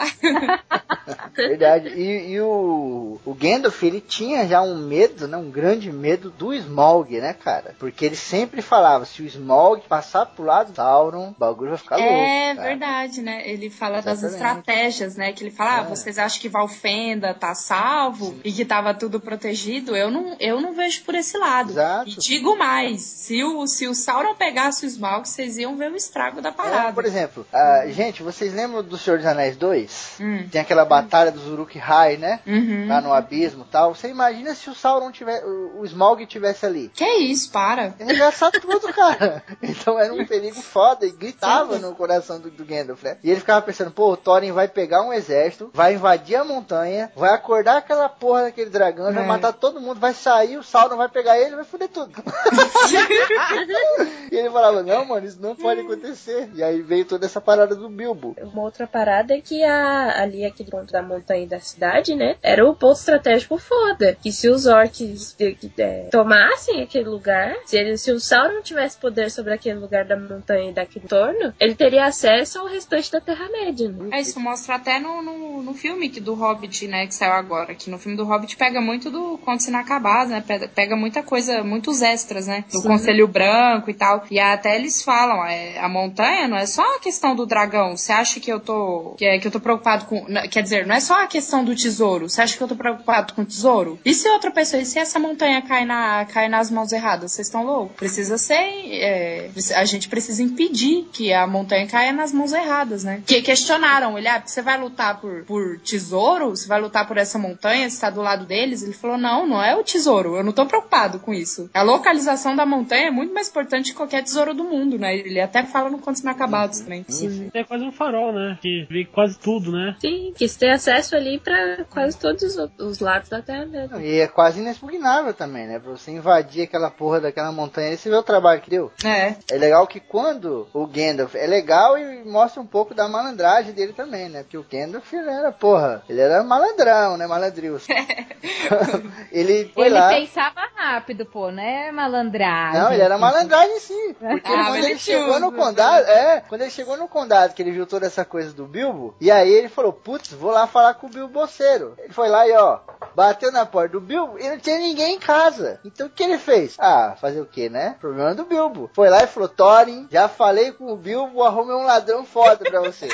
Verdade. 1.34 1.88
E, 1.88 2.32
e, 2.32 2.40
o, 2.40 3.20
o 3.24 3.34
Gandalf, 3.34 3.82
ele 3.82 4.00
tinha 4.00 4.46
já 4.46 4.60
um 4.60 4.76
medo, 4.76 5.28
né? 5.28 5.36
Um 5.36 5.50
grande 5.50 5.90
medo 5.92 6.30
do 6.30 6.52
Smaug, 6.52 7.20
né, 7.20 7.32
cara? 7.32 7.74
Porque 7.78 8.04
ele 8.04 8.16
sempre 8.16 8.60
falava, 8.60 9.04
se 9.04 9.22
o 9.22 9.26
Smaug 9.26 9.82
passar 9.88 10.26
pro 10.26 10.44
lado 10.44 10.72
do 10.72 10.76
Sauron, 10.76 11.28
o 11.28 11.36
bagulho 11.38 11.70
vai 11.70 11.78
ficar 11.78 11.98
é, 11.98 12.02
louco. 12.02 12.20
É 12.20 12.54
verdade, 12.54 13.22
né? 13.22 13.48
Ele 13.48 13.70
fala 13.70 13.98
Exatamente. 13.98 14.22
das 14.22 14.32
estratégias, 14.32 15.16
né? 15.16 15.32
Que 15.32 15.44
ele 15.44 15.50
fala, 15.50 15.70
ah, 15.70 15.76
é. 15.76 15.80
ah, 15.80 15.82
vocês 15.84 16.18
acham 16.18 16.40
que 16.40 16.48
Valfenda 16.48 17.34
tá 17.34 17.54
salvo 17.54 18.26
Sim. 18.26 18.40
e 18.44 18.52
que 18.52 18.64
tava 18.64 18.92
tudo 18.94 19.20
protegido? 19.20 19.96
Eu 19.96 20.10
não, 20.10 20.36
eu 20.40 20.60
não 20.60 20.74
vejo 20.74 21.04
por 21.04 21.14
esse 21.14 21.38
lado. 21.38 21.70
Exato. 21.70 22.10
E 22.10 22.16
digo 22.16 22.56
mais, 22.56 23.02
se 23.02 23.42
o, 23.44 23.66
se 23.66 23.86
o 23.86 23.94
Sauron 23.94 24.34
pegasse 24.34 24.84
o 24.84 24.88
Smaug, 24.88 25.28
vocês 25.28 25.56
iam 25.56 25.76
ver 25.76 25.90
o 25.90 25.96
estrago 25.96 26.40
da 26.40 26.52
parada. 26.52 26.88
É, 26.88 26.92
por 26.92 27.04
exemplo, 27.04 27.46
uh, 27.52 27.90
gente, 27.92 28.22
vocês 28.22 28.52
lembram 28.54 28.82
do 28.82 28.98
Senhor 28.98 29.18
dos 29.18 29.26
Anéis 29.26 29.56
2? 29.56 29.87
Hum. 30.20 30.46
Tem 30.50 30.60
aquela 30.60 30.84
batalha 30.84 31.30
dos 31.30 31.46
Uruk-hai, 31.46 32.16
né? 32.16 32.40
Uhum. 32.46 32.86
Lá 32.88 33.00
no 33.00 33.12
abismo 33.12 33.64
e 33.66 33.70
tal. 33.70 33.94
Você 33.94 34.08
imagina 34.08 34.54
se 34.54 34.70
o 34.70 34.74
Sauron 34.74 35.10
tivesse, 35.10 35.44
o, 35.44 35.80
o 35.80 35.84
Smaug 35.84 36.24
tivesse 36.26 36.66
ali. 36.66 36.90
Que 36.94 37.04
isso, 37.04 37.50
para. 37.50 37.94
Ele 37.98 38.18
ia 38.18 38.32
tudo, 38.60 38.92
cara. 38.92 39.42
Então 39.62 39.98
era 39.98 40.12
um 40.12 40.24
perigo 40.24 40.60
foda 40.60 41.06
e 41.06 41.10
gritava 41.10 41.78
no 41.78 41.94
coração 41.94 42.40
do, 42.40 42.50
do 42.50 42.64
Gandalf, 42.64 43.02
né? 43.02 43.18
E 43.22 43.30
ele 43.30 43.40
ficava 43.40 43.60
pensando, 43.60 43.90
pô, 43.90 44.12
o 44.12 44.16
Thorin 44.16 44.52
vai 44.52 44.68
pegar 44.68 45.02
um 45.02 45.12
exército, 45.12 45.70
vai 45.74 45.94
invadir 45.94 46.36
a 46.36 46.44
montanha, 46.44 47.12
vai 47.14 47.34
acordar 47.34 47.78
aquela 47.78 48.08
porra 48.08 48.44
daquele 48.44 48.70
dragão, 48.70 49.08
é. 49.08 49.12
vai 49.12 49.26
matar 49.26 49.52
todo 49.52 49.80
mundo, 49.80 50.00
vai 50.00 50.14
sair, 50.14 50.56
o 50.56 50.62
Sauron 50.62 50.96
vai 50.96 51.08
pegar 51.08 51.38
ele, 51.38 51.56
vai 51.56 51.64
foder 51.64 51.88
tudo. 51.88 52.12
e 54.38 54.42
ele 54.42 54.50
falava, 54.50 54.82
não, 54.82 55.04
mano, 55.04 55.26
isso 55.26 55.40
não 55.40 55.54
pode 55.54 55.80
acontecer. 55.80 56.48
E 56.54 56.62
aí 56.62 56.80
veio 56.80 57.04
toda 57.04 57.26
essa 57.26 57.40
parada 57.40 57.74
do 57.74 57.88
Bilbo. 57.88 58.36
Uma 58.40 58.62
outra 58.62 58.86
parada 58.86 59.34
é 59.34 59.40
que 59.40 59.62
a, 59.64 60.22
ali, 60.22 60.44
aquele 60.44 60.70
ponto 60.70 60.92
da 60.92 61.02
montanha 61.02 61.44
e 61.44 61.46
da 61.46 61.60
cidade, 61.60 62.14
né, 62.14 62.36
era 62.42 62.64
o 62.64 62.74
ponto 62.74 62.98
estratégico 62.98 63.58
foda. 63.58 64.16
Que 64.22 64.30
se 64.32 64.48
os 64.48 64.66
orcs 64.66 65.36
é, 65.78 66.08
tomassem 66.10 66.82
aquele 66.82 67.08
lugar, 67.08 67.56
se, 67.66 67.76
ele, 67.76 67.96
se 67.96 68.12
o 68.12 68.20
Sauron 68.20 68.62
tivesse 68.62 68.96
poder 68.98 69.30
sobre 69.30 69.54
aquele 69.54 69.78
lugar 69.78 70.04
da 70.04 70.16
montanha 70.16 70.70
e 70.70 70.74
daquele 70.74 71.04
entorno, 71.04 71.52
ele 71.58 71.74
teria 71.74 72.06
acesso 72.06 72.58
ao 72.58 72.66
restante 72.66 73.10
da 73.10 73.20
Terra-média. 73.20 73.88
Né? 73.88 74.10
É, 74.12 74.20
isso 74.20 74.38
mostra 74.38 74.76
até 74.76 74.98
no, 74.98 75.22
no, 75.22 75.62
no, 75.62 75.74
filme 75.74 76.08
que 76.08 76.20
do 76.20 76.34
Hobbit, 76.34 76.86
né, 76.86 77.06
que 77.06 77.14
saiu 77.14 77.32
agora. 77.32 77.74
Que 77.74 77.90
no 77.90 77.98
filme 77.98 78.16
do 78.16 78.24
Hobbit 78.24 78.56
pega 78.56 78.80
muito 78.80 79.10
do 79.10 79.38
Contos 79.38 79.66
Inacabados, 79.66 80.30
né, 80.30 80.44
pega, 80.46 80.68
pega 80.68 80.96
muita 80.96 81.22
coisa, 81.22 81.64
muitos 81.64 82.02
extras, 82.02 82.46
né? 82.46 82.64
Do 82.70 82.80
Sim. 82.80 82.88
Conselho 82.88 83.26
Branco 83.26 83.90
e 83.90 83.94
tal. 83.94 84.24
E 84.30 84.38
até 84.38 84.76
eles 84.76 85.02
falam, 85.02 85.44
é, 85.44 85.78
a 85.78 85.88
montanha 85.88 86.48
não 86.48 86.56
é 86.56 86.66
só 86.66 86.82
a 86.96 87.00
questão 87.00 87.34
do 87.34 87.46
dragão. 87.46 87.96
Você 87.96 88.12
acha 88.12 88.40
que 88.40 88.50
eu 88.50 88.60
tô. 88.60 89.14
Que, 89.16 89.24
é, 89.24 89.38
que 89.38 89.46
eu 89.46 89.50
tô 89.50 89.60
preocupado 89.60 90.04
com. 90.06 90.24
Quer 90.50 90.62
dizer, 90.62 90.86
não 90.86 90.94
é 90.94 91.00
só 91.00 91.22
a 91.22 91.26
questão 91.26 91.64
do 91.64 91.74
tesouro. 91.74 92.28
Você 92.28 92.42
acha 92.42 92.56
que 92.56 92.62
eu 92.62 92.68
tô 92.68 92.76
preocupado 92.76 93.34
com 93.34 93.42
o 93.42 93.46
tesouro? 93.46 93.98
E 94.04 94.14
se 94.14 94.28
outra 94.28 94.50
pessoa, 94.50 94.82
e 94.82 94.86
se 94.86 94.98
essa 94.98 95.18
montanha 95.18 95.62
cai, 95.62 95.84
na, 95.84 96.24
cai 96.26 96.48
nas 96.48 96.70
mãos 96.70 96.92
erradas? 96.92 97.32
Vocês 97.32 97.46
estão 97.46 97.64
loucos? 97.64 97.96
Precisa 97.96 98.38
ser. 98.38 98.54
É, 98.54 99.50
a 99.76 99.84
gente 99.84 100.08
precisa 100.08 100.42
impedir 100.42 101.08
que 101.12 101.32
a 101.32 101.46
montanha 101.46 101.86
caia 101.86 102.12
nas 102.12 102.32
mãos 102.32 102.52
erradas, 102.52 103.04
né? 103.04 103.22
Que 103.26 103.42
questionaram 103.42 104.18
ele, 104.18 104.28
ah, 104.28 104.42
você 104.44 104.62
vai 104.62 104.78
lutar 104.78 105.20
por, 105.20 105.44
por 105.44 105.78
tesouro? 105.80 106.50
Você 106.50 106.68
vai 106.68 106.80
lutar 106.80 107.06
por 107.06 107.16
essa 107.16 107.38
montanha? 107.38 107.88
Você 107.88 108.00
tá 108.00 108.10
do 108.10 108.20
lado 108.20 108.44
deles? 108.44 108.82
Ele 108.82 108.92
falou, 108.92 109.16
não, 109.16 109.46
não 109.46 109.62
é 109.62 109.74
o 109.76 109.82
tesouro. 109.82 110.36
Eu 110.36 110.44
não 110.44 110.52
tô 110.52 110.66
preocupado 110.66 111.18
com 111.18 111.32
isso. 111.32 111.70
A 111.72 111.82
localização 111.82 112.54
da 112.54 112.66
montanha 112.66 113.08
é 113.08 113.10
muito 113.10 113.32
mais 113.32 113.48
importante 113.48 113.90
que 113.90 113.96
qualquer 113.96 114.17
tesouro 114.22 114.54
do 114.54 114.64
mundo, 114.64 114.98
né? 114.98 115.16
Ele 115.16 115.40
até 115.40 115.64
fala 115.64 115.90
no 115.90 115.98
Contos 115.98 116.22
Inacabados 116.22 116.80
também. 116.80 117.04
Sim. 117.08 117.50
É 117.52 117.64
quase 117.64 117.84
um 117.84 117.92
farol, 117.92 118.32
né? 118.32 118.58
Que 118.60 118.86
vê 118.90 119.04
quase 119.04 119.38
tudo, 119.38 119.72
né? 119.72 119.96
Sim, 120.00 120.32
que 120.36 120.48
você 120.48 120.58
tem 120.58 120.70
acesso 120.72 121.16
ali 121.16 121.38
para 121.38 121.84
quase 121.84 122.18
todos 122.18 122.42
os, 122.42 122.70
os, 122.78 123.00
lados 123.00 123.28
da 123.28 123.42
Terra 123.42 123.66
mesmo. 123.66 124.00
E 124.00 124.20
é 124.20 124.26
quase 124.26 124.60
inexpugnável 124.60 125.34
também, 125.34 125.66
né? 125.66 125.78
Pra 125.78 125.90
você 125.90 126.10
invadir 126.10 126.64
aquela 126.64 126.90
porra 126.90 127.20
daquela 127.20 127.52
montanha, 127.52 127.96
você 127.96 128.08
vê 128.08 128.16
o 128.16 128.22
trabalho 128.22 128.60
que 128.60 128.70
deu. 128.70 128.92
É. 129.04 129.34
É 129.50 129.58
legal 129.58 129.86
que 129.86 130.00
quando 130.00 130.68
o 130.72 130.86
Gandalf 130.86 131.34
é 131.34 131.46
legal 131.46 131.98
e 131.98 132.24
mostra 132.24 132.60
um 132.60 132.66
pouco 132.66 132.94
da 132.94 133.08
malandragem 133.08 133.72
dele 133.72 133.92
também, 133.92 134.28
né? 134.28 134.42
Porque 134.42 134.58
o 134.58 134.66
Gandalf 134.70 135.12
era, 135.12 135.52
porra, 135.52 136.02
ele 136.08 136.20
era 136.20 136.42
malandrão, 136.42 137.16
né? 137.16 137.26
Malandril. 137.26 137.78
ele 139.32 139.70
foi 139.74 139.86
ele 139.86 139.94
lá. 139.94 140.08
pensava 140.08 140.60
rápido, 140.74 141.26
pô, 141.26 141.50
né, 141.50 141.90
malandragem. 141.92 142.80
Não, 142.80 142.92
ele 142.92 143.02
era 143.02 143.18
malandragem 143.18 143.78
sim. 143.80 144.07
Porque 144.14 144.50
Ah, 144.52 144.64
quando 144.66 144.76
ele 144.76 144.96
tinha 144.96 145.18
chegou 145.18 145.40
no 145.40 145.52
condado, 145.52 146.06
é, 146.08 146.42
quando 146.48 146.60
ele 146.62 146.70
chegou 146.70 146.96
no 146.96 147.08
condado, 147.08 147.54
que 147.54 147.62
ele 147.62 147.70
viu 147.72 147.86
toda 147.86 148.06
essa 148.06 148.24
coisa 148.24 148.52
do 148.52 148.66
Bilbo, 148.66 149.14
e 149.20 149.30
aí 149.30 149.50
ele 149.50 149.68
falou, 149.68 149.92
putz, 149.92 150.32
vou 150.32 150.50
lá 150.50 150.66
falar 150.66 150.94
com 150.94 151.06
o 151.06 151.10
Bilbo 151.10 151.32
Boceiro. 151.32 151.94
Ele 151.98 152.12
foi 152.12 152.28
lá 152.28 152.46
e 152.48 152.52
ó, 152.52 152.78
bateu 153.14 153.50
na 153.52 153.64
porta 153.66 153.90
do 153.92 154.00
Bilbo 154.00 154.38
e 154.38 154.48
não 154.48 154.58
tinha 154.58 154.78
ninguém 154.78 155.14
em 155.16 155.18
casa. 155.18 155.80
Então 155.84 156.06
o 156.06 156.10
que 156.10 156.22
ele 156.22 156.38
fez? 156.38 156.76
Ah, 156.78 157.14
fazer 157.20 157.40
o 157.40 157.46
que, 157.46 157.68
né? 157.68 157.96
Problema 158.00 158.34
do 158.34 158.44
Bilbo. 158.44 158.90
Foi 158.94 159.08
lá 159.08 159.22
e 159.22 159.26
falou, 159.26 159.48
Thorin, 159.48 160.06
já 160.10 160.28
falei 160.28 160.72
com 160.72 160.92
o 160.92 160.96
Bilbo, 160.96 161.42
arrumei 161.42 161.74
um 161.76 161.84
ladrão 161.84 162.24
foda 162.24 162.64
pra 162.68 162.80
você. 162.80 163.08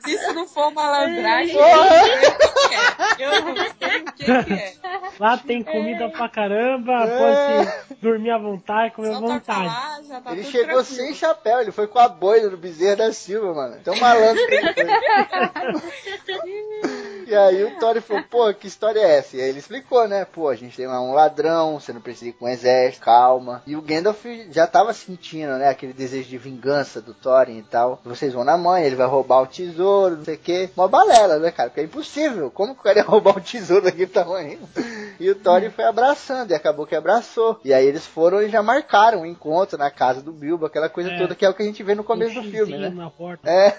Se 0.00 0.10
isso 0.14 0.32
não 0.32 0.46
for 0.48 0.72
malandragem, 0.72 1.54
Porra. 1.54 1.96
eu 2.08 2.10
não 2.10 2.16
sei 2.18 2.32
o 2.40 2.44
que 2.64 2.74
é. 2.74 3.26
Eu 3.26 3.42
não 3.44 3.56
sei 3.56 4.00
o 4.00 4.04
que 4.04 4.44
que 4.44 4.52
é. 4.52 4.72
Lá 5.18 5.36
tem 5.38 5.62
comida 5.62 6.08
pra 6.10 6.28
caramba, 6.28 6.92
É. 7.04 7.18
pode 7.64 8.00
dormir 8.00 8.30
à 8.30 8.38
vontade, 8.38 8.65
comer 8.94 9.10
à 9.10 9.14
Só 9.14 9.20
toca 9.20 9.32
vontade. 9.34 9.66
lá, 9.66 10.00
já 10.06 10.20
tá 10.20 10.32
ele 10.32 10.44
chegou 10.44 10.74
tranquilo. 10.82 10.84
sem 10.84 11.14
chapéu, 11.14 11.60
ele 11.60 11.72
foi 11.72 11.86
com 11.86 11.98
a 11.98 12.08
boina 12.08 12.48
do 12.48 12.56
bezerro 12.56 12.96
da 12.96 13.12
Silva, 13.12 13.54
mano. 13.54 13.76
Tão 13.84 13.96
malandro 13.96 14.46
que 14.46 14.54
ele 14.54 14.74
foi. 14.74 14.86
E 17.26 17.34
aí 17.34 17.64
o 17.64 17.76
Thorin 17.78 18.00
falou, 18.00 18.22
pô, 18.30 18.54
que 18.54 18.68
história 18.68 19.00
é 19.00 19.18
essa? 19.18 19.36
E 19.36 19.40
aí 19.40 19.48
ele 19.48 19.58
explicou, 19.58 20.06
né? 20.06 20.24
Pô, 20.24 20.48
a 20.48 20.54
gente 20.54 20.76
tem 20.76 20.86
lá 20.86 21.00
um 21.00 21.12
ladrão, 21.12 21.80
você 21.80 21.92
não 21.92 22.00
precisa 22.00 22.30
ir 22.30 22.32
com 22.34 22.44
um 22.44 22.48
exército, 22.48 23.04
calma. 23.04 23.62
E 23.66 23.74
o 23.74 23.82
Gandalf 23.82 24.24
já 24.50 24.66
tava 24.66 24.92
sentindo, 24.92 25.56
né, 25.58 25.68
aquele 25.68 25.92
desejo 25.92 26.28
de 26.28 26.38
vingança 26.38 27.00
do 27.00 27.12
Thorin 27.12 27.58
e 27.58 27.62
tal. 27.62 28.00
Vocês 28.04 28.32
vão 28.32 28.44
na 28.44 28.56
mãe, 28.56 28.84
ele 28.84 28.94
vai 28.94 29.06
roubar 29.08 29.42
o 29.42 29.46
tesouro, 29.46 30.18
não 30.18 30.24
sei 30.24 30.36
o 30.36 30.38
quê. 30.38 30.70
Uma 30.76 30.86
balela, 30.86 31.38
né, 31.38 31.50
cara? 31.50 31.68
Porque 31.68 31.80
é 31.80 31.84
impossível. 31.84 32.48
Como 32.50 32.74
que 32.74 32.80
o 32.80 32.84
cara 32.84 32.98
ia 33.00 33.04
roubar 33.04 33.36
um 33.36 33.40
tesouro 33.40 33.82
daquele 33.82 34.06
tamanho? 34.06 34.60
E 35.18 35.28
o 35.28 35.34
Thorin 35.34 35.70
foi 35.70 35.84
abraçando, 35.84 36.52
e 36.52 36.54
acabou 36.54 36.86
que 36.86 36.94
abraçou. 36.94 37.58
E 37.64 37.74
aí 37.74 37.86
eles 37.86 38.06
foram 38.06 38.40
e 38.42 38.48
já 38.48 38.55
marcaram 38.62 39.20
um 39.22 39.26
encontro 39.26 39.76
na 39.78 39.90
casa 39.90 40.20
do 40.22 40.32
Bilbo, 40.32 40.66
aquela 40.66 40.88
coisa 40.88 41.10
É. 41.10 41.18
toda 41.18 41.34
que 41.34 41.44
é 41.44 41.48
o 41.48 41.54
que 41.54 41.62
a 41.62 41.66
gente 41.66 41.82
vê 41.82 41.94
no 41.94 42.04
começo 42.04 42.34
do 42.34 42.40
Um 42.40 42.50
filme, 42.50 42.72
xizinho 42.72 42.80
né? 42.80 42.88
na 42.90 43.10
porta. 43.10 43.48
É, 43.50 43.74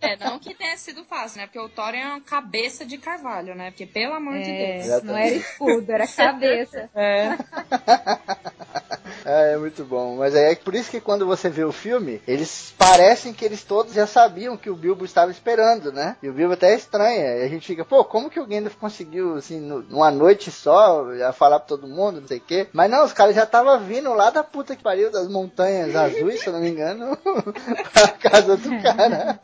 É, 0.00 0.16
não 0.16 0.38
que 0.38 0.54
tenha 0.54 0.76
sido 0.76 1.04
fácil, 1.04 1.38
né? 1.40 1.46
Porque 1.46 1.58
o 1.58 1.68
Thorin 1.68 1.98
é 1.98 2.06
uma 2.06 2.20
cabeça 2.20 2.84
de 2.86 2.96
carvalho, 2.98 3.54
né? 3.54 3.70
Porque, 3.70 3.86
pelo 3.86 4.14
amor 4.14 4.34
de 4.34 4.50
É, 4.50 4.82
Deus. 4.82 5.02
não 5.02 5.16
era 5.16 5.34
escudo, 5.34 5.90
era 5.92 6.06
cabeça. 6.06 6.88
É. 6.94 7.36
É, 9.24 9.52
é 9.54 9.56
muito 9.56 9.84
bom. 9.84 10.16
Mas 10.16 10.34
é 10.34 10.54
por 10.54 10.74
isso 10.74 10.90
que 10.90 11.00
quando 11.00 11.26
você 11.26 11.48
vê 11.48 11.64
o 11.64 11.72
filme, 11.72 12.20
eles 12.26 12.72
parecem 12.78 13.32
que 13.32 13.44
eles 13.44 13.62
todos 13.62 13.92
já 13.92 14.06
sabiam 14.06 14.56
que 14.56 14.70
o 14.70 14.76
Bilbo 14.76 15.04
estava 15.04 15.30
esperando, 15.30 15.92
né? 15.92 16.16
E 16.22 16.28
o 16.28 16.32
Bilbo 16.32 16.54
até 16.54 16.74
estranha. 16.74 17.36
E 17.36 17.42
a 17.44 17.48
gente 17.48 17.66
fica, 17.66 17.84
pô, 17.84 18.04
como 18.04 18.30
que 18.30 18.40
o 18.40 18.46
Gandalf 18.46 18.76
conseguiu, 18.76 19.36
assim, 19.36 19.60
nu- 19.60 19.82
numa 19.88 20.10
noite 20.10 20.50
só, 20.50 21.14
já 21.16 21.32
falar 21.32 21.58
pra 21.60 21.68
todo 21.68 21.86
mundo, 21.88 22.20
não 22.20 22.28
sei 22.28 22.38
o 22.38 22.42
quê. 22.42 22.68
Mas 22.72 22.90
não, 22.90 23.04
os 23.04 23.12
caras 23.12 23.34
já 23.34 23.44
estavam 23.44 23.78
vindo 23.80 24.12
lá 24.14 24.30
da 24.30 24.42
puta 24.44 24.74
que 24.76 24.82
pariu, 24.82 25.10
das 25.10 25.28
montanhas 25.28 25.94
azuis, 25.96 26.40
se 26.40 26.46
eu 26.48 26.52
não 26.52 26.60
me 26.60 26.70
engano, 26.70 27.16
pra 27.92 28.08
casa 28.08 28.56
do 28.56 28.70
cara. 28.82 29.38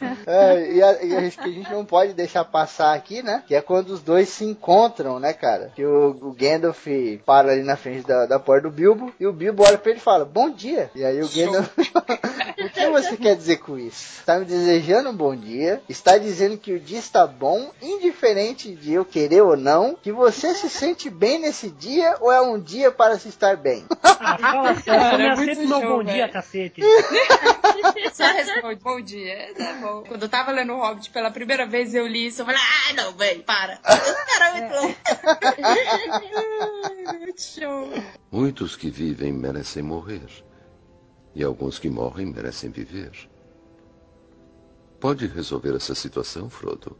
É, 0.26 0.72
e 0.72 0.82
a, 0.82 1.02
e 1.04 1.16
a 1.16 1.20
gente, 1.20 1.38
que 1.38 1.48
a 1.48 1.52
gente 1.52 1.72
não 1.72 1.84
pode 1.84 2.12
deixar 2.12 2.44
passar 2.44 2.94
aqui, 2.94 3.22
né? 3.22 3.42
Que 3.46 3.54
é 3.54 3.62
quando 3.62 3.90
os 3.90 4.02
dois 4.02 4.28
se 4.28 4.44
encontram, 4.44 5.18
né, 5.18 5.32
cara? 5.32 5.72
Que 5.74 5.84
o, 5.84 6.10
o 6.20 6.32
Gandalf 6.32 6.86
para 7.24 7.52
ali 7.52 7.62
na 7.62 7.76
frente 7.76 8.06
da, 8.06 8.26
da 8.26 8.38
porta 8.38 8.68
do 8.68 8.74
Bilbo 8.74 9.12
e 9.18 9.26
o 9.26 9.32
Bilbo 9.32 9.64
olha 9.64 9.78
pra 9.78 9.90
ele 9.90 10.00
e 10.00 10.02
fala, 10.02 10.24
bom 10.24 10.50
dia. 10.50 10.90
E 10.94 11.04
aí 11.04 11.20
o 11.22 11.28
Gandalf, 11.32 11.70
o 12.64 12.70
que 12.70 12.88
você 12.88 13.16
quer 13.16 13.36
dizer 13.36 13.58
com 13.58 13.78
isso? 13.78 14.20
Está 14.20 14.38
me 14.38 14.44
desejando 14.44 15.10
um 15.10 15.16
bom 15.16 15.34
dia, 15.34 15.82
está 15.88 16.18
dizendo 16.18 16.58
que 16.58 16.72
o 16.72 16.80
dia 16.80 16.98
está 16.98 17.26
bom, 17.26 17.70
indiferente 17.80 18.74
de 18.74 18.92
eu 18.92 19.04
querer 19.04 19.42
ou 19.42 19.56
não, 19.56 19.94
que 19.94 20.12
você 20.12 20.54
se 20.54 20.68
sente 20.68 21.08
bem 21.08 21.38
nesse 21.38 21.70
dia 21.70 22.16
ou 22.20 22.32
é 22.32 22.40
um 22.40 22.58
dia 22.58 22.90
para 22.90 23.18
se 23.18 23.28
estar 23.28 23.56
bem? 23.56 23.84
Ah, 24.02 24.38
fala 24.38 24.74
sério, 24.74 25.12
eu 25.12 25.18
me 25.18 25.24
é 25.24 25.30
aceito 25.30 25.68
meu 25.68 25.80
bom 25.80 26.02
dia, 26.02 26.14
velho. 26.14 26.32
cacete. 26.32 26.80
Só 28.12 28.24
responde, 28.24 28.80
bom 28.82 29.00
dia. 29.00 29.32
É, 29.32 29.52
tá 29.54 29.74
bom. 29.80 30.02
Quando 30.08 30.22
eu 30.22 30.28
tava 30.28 30.50
lendo 30.50 30.72
o 30.72 30.80
Hobbit 30.80 31.10
pela 31.10 31.30
primeira 31.30 31.66
vez, 31.66 31.94
eu 31.94 32.06
li 32.06 32.26
isso. 32.26 32.42
Eu 32.42 32.46
falei, 32.46 32.60
ah, 32.60 32.92
não, 32.94 33.12
velho, 33.12 33.42
para. 33.44 33.76
Cara, 33.78 34.58
é 34.58 34.80
muito. 34.80 34.98
Ai, 35.62 37.18
muito 37.18 37.40
show. 37.40 37.88
Muitos 38.30 38.74
que 38.76 38.90
vivem 38.90 39.32
merecem 39.32 39.82
morrer. 39.82 40.47
E 41.38 41.44
alguns 41.44 41.78
que 41.78 41.88
morrem 41.88 42.26
merecem 42.26 42.68
viver. 42.68 43.12
Pode 44.98 45.28
resolver 45.28 45.72
essa 45.72 45.94
situação, 45.94 46.50
Frodo? 46.50 46.96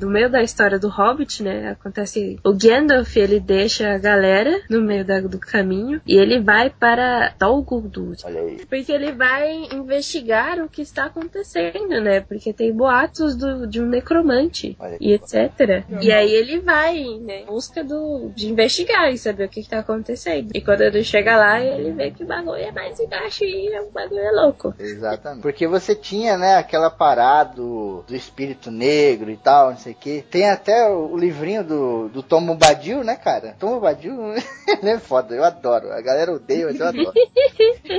No 0.00 0.08
meio 0.10 0.30
da 0.30 0.42
história 0.42 0.78
do 0.78 0.88
Hobbit, 0.88 1.42
né, 1.42 1.70
acontece 1.70 2.38
o 2.44 2.52
Gandalf, 2.52 3.16
ele 3.16 3.38
deixa 3.40 3.94
a 3.94 3.98
galera 3.98 4.60
no 4.68 4.80
meio 4.80 5.04
da- 5.04 5.20
do 5.20 5.38
caminho 5.38 6.00
e 6.06 6.16
ele 6.16 6.40
vai 6.40 6.70
para 6.70 7.32
Dol 7.38 7.62
Guldur. 7.62 8.16
Olha 8.24 8.40
aí. 8.40 8.64
Porque 8.66 8.90
ele 8.92 9.12
vai 9.12 9.68
investigar 9.72 10.58
o 10.60 10.68
que 10.68 10.82
está 10.82 11.04
acontecendo, 11.06 12.00
né? 12.00 12.20
Porque 12.20 12.52
tem 12.52 12.72
boatos 12.72 13.36
do- 13.36 13.66
de 13.66 13.80
um 13.80 13.86
necromante 13.86 14.76
e 15.00 15.12
etc. 15.12 15.84
E 16.00 16.12
aí 16.12 16.32
ele 16.32 16.60
vai, 16.60 17.04
né, 17.20 17.42
em 17.42 17.46
busca 17.46 17.82
do, 17.84 18.30
de 18.34 18.48
investigar 18.50 19.12
e 19.12 19.18
saber 19.18 19.44
o 19.44 19.48
que 19.48 19.60
está 19.60 19.78
acontecendo. 19.80 20.50
E 20.54 20.60
quando 20.60 20.80
ele 20.82 21.02
chega 21.04 21.36
lá, 21.36 21.60
ele 21.60 21.92
vê 21.92 22.10
que 22.10 22.22
o 22.22 22.26
bagulho 22.26 22.56
é 22.56 22.70
mais 22.72 22.98
embaixo 23.00 23.44
e 23.44 23.78
o 23.80 23.90
bagulho 23.90 24.20
é 24.20 24.30
louco. 24.30 24.74
Exatamente. 24.78 25.42
Porque 25.42 25.66
você 25.66 25.94
tinha, 25.94 26.36
né, 26.36 26.56
aquela 26.56 26.90
parada 26.90 27.54
do, 27.56 28.02
do 28.06 28.14
espírito 28.14 28.70
negro 28.70 29.30
e 29.30 29.36
tal, 29.36 29.70
não 29.70 29.76
sei 29.76 29.89
o 29.90 29.94
que. 29.94 30.22
Tem 30.30 30.48
até 30.48 30.88
o, 30.88 31.12
o 31.12 31.18
livrinho 31.18 31.64
do, 31.64 32.08
do 32.08 32.22
Tom 32.22 32.44
Bombadil, 32.44 33.04
né, 33.04 33.16
cara? 33.16 33.56
Tom 33.58 33.74
Bombadil, 33.74 34.14
é 34.82 34.98
foda, 34.98 35.34
eu 35.34 35.44
adoro. 35.44 35.92
A 35.92 36.00
galera 36.00 36.32
odeia, 36.32 36.66
mas 36.66 36.78
eu 36.78 36.86
adoro. 36.86 37.12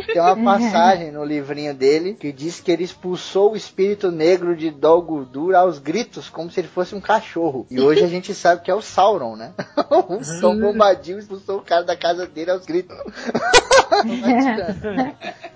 Tem 0.08 0.22
uma 0.22 0.36
passagem 0.44 1.12
no 1.12 1.24
livrinho 1.24 1.74
dele 1.74 2.14
que 2.14 2.32
diz 2.32 2.60
que 2.60 2.72
ele 2.72 2.84
expulsou 2.84 3.54
o 3.54 3.56
espírito 3.56 4.12
negro 4.12 4.56
de 4.56 4.70
Dol 4.70 5.02
Guldur 5.02 5.56
aos 5.56 5.80
gritos, 5.80 6.30
como 6.30 6.50
se 6.50 6.60
ele 6.60 6.68
fosse 6.68 6.96
um 6.96 7.02
cachorro. 7.02 7.66
E 7.70 7.80
hoje 7.80 8.04
a 8.04 8.08
gente 8.08 8.34
sabe 8.34 8.62
que 8.62 8.72
é 8.72 8.76
o 8.76 8.82
Sauron, 8.82 9.36
né? 9.36 9.54
o 9.90 10.42
Tom 10.42 10.60
Bombadil 10.60 11.20
expulsou 11.20 11.60
o 11.60 11.62
cara 11.62 11.84
da 11.84 11.96
casa 11.96 12.26
dele 12.26 12.52
aos 12.52 12.66
gritos. 12.66 12.98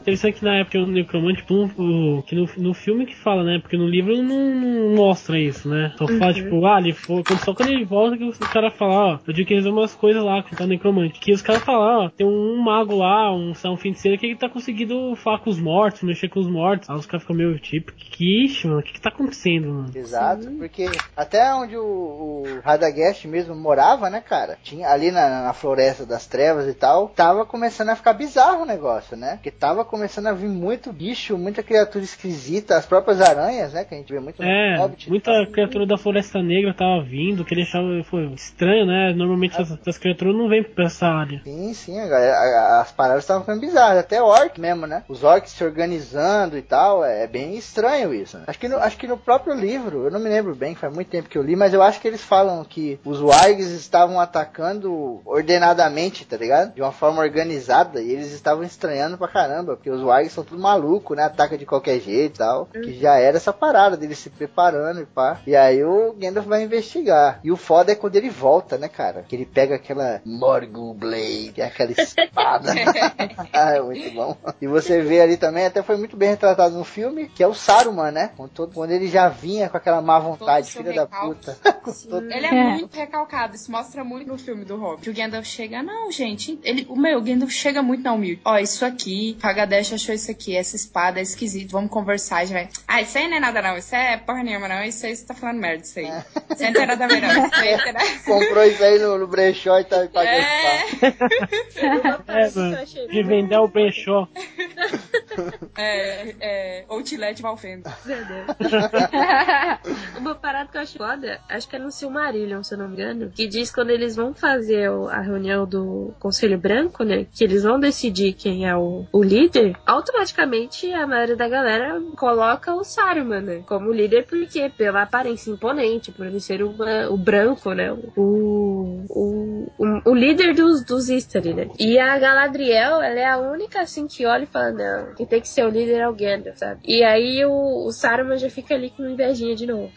Interessante 0.02 0.40
que 0.40 0.46
na 0.46 0.60
época 0.60 0.78
o 0.80 0.88
necromante, 0.88 1.42
tipo, 1.42 1.54
no, 1.54 2.24
que 2.24 2.36
no, 2.36 2.48
no 2.58 2.74
filme 2.74 3.06
que 3.06 3.16
fala, 3.16 3.44
né? 3.44 3.60
Porque 3.60 3.78
no 3.78 3.88
livro 3.88 4.22
não, 4.22 4.56
não 4.56 4.96
mostra 4.96 5.40
isso, 5.40 5.68
né? 5.70 5.94
Só 5.98 6.08
fala, 6.08 6.25
tipo, 6.34 6.66
ah, 6.66 6.80
ele 6.80 6.94
foi. 6.94 7.24
Quando, 7.24 7.40
só 7.40 7.54
quando 7.54 7.70
ele 7.70 7.86
volta 7.86 8.18
que 8.18 8.24
o 8.24 8.34
cara 8.52 8.72
fala, 8.72 8.94
ó, 9.14 9.20
eu 9.28 9.34
digo 9.34 9.48
que 9.48 9.54
eles 9.54 9.66
umas 9.66 9.94
coisas 9.96 10.24
lá 10.24 10.42
que 10.44 10.56
tá 10.56 10.64
o 10.64 10.68
necromante. 10.68 11.20
Que 11.20 11.32
os 11.34 11.42
caras 11.42 11.64
falam, 11.64 12.06
ó, 12.06 12.10
tem 12.10 12.26
um 12.26 12.58
mago 12.62 12.96
lá, 12.96 13.34
um, 13.34 13.54
sei 13.54 13.70
lá, 13.70 13.74
um 13.76 13.78
feiticeiro 13.80 14.18
que 14.18 14.26
ele 14.26 14.36
tá 14.36 14.50
conseguindo 14.50 15.16
falar 15.16 15.40
com 15.40 15.50
os 15.50 15.60
mortos, 15.60 16.04
mexer 16.04 16.30
com 16.30 16.40
os 16.40 16.48
mortos. 16.48 16.90
Aí 16.90 16.96
os 16.96 17.06
caras 17.06 17.24
ficam 17.24 17.36
meio 17.36 17.58
tipo, 17.60 17.92
que 17.94 18.46
ixi, 18.46 18.68
mano, 18.68 18.80
o 18.80 18.84
que 18.84 18.94
que 18.94 19.02
tá 19.02 19.10
acontecendo, 19.10 19.68
mano? 19.68 19.92
Exato, 19.94 20.50
porque 20.58 20.86
até 21.16 21.54
onde 21.54 21.76
o, 21.78 21.84
o 21.84 22.44
Radagast 22.64 23.28
mesmo 23.28 23.56
morava, 23.56 24.10
né, 24.10 24.22
cara? 24.22 24.58
Tinha 24.64 24.90
ali 24.90 25.12
na, 25.12 25.44
na 25.44 25.54
floresta 25.54 26.06
das 26.06 26.26
trevas 26.28 26.68
e 26.68 26.74
tal, 26.74 27.10
tava 27.10 27.46
começando 27.46 27.90
a 27.90 27.96
ficar 27.96 28.14
bizarro 28.14 28.64
o 28.64 28.66
negócio, 28.66 29.16
né? 29.18 29.34
Porque 29.36 29.52
tava 29.52 29.84
começando 29.86 30.28
a 30.28 30.34
vir 30.34 30.48
muito 30.50 30.92
bicho, 30.92 31.38
muita 31.38 31.62
criatura 31.64 32.04
esquisita, 32.04 32.78
as 32.78 32.86
próprias 32.86 33.22
aranhas, 33.22 33.74
né? 33.74 33.84
Que 33.84 33.94
a 33.96 33.98
gente 33.98 34.12
vê 34.12 34.20
muito 34.20 34.42
no 34.42 34.48
É, 34.48 34.78
Hobbit. 34.78 35.10
muita 35.10 35.32
criatura 35.52 35.86
da 35.86 35.98
Floresta 35.98 36.15
Negra 36.44 36.74
tava 36.74 37.02
vindo, 37.02 37.44
que 37.46 37.54
ele 37.54 37.64
achava 37.64 37.86
foi, 38.04 38.26
estranho, 38.34 38.86
né? 38.86 39.14
Normalmente 39.14 39.60
essas, 39.60 39.78
essas 39.80 39.98
criaturas 39.98 40.36
não 40.36 40.48
vêm 40.50 40.64
pra 40.64 40.86
essa 40.86 41.08
área. 41.08 41.42
Sim, 41.44 41.74
sim, 41.74 42.00
a 42.00 42.08
galera- 42.08 42.36
a- 42.38 42.82
as 42.82 42.92
paradas 42.92 43.24
estavam 43.24 43.42
ficando 43.44 43.62
bizarras, 43.62 44.00
até 44.00 44.22
orc 44.22 44.60
mesmo, 44.60 44.86
né? 44.88 45.04
Os 45.08 45.24
orcs 45.24 45.52
se 45.52 45.64
organizando 45.64 46.58
e 46.58 46.62
tal, 46.62 47.04
é, 47.04 47.24
é 47.24 47.28
bem 47.28 47.56
estranho 47.56 48.14
isso. 48.14 48.38
Né? 48.38 48.44
Acho, 48.48 48.60
que 48.60 48.68
no, 48.68 48.78
acho 48.78 48.98
que 48.98 49.08
no 49.08 49.18
próprio 49.18 49.54
livro, 49.56 50.06
eu 50.06 50.12
não 50.12 50.20
me 50.20 50.30
lembro 50.30 50.56
bem, 50.56 50.76
faz 50.76 50.94
muito 50.94 51.10
tempo 51.10 51.30
que 51.30 51.38
eu 51.38 51.44
li, 51.44 51.56
mas 51.56 51.74
eu 51.74 51.82
acho 51.82 52.00
que 52.00 52.08
eles 52.08 52.22
falam 52.24 52.64
que 52.64 53.00
os 53.06 53.22
wargs 53.22 53.68
estavam 53.72 54.20
atacando 54.20 55.22
ordenadamente, 55.26 56.26
tá 56.26 56.38
ligado? 56.38 56.74
De 56.74 56.82
uma 56.82 56.92
forma 56.92 57.22
organizada, 57.22 58.02
e 58.02 58.12
eles 58.12 58.32
estavam 58.34 58.64
estranhando 58.64 59.18
pra 59.18 59.28
caramba, 59.28 59.76
porque 59.76 59.90
os 59.90 60.02
wargs 60.02 60.34
são 60.34 60.44
tudo 60.44 60.62
maluco, 60.62 61.16
né? 61.16 61.24
Ataca 61.24 61.58
de 61.58 61.66
qualquer 61.66 62.00
jeito 62.00 62.36
e 62.36 62.38
tal. 62.38 62.66
Que 62.68 62.94
já 63.00 63.18
era 63.18 63.38
essa 63.38 63.54
parada 63.54 63.96
deles 63.98 64.18
se 64.18 64.30
preparando 64.30 65.02
e 65.02 65.06
pá. 65.06 65.40
E 65.48 65.56
aí 65.56 65.84
o 65.84 65.95
Gandalf 66.14 66.46
vai 66.48 66.64
investigar. 66.64 67.40
E 67.44 67.52
o 67.52 67.58
foda 67.58 67.92
é 67.92 67.96
quando 67.96 68.16
ele 68.16 68.30
volta, 68.30 68.78
né, 68.78 68.88
cara? 68.88 69.24
Que 69.28 69.36
ele 69.36 69.46
pega 69.46 69.76
aquela 69.76 70.22
Morgul 70.26 70.94
Blade, 70.94 71.52
que 71.54 71.62
é 71.62 71.66
aquela 71.66 71.92
espada. 71.92 72.74
ah, 73.54 73.72
é 73.76 73.82
muito 73.82 74.12
bom. 74.14 74.38
E 74.62 74.68
você 74.68 75.02
vê 75.02 75.22
ali 75.22 75.38
também, 75.38 75.66
até 75.66 75.82
foi 75.82 75.98
muito 75.98 76.16
bem 76.18 76.30
retratado 76.30 76.76
no 76.78 76.84
filme, 76.84 77.28
que 77.28 77.44
é 77.44 77.48
o 77.48 77.54
Saruman, 77.54 78.12
né? 78.12 78.32
Todo, 78.54 78.74
quando 78.74 78.92
ele 78.92 79.08
já 79.08 79.28
vinha 79.30 79.70
com 79.70 79.78
aquela 79.78 80.02
má 80.02 80.20
vontade, 80.20 80.72
filha 80.72 80.94
da 80.94 81.06
puta. 81.06 81.58
Todo- 82.10 82.32
Ele 82.32 82.46
é 82.46 82.52
muito 82.78 82.96
recalcado, 82.96 83.56
isso 83.56 83.72
mostra 83.72 84.04
muito 84.04 84.28
no 84.28 84.38
filme 84.38 84.66
do 84.66 84.78
Hobbit. 84.78 85.10
O 85.10 85.14
Gandalf 85.14 85.46
chega, 85.46 85.82
não, 85.84 86.12
gente, 86.12 86.60
ele, 86.64 86.86
o 86.90 86.96
meu, 86.96 87.20
o 87.20 87.22
Gandalf 87.22 87.52
chega 87.52 87.82
muito 87.82 88.04
na 88.04 88.14
humilde. 88.14 88.42
Ó, 88.46 88.58
isso 88.58 88.86
aqui, 88.86 89.38
Kagadesh 89.42 89.94
achou 89.94 90.14
isso 90.16 90.32
aqui, 90.32 90.56
essa 90.56 90.76
espada 90.76 91.20
é 91.20 91.24
esquisito, 91.24 91.72
vamos 91.72 91.90
conversar, 91.92 92.38
a 92.38 92.46
gente 92.46 92.54
vai. 92.54 92.70
Ah, 92.88 93.02
isso 93.02 93.18
aí 93.18 93.28
não 93.28 93.38
é 93.38 93.40
nada 93.40 93.62
não, 93.62 93.78
isso 93.78 93.96
é 93.96 94.18
porra 94.18 94.44
nenhuma 94.44 94.68
não, 94.68 94.84
isso 94.84 95.06
aí 95.06 95.16
você 95.16 95.26
tá 95.26 95.34
falando 95.34 95.60
merda, 95.60 95.84
isso 95.86 96.00
aí. 96.00 96.06
Isso 96.06 96.64
aí 96.64 96.72
não 96.72 96.74
tem 96.74 96.88
nada 96.88 97.06
isso 97.06 97.86
nada... 97.94 98.00
Comprou 98.26 98.64
isso 98.64 98.84
aí 98.84 99.00
no, 99.00 99.18
no 99.18 99.28
brechó 99.28 99.80
e 99.80 99.84
tá 99.84 100.08
pagando 100.12 100.26
É, 100.36 100.86
É, 102.46 102.50
mano. 102.56 102.78
De 103.10 103.24
vender 103.24 103.58
o 103.58 103.68
brechó. 103.68 104.28
é, 105.78 106.36
é, 106.40 106.86
Outlet 106.90 107.42
Valfenda. 107.42 107.96
Meu 108.06 108.18
Deus. 108.26 108.46
Uma 110.18 110.36
parada 110.36 110.70
que 110.72 110.78
eu 110.78 110.82
acho 110.82 110.98
foda, 110.98 111.40
acho 111.50 111.68
que 111.68 111.76
é 111.76 111.80
no 111.80 111.92
Silmarillion, 111.92 112.64
se 112.64 112.74
eu 112.74 112.78
não 112.78 112.88
me 112.88 112.94
engano, 112.96 113.32
que 113.34 113.48
diz 113.48 113.72
quando 113.72 113.90
eles 113.90 114.16
vão 114.16 114.34
fazer 114.34 114.90
o- 114.90 115.08
a 115.08 115.20
reunião 115.20 115.66
do 115.66 116.14
Conselho 116.20 116.58
Branco, 116.58 117.04
né, 117.04 117.26
que 117.32 117.44
eles 117.44 117.64
vão 117.64 117.80
decidir 117.80 118.34
quem 118.34 118.68
é 118.68 118.76
o, 118.76 119.06
o 119.12 119.24
líder, 119.24 119.76
automaticamente 119.86 120.92
a 120.94 121.06
maioria 121.06 121.36
da 121.36 121.48
galera 121.48 122.02
coloca 122.18 122.74
o 122.74 122.84
Saruman, 122.84 123.42
né, 123.42 123.64
como 123.68 123.92
líder, 123.92 124.26
porque 124.26 124.70
pela 124.70 125.02
aparência 125.04 125.52
imponente, 125.52 125.75
por 126.16 126.26
ele 126.26 126.40
ser 126.40 126.64
uma- 126.64 127.10
o 127.10 127.18
branco, 127.18 127.74
né, 127.74 127.92
o, 127.92 129.04
o, 129.10 129.68
o, 129.78 130.12
o 130.12 130.14
líder 130.14 130.54
dos, 130.54 130.84
dos 130.84 131.10
Istari, 131.10 131.54
né. 131.54 131.68
E 131.80 132.00
a 132.00 132.18
Galadriel, 132.18 133.02
ela 133.02 133.20
é 133.20 133.26
a 133.26 133.38
única, 133.38 133.82
assim, 133.82 134.08
que 134.08 134.26
olha 134.26 134.44
e 134.44 134.48
fala, 134.48 134.72
não, 134.72 135.16
quem 135.16 135.26
tem 135.26 135.42
que 135.42 135.48
ser 135.48 135.66
o 135.66 135.70
líder 135.70 136.00
é 136.00 136.08
o 136.08 136.14
Gandalf, 136.14 136.58
sabe? 136.58 136.82
E 136.86 137.04
aí 137.04 137.46
o, 137.46 137.88
o 137.88 137.92
Saruman 137.92 138.38
já 138.38 138.50
fica 138.50 138.76
ali 138.76 138.90
com 138.90 139.04
invejinha 139.06 139.56
de 139.56 139.66
novo. 139.66 139.92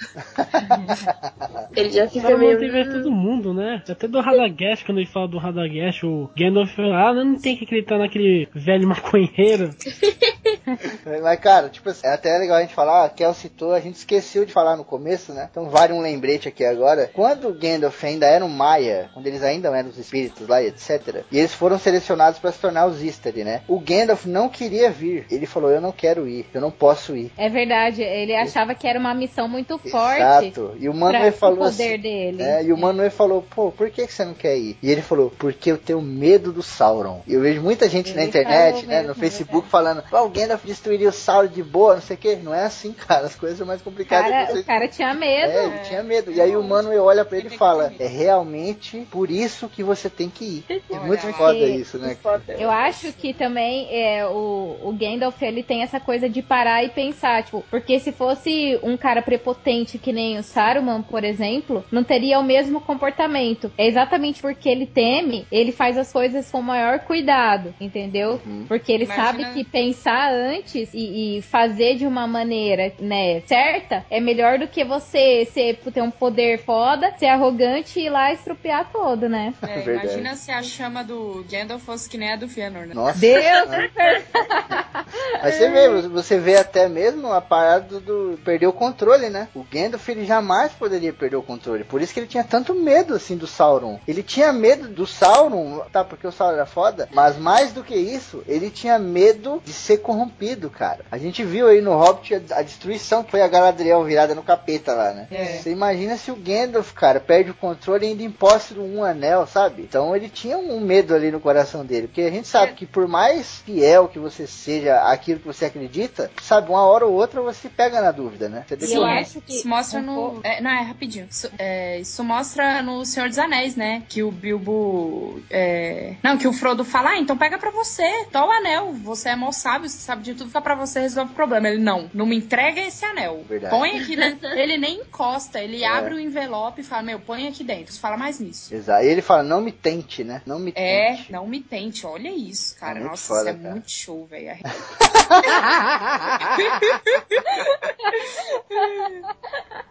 ele 1.77 1.91
já 1.91 2.09
fica 2.09 2.37
meio... 2.37 2.53
motiva 2.53 2.85
todo 2.91 3.11
mundo, 3.11 3.55
né? 3.55 3.83
Até 3.89 4.09
do 4.09 4.21
Radagast, 4.21 4.85
quando 4.85 4.99
ele 4.99 5.07
fala 5.07 5.29
do 5.29 5.39
Radagast, 5.39 6.05
o 6.05 6.31
Gandalf 6.37 6.75
fala, 6.75 7.09
ah, 7.09 7.15
não 7.15 7.39
tem 7.39 7.57
que 7.57 7.65
acreditar 7.65 7.99
naquele 7.99 8.49
velho 8.55 8.89
maconheiro. 8.89 9.71
Mas, 11.23 11.41
cara, 11.41 11.69
tipo 11.69 11.89
assim, 11.89 12.07
é 12.07 12.13
até 12.13 12.37
legal 12.37 12.59
a 12.59 12.61
gente 12.61 12.75
falar, 12.75 13.05
a 13.05 13.09
Kel 13.09 13.33
citou, 13.33 13.73
a 13.73 13.81
gente 13.81 13.97
esqueceu 13.97 14.45
de 14.45 14.53
falar 14.53 14.77
no 14.77 14.85
começo, 14.85 15.33
né? 15.33 15.49
Então 15.51 15.68
vale 15.69 15.93
um 15.93 16.01
lembrete 16.01 16.49
aqui 16.49 16.65
agora. 16.65 17.11
Quando 17.13 17.49
o 17.49 17.55
Gandalf 17.55 18.03
ainda 18.05 18.27
era 18.27 18.45
um 18.45 18.49
Maia, 18.49 19.11
quando 19.13 19.27
eles 19.27 19.43
ainda 19.43 19.69
eram 19.77 19.91
os 19.91 19.99
espíritos 19.99 20.47
lá 20.49 20.63
etc., 20.63 21.25
e 21.31 21.39
eles 21.39 21.55
foram 21.55 21.79
selecionados 21.79 22.39
para 22.39 22.53
se 22.53 22.59
tornar 22.59 22.87
os 22.87 23.03
Istari, 23.03 23.45
né? 23.45 23.63
O 23.69 23.79
Gandalf 23.79 24.27
não 24.27 24.49
queria 24.49 24.91
vir. 24.91 25.27
Ele 25.31 25.47
falou, 25.47 25.71
eu 25.71 25.81
não 25.81 25.93
quero 25.93 26.29
ir, 26.29 26.47
eu 26.53 26.61
não 26.61 26.71
posso 26.71 27.17
ir. 27.17 27.31
É 27.37 27.49
verdade, 27.49 28.03
ele 28.03 28.35
achava 28.35 28.75
que 28.75 28.87
era 28.87 28.99
uma 28.99 29.15
missão 29.15 29.49
muito 29.49 29.79
forte 29.79 30.19
Exato. 30.19 30.77
E 30.79 30.89
o 30.89 30.95
Manuel 30.95 31.29
o 31.29 31.33
falou 31.33 31.59
poder 31.59 31.95
assim, 31.95 32.03
dele. 32.03 32.43
É, 32.43 32.65
e 32.65 32.73
o 32.73 32.77
Manuel 32.77 33.11
falou, 33.11 33.43
pô, 33.43 33.71
por 33.71 33.91
que, 33.91 34.07
você 34.07 34.25
não 34.25 34.35
quer 34.35 34.57
ir? 34.57 34.77
E 34.83 34.91
ele 34.91 35.03
falou, 35.03 35.33
porque 35.39 35.71
eu 35.71 35.79
tenho 35.79 36.01
medo 36.01 36.53
do 36.53 36.63
Sauron. 36.63 37.23
E 37.27 37.35
eu 37.35 37.41
vejo 37.41 37.61
muita 37.61 37.89
gente 37.89 38.13
na 38.15 38.23
Ele 38.23 38.29
internet, 38.29 38.75
falou 38.75 38.89
né, 38.89 38.97
mesmo, 38.97 39.09
no 39.09 39.15
Facebook, 39.15 39.67
é. 39.67 39.71
falando, 39.71 40.03
ah, 40.11 40.23
o 40.23 40.29
Gandalf 40.29 40.65
destruiria 40.65 41.09
o 41.09 41.13
Sauron 41.13 41.49
de 41.49 41.63
boa, 41.63 41.95
não 41.95 42.03
sei 42.03 42.17
o 42.17 42.19
que. 42.19 42.37
Não 42.37 42.55
é 42.55 42.65
assim, 42.65 42.93
cara, 43.07 43.27
as 43.27 43.35
coisas 43.35 43.59
são 43.59 43.67
mais 43.67 43.83
complicadas. 43.83 44.31
Cara, 44.31 44.61
o 44.61 44.65
cara 44.65 44.89
tinha 44.89 45.15
medo. 45.15 45.53
É, 45.53 45.58
ele 45.65 45.79
tinha 45.81 46.03
medo. 46.03 46.31
E 46.33 46.41
aí 46.41 46.57
o 46.57 46.63
Manuel 46.63 47.05
olha 47.05 47.25
pra 47.25 47.39
ele 47.39 47.49
e 47.49 47.57
fala, 47.57 47.93
é 47.99 48.07
realmente 48.07 49.07
por 49.11 49.31
isso 49.31 49.69
que 49.69 49.83
você 49.83 50.09
tem 50.09 50.29
que 50.29 50.45
ir. 50.45 50.65
É 50.91 50.99
muito 51.01 51.25
Olha, 51.25 51.35
foda 51.35 51.59
isso, 51.59 51.99
né? 51.99 52.17
Eu 52.59 52.71
acho 52.71 53.13
que 53.13 53.33
também 53.33 53.89
é, 53.91 54.27
o, 54.27 54.77
o 54.83 54.93
Gandalf 54.93 55.41
ele 55.43 55.63
tem 55.63 55.83
essa 55.83 55.99
coisa 56.01 56.29
de 56.29 56.43
parar 56.43 56.85
e 56.85 56.89
pensar, 56.89 57.43
tipo, 57.43 57.65
porque 57.71 57.99
se 57.99 58.13
fosse 58.13 58.79
um 58.83 58.97
cara 58.97 59.23
prepotente 59.23 59.99
que 59.99 60.13
nem 60.13 60.39
o 60.39 60.43
Saruman, 60.43 61.03
por 61.03 61.25
exemplo, 61.25 61.85
não 61.91 62.05
teria 62.05 62.39
o 62.39 62.45
mesmo 62.45 62.81
comportamento. 62.81 63.71
É 63.77 63.87
exatamente 63.87 64.41
porque 64.41 64.69
ele 64.69 64.87
teme, 64.87 65.47
ele 65.51 65.73
faz 65.73 65.97
as 65.97 66.13
coisas 66.13 66.51
com 66.51 66.61
maior 66.63 67.01
cuidado, 67.01 67.75
entendeu? 67.81 68.41
Porque 68.67 68.93
ele 68.93 69.05
Imagina- 69.05 69.27
sabe 69.27 69.45
que 69.53 69.65
pensar 69.65 70.33
antes 70.33 70.93
e, 70.93 71.39
e 71.39 71.43
fazer 71.43 71.97
de 71.97 72.07
uma 72.07 72.27
maneira, 72.27 72.93
né, 73.01 73.41
certa, 73.47 74.05
é 74.11 74.21
melhor 74.21 74.59
do 74.59 74.69
que 74.69 74.85
você 74.85 75.48
ser, 75.49 75.79
ter 75.93 76.03
um 76.03 76.11
poder 76.11 76.59
foda, 76.59 77.13
ser 77.19 77.27
arrogante 77.27 77.99
e 77.99 78.07
ir 78.07 78.11
lá 78.11 78.33
estrupiar 78.33 78.91
todo, 78.93 79.29
né? 79.29 79.55
É, 79.63 79.81
Verdade. 79.81 80.07
imagina 80.07 80.37
se 80.37 80.51
a 80.51 80.63
chama 80.63 81.03
do 81.03 81.45
Gandalf 81.51 81.83
fosse 81.83 82.09
que 82.09 82.19
nem 82.19 82.33
a 82.33 82.37
do 82.37 82.49
Fëanor, 82.49 82.87
né? 82.87 82.95
Nossa. 82.95 83.19
Deus! 83.19 83.69
Mas 85.43 85.55
você 85.55 85.71
vê, 85.71 86.09
você 86.09 86.39
vê 86.39 86.57
até 86.57 86.89
mesmo 86.89 87.33
a 87.33 87.41
parada 87.41 88.01
do 88.01 88.39
perder 88.45 88.67
o 88.67 88.73
controle, 88.73 89.31
né? 89.31 89.49
O 89.55 89.65
Gandalf 89.65 90.09
ele 90.09 90.25
jamais 90.25 90.73
poderia 90.73 91.13
perder 91.13 91.37
o 91.37 91.43
controle. 91.43 91.85
Por 91.85 92.01
isso 92.01 92.13
que 92.13 92.21
ele 92.21 92.27
tinha 92.27 92.45
tanto 92.45 92.75
medo 92.75 93.15
assim 93.15 93.37
do 93.37 93.47
Sauron. 93.47 93.99
Ele 94.07 94.23
tinha 94.23 94.53
medo 94.53 94.89
do 94.89 95.07
Sauron, 95.07 95.81
tá? 95.93 96.05
Porque 96.05 96.27
o 96.27 96.33
Sauron 96.33 96.55
era 96.55 96.67
foda, 96.67 97.09
mas 97.13 97.37
mais 97.37 97.73
do 97.73 97.83
que 97.83 97.95
isso, 97.95 98.43
ele 98.47 98.71
tinha 98.71 98.99
medo 98.99 99.63
de 99.65 99.73
ser 99.73 99.99
corrompido, 99.99 100.71
cara. 100.71 101.05
A 101.11 101.19
gente 101.19 101.45
viu 101.45 101.69
aí 101.69 101.81
no 101.81 101.97
Hobbit 101.97 102.35
a, 102.35 102.59
a 102.59 102.63
destruição 102.63 103.23
que 103.23 103.31
foi 103.31 103.43
a 103.43 103.49
Galadriel 103.49 104.05
virada 104.05 104.35
no 104.35 104.43
capeta 104.43 104.95
lá, 104.95 105.13
né? 105.13 105.29
É. 105.31 105.38
Você 105.45 105.71
imagina 105.71 106.17
se 106.17 106.31
o 106.31 106.37
Gandalf, 106.37 106.93
cara, 106.93 107.21
perde 107.21 107.51
o 107.51 107.55
controle 107.55 108.07
e 108.07 108.09
ainda 108.11 108.23
imposta 108.23 108.79
um 108.79 109.03
anel, 109.05 109.47
sabe? 109.47 109.83
Então 109.83 110.15
ele 110.15 110.29
tinha 110.29 110.57
um 110.59 110.81
medo 110.81 111.15
ali 111.15 111.31
no 111.31 111.41
coração 111.41 111.85
dele, 111.85 112.07
porque 112.09 112.23
a 112.23 112.31
gente 112.31 112.49
sabe 112.49 112.73
que 112.73 112.87
por 112.87 113.07
mais 113.09 113.59
fiel 113.65 114.09
que 114.09 114.19
você 114.19 114.47
seja 114.47 115.01
aquilo 115.11 115.41
que 115.41 115.47
você 115.47 115.65
acredita, 115.67 116.31
sabe, 116.43 116.69
uma 116.71 116.83
hora 116.87 117.07
ou 117.07 117.13
outra 117.15 117.41
você 117.41 117.69
pega 117.69 118.01
na 118.01 118.11
dúvida, 118.11 118.49
né? 118.49 118.65
Você 118.69 118.93
E 118.93 118.95
eu 118.95 119.07
é. 119.07 119.21
acho 119.21 119.41
que 119.41 119.55
Isso 119.57 119.69
mostra 119.69 120.01
um 120.01 120.03
no. 120.03 120.15
pouco- 120.15 120.41
é, 120.45 120.61
não, 120.61 120.71
é 120.71 120.83
rapidinho. 120.83 121.27
Isso, 121.31 121.51
é, 121.59 121.99
isso 122.01 122.23
mostra 122.25 122.83
no 122.83 123.05
Senhor 123.05 123.29
dos 123.29 123.39
Anéis, 123.39 123.77
né? 123.77 124.03
Que 124.09 124.23
o 124.23 124.31
Bilbo. 124.31 125.41
é, 125.51 126.15
Não, 126.23 126.37
que 126.39 126.47
o 126.49 126.53
Frodo 126.53 126.85
fala: 126.85 127.11
Ah, 127.11 127.19
então 127.19 127.37
pega 127.37 127.59
pra 127.59 127.71
você. 127.71 128.25
Tá 128.31 128.45
o 128.47 128.51
anel. 128.51 128.93
Você 129.05 129.31
é 129.31 129.37
mó 129.37 129.51
sábio, 129.53 129.89
você 129.89 129.99
sabe 129.99 130.23
de 130.23 130.35
tudo, 130.35 130.49
fica 130.49 130.61
pra 130.61 130.75
você 130.75 131.01
resolve 131.01 131.33
o 131.33 131.35
problema. 131.35 131.69
Ele 131.69 131.83
não, 131.83 132.11
não 132.13 132.27
me 132.27 132.37
entrega 132.37 132.81
esse 132.81 133.05
anel. 133.05 133.45
Verdade. 133.49 133.75
Põe 133.75 133.99
aqui 134.01 134.17
dentro. 134.17 134.49
Ele 134.49 134.77
nem 134.77 135.01
encosta, 135.01 135.28
ele 135.55 135.83
É. 135.83 135.87
abre 135.89 136.15
o 136.15 136.21
envelope 136.21 136.81
e 136.81 136.85
fala: 136.85 137.03
Meu, 137.03 137.21
põe 137.21 137.49
aqui 137.49 137.63
dentro. 137.65 137.93
Fala 137.99 138.17
mais 138.17 138.39
nisso. 138.41 138.75
Exato. 138.75 139.05
E 139.05 139.09
ele 139.09 139.23
fala, 139.23 139.43
não 139.43 139.61
me 139.61 139.73
tente, 139.73 140.23
né? 140.25 140.43
Não 140.47 140.59
me 140.59 140.73
É, 140.75 141.17
tente. 141.17 141.33
não 141.33 141.47
me 141.47 141.61
tente. 141.61 142.07
Olha 142.07 142.31
isso, 142.31 142.77
cara. 142.77 143.01
É 143.01 143.05
Nossa, 143.05 143.29
foda, 143.29 143.51
isso 143.51 143.59
é 143.59 143.63
cara. 143.63 143.71
muito 143.75 143.91
show, 143.91 144.27
velho. 144.27 144.59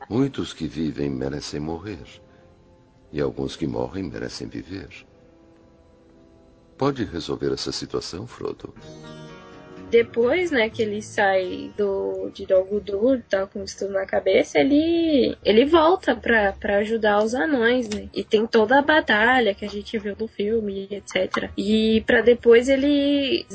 Muitos 0.09 0.53
que 0.53 0.68
vivem 0.68 1.09
merecem 1.09 1.59
morrer. 1.59 1.99
E 3.11 3.22
alguns 3.22 3.55
que 3.55 3.68
morrem 3.68 4.03
merecem 4.03 4.47
viver. 4.47 4.89
Pode 6.77 7.03
resolver 7.05 7.53
essa 7.53 7.72
situação, 7.72 8.27
Frodo? 8.27 8.73
Depois, 9.89 10.51
né, 10.51 10.69
que 10.69 10.81
ele 10.81 11.01
sai 11.01 11.72
do 11.77 12.30
de 12.34 12.45
Dol 12.45 12.65
Guldur 12.65 13.18
e 13.18 13.22
tal, 13.23 13.47
com 13.47 13.64
isso 13.64 13.80
tudo 13.80 13.93
na 13.93 14.05
cabeça, 14.05 14.59
ele 14.59 15.35
ele 15.43 15.65
volta 15.65 16.15
pra, 16.15 16.53
ajudar 16.77 17.23
os 17.23 17.34
anões, 17.34 17.89
né? 17.89 18.07
E 18.14 18.23
tem 18.23 18.45
toda 18.45 18.80
a 18.80 18.81
batalha 18.81 19.53
que 19.53 19.65
a 19.65 19.69
gente 19.69 19.97
viu 19.97 20.15
no 20.19 20.27
filme, 20.27 20.88
etc. 20.91 21.49
E 21.57 22.01
pra 22.05 22.22
depois 22.22 22.69
ele 22.69 23.45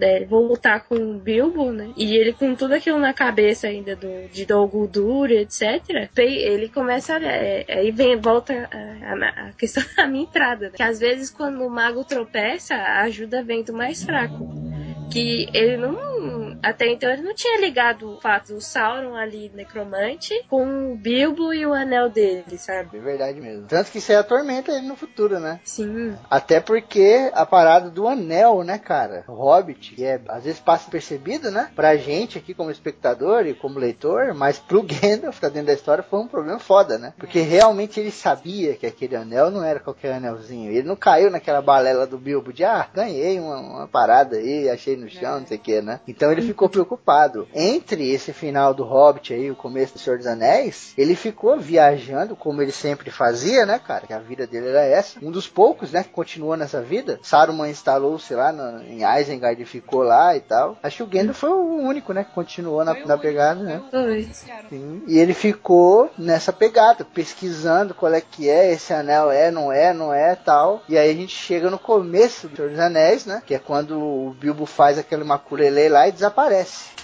é, 0.00 0.24
voltar 0.24 0.80
com 0.80 0.96
o 0.96 1.14
Bilbo, 1.18 1.70
né? 1.72 1.90
E 1.96 2.16
ele 2.16 2.32
com 2.32 2.54
tudo 2.54 2.74
aquilo 2.74 2.98
na 2.98 3.12
cabeça 3.14 3.66
ainda 3.68 3.94
do 3.96 4.28
de 4.32 4.44
Dol 4.44 4.66
Guldur, 4.68 5.30
etc. 5.30 6.10
Ele 6.18 6.68
começa 6.68 7.16
a, 7.16 7.22
é, 7.22 7.64
aí 7.68 7.90
vem 7.90 8.16
volta 8.16 8.68
a, 8.72 9.12
a- 9.12 9.48
a 9.48 9.52
questão 9.52 9.82
da 9.96 10.06
minha 10.06 10.24
entrada, 10.24 10.66
né? 10.66 10.72
Que 10.76 10.82
às 10.82 10.98
vezes 10.98 11.30
quando 11.30 11.64
o 11.64 11.70
mago 11.70 12.04
tropeça, 12.04 12.74
a 12.74 13.02
ajuda 13.02 13.42
vem 13.42 13.62
do 13.62 13.72
mais 13.72 14.02
fraco 14.02 14.48
que 15.10 15.48
ele 15.52 15.76
não. 15.76 16.35
Até 16.62 16.88
então 16.88 17.10
ele 17.10 17.22
não 17.22 17.34
tinha 17.34 17.60
ligado 17.60 18.14
o 18.14 18.20
fato 18.20 18.54
do 18.54 18.60
Sauron 18.60 19.14
ali, 19.14 19.50
necromante, 19.54 20.34
com 20.48 20.92
o 20.92 20.96
Bilbo 20.96 21.52
e 21.52 21.66
o 21.66 21.72
anel 21.72 22.08
dele, 22.08 22.58
sabe? 22.58 22.96
É 22.96 23.00
verdade 23.00 23.40
mesmo. 23.40 23.66
Tanto 23.66 23.90
que 23.90 23.98
isso 23.98 24.12
aí 24.12 24.18
atormenta 24.18 24.72
ele 24.72 24.86
no 24.86 24.96
futuro, 24.96 25.38
né? 25.38 25.60
Sim. 25.64 26.16
Até 26.30 26.60
porque 26.60 27.30
a 27.32 27.44
parada 27.44 27.90
do 27.90 28.08
anel, 28.08 28.62
né, 28.62 28.78
cara? 28.78 29.24
O 29.28 29.32
Hobbit, 29.32 29.94
que 29.94 30.04
é, 30.04 30.20
às 30.28 30.44
vezes 30.44 30.60
passa 30.60 30.90
percebido, 30.90 31.50
né? 31.50 31.70
Pra 31.74 31.96
gente 31.96 32.38
aqui 32.38 32.54
como 32.54 32.70
espectador 32.70 33.46
e 33.46 33.54
como 33.54 33.78
leitor, 33.78 34.34
mas 34.34 34.58
pro 34.58 34.82
Gandalf, 34.86 35.38
tá 35.38 35.48
dentro 35.48 35.68
da 35.68 35.74
história, 35.74 36.02
foi 36.02 36.20
um 36.20 36.28
problema 36.28 36.58
foda, 36.58 36.98
né? 36.98 37.12
Porque 37.18 37.40
realmente 37.40 38.00
ele 38.00 38.10
sabia 38.10 38.74
que 38.74 38.86
aquele 38.86 39.16
anel 39.16 39.50
não 39.50 39.62
era 39.62 39.80
qualquer 39.80 40.14
anelzinho. 40.14 40.70
Ele 40.70 40.86
não 40.86 40.96
caiu 40.96 41.30
naquela 41.30 41.62
balela 41.62 42.06
do 42.06 42.18
Bilbo 42.18 42.52
de, 42.52 42.64
ah, 42.64 42.88
ganhei 42.92 43.38
uma, 43.38 43.58
uma 43.58 43.88
parada 43.88 44.36
aí, 44.36 44.68
achei 44.68 44.96
no 44.96 45.08
chão, 45.08 45.40
não 45.40 45.46
sei 45.46 45.56
o 45.56 45.60
que, 45.60 45.80
né? 45.80 46.00
Então 46.06 46.30
ele 46.30 46.45
ficou 46.46 46.68
preocupado. 46.68 47.48
Entre 47.54 48.10
esse 48.10 48.32
final 48.32 48.72
do 48.72 48.84
Hobbit 48.84 49.34
aí, 49.34 49.50
o 49.50 49.56
começo 49.56 49.94
do 49.94 49.98
Senhor 49.98 50.18
dos 50.18 50.26
Anéis, 50.26 50.92
ele 50.96 51.14
ficou 51.14 51.58
viajando, 51.58 52.36
como 52.36 52.62
ele 52.62 52.72
sempre 52.72 53.10
fazia, 53.10 53.66
né, 53.66 53.78
cara? 53.78 54.06
Que 54.06 54.12
a 54.12 54.18
vida 54.18 54.46
dele 54.46 54.68
era 54.68 54.84
essa. 54.84 55.18
Um 55.22 55.30
dos 55.30 55.48
poucos, 55.48 55.92
né, 55.92 56.02
que 56.02 56.10
continuou 56.10 56.56
nessa 56.56 56.80
vida. 56.80 57.18
Saruman 57.22 57.68
instalou-se 57.68 58.34
lá 58.34 58.52
no, 58.52 58.82
em 58.82 59.00
Isengard 59.20 59.60
e 59.60 59.66
ficou 59.66 60.02
lá 60.02 60.36
e 60.36 60.40
tal. 60.40 60.76
Acho 60.82 60.98
que 60.98 61.02
o 61.02 61.06
Gandalf 61.06 61.38
foi 61.38 61.50
o 61.50 61.76
único, 61.76 62.12
né, 62.12 62.24
que 62.24 62.32
continuou 62.32 62.84
na, 62.84 62.94
na 62.94 63.18
pegada, 63.18 63.62
né? 63.62 63.82
Sim. 64.68 65.02
E 65.06 65.18
ele 65.18 65.34
ficou 65.34 66.10
nessa 66.18 66.52
pegada, 66.52 67.04
pesquisando 67.04 67.94
qual 67.94 68.12
é 68.12 68.20
que 68.20 68.48
é, 68.48 68.72
esse 68.72 68.92
anel 68.92 69.30
é, 69.30 69.50
não 69.50 69.72
é, 69.72 69.92
não 69.92 70.12
é, 70.12 70.34
tal. 70.34 70.82
E 70.88 70.96
aí 70.96 71.10
a 71.10 71.14
gente 71.14 71.34
chega 71.34 71.70
no 71.70 71.78
começo 71.78 72.48
do 72.48 72.56
Senhor 72.56 72.70
dos 72.70 72.78
Anéis, 72.78 73.26
né? 73.26 73.42
Que 73.44 73.54
é 73.54 73.58
quando 73.58 73.98
o 73.98 74.34
Bilbo 74.38 74.66
faz 74.66 74.98
aquele 74.98 75.24
maculelê 75.24 75.88
lá 75.88 76.08
e 76.08 76.12
desaparece. 76.12 76.35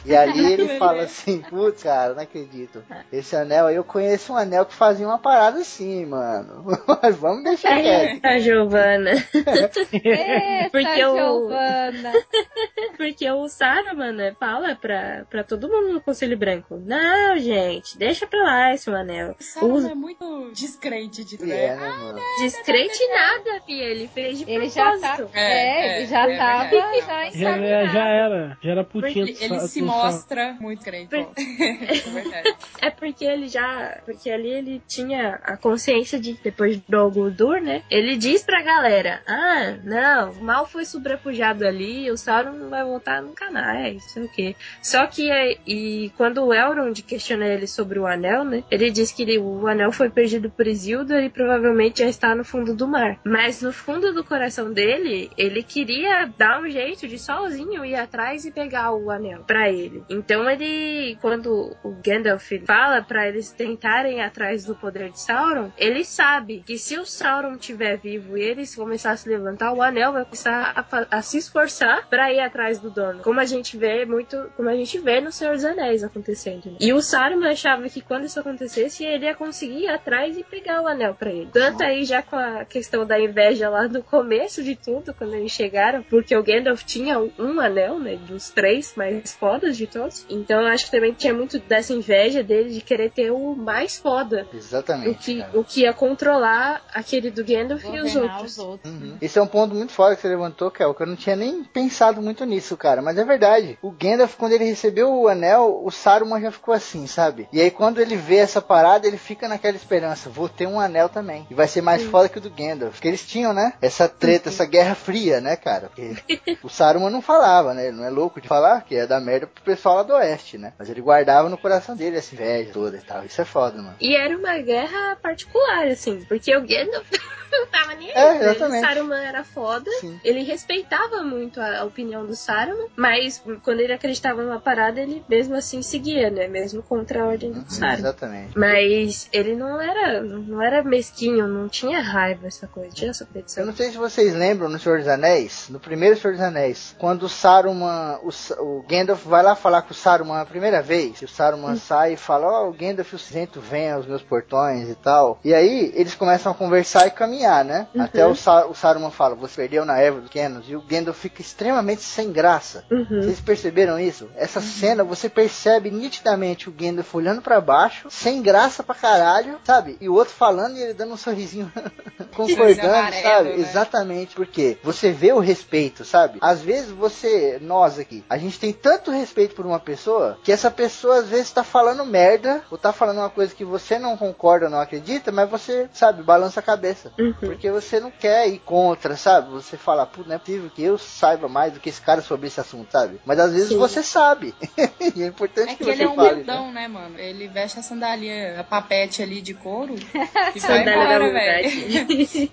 E 0.05 0.15
ali 0.17 0.53
ele 0.53 0.79
fala 0.79 1.03
assim, 1.05 1.41
putz, 1.43 1.83
cara, 1.83 2.13
não 2.15 2.23
acredito. 2.23 2.83
Esse 3.13 3.37
anel 3.37 3.67
aí, 3.67 3.77
eu 3.77 3.85
conheço 3.85 4.33
um 4.33 4.37
anel 4.37 4.67
que 4.67 4.75
fazia 4.75 5.07
uma 5.07 5.19
parada 5.19 5.61
assim, 5.61 6.05
mano. 6.07 6.65
Mas 7.03 7.17
vamos 7.17 7.45
deixar 7.45 7.81
quieto. 7.81 8.25
A 8.25 8.39
Giovana. 8.39 9.11
Eita, 9.13 10.71
Porque 10.71 11.05
o- 11.07 11.17
Giovana. 11.17 12.13
Porque 12.97 13.31
o 13.31 13.49
Saruman, 13.49 14.13
né, 14.13 14.35
fala 14.39 14.75
pra, 14.75 15.25
pra 15.31 15.43
todo 15.45 15.69
mundo 15.69 15.93
no 15.93 16.01
Conselho 16.01 16.37
Branco: 16.37 16.81
Não, 16.85 17.39
gente, 17.39 17.97
deixa 17.99 18.27
pra 18.27 18.43
lá 18.43 18.75
esse 18.75 18.91
anel. 18.91 19.35
O 19.39 19.43
Saruman 19.43 19.75
Usa- 19.75 19.91
é 19.93 19.95
muito 19.95 20.51
descrente 20.53 21.25
de 21.25 21.37
E 21.45 21.51
é, 21.53 21.75
né, 21.77 21.89
mano? 21.89 22.19
Descrente 22.41 22.99
nada, 23.09 23.61
filha. 23.65 23.85
Ele 23.85 24.09
fez 24.09 24.39
de 24.39 24.51
Ele 24.51 24.69
já 24.69 24.99
tá. 24.99 25.17
propósito. 25.17 25.31
É, 25.37 25.53
É, 25.53 25.97
ele 25.99 26.07
já 26.07 26.29
é 26.31 26.37
tava 26.37 26.69
verdade. 26.69 27.39
já 27.39 27.59
já 27.93 28.09
era, 28.09 28.59
já 28.63 28.71
era 28.71 28.85
putinha 28.85 29.22
Ele, 29.23 29.37
ele 29.41 29.61
se 29.61 29.81
mostra 29.83 30.57
muito 30.61 30.83
crente. 30.85 31.15
ó. 31.15 31.19
É. 31.19 32.43
É 32.83 32.91
porque 32.91 33.25
ele 33.25 33.49
já. 33.49 33.99
Porque 34.05 34.29
ali 34.31 34.49
ele 34.51 34.83
tinha 34.89 35.39
a 35.45 35.57
consciência 35.57 36.19
de, 36.19 36.35
depois 36.43 36.79
do 36.79 36.97
Oguldur, 36.99 37.61
né? 37.61 37.83
Ele 37.91 38.17
diz 38.17 38.43
pra 38.43 38.61
galera: 38.63 39.23
Ah, 39.27 39.77
não, 39.85 40.33
o 40.33 40.43
mal 40.45 40.67
foi 40.67 40.85
sobrepujado 40.85 41.65
ali, 41.67 42.11
o 42.11 42.17
Sauron 42.17 42.53
não 42.53 42.69
vai 42.69 42.83
voltar 42.85 43.23
nunca 43.23 43.51
mais, 43.51 44.03
sei 44.11 44.25
o 44.25 44.29
quê. 44.29 44.57
Só 44.83 45.07
que 45.07 45.31
é- 45.31 45.59
e 45.67 46.11
quando 46.17 46.45
o 46.45 46.53
Elrond 46.53 47.01
questiona 47.03 47.47
ele 47.47 47.67
sobre 47.67 47.99
o 47.99 48.07
anel, 48.07 48.45
né? 48.45 48.65
Ele 48.71 48.91
diz 48.91 49.13
que 49.13 49.23
ele- 49.23 49.39
o 49.39 49.67
anel 49.69 49.93
foi 49.93 50.11
perdido 50.11 50.51
por 50.51 50.67
Isildur 50.67 51.19
e 51.23 51.31
provavelmente 51.31 52.01
já 52.01 52.09
está 52.09 52.35
no 52.35 52.45
fundo 52.45 52.75
do 52.75 52.89
mar. 52.89 53.19
Mas 53.25 53.63
no 53.63 53.73
fundo 53.73 54.13
do 54.13 54.25
coração 54.25 54.73
dele, 54.73 55.31
ele 55.39 55.63
queria 55.63 56.27
dar 56.37 56.61
um 56.61 56.69
jeito 56.69 57.07
de 57.07 57.19
sozinho 57.19 57.85
ir 57.85 57.95
atrás 57.95 58.45
e 58.45 58.51
pegar 58.51 58.91
o 58.93 59.11
anel 59.13 59.45
pra 59.47 59.71
ele. 59.71 60.03
Então 60.09 60.49
ele, 60.49 61.17
quando 61.21 61.77
o 61.83 61.91
Gandalf 62.05 62.51
fala 62.67 63.03
pra 63.03 63.29
eles 63.29 63.53
tentarem 63.53 64.19
ir 64.19 64.21
atrás 64.21 64.65
do 64.65 64.75
poder 64.75 65.11
de 65.11 65.21
Sauron, 65.21 65.71
ele 65.77 66.05
sabe 66.05 66.63
que 66.67 66.79
se 66.79 66.99
o 66.99 67.05
Sauron 67.05 67.55
estiver 67.55 67.97
vivo 67.99 68.37
e 68.37 68.43
eles 68.43 68.75
começarem 68.75 69.15
a 69.15 69.17
se 69.17 69.29
levantar, 69.29 69.73
o 69.73 69.83
anel 69.83 70.13
vai 70.13 70.25
começar 70.25 70.73
a, 70.77 71.19
a 71.19 71.23
se 71.23 71.39
esforçar 71.39 72.09
pra 72.09 72.33
ir 72.33 72.41
atrás 72.41 72.79
do 72.79 72.91
dono. 72.91 73.23
Como 73.23 73.41
a 73.41 73.45
gente 73.45 73.77
vê 73.77 74.05
muito, 74.05 74.51
como 74.57 74.69
a 74.69 74.75
gente 74.75 74.99
vê 74.99 75.21
no 75.21 75.31
Senhor 75.31 75.55
dos 75.55 75.65
Anéis 75.65 76.03
acontecendo. 76.03 76.67
né? 76.67 76.77
E 76.81 76.93
o 76.93 77.01
Saruman 77.01 77.51
achava 77.51 77.89
que 77.89 78.01
quando 78.01 78.25
isso 78.25 78.41
acontecesse, 78.41 79.05
ele 79.05 79.27
ia 79.27 79.35
conseguir 79.35 79.85
ir 79.85 79.89
atrás 79.89 80.37
e 80.37 80.45
pegar 80.45 80.83
o 80.83 80.87
anel 80.87 81.15
pra 81.15 81.31
ele. 81.31 81.49
Tanto 81.53 81.83
aí 81.83 82.05
já 82.05 82.23
com 82.23 82.37
a 82.37 82.65
questão 82.65 83.07
da 83.07 83.19
inveja 83.21 83.69
lá 83.69 83.87
no 83.89 84.03
começo 84.03 84.63
de 84.63 84.77
tudo, 84.77 85.15
quando 85.15 85.35
eles 85.35 85.53
chegaram, 85.53 86.03
porque 86.03 86.35
o 86.37 86.43
Gandalf 86.43 86.83
tinha 86.85 87.19
um, 87.19 87.31
um 87.39 87.61
anel, 87.61 87.99
né, 87.99 88.17
dos 88.17 88.51
três 88.51 88.95
mais 89.03 89.33
fodas 89.33 89.77
de 89.77 89.87
todos. 89.87 90.25
Então 90.29 90.61
eu 90.61 90.69
acho 90.69 90.87
que 90.87 90.91
também 90.91 91.13
tinha 91.13 91.35
muito 91.35 91.59
dessa 91.59 91.93
inveja 91.93 92.43
dele 92.43 92.71
de 92.71 92.81
querer 92.81 93.11
ter 93.11 93.31
o 93.31 93.55
mais 93.55 93.97
foda. 93.99 94.47
O 94.53 94.57
Exatamente. 94.57 95.19
que, 95.19 95.39
cara. 95.41 95.59
o 95.59 95.65
que 95.65 95.81
ia 95.83 95.93
controlar 95.93 96.83
aquele 96.95 97.31
do 97.31 97.45
Gandalf 97.45 97.85
e 97.85 98.01
os 98.01 98.13
Governar 98.15 98.37
outros. 98.37 98.53
os 98.53 98.59
outros. 98.59 98.93
Uhum. 98.93 99.17
Esse 99.21 99.39
é 99.39 99.43
um 99.43 99.47
ponto 99.47 99.75
muito 99.75 99.93
foda 99.93 100.15
que 100.15 100.23
você 100.23 100.29
levantou, 100.29 100.71
Kel, 100.71 100.95
que 100.95 101.03
eu 101.03 101.07
não 101.07 101.17
tinha 101.17 101.37
nem 101.37 101.65
pensado 101.65 102.23
muito 102.23 102.45
nisso, 102.45 102.77
cara. 102.77 103.03
Mas 103.03 103.19
é 103.19 103.25
verdade. 103.25 103.79
O 103.83 103.91
Gandalf, 103.91 104.37
quando 104.37 104.53
ele 104.53 104.65
recebeu 104.65 105.13
o 105.13 105.29
anel, 105.29 105.83
o 105.85 105.91
Saruman 105.91 106.41
já 106.41 106.51
ficou 106.51 106.75
assim, 106.75 107.07
sabe? 107.07 107.49
E 107.53 107.61
aí 107.61 107.71
quando 107.71 108.01
ele 108.01 108.17
vê 108.17 108.37
essa 108.37 108.61
parada, 108.61 109.07
ele 109.07 109.19
fica 109.19 109.49
naquela 109.49 109.77
esperança. 109.77 110.31
Vou 110.31 110.49
ter 110.49 110.67
um 110.67 110.79
anel 110.79 111.09
também. 111.09 111.47
E 111.51 111.55
vai 111.55 111.67
ser 111.69 111.83
mais 111.83 112.03
foda 112.03 112.29
que 112.29 112.39
o 112.39 112.41
do 112.41 112.51
Gandalf. 112.51 112.95
Porque 112.95 113.09
eles 113.09 113.27
tinham, 113.27 113.53
né? 113.53 113.75
Essa 113.81 114.09
treta, 114.09 114.49
essa 114.49 114.65
guerra 114.65 114.95
fria, 114.95 115.41
né, 115.41 115.57
cara? 115.57 115.89
Porque 115.89 116.59
o 116.63 116.69
Saruman 116.69 117.11
não 117.11 117.23
falava, 117.23 117.75
né? 117.75 117.89
Ele 117.89 117.97
não 117.97 118.05
é 118.05 118.11
louco 118.11 118.41
de 118.41 118.49
falar 118.49 118.83
que 118.93 118.97
é 118.99 119.07
da 119.07 119.19
merda 119.19 119.47
pro 119.47 119.65
pessoal 119.65 119.97
lá 119.97 120.03
do 120.03 120.13
oeste, 120.13 120.59
né? 120.59 120.75
Mas 120.79 120.91
ele 120.91 121.01
guardava 121.01 121.49
no 121.49 121.57
coração 121.57 121.97
dele 121.97 122.19
essa 122.19 122.35
inveja 122.35 122.71
toda 122.75 122.99
e 122.99 123.01
tal. 123.01 123.25
Isso 123.25 123.41
é 123.41 123.45
foda, 123.45 123.79
mano. 123.79 123.97
E 123.99 124.15
era 124.15 124.37
uma 124.37 124.59
guerra 124.59 125.17
particular, 125.17 125.87
assim, 125.87 126.23
porque 126.29 126.55
o 126.55 126.61
Gandalf 126.61 127.07
não 127.51 127.67
tava 127.69 127.95
nem 127.95 128.09
aí. 128.11 128.15
É, 128.15 128.35
né? 128.39 128.51
exatamente. 128.51 128.85
O 128.85 128.89
Saruman 128.89 129.23
era 129.23 129.45
foda, 129.45 129.91
Sim. 130.01 130.21
ele 130.23 130.43
respeitava 130.43 131.23
muito 131.23 131.59
a, 131.59 131.79
a 131.79 131.85
opinião 131.85 132.27
do 132.27 132.37
Saruman, 132.37 132.87
mas 132.95 133.43
quando 133.63 133.81
ele 133.81 133.95
acreditava 133.95 134.43
numa 134.43 134.61
parada, 134.61 135.01
ele 135.01 135.25
mesmo 135.27 135.55
assim 135.55 135.81
seguia, 135.81 136.31
né? 136.31 136.47
Mesmo 136.49 136.83
contra 136.83 137.23
a 137.23 137.27
ordem 137.27 137.51
do 137.53 137.65
Saruman. 137.73 137.99
Exatamente. 137.99 138.59
Mas 138.59 139.27
ele 139.33 139.55
não 139.57 139.81
era, 139.81 140.21
não 140.23 140.61
era 140.61 140.83
mesquinho, 140.83 141.47
não 141.49 141.67
tinha 141.67 142.01
raiva 142.03 142.47
essa 142.47 142.67
coisa, 142.67 142.95
tinha 142.95 143.11
essa 143.11 143.23
Eu 143.25 143.27
competição. 143.29 143.65
não 143.65 143.75
sei 143.75 143.91
se 143.91 143.97
vocês 143.97 144.35
lembram 144.35 144.69
no 144.69 144.79
Senhor 144.79 144.99
dos 144.99 145.09
Anéis, 145.09 145.69
no 145.71 145.81
primeiro 145.81 146.15
Senhor 146.19 146.35
dos 146.35 146.43
Anéis, 146.43 146.95
quando 146.99 147.23
o 147.23 147.29
Saruman, 147.29 148.19
o, 148.23 148.31
Sa- 148.31 148.61
o 148.83 148.89
Gandalf 148.89 149.25
vai 149.25 149.43
lá 149.43 149.55
falar 149.55 149.83
com 149.83 149.93
o 149.93 149.95
Saruman 149.95 150.41
a 150.41 150.47
primeira 150.47 150.83
vez, 150.83 151.23
e 151.23 151.25
o 151.25 151.29
Saruman 151.29 151.77
sai 151.77 152.15
e 152.15 152.17
fala, 152.17 152.47
ó, 152.47 152.69
o 152.69 152.73
Gandalf 152.73 153.13
e 153.13 153.17
o 153.17 153.19
cinzento 153.19 153.61
vem 153.61 153.91
aos 153.91 154.07
meus 154.07 154.23
portões 154.23 154.89
e 154.89 154.95
tal. 154.95 155.39
E 155.45 155.55
aí 155.55 155.93
eles 155.95 156.15
começam 156.15 156.51
a 156.51 156.55
conversar 156.55 157.07
e 157.07 157.11
caminhar, 157.11 157.65
né? 157.65 157.87
Até 157.99 158.27
o, 158.27 158.35
Sa 158.35 158.67
o 158.67 158.75
Saruman 158.75 159.11
fala, 159.11 159.35
você 159.35 159.63
perdeu 159.63 159.85
na 159.85 159.99
erva 159.99 160.21
dos 160.21 160.31
Kenos, 160.31 160.69
e 160.69 160.75
o 160.75 160.83
Gandalf 160.83 161.19
fica 161.19 161.41
extremamente 161.41 162.03
sem 162.03 162.33
graça. 162.33 162.85
Uhum. 162.91 163.23
Vocês 163.23 163.41
perceberam 163.41 163.99
isso? 163.99 164.29
Essa 164.35 164.61
cena 164.61 165.05
você 165.05 165.29
percebe 165.29 165.91
nitidamente 165.91 166.69
o 166.69 166.73
Gandalf 166.73 167.15
olhando 167.15 167.43
pra 167.43 167.61
baixo, 167.61 168.09
sem 168.11 168.43
graça 168.43 168.83
pra 168.83 168.95
caralho, 168.95 169.59
sabe? 169.65 169.97
E 170.01 170.09
o 170.09 170.15
outro 170.15 170.35
falando 170.35 170.77
e 170.77 170.83
ele 170.83 170.95
dando 170.95 171.13
um 171.13 171.17
sorrisinho 171.17 171.71
concordando, 172.35 172.89
amarelo, 172.89 173.23
sabe? 173.23 173.49
né? 173.51 173.57
Exatamente, 173.59 174.35
porque 174.35 174.79
você 174.83 175.13
vê 175.13 175.33
o 175.33 175.39
respeito, 175.39 176.05
sabe? 176.05 176.39
Às 176.41 176.61
vezes 176.63 176.91
você, 176.91 177.59
nós 177.61 177.99
aqui, 177.99 178.25
a 178.29 178.39
gente 178.39 178.59
tem 178.59 178.72
tanto 178.73 179.11
respeito 179.11 179.55
por 179.55 179.67
uma 179.67 179.81
pessoa 179.81 180.39
que 180.43 180.53
essa 180.53 180.71
pessoa 180.71 181.19
às 181.19 181.29
vezes 181.29 181.51
tá 181.51 181.65
falando 181.65 182.05
merda 182.05 182.63
ou 182.71 182.79
tá 182.79 182.93
falando 182.93 183.19
uma 183.19 183.31
coisa 183.31 183.55
que 183.55 183.65
você 183.65 183.99
não 183.99 184.17
concorda, 184.17 184.69
não 184.69 184.81
acredita, 184.81 185.31
mas 185.33 185.49
você, 185.49 185.89
sabe, 185.93 186.23
balança 186.23 186.61
a 186.61 186.63
cabeça. 186.63 187.13
Uhum. 187.19 187.33
Porque 187.35 187.71
você 187.71 188.01
não 188.01 188.11
quer 188.11 188.49
ir 188.49 188.59
contra, 188.61 189.17
sabe? 189.17 189.51
Você 189.51 189.77
fala, 189.77 190.07
pô, 190.07 190.23
não 190.27 190.35
é 190.35 190.39
possível 190.39 190.71
que 190.75 190.83
eu 190.83 190.99
saiba 190.99 191.49
mais 191.49 191.73
do 191.73 191.81
que 191.81 191.89
esse 191.89 192.01
cara 192.01 192.21
sobre 192.23 192.47
esse 192.47 192.61
assunto, 192.61 192.91
sabe? 192.91 193.21
Mas 193.25 193.39
às 193.39 193.53
vezes 193.53 193.69
Sim. 193.69 193.79
você 193.79 194.03
sabe. 194.03 194.55
e 195.15 195.23
é 195.23 195.27
importante 195.27 195.71
É 195.71 195.75
que, 195.75 195.79
que 195.79 195.85
você 195.85 195.91
ele 195.93 196.03
é 196.05 196.09
um 196.09 196.15
fale. 196.15 196.33
humildão, 196.33 196.73
né, 196.73 196.89
mano? 196.89 197.19
Ele 197.19 197.49
veste 197.49 197.79
a 197.79 197.83
sandália, 197.83 198.61
a 198.61 198.65
papete 198.65 199.23
ali 199.23 199.41
de 199.41 199.55
couro 199.55 199.95
e 200.55 200.61
vai 200.61 200.83
embora, 200.83 201.31
velho. 201.33 202.53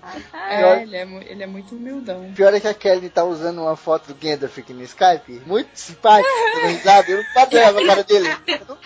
É, 0.50 0.82
ele 0.82 0.96
é, 0.96 1.02
ele 1.30 1.42
é 1.42 1.46
muito 1.46 1.74
humildão. 1.74 2.32
Pior 2.34 2.52
é 2.52 2.60
que 2.60 2.66
a 2.66 2.74
Kelly 2.74 3.08
tá 3.08 3.24
usando 3.24 3.60
uma 3.62 3.76
foto 3.76 4.08
do 4.08 4.14
Gandalf 4.14 4.58
aqui 4.58 4.72
no 4.72 4.82
Skype, 4.82 5.42
muito 5.46 5.68
dando 6.00 6.66
risada, 6.68 7.10
eu 7.10 7.16
não 7.18 7.24
olhar 7.56 7.72
pra 7.72 7.86
cara 7.86 8.04
dele. 8.04 8.28
Eu 8.46 8.60
não 8.68 8.76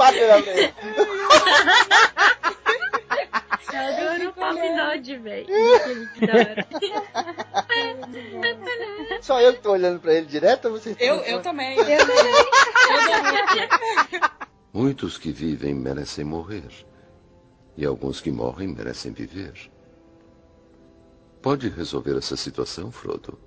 pra 0.42 0.52
ele. 0.52 0.74
Eu 3.72 3.80
adoro 3.80 4.28
o 4.28 4.32
Pop 4.32 4.54
Dodge, 4.76 5.16
velho. 5.18 5.46
Só 9.20 9.40
eu 9.40 9.54
que 9.54 9.60
tô 9.60 9.72
olhando 9.72 10.00
pra 10.00 10.14
ele 10.14 10.26
direto 10.26 10.66
ou 10.66 10.72
vocês 10.72 10.96
Eu, 11.00 11.16
estão- 11.16 11.32
eu 11.32 11.42
também. 11.42 11.76
Eu, 11.78 11.84
eu 11.84 12.06
dou- 12.06 12.14
Muitos 14.72 15.18
que 15.18 15.32
vivem 15.32 15.74
merecem 15.74 16.24
morrer. 16.24 16.68
E 17.76 17.84
alguns 17.84 18.20
que 18.20 18.30
morrem 18.30 18.68
merecem 18.68 19.12
viver. 19.12 19.52
Pode 21.42 21.68
resolver 21.68 22.16
essa 22.16 22.36
situação, 22.36 22.90
Frodo? 22.92 23.38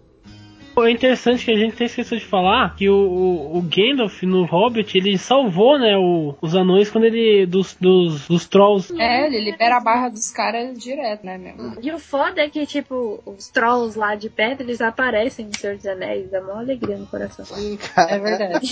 Pô, 0.77 0.85
É 0.85 0.91
interessante 0.91 1.43
que 1.43 1.49
a 1.51 1.55
gente 1.57 1.73
até 1.73 1.85
esqueceu 1.85 2.19
de 2.19 2.23
falar 2.25 2.75
que 2.75 2.87
o, 2.87 2.93
o, 2.95 3.57
o 3.57 3.61
Gandalf 3.63 4.21
no 4.21 4.45
Hobbit 4.45 4.95
ele 4.95 5.17
salvou, 5.17 5.79
né, 5.79 5.97
o- 5.97 6.35
os 6.39 6.53
anões 6.53 6.87
quando 6.91 7.05
ele. 7.05 7.47
dos, 7.47 7.75
dos, 7.81 8.27
dos 8.27 8.47
trolls. 8.47 8.93
É, 8.95 9.25
ele 9.25 9.39
libera 9.39 9.77
a 9.77 9.79
barra 9.79 10.09
dos 10.09 10.29
caras 10.29 10.77
direto, 10.77 11.25
né, 11.25 11.35
meu? 11.35 11.55
E 11.81 11.91
o 11.91 11.97
foda 11.97 12.41
é 12.41 12.47
que, 12.47 12.63
tipo, 12.67 13.19
os 13.25 13.47
trolls 13.49 13.97
lá 13.97 14.13
de 14.13 14.29
pedra, 14.29 14.61
eles 14.63 14.79
aparecem 14.79 15.47
no 15.47 15.57
Senhor 15.57 15.77
dos 15.77 15.85
Anéis, 15.87 16.29
dá 16.29 16.41
uma 16.41 16.59
alegria 16.59 16.95
no 16.95 17.07
coração. 17.07 17.43
Sim, 17.57 17.75
cara. 17.77 18.11
É 18.11 18.19
verdade. 18.19 18.69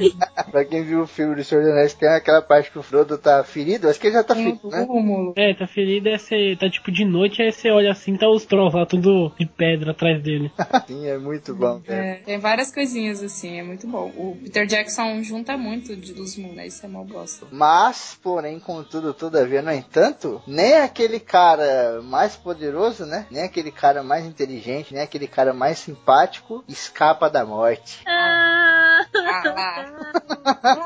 pra 0.50 0.64
quem 0.64 0.84
viu 0.84 1.02
o 1.02 1.06
filme 1.06 1.34
do 1.34 1.44
Senhor 1.44 1.60
dos 1.64 1.70
Anéis, 1.72 1.92
tem 1.92 2.08
aquela 2.08 2.40
parte 2.40 2.70
que 2.70 2.78
o 2.78 2.82
Frodo 2.82 3.18
tá 3.18 3.44
ferido, 3.44 3.90
acho 3.90 4.00
que 4.00 4.06
ele 4.06 4.14
já 4.14 4.24
tá 4.24 4.34
ferido, 4.34 4.58
o 4.62 4.70
né? 4.70 5.32
É, 5.36 5.52
tá 5.52 5.66
ferido, 5.66 6.08
é 6.08 6.16
você, 6.16 6.56
tá 6.58 6.70
tipo 6.70 6.90
de 6.90 7.04
noite, 7.04 7.42
aí 7.42 7.52
você 7.52 7.70
olha 7.70 7.90
assim, 7.92 8.16
tá 8.16 8.26
os 8.30 8.46
trolls 8.46 8.74
lá, 8.74 8.86
tudo 8.86 9.30
de 9.38 9.44
pedra 9.44 9.90
atrás 9.90 10.22
dele. 10.22 10.50
Sim, 10.86 11.06
é 11.06 11.18
muito 11.18 11.41
muito 11.42 11.54
bom. 11.54 11.82
É, 11.88 12.14
tem 12.24 12.38
várias 12.38 12.72
coisinhas 12.72 13.22
assim, 13.22 13.58
é 13.58 13.62
muito 13.62 13.86
bom. 13.86 14.12
O 14.16 14.38
Peter 14.42 14.64
Jackson 14.64 15.22
junta 15.22 15.56
muito 15.56 15.96
de, 15.96 16.14
dos 16.14 16.36
mundos, 16.36 16.56
né? 16.56 16.66
Isso 16.68 16.86
é 16.86 16.88
mal 16.88 17.04
bosta. 17.04 17.46
Mas, 17.50 18.16
porém, 18.22 18.60
contudo, 18.60 19.12
todavia, 19.12 19.60
no 19.60 19.72
entanto, 19.72 20.40
nem 20.46 20.74
aquele 20.74 21.18
cara 21.18 22.00
mais 22.02 22.36
poderoso, 22.36 23.04
né? 23.04 23.26
Nem 23.30 23.42
aquele 23.42 23.72
cara 23.72 24.02
mais 24.02 24.24
inteligente, 24.24 24.94
nem 24.94 25.02
aquele 25.02 25.26
cara 25.26 25.52
mais 25.52 25.78
simpático 25.78 26.64
escapa 26.68 27.28
da 27.28 27.44
morte. 27.44 28.00
Ah, 28.06 28.91
Ah. 29.14 29.84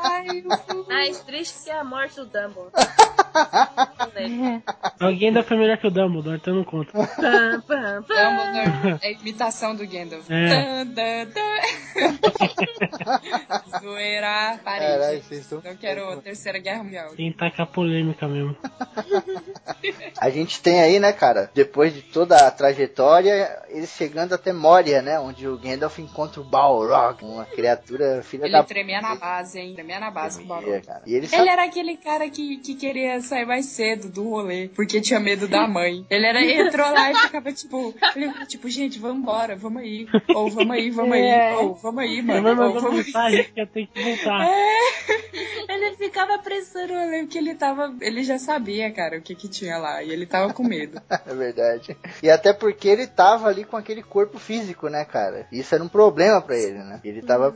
Ai, 0.05 0.43
mais 0.89 1.21
triste 1.27 1.65
que 1.65 1.71
a 1.71 1.85
morte 1.85 2.17
do 2.17 2.27
Dumbledore. 2.27 2.73
Alguém 4.99 5.33
da 5.33 5.43
família 5.43 5.77
que 5.77 5.87
o 5.87 5.91
Dumbledore, 5.91 6.37
então 6.37 6.55
não 6.55 6.65
conta. 6.65 6.93
Pam, 6.93 7.61
pam, 7.61 8.03
pam. 8.03 8.03
Dumbledore 8.03 8.99
é 9.03 9.09
a 9.09 9.11
imitação 9.13 9.75
do 9.77 9.87
Gandalf. 9.87 10.29
É. 10.31 10.85
Zoeira, 13.81 14.59
vocês 15.23 15.43
estão. 15.43 15.63
Não 15.65 15.77
quero 15.77 16.11
a 16.11 16.17
terceira 16.17 16.59
guerra 16.59 16.83
mundial. 16.83 17.11
Tem 17.15 17.31
que 17.31 17.39
tacar 17.39 17.67
polêmica 17.67 18.27
mesmo. 18.27 18.57
A 20.19 20.31
gente 20.31 20.61
tem 20.61 20.81
aí, 20.81 20.99
né, 20.99 21.13
cara, 21.13 21.51
depois 21.55 21.95
de 21.95 22.03
toda 22.03 22.37
a 22.37 22.51
trajetória, 22.51 23.63
eles 23.69 23.91
chegando 23.91 24.35
até 24.35 24.53
Moria, 24.53 25.03
né, 25.03 25.19
onde 25.21 25.47
o 25.47 25.59
Gandalf 25.59 25.99
encontra 25.99 26.41
o 26.41 26.45
Balrog, 26.45 27.25
uma 27.25 27.45
criatura 27.45 28.16
filha 28.23 28.45
Ele 28.45 28.53
da 28.53 28.63
tremia 28.63 29.01
na 29.01 29.15
base, 29.15 29.59
hein? 29.61 29.75
Tremia 29.75 30.01
na 30.01 30.11
base 30.11 30.39
com 30.39 30.45
o 30.45 30.49
barulho. 30.49 30.83
cara. 30.83 31.03
E 31.07 31.11
ele 31.15 31.27
Ele 31.27 31.29
sabe... 31.29 31.49
era 31.49 31.65
aquele 31.65 31.97
cara 31.97 32.29
que, 32.31 32.57
que 32.59 32.75
queria 32.75 33.21
sair 33.21 33.45
mais 33.47 33.67
cedo 33.67 34.09
do 34.09 34.29
rolê, 34.29 34.69
porque 34.75 35.01
tinha 35.01 35.21
medo 35.21 35.47
da 35.49 35.67
mãe. 35.67 36.05
Ele 36.11 36.27
era, 36.27 36.43
entrou 36.45 36.91
lá 36.91 37.11
e 37.11 37.15
ficava 37.17 37.53
tipo, 37.53 37.95
ele, 38.15 38.33
tipo, 38.47 38.69
gente, 38.69 38.99
vambora, 38.99 39.57
vamos 39.57 39.83
aí. 39.83 40.07
Ou 40.35 40.51
vamos 40.51 40.77
aí, 40.77 40.91
vamos 40.91 41.13
aí. 41.15 41.23
É. 41.27 41.55
Ou 41.57 41.75
vamos 41.75 42.03
aí, 42.03 42.13
Ele 42.19 42.23
mano. 42.23 42.43
mandar 42.43 42.81
vamos 42.81 42.91
aí. 43.01 43.05
mensagem 43.05 43.45
que 43.45 43.61
ia 43.61 43.67
ter 43.67 43.87
que 43.87 44.03
voltar. 44.03 44.49
Ele 45.69 45.97
ficava 45.97 46.35
apressando 46.35 46.93
o 46.93 46.97
rolê, 46.99 47.21
porque 47.23 47.39
ele 47.39 47.55
tava. 47.55 47.95
Ele 48.01 48.23
já 48.23 48.39
sabia, 48.39 48.91
cara, 48.93 49.19
o 49.19 49.23
que 49.23 49.35
que 49.35 49.49
tinha 49.49 49.77
lá. 49.79 50.03
E 50.03 50.11
ele 50.11 50.27
tava 50.27 50.53
com 50.53 50.63
medo. 50.63 51.01
É 51.27 51.35
verdade. 51.35 51.97
E 52.23 52.31
até 52.31 52.53
porque 52.53 52.89
ele 52.89 53.07
tava 53.07 53.49
ali 53.49 53.65
com 53.65 53.77
aquele 53.77 54.03
corpo 54.03 54.39
físico, 54.39 54.89
né, 54.89 55.05
cara? 55.05 55.47
Isso 55.51 55.75
era 55.75 55.83
um 55.83 55.89
problema 55.89 56.41
pra 56.41 56.57
ele, 56.57 56.79
né? 56.79 57.01
Ele 57.05 57.21
tava 57.23 57.51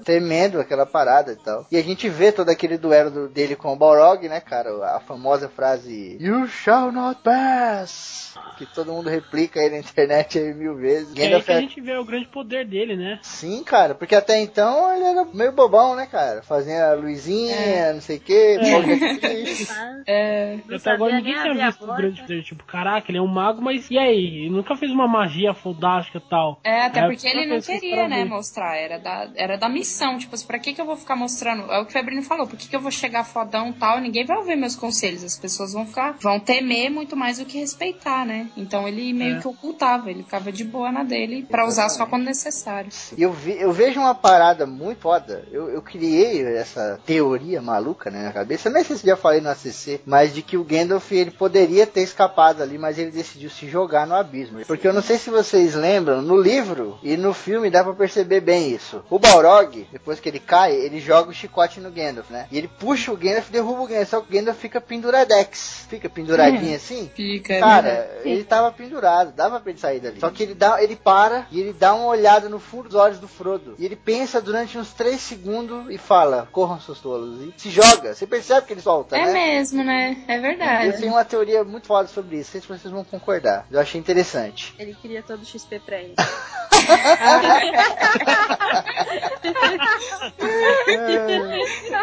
temendo 0.50 0.60
aquela 0.60 0.84
parada 0.86 1.32
e 1.32 1.36
tal. 1.36 1.66
E 1.70 1.76
a 1.76 1.82
gente 1.82 2.08
vê 2.08 2.32
todo 2.32 2.50
aquele 2.50 2.76
duelo 2.76 3.10
do- 3.10 3.28
dele 3.28 3.54
com 3.56 3.72
o 3.72 3.76
Balrog, 3.76 4.28
né, 4.28 4.40
cara? 4.40 4.70
A 4.96 5.00
famosa 5.00 5.48
frase 5.48 6.16
You 6.20 6.46
shall 6.48 6.90
not 6.92 7.20
pass! 7.22 8.34
Que 8.56 8.66
todo 8.66 8.92
mundo 8.92 9.08
replica 9.08 9.60
aí 9.60 9.70
na 9.70 9.78
internet 9.78 10.38
aí 10.38 10.52
mil 10.54 10.76
vezes. 10.76 11.12
Que 11.14 11.22
é 11.22 11.34
aí 11.34 11.42
que 11.42 11.50
a 11.52 11.56
é- 11.56 11.60
gente 11.60 11.80
vê 11.80 11.96
o 11.96 12.04
grande 12.04 12.26
poder 12.26 12.66
dele, 12.66 12.96
né? 12.96 13.18
Sim, 13.22 13.62
cara, 13.64 13.94
porque 13.94 14.14
até 14.14 14.40
então 14.40 14.94
ele 14.94 15.04
era 15.04 15.24
meio 15.32 15.52
bobão, 15.52 15.94
né, 15.96 16.06
cara? 16.06 16.42
Fazia 16.42 16.90
a 16.90 16.94
luzinha, 16.94 17.54
É. 17.54 17.92
não 17.92 18.00
sei 18.00 18.18
o 18.18 18.76
artifício. 18.76 19.74
É. 20.06 20.58
Não 20.66 20.76
Até 20.80 20.90
agora 20.90 21.16
ninguém 21.16 21.34
tinha 21.34 21.66
visto 21.66 21.84
o 21.84 21.94
grande 21.94 22.20
poder. 22.20 22.42
Tipo, 22.42 22.64
caraca, 22.64 23.10
ele 23.10 23.18
é 23.18 23.22
um 23.22 23.26
mago, 23.26 23.60
mas 23.62 23.90
e 23.90 23.98
aí? 23.98 24.40
Ele 24.46 24.50
nunca 24.50 24.76
fez 24.76 24.90
uma 24.92 25.08
magia 25.08 25.52
fodástica 25.54 26.18
e 26.18 26.28
tal. 26.30 26.60
É, 26.64 26.82
até 26.86 27.00
É, 27.00 27.06
porque 27.06 27.26
ele 27.26 27.46
não 27.46 27.60
queria, 27.60 28.08
né, 28.08 28.24
mostrar. 28.24 28.76
Era 28.76 28.98
da, 28.98 29.28
era 29.36 29.56
da 29.56 29.68
missão. 29.68 30.18
Tipo, 30.18 30.34
assim, 30.40 30.46
pra 30.46 30.58
que 30.58 30.72
que 30.72 30.80
eu 30.80 30.84
vou 30.86 30.96
ficar 30.96 31.16
mostrando? 31.16 31.70
É 31.72 31.78
o 31.78 31.84
que 31.84 31.90
o 31.90 31.92
Febrino 31.92 32.22
falou. 32.22 32.46
Por 32.46 32.56
que 32.58 32.68
que 32.68 32.76
eu 32.76 32.80
vou 32.80 32.90
chegar 32.90 33.24
fodão 33.24 33.68
e 33.70 33.72
tal? 33.74 34.00
Ninguém 34.00 34.24
vai 34.24 34.36
ouvir 34.36 34.56
meus 34.56 34.74
conselhos. 34.76 35.22
As 35.24 35.36
pessoas 35.38 35.72
vão 35.72 35.86
ficar, 35.86 36.16
vão 36.20 36.38
temer 36.40 36.90
muito 36.90 37.16
mais 37.16 37.38
do 37.38 37.44
que 37.44 37.58
respeitar, 37.58 38.24
né? 38.26 38.48
Então 38.56 38.86
ele 38.88 39.12
meio 39.12 39.36
É. 39.36 39.40
que 39.40 39.48
ocultava. 39.48 40.10
Ele 40.10 40.22
ficava 40.22 40.50
de 40.52 40.64
boa 40.64 40.90
na 40.90 41.02
dele 41.02 41.46
pra 41.48 41.66
usar 41.66 41.88
só 41.88 42.06
quando 42.06 42.24
necessário. 42.24 42.90
E 43.16 43.22
eu, 43.22 43.32
vi- 43.32 43.58
eu 43.60 43.72
vejo 43.72 44.00
uma 44.00 44.14
parada 44.14 44.66
muito 44.66 45.00
foda. 45.00 45.44
Eu, 45.50 45.68
eu 45.70 45.82
criei 45.82 46.42
essa 46.56 47.00
teoria 47.04 47.60
maluca 47.62 48.10
né, 48.10 48.22
na 48.24 48.32
cabeça. 48.32 48.68
Eu 48.68 48.72
nem 48.72 48.84
sei 48.84 48.96
se 48.96 49.06
já 49.06 49.16
falei 49.16 49.40
no 49.40 49.48
ACC, 49.50 50.00
mas 50.06 50.32
de 50.34 50.42
que 50.42 50.56
o 50.56 50.64
Gandalf 50.64 51.10
ele 51.12 51.30
poderia 51.30 51.86
ter 51.86 52.02
escapado 52.02 52.62
ali, 52.62 52.78
mas 52.78 52.98
ele 52.98 53.10
decidiu 53.10 53.50
se 53.50 53.68
jogar 53.68 54.06
no 54.06 54.14
abismo. 54.14 54.60
Porque 54.66 54.86
eu 54.86 54.92
não 54.92 55.02
sei 55.02 55.18
se 55.18 55.30
vocês 55.30 55.74
lembram, 55.74 56.22
no 56.22 56.36
livro 56.40 56.98
e 57.02 57.16
no 57.16 57.32
filme 57.34 57.70
dá 57.70 57.82
pra 57.84 57.92
perceber 57.92 58.40
bem 58.40 58.70
isso. 58.72 59.02
O 59.10 59.18
Balrog, 59.18 59.86
depois 59.92 60.20
que 60.20 60.28
ele 60.30 60.40
cai, 60.40 60.72
ele 60.74 61.00
joga 61.00 61.30
o 61.30 61.34
chicote 61.34 61.80
no 61.80 61.90
Gandalf, 61.90 62.30
né? 62.30 62.46
E 62.50 62.58
ele 62.58 62.68
puxa 62.68 63.12
o 63.12 63.16
Gandalf 63.16 63.48
e 63.48 63.52
derruba 63.52 63.82
o 63.82 63.86
Gandalf. 63.86 64.08
Só 64.08 64.20
que 64.20 64.28
o 64.28 64.32
Gandalf 64.38 64.58
fica 64.58 64.80
penduradex. 64.80 65.86
Fica 65.88 66.08
penduradinho 66.08 66.76
assim. 66.76 67.10
Fica. 67.14 67.54
né? 67.54 67.60
Cara, 67.60 68.20
ele 68.24 68.44
tava 68.44 68.70
pendurado, 68.72 69.32
dava 69.32 69.60
pra 69.60 69.70
ele 69.70 69.78
sair 69.80 70.00
dali. 70.00 70.20
Só 70.20 70.30
que 70.30 70.42
ele 70.42 70.54
dá, 70.54 70.82
ele 70.82 70.96
para 70.96 71.46
e 71.50 71.60
ele 71.60 71.72
dá 71.72 71.94
uma 71.94 72.06
olhada 72.06 72.48
no 72.48 72.58
fundo 72.58 72.84
dos 72.88 72.94
olhos 72.94 73.18
do 73.18 73.28
Frodo. 73.28 73.74
E 73.78 73.84
ele 73.84 73.96
pensa 73.96 74.40
durante 74.40 74.78
uns 74.78 74.92
3 74.92 75.20
segundos 75.20 75.86
e 75.90 75.98
fala: 75.98 76.48
corram 76.52 76.80
seus 76.80 77.00
tolos. 77.00 77.40
E 77.42 77.52
se 77.56 77.70
joga. 77.70 78.14
Você 78.14 78.26
percebe 78.26 78.66
que 78.66 78.72
ele 78.72 78.80
solta, 78.80 79.16
É 79.16 79.26
né? 79.26 79.32
mesmo, 79.32 79.82
né? 79.82 80.24
É 80.28 80.36
Eu 80.38 80.42
verdade. 80.42 80.98
tenho 81.00 81.12
uma 81.12 81.24
teoria 81.24 81.64
muito 81.64 81.86
foda 81.86 82.08
sobre 82.08 82.36
isso. 82.36 82.50
Não 82.50 82.52
sei 82.52 82.60
se 82.60 82.68
vocês 82.68 82.92
vão 82.92 83.04
concordar. 83.04 83.66
Eu 83.70 83.80
achei 83.80 84.00
interessante. 84.00 84.74
Ele 84.78 84.94
queria 84.94 85.22
todo 85.22 85.42
o 85.42 85.46
XP 85.46 85.78
pra 85.80 85.96
ele. 85.98 86.14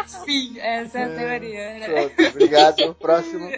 Sim, 0.06 0.58
essa 0.58 0.98
é 0.98 1.04
a 1.04 1.08
teoria. 1.08 1.78
né? 1.78 1.88
Pronto, 1.88 2.28
obrigado. 2.28 2.94
Próximo. 2.94 3.48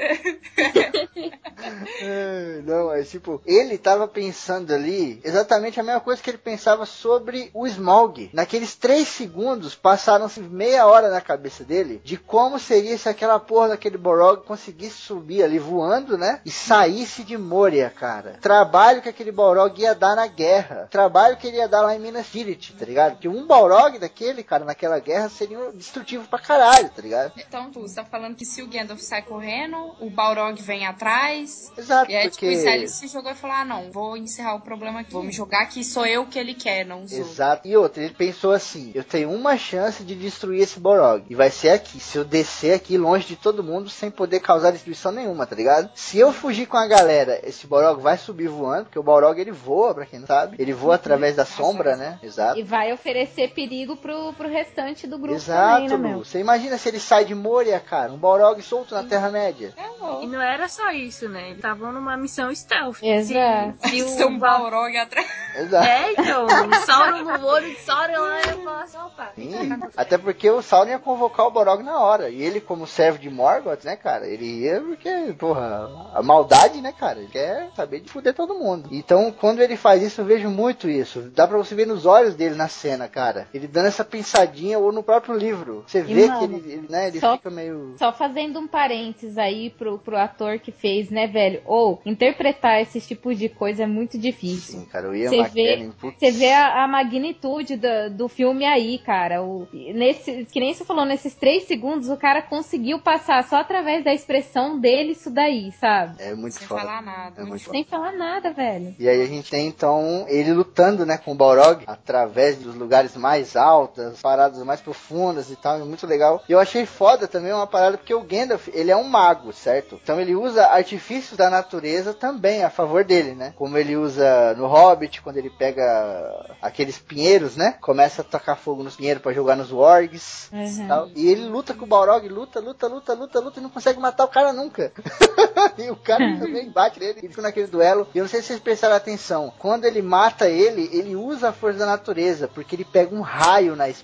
É, 2.02 2.62
Não, 2.64 2.92
é 2.92 3.02
tipo, 3.02 3.40
ele 3.44 3.76
tava 3.78 4.08
pensando 4.08 4.72
ali 4.72 5.20
exatamente 5.24 5.78
a 5.78 5.82
mesma 5.82 6.00
coisa 6.00 6.22
que 6.22 6.30
ele 6.30 6.38
pensava 6.38 6.86
sobre 6.86 7.50
o 7.52 7.66
Smaug. 7.66 8.30
Naqueles 8.32 8.74
três 8.74 9.08
segundos, 9.08 9.74
passaram-se 9.74 10.40
meia 10.40 10.86
hora 10.86 11.10
na 11.10 11.20
cabeça 11.20 11.64
dele 11.64 12.00
de 12.02 12.16
como 12.16 12.58
seria 12.58 12.96
se 12.96 13.08
aquela 13.08 13.38
porra 13.38 13.68
daquele 13.68 13.98
Borog 13.98 14.42
conseguisse 14.44 14.96
subir 14.96 15.42
ali 15.42 15.58
voando, 15.58 16.16
né? 16.16 16.40
E 16.44 16.50
saísse 16.50 17.22
de 17.24 17.36
Moria, 17.36 17.90
cara. 17.90 18.38
Trabalho 18.40 19.02
que 19.02 19.08
aquele 19.08 19.32
Balrog 19.32 19.80
ia 19.80 19.94
dar 19.94 20.16
na 20.16 20.26
guerra. 20.26 20.88
Trabalho 20.90 21.36
que 21.36 21.46
ele 21.46 21.58
ia 21.58 21.68
dar 21.68 21.82
lá 21.82 21.94
em 21.94 21.98
Minas 21.98 22.26
Tirith, 22.26 22.72
tá 22.78 22.84
ligado? 22.84 23.12
Porque 23.12 23.28
um 23.28 23.46
Balrog 23.46 23.98
daquele, 23.98 24.39
cara, 24.42 24.64
naquela 24.64 24.98
guerra 24.98 25.28
seria 25.28 25.72
destrutivo 25.72 26.26
pra 26.28 26.38
caralho, 26.38 26.88
tá 26.90 27.02
ligado? 27.02 27.32
Então, 27.36 27.70
tu, 27.70 27.80
você 27.80 27.96
tá 27.96 28.04
falando 28.04 28.36
que 28.36 28.44
se 28.44 28.62
o 28.62 28.66
Gandalf 28.66 29.00
sai 29.00 29.22
correndo, 29.22 29.94
o 30.00 30.10
Balrog 30.10 30.60
vem 30.62 30.86
atrás. 30.86 31.72
Exato, 31.76 32.10
E 32.10 32.16
aí, 32.16 32.28
porque... 32.30 32.56
tipo, 32.56 32.84
o 32.84 32.88
se 32.88 33.08
jogou 33.08 33.32
e 33.32 33.34
falou: 33.34 33.56
ah, 33.56 33.64
não, 33.64 33.90
vou 33.90 34.16
encerrar 34.16 34.54
o 34.54 34.60
problema 34.60 35.00
aqui. 35.00 35.12
Vou 35.12 35.22
me 35.22 35.32
jogar 35.32 35.62
aqui, 35.62 35.84
sou 35.84 36.06
eu 36.06 36.26
que 36.26 36.38
ele 36.38 36.54
quer, 36.54 36.84
não 36.84 37.04
os. 37.04 37.12
Exato. 37.12 37.66
E 37.66 37.76
outra, 37.76 38.02
ele 38.02 38.14
pensou 38.14 38.52
assim: 38.52 38.92
eu 38.94 39.04
tenho 39.04 39.30
uma 39.30 39.56
chance 39.56 40.02
de 40.02 40.14
destruir 40.14 40.62
esse 40.62 40.78
Borog. 40.78 41.24
E 41.28 41.34
vai 41.34 41.50
ser 41.50 41.70
aqui. 41.70 42.00
Se 42.00 42.18
eu 42.18 42.24
descer 42.24 42.74
aqui 42.74 42.96
longe 42.96 43.26
de 43.26 43.36
todo 43.36 43.62
mundo 43.62 43.88
sem 43.88 44.10
poder 44.10 44.40
causar 44.40 44.70
destruição 44.70 45.12
nenhuma, 45.12 45.46
tá 45.46 45.56
ligado? 45.56 45.90
Se 45.94 46.18
eu 46.18 46.32
fugir 46.32 46.66
com 46.66 46.76
a 46.76 46.86
galera, 46.86 47.40
esse 47.44 47.66
Borog 47.66 48.00
vai 48.00 48.16
subir 48.16 48.48
voando, 48.48 48.84
porque 48.84 48.98
o 48.98 49.02
Borog 49.02 49.38
ele 49.40 49.52
voa, 49.52 49.94
pra 49.94 50.06
quem 50.06 50.20
não 50.20 50.26
sabe. 50.26 50.56
Ele 50.58 50.72
voa 50.72 50.94
através 50.94 51.36
da 51.36 51.44
sombra, 51.44 51.96
né? 51.96 52.18
Exato. 52.22 52.58
E 52.58 52.62
vai 52.62 52.92
oferecer 52.92 53.52
perigo 53.52 53.96
pro, 53.96 54.29
pro 54.32 54.48
restante 54.48 55.06
do 55.06 55.18
grupo 55.18 55.34
Exato, 55.34 55.82
também, 55.82 55.88
né, 55.88 55.96
Lu. 55.96 56.02
meu? 56.02 56.24
Você 56.24 56.40
imagina 56.40 56.78
se 56.78 56.88
ele 56.88 57.00
sai 57.00 57.24
de 57.24 57.34
Moria, 57.34 57.80
cara, 57.80 58.12
um 58.12 58.16
Borog 58.16 58.60
solto 58.62 58.94
na 58.94 59.04
Terra-média. 59.04 59.74
Vou. 60.00 60.22
E 60.22 60.26
não 60.26 60.40
era 60.40 60.66
só 60.66 60.90
isso, 60.90 61.28
né? 61.28 61.46
Eles 61.46 61.56
estavam 61.56 61.92
numa 61.92 62.16
missão 62.16 62.54
stealth. 62.54 63.02
Exato. 63.02 63.88
Se, 63.88 64.08
se 64.08 64.24
o. 64.24 64.38
Balrog 64.38 64.96
atrás. 64.96 65.26
Exato. 65.54 65.86
É, 65.86 66.12
então, 66.12 66.46
o 66.46 66.74
Sauron 66.86 67.24
no 67.24 67.46
olho 67.46 67.70
de 67.70 67.80
Sauron 67.80 68.20
lá, 68.20 68.40
eu 68.40 68.64
falo 68.64 68.78
assim, 68.78 68.98
opa. 68.98 69.32
Sim, 69.34 69.80
até 69.96 70.16
porque 70.16 70.48
o 70.48 70.62
Sauron 70.62 70.90
ia 70.90 70.98
convocar 70.98 71.46
o 71.46 71.50
Borog 71.50 71.82
na 71.82 71.98
hora. 71.98 72.30
E 72.30 72.40
ele, 72.40 72.60
como 72.60 72.86
servo 72.86 73.18
de 73.18 73.28
Morgoth, 73.28 73.84
né, 73.84 73.96
cara? 73.96 74.26
Ele 74.26 74.46
ia 74.46 74.80
porque, 74.80 75.34
porra, 75.38 76.10
a 76.14 76.22
maldade, 76.22 76.80
né, 76.80 76.92
cara? 76.92 77.18
Ele 77.18 77.28
quer 77.28 77.68
saber 77.76 78.00
de 78.00 78.10
fuder 78.10 78.32
todo 78.32 78.54
mundo. 78.54 78.88
Então, 78.90 79.30
quando 79.32 79.60
ele 79.60 79.76
faz 79.76 80.02
isso, 80.02 80.22
eu 80.22 80.24
vejo 80.24 80.48
muito 80.48 80.88
isso. 80.88 81.30
Dá 81.34 81.46
pra 81.46 81.58
você 81.58 81.74
ver 81.74 81.86
nos 81.86 82.06
olhos 82.06 82.34
dele 82.34 82.54
na 82.54 82.68
cena, 82.68 83.08
cara. 83.08 83.46
Ele 83.52 83.66
dando 83.66 83.86
essa 83.86 84.04
pensadinha, 84.20 84.78
ou 84.78 84.92
no 84.92 85.02
próprio 85.02 85.34
livro. 85.34 85.84
Você 85.86 86.02
vê 86.02 86.22
que 86.22 86.28
mano, 86.28 86.56
ele, 86.56 86.72
ele, 86.72 86.86
né, 86.88 87.08
ele 87.08 87.20
só- 87.20 87.36
fica 87.36 87.50
meio. 87.50 87.94
Só 87.98 88.12
fazendo 88.12 88.58
um 88.60 88.66
parênteses 88.68 89.38
aí 89.38 89.70
pro, 89.70 89.98
pro 89.98 90.16
ator 90.16 90.58
que 90.58 90.70
fez, 90.70 91.10
né, 91.10 91.26
velho? 91.26 91.60
Ou 91.64 92.00
interpretar 92.04 92.80
esse 92.80 93.00
tipo 93.00 93.34
de 93.34 93.48
coisa 93.48 93.84
é 93.84 93.86
muito 93.86 94.18
difícil. 94.18 94.80
Sim, 94.80 94.84
cara, 94.86 95.08
o 95.10 95.14
Ian 95.16 95.30
Você 95.30 95.42
vê, 95.48 95.72
McKellen, 95.74 95.92
você 96.18 96.30
vê 96.30 96.52
a, 96.52 96.84
a 96.84 96.88
magnitude 96.88 97.76
do, 97.76 98.10
do 98.10 98.28
filme 98.28 98.64
aí, 98.64 98.98
cara. 98.98 99.42
O, 99.42 99.66
nesse, 99.72 100.44
que 100.46 100.60
nem 100.60 100.74
você 100.74 100.84
falou, 100.84 101.04
nesses 101.04 101.34
três 101.34 101.64
segundos, 101.64 102.08
o 102.08 102.16
cara 102.16 102.42
conseguiu 102.42 102.98
passar 103.00 103.42
só 103.44 103.56
através 103.56 104.04
da 104.04 104.12
expressão 104.12 104.78
dele 104.78 105.12
isso 105.12 105.30
daí, 105.30 105.72
sabe? 105.72 106.16
É 106.18 106.34
muito 106.34 106.54
Sem 106.54 106.66
foda. 106.66 106.80
falar 106.82 107.02
nada. 107.02 107.40
É 107.42 107.44
muito 107.44 107.62
foda. 107.64 107.76
Sem 107.76 107.84
falar 107.84 108.12
nada, 108.12 108.52
velho. 108.52 108.94
E 108.98 109.08
aí 109.08 109.22
a 109.22 109.26
gente 109.26 109.50
tem 109.50 109.66
então 109.66 110.24
ele 110.28 110.52
lutando, 110.52 111.04
né, 111.06 111.16
com 111.18 111.32
o 111.32 111.34
Balrog 111.34 111.82
através 111.86 112.56
dos 112.58 112.74
lugares 112.74 113.16
mais 113.16 113.56
altos, 113.56 114.09
paradas 114.20 114.62
mais 114.64 114.80
profundas 114.80 115.50
e 115.50 115.56
tal, 115.56 115.76
é 115.80 115.84
muito 115.84 116.06
legal. 116.06 116.42
E 116.48 116.52
eu 116.52 116.58
achei 116.58 116.86
foda 116.86 117.28
também 117.28 117.52
uma 117.52 117.66
parada 117.66 117.98
porque 117.98 118.14
o 118.14 118.22
Gandalf, 118.22 118.68
ele 118.72 118.90
é 118.90 118.96
um 118.96 119.04
mago, 119.04 119.52
certo? 119.52 120.00
Então 120.02 120.20
ele 120.20 120.34
usa 120.34 120.66
artifícios 120.66 121.36
da 121.36 121.50
natureza 121.50 122.14
também 122.14 122.40
também 122.40 122.64
a 122.64 122.70
favor 122.70 123.04
dele, 123.04 123.34
né? 123.34 123.52
Como 123.56 123.76
ele 123.76 123.96
usa 123.96 124.54
no 124.54 124.66
Hobbit, 124.66 125.20
quando 125.20 125.36
ele 125.36 125.50
pega 125.50 126.56
aqueles 126.62 126.98
pinheiros, 126.98 127.56
né? 127.56 127.76
Começa 127.80 128.22
a 128.22 128.24
tocar 128.24 128.56
fogo 128.56 128.82
nos 128.82 128.96
pinheiros 128.96 129.22
para 129.22 129.32
jogar 129.32 129.56
nos 129.56 129.70
wargs. 129.70 130.48
Uhum. 130.52 130.88
Tal. 130.88 131.08
E 131.14 131.28
ele 131.28 131.46
luta 131.46 131.74
com 131.74 131.84
o 131.84 131.88
Balrog, 131.88 132.26
luta, 132.28 132.60
luta, 132.60 132.86
luta, 132.86 133.14
luta, 133.14 133.40
luta 133.40 133.60
e 133.60 133.62
não 133.62 133.70
consegue 133.70 134.00
matar 134.00 134.24
o 134.24 134.28
cara 134.28 134.52
nunca. 134.52 134.92
e 135.76 135.90
o 135.90 135.96
cara 135.96 136.38
também 136.38 136.70
bate 136.70 136.98
nele, 136.98 137.18
ele 137.18 137.28
fica 137.28 137.42
naquele 137.42 137.66
duelo. 137.66 138.08
E 138.14 138.18
eu 138.18 138.24
não 138.24 138.28
sei 138.28 138.40
se 138.40 138.48
vocês 138.48 138.60
prestaram 138.60 138.96
atenção. 138.96 139.52
Quando 139.58 139.84
ele 139.84 140.00
mata 140.00 140.48
ele, 140.48 140.88
ele 140.92 141.14
usa 141.16 141.50
a 141.50 141.52
força 141.52 141.80
da 141.80 141.86
natureza, 141.86 142.48
porque 142.48 142.74
ele 142.74 142.84
pega 142.84 143.14
um 143.14 143.20
raio 143.20 143.76
na 143.76 143.88
espada. 143.88 143.99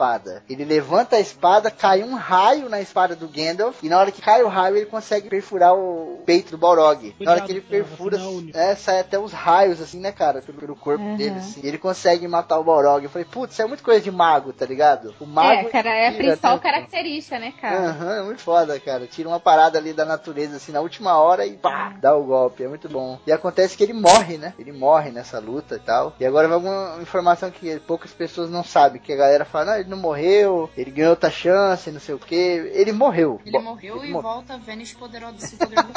Ele 0.48 0.64
levanta 0.64 1.16
a 1.16 1.20
espada, 1.20 1.70
cai 1.70 2.02
um 2.02 2.14
raio 2.14 2.68
na 2.68 2.80
espada 2.80 3.14
do 3.16 3.28
Gandalf, 3.28 3.82
e 3.82 3.88
na 3.88 3.98
hora 3.98 4.10
que 4.12 4.22
cai 4.22 4.42
o 4.42 4.48
raio, 4.48 4.76
ele 4.76 4.86
consegue 4.86 5.28
perfurar 5.28 5.74
o 5.74 6.22
peito 6.24 6.50
do 6.50 6.58
Balrog. 6.58 7.14
Na 7.20 7.32
hora 7.32 7.40
que 7.42 7.52
ele 7.52 7.60
Cuidado, 7.60 7.88
perfura, 7.88 8.18
é, 8.54 8.74
sai 8.74 9.00
até 9.00 9.18
os 9.18 9.32
raios, 9.32 9.80
assim, 9.80 9.98
né, 10.00 10.12
cara, 10.12 10.40
pelo, 10.42 10.58
pelo 10.58 10.76
corpo 10.76 11.02
Uhum. 11.04 11.16
dele, 11.16 11.38
assim. 11.38 11.60
E 11.62 11.66
ele 11.68 11.78
consegue 11.78 12.26
matar 12.28 12.58
o 12.58 12.64
Balrog. 12.64 13.02
Eu 13.04 13.10
falei, 13.10 13.26
putz, 13.30 13.52
isso 13.54 13.62
é 13.62 13.66
muito 13.66 13.82
coisa 13.82 14.00
de 14.00 14.10
mago, 14.10 14.52
tá 14.52 14.66
ligado? 14.66 15.14
O 15.20 15.26
mago. 15.26 15.66
É, 15.68 15.70
cara, 15.70 15.90
é 15.90 16.08
a 16.08 16.12
principal 16.12 16.58
característica, 16.58 17.38
né, 17.38 17.52
cara? 17.60 17.90
Aham, 17.90 18.14
é 18.14 18.22
muito 18.22 18.42
foda, 18.42 18.78
cara. 18.80 19.06
Tira 19.06 19.28
uma 19.28 19.40
parada 19.40 19.78
ali 19.78 19.92
da 19.92 20.04
natureza, 20.04 20.56
assim, 20.56 20.72
na 20.72 20.80
última 20.80 21.18
hora 21.18 21.46
e 21.46 21.52
pá, 21.56 21.94
dá 22.00 22.14
o 22.16 22.24
golpe. 22.24 22.62
É 22.62 22.68
muito 22.68 22.88
bom. 22.88 23.18
E 23.26 23.32
acontece 23.32 23.76
que 23.76 23.82
ele 23.82 23.92
morre, 23.92 24.36
né? 24.38 24.54
Ele 24.58 24.72
morre 24.72 25.10
nessa 25.10 25.38
luta 25.38 25.76
e 25.76 25.80
tal. 25.80 26.14
E 26.18 26.26
agora 26.26 26.48
vai 26.48 26.58
uma 26.58 26.98
informação 27.00 27.50
que 27.50 27.78
poucas 27.80 28.12
pessoas 28.12 28.50
não 28.50 28.64
sabem. 28.64 29.00
Que 29.00 29.12
a 29.12 29.16
galera 29.16 29.44
fala, 29.44 29.66
não, 29.66 29.80
ele 29.86 29.90
não 29.94 29.98
morreu, 29.98 30.68
ele 30.76 30.90
ganhou 30.90 31.10
outra 31.10 31.30
chance, 31.30 31.90
não 31.90 32.00
sei 32.00 32.14
o 32.14 32.18
que. 32.18 32.34
Ele 32.34 32.92
morreu. 32.92 33.40
Ele 33.44 33.58
Bo- 33.58 33.64
morreu 33.64 33.96
ele 33.98 34.08
e 34.08 34.12
mor- 34.12 34.22
volta 34.22 34.58
Vênus 34.58 34.92
poderoso 34.92 35.40
se 35.40 35.56
poderoso. 35.56 35.86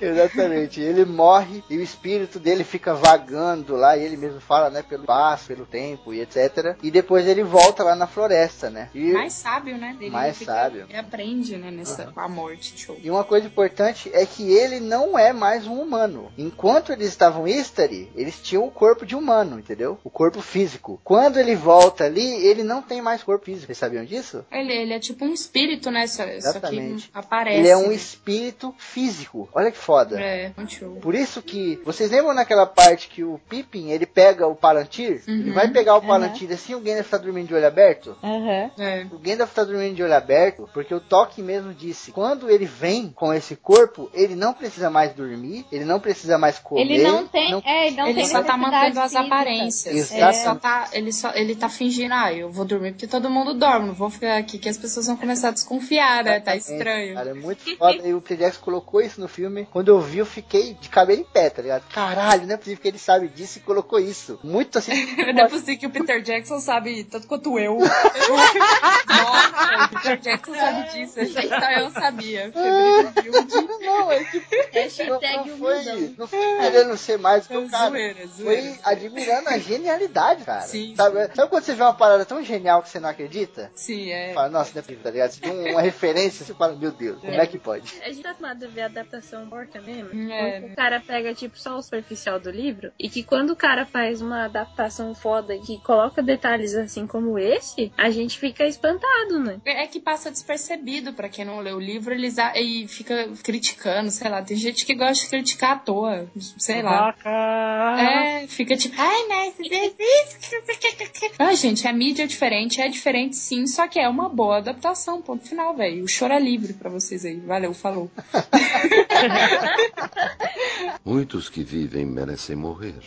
Exatamente. 0.00 0.80
Ele 0.80 1.04
morre 1.04 1.62
e 1.70 1.76
o 1.78 1.82
espírito 1.82 2.38
dele 2.38 2.64
fica 2.64 2.94
vagando 2.94 3.76
lá, 3.76 3.96
e 3.96 4.02
ele 4.04 4.16
mesmo 4.16 4.40
fala, 4.40 4.70
né, 4.70 4.82
pelo 4.82 5.02
espaço, 5.02 5.46
pelo 5.48 5.66
tempo 5.66 6.12
e 6.12 6.20
etc. 6.20 6.76
E 6.82 6.90
depois 6.90 7.26
ele 7.26 7.42
volta 7.42 7.82
lá 7.82 7.94
na 7.94 8.06
floresta, 8.06 8.70
né? 8.70 8.90
E, 8.94 9.12
Mais 9.12 9.32
sábio, 9.32 9.76
né? 9.78 9.96
Ele 10.00 10.10
Mais 10.10 10.36
fica- 10.36 10.52
sábio. 10.52 10.86
Ele 10.88 10.98
aprende, 10.98 11.56
né, 11.56 11.70
nessa, 11.70 12.06
com 12.06 12.20
a 12.20 12.28
morte. 12.28 12.74
Show. 12.76 12.96
e 13.02 13.10
uma 13.10 13.24
coisa 13.24 13.46
importante 13.46 14.10
é 14.12 14.26
que 14.26 14.50
ele 14.52 14.80
não 14.80 15.18
é 15.18 15.32
mais 15.32 15.66
um 15.66 15.80
humano. 15.80 16.30
Enquanto 16.36 16.92
eles 16.92 17.08
estavam 17.08 17.46
em 17.46 17.58
Istari, 17.58 18.10
eles 18.16 18.40
tinham 18.40 18.66
o 18.66 18.70
corpo 18.70 19.06
de 19.06 19.14
humano, 19.14 19.58
entendeu? 19.58 19.98
O 20.04 20.10
corpo 20.10 20.40
físico. 20.40 20.73
Quando 21.02 21.38
ele 21.38 21.54
volta 21.54 22.04
ali, 22.04 22.46
ele 22.46 22.62
não 22.62 22.82
tem 22.82 23.00
mais 23.00 23.22
corpo 23.22 23.44
físico. 23.44 23.66
Vocês 23.66 23.78
sabiam 23.78 24.04
disso? 24.04 24.44
Ele, 24.50 24.72
ele 24.72 24.92
é 24.92 24.98
tipo 24.98 25.24
um 25.24 25.32
espírito, 25.32 25.90
né? 25.90 26.06
Só, 26.06 26.22
só 26.22 26.28
que 26.28 26.36
Exatamente. 26.36 27.10
aparece. 27.12 27.58
Ele 27.58 27.68
é 27.68 27.76
um 27.76 27.92
espírito 27.92 28.74
físico. 28.78 29.48
Olha 29.52 29.70
que 29.70 29.78
foda. 29.78 30.20
É, 30.20 30.52
muito 30.56 30.72
show. 30.72 30.96
Por 30.96 31.14
isso 31.14 31.42
que. 31.42 31.80
Vocês 31.84 32.10
lembram 32.10 32.34
naquela 32.34 32.66
parte 32.66 33.08
que 33.08 33.22
o 33.22 33.40
Pippin 33.48 33.90
ele 33.90 34.06
pega 34.06 34.46
o 34.46 34.54
Palantir? 34.54 35.22
Ele 35.26 35.52
vai 35.52 35.68
pegar 35.68 35.96
o 35.96 36.02
Palantir 36.02 36.48
assim 36.64 36.74
o 36.74 36.80
Gandalf 36.80 37.10
tá 37.10 37.18
dormindo 37.18 37.48
de 37.48 37.54
olho 37.54 37.66
aberto? 37.66 38.16
Aham. 38.22 38.70
É. 38.78 39.06
O 39.10 39.18
Gandalf 39.18 39.52
tá 39.52 39.64
dormindo 39.64 39.94
de 39.94 40.02
olho 40.02 40.14
aberto 40.14 40.68
porque 40.72 40.94
o 40.94 41.00
Tolkien 41.00 41.46
mesmo 41.46 41.74
disse: 41.74 42.12
quando 42.12 42.50
ele 42.50 42.64
vem 42.64 43.10
com 43.10 43.32
esse 43.32 43.56
corpo, 43.56 44.10
ele 44.14 44.34
não 44.34 44.54
precisa 44.54 44.88
mais 44.88 45.12
dormir, 45.12 45.66
ele 45.70 45.84
não 45.84 46.00
precisa 46.00 46.38
mais 46.38 46.58
comer. 46.58 46.82
Ele 46.82 47.02
não 47.02 47.26
tem. 47.26 47.62
É, 47.64 47.88
ele 47.88 47.96
não 47.96 48.06
ele 48.06 48.14
tem 48.14 48.26
só 48.26 48.42
tá 48.42 48.56
mantendo 48.56 49.00
as 49.00 49.14
aparências. 49.14 49.94
Exatamente. 49.94 50.36
Ele 50.36 50.44
só 50.44 50.53
tá, 50.56 50.88
ele 50.92 51.12
só, 51.12 51.32
ele 51.34 51.54
tá 51.54 51.68
fingindo, 51.68 52.12
ah, 52.14 52.32
eu 52.32 52.50
vou 52.50 52.64
dormir 52.64 52.92
porque 52.92 53.06
todo 53.06 53.30
mundo 53.30 53.54
dorme, 53.54 53.86
não 53.88 53.94
vou 53.94 54.10
ficar 54.10 54.36
aqui 54.36 54.58
que 54.58 54.68
as 54.68 54.78
pessoas 54.78 55.06
vão 55.06 55.16
começar 55.16 55.48
a 55.48 55.52
desconfiar, 55.52 56.24
né? 56.24 56.40
Tá 56.40 56.56
estranho. 56.56 57.14
Cara, 57.14 57.30
é 57.30 57.34
muito 57.34 57.76
foda. 57.76 58.06
E 58.06 58.14
o 58.14 58.20
Peter 58.20 58.46
Jackson 58.46 58.60
colocou 58.62 59.00
isso 59.00 59.20
no 59.20 59.28
filme. 59.28 59.66
Quando 59.70 59.88
eu 59.88 60.00
vi, 60.00 60.18
eu 60.18 60.26
fiquei 60.26 60.74
de 60.74 60.88
cabelo 60.88 61.20
em 61.20 61.24
pé, 61.24 61.50
tá 61.50 61.62
ligado? 61.62 61.84
Caralho, 61.92 62.46
não 62.46 62.54
é 62.54 62.56
possível 62.56 62.80
que 62.80 62.88
ele 62.88 62.98
sabe 62.98 63.28
disso 63.28 63.58
e 63.58 63.62
colocou 63.62 63.98
isso. 63.98 64.38
Muito 64.42 64.78
assim. 64.78 64.92
Não 65.34 65.44
é 65.44 65.48
possível 65.48 65.78
que 65.78 65.86
o 65.86 65.90
Peter 65.90 66.22
Jackson 66.22 66.60
sabe 66.60 67.04
tanto 67.04 67.26
quanto 67.26 67.58
eu. 67.58 67.78
Nossa, 69.08 69.84
o 69.84 69.88
Peter 69.88 70.20
Jackson 70.20 70.54
sabe 70.54 70.92
disso. 70.92 71.20
Então 71.20 71.70
eu 71.72 71.90
sabia. 71.90 72.52
Humilde. 72.54 73.54
não, 73.84 74.12
é 74.12 74.24
tipo. 74.24 74.46
Não, 74.54 74.64
Hashtag 74.72 75.10
não 75.50 75.58
foi, 75.58 75.78
humildão. 75.78 76.14
não 76.18 76.26
foi 76.26 76.56
querendo 76.58 76.96
ser 76.96 77.18
mais 77.18 77.46
do 77.46 77.48
que 77.48 77.56
o 77.56 77.70
cara. 77.70 77.90
Zoeira, 77.90 78.28
Foi 78.28 78.44
zoeira. 78.44 78.78
admirando 78.84 79.48
a 79.48 79.58
genialidade, 79.58 80.43
cara. 80.44 80.62
Sim, 80.62 80.94
Sabe, 80.96 81.34
sabe 81.34 81.48
quando 81.50 81.62
você 81.64 81.74
vê 81.74 81.82
uma 81.82 81.94
parada 81.94 82.24
tão 82.24 82.42
genial 82.42 82.82
que 82.82 82.88
você 82.88 83.00
não 83.00 83.08
acredita? 83.08 83.70
Sim, 83.74 84.10
é. 84.10 84.32
Fala, 84.34 84.48
nossa, 84.48 84.72
não 84.74 84.78
é 84.80 84.82
possível, 84.82 85.02
tá 85.02 85.10
ligado? 85.10 85.30
Você 85.30 85.40
vê 85.40 85.70
uma 85.70 85.80
referência, 85.80 86.44
você 86.44 86.54
fala, 86.54 86.74
meu 86.76 86.90
Deus, 86.92 87.20
como 87.20 87.32
é 87.32 87.46
que 87.46 87.58
pode? 87.58 87.92
A 88.02 88.08
gente 88.08 88.22
tá 88.22 88.30
acostumado 88.30 88.64
a 88.64 88.68
ver 88.68 88.80
a 88.82 88.86
adaptação 88.86 89.48
porca 89.48 89.80
mesmo. 89.80 90.10
É, 90.32 90.60
né? 90.60 90.68
o 90.72 90.76
cara 90.76 91.00
pega, 91.00 91.34
tipo, 91.34 91.58
só 91.58 91.76
o 91.76 91.82
superficial 91.82 92.38
do 92.38 92.50
livro. 92.50 92.92
E 92.98 93.08
que 93.08 93.22
quando 93.22 93.50
o 93.50 93.56
cara 93.56 93.86
faz 93.86 94.20
uma 94.20 94.44
adaptação 94.44 95.14
foda 95.14 95.56
que 95.58 95.78
coloca 95.80 96.22
detalhes 96.22 96.74
assim 96.74 97.06
como 97.06 97.38
esse, 97.38 97.92
a 97.96 98.10
gente 98.10 98.38
fica 98.38 98.64
espantado, 98.66 99.38
né? 99.38 99.60
É 99.64 99.86
que 99.86 100.00
passa 100.00 100.30
despercebido 100.30 101.12
pra 101.12 101.28
quem 101.28 101.44
não 101.44 101.60
lê 101.60 101.72
o 101.72 101.78
livro, 101.80 102.12
eles 102.14 102.38
a- 102.38 102.52
e 102.58 102.86
fica 102.88 103.28
criticando, 103.42 104.10
sei 104.10 104.28
lá. 104.30 104.42
Tem 104.42 104.56
gente 104.56 104.84
que 104.84 104.94
gosta 104.94 105.24
de 105.24 105.30
criticar 105.30 105.72
à 105.72 105.78
toa, 105.78 106.26
sei 106.58 106.82
lá. 106.82 107.06
Vaca. 107.06 108.00
É, 108.00 108.46
fica 108.46 108.76
tipo, 108.76 108.94
ai, 108.98 109.26
mas 109.28 109.54
isso. 109.58 110.33
Ai, 111.38 111.56
gente, 111.56 111.86
a 111.86 111.92
mídia 111.92 112.24
é 112.24 112.26
diferente, 112.26 112.80
é 112.80 112.88
diferente 112.88 113.36
sim, 113.36 113.66
só 113.66 113.88
que 113.88 113.98
é 113.98 114.08
uma 114.08 114.28
boa 114.28 114.58
adaptação, 114.58 115.20
ponto 115.20 115.46
final, 115.46 115.76
velho. 115.76 116.04
O 116.04 116.08
choro 116.08 116.32
é 116.32 116.40
livre 116.40 116.72
pra 116.72 116.90
vocês 116.90 117.24
aí. 117.24 117.38
Valeu, 117.40 117.74
falou. 117.74 118.10
Muitos 121.04 121.48
que 121.48 121.62
vivem 121.62 122.06
merecem 122.06 122.56
morrer. 122.56 123.00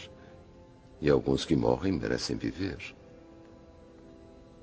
E 1.02 1.10
alguns 1.10 1.46
que 1.46 1.56
morrem 1.56 1.94
merecem 1.94 2.36
viver. 2.36 2.78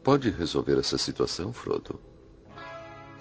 Pode 0.02 0.30
resolver 0.30 0.78
essa 0.78 0.98
situação, 0.98 1.52
Frodo? 1.52 2.00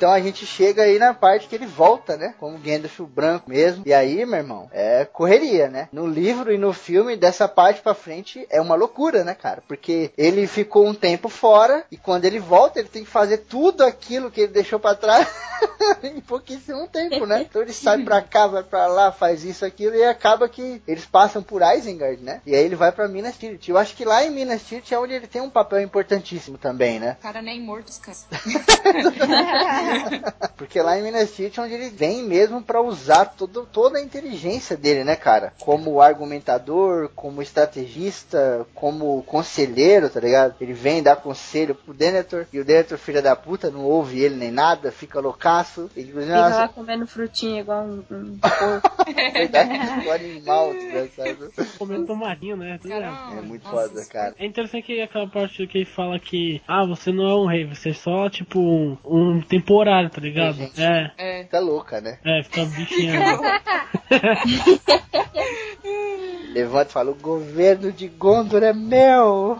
Então 0.03 0.11
a 0.11 0.19
gente 0.19 0.45
chega 0.45 0.83
aí 0.83 0.99
na 0.99 1.13
parte 1.13 1.47
que 1.47 1.55
ele 1.55 1.65
volta, 1.65 2.17
né? 2.17 2.35
Como 2.37 2.57
Gandalf 2.57 2.99
o 2.99 3.07
branco 3.07 3.49
mesmo. 3.49 3.83
E 3.85 3.93
aí, 3.93 4.25
meu 4.25 4.39
irmão, 4.39 4.69
é 4.73 5.05
correria, 5.05 5.69
né? 5.69 5.87
No 5.93 6.05
livro 6.05 6.51
e 6.51 6.57
no 6.57 6.73
filme, 6.73 7.15
dessa 7.15 7.47
parte 7.47 7.79
pra 7.79 7.93
frente, 7.93 8.45
é 8.49 8.59
uma 8.59 8.75
loucura, 8.75 9.23
né, 9.23 9.33
cara? 9.33 9.63
Porque 9.65 10.11
ele 10.17 10.45
ficou 10.45 10.85
um 10.85 10.93
tempo 10.93 11.29
fora 11.29 11.85
e 11.89 11.95
quando 11.95 12.25
ele 12.25 12.37
volta, 12.37 12.79
ele 12.79 12.89
tem 12.89 13.05
que 13.05 13.09
fazer 13.09 13.37
tudo 13.37 13.81
aquilo 13.81 14.29
que 14.29 14.41
ele 14.41 14.51
deixou 14.51 14.77
pra 14.77 14.93
trás 14.93 15.25
em 16.03 16.19
pouquíssimo 16.19 16.85
tempo, 16.89 17.25
né? 17.25 17.43
Então 17.49 17.61
ele 17.61 17.71
sai 17.71 18.03
pra 18.03 18.21
cá, 18.21 18.45
vai 18.47 18.63
pra 18.63 18.87
lá, 18.87 19.09
faz 19.09 19.45
isso, 19.45 19.63
aquilo 19.63 19.95
e 19.95 20.03
acaba 20.03 20.49
que 20.49 20.81
eles 20.85 21.05
passam 21.05 21.41
por 21.41 21.61
Isengard, 21.61 22.21
né? 22.21 22.41
E 22.45 22.53
aí 22.53 22.65
ele 22.65 22.75
vai 22.75 22.91
pra 22.91 23.07
Minas 23.07 23.37
Tirith. 23.37 23.69
Eu 23.69 23.77
acho 23.77 23.95
que 23.95 24.03
lá 24.03 24.21
em 24.25 24.31
Minas 24.31 24.63
Tirith 24.63 24.91
é 24.91 24.99
onde 24.99 25.13
ele 25.13 25.27
tem 25.27 25.41
um 25.41 25.49
papel 25.49 25.79
importantíssimo 25.79 26.57
também, 26.57 26.99
né? 26.99 27.15
O 27.19 27.23
cara 27.23 27.41
nem 27.41 27.61
morto 27.61 27.85
descansa. 27.85 28.25
Porque 30.57 30.81
lá 30.81 30.97
em 30.97 31.03
Minas 31.03 31.33
Tirith 31.33 31.57
é 31.57 31.61
onde 31.61 31.73
ele 31.73 31.89
vem 31.89 32.23
mesmo 32.23 32.61
pra 32.61 32.81
usar 32.81 33.25
todo, 33.25 33.67
toda 33.71 33.97
a 33.97 34.01
inteligência 34.01 34.77
dele, 34.77 35.03
né, 35.03 35.15
cara? 35.15 35.53
Como 35.59 36.01
argumentador, 36.01 37.09
como 37.15 37.41
estrategista, 37.41 38.65
como 38.73 39.21
conselheiro, 39.23 40.09
tá 40.09 40.19
ligado? 40.19 40.55
Ele 40.61 40.73
vem 40.73 41.03
dar 41.03 41.15
conselho 41.15 41.75
pro 41.75 41.93
Denethor 41.93 42.45
e 42.51 42.59
o 42.59 42.65
Denethor, 42.65 42.97
filha 42.97 43.21
da 43.21 43.35
puta, 43.35 43.69
não 43.69 43.83
ouve 43.83 44.21
ele 44.21 44.35
nem 44.35 44.51
nada, 44.51 44.91
fica 44.91 45.19
loucaço. 45.19 45.89
Inclusive, 45.95 46.23
Fica 46.23 46.39
lá 46.39 46.49
nossa, 46.49 46.67
comendo 46.69 47.07
frutinha 47.07 47.61
igual 47.61 47.83
um, 47.83 48.03
um 48.11 48.37
porco. 48.37 49.05
verdade, 49.33 50.07
um 50.07 50.11
animal, 50.11 50.73
desgraçado. 50.73 51.51
Comendo 51.77 52.05
tomatinho, 52.05 52.57
né? 52.57 52.77
Tudo 52.81 52.89
bem. 52.89 53.03
É 53.37 53.41
muito 53.41 53.63
Nossa, 53.63 53.89
foda, 53.89 54.05
cara. 54.05 54.35
É 54.37 54.45
interessante 54.45 54.85
que 54.85 55.01
aquela 55.01 55.27
parte 55.27 55.65
que 55.67 55.79
ele 55.79 55.85
fala 55.85 56.19
que, 56.19 56.61
ah, 56.67 56.85
você 56.85 57.11
não 57.11 57.27
é 57.27 57.35
um 57.35 57.45
rei, 57.45 57.65
você 57.65 57.89
é 57.89 57.93
só, 57.93 58.29
tipo, 58.29 58.59
um, 58.59 58.97
um 59.05 59.41
temporário, 59.73 60.09
tá 60.09 60.21
ligado? 60.21 60.55
Gente. 60.55 60.81
É, 60.81 61.11
É. 61.17 61.43
Fica 61.43 61.59
louca, 61.59 61.99
né? 62.01 62.17
é, 62.23 62.43
fica 62.43 62.65
bichinhando. 62.65 63.41
Levanta 66.53 66.89
e 66.89 66.93
fala: 66.93 67.11
o 67.11 67.15
governo 67.15 67.91
de 67.91 68.07
Gondor 68.07 68.63
é 68.63 68.73
meu. 68.73 69.59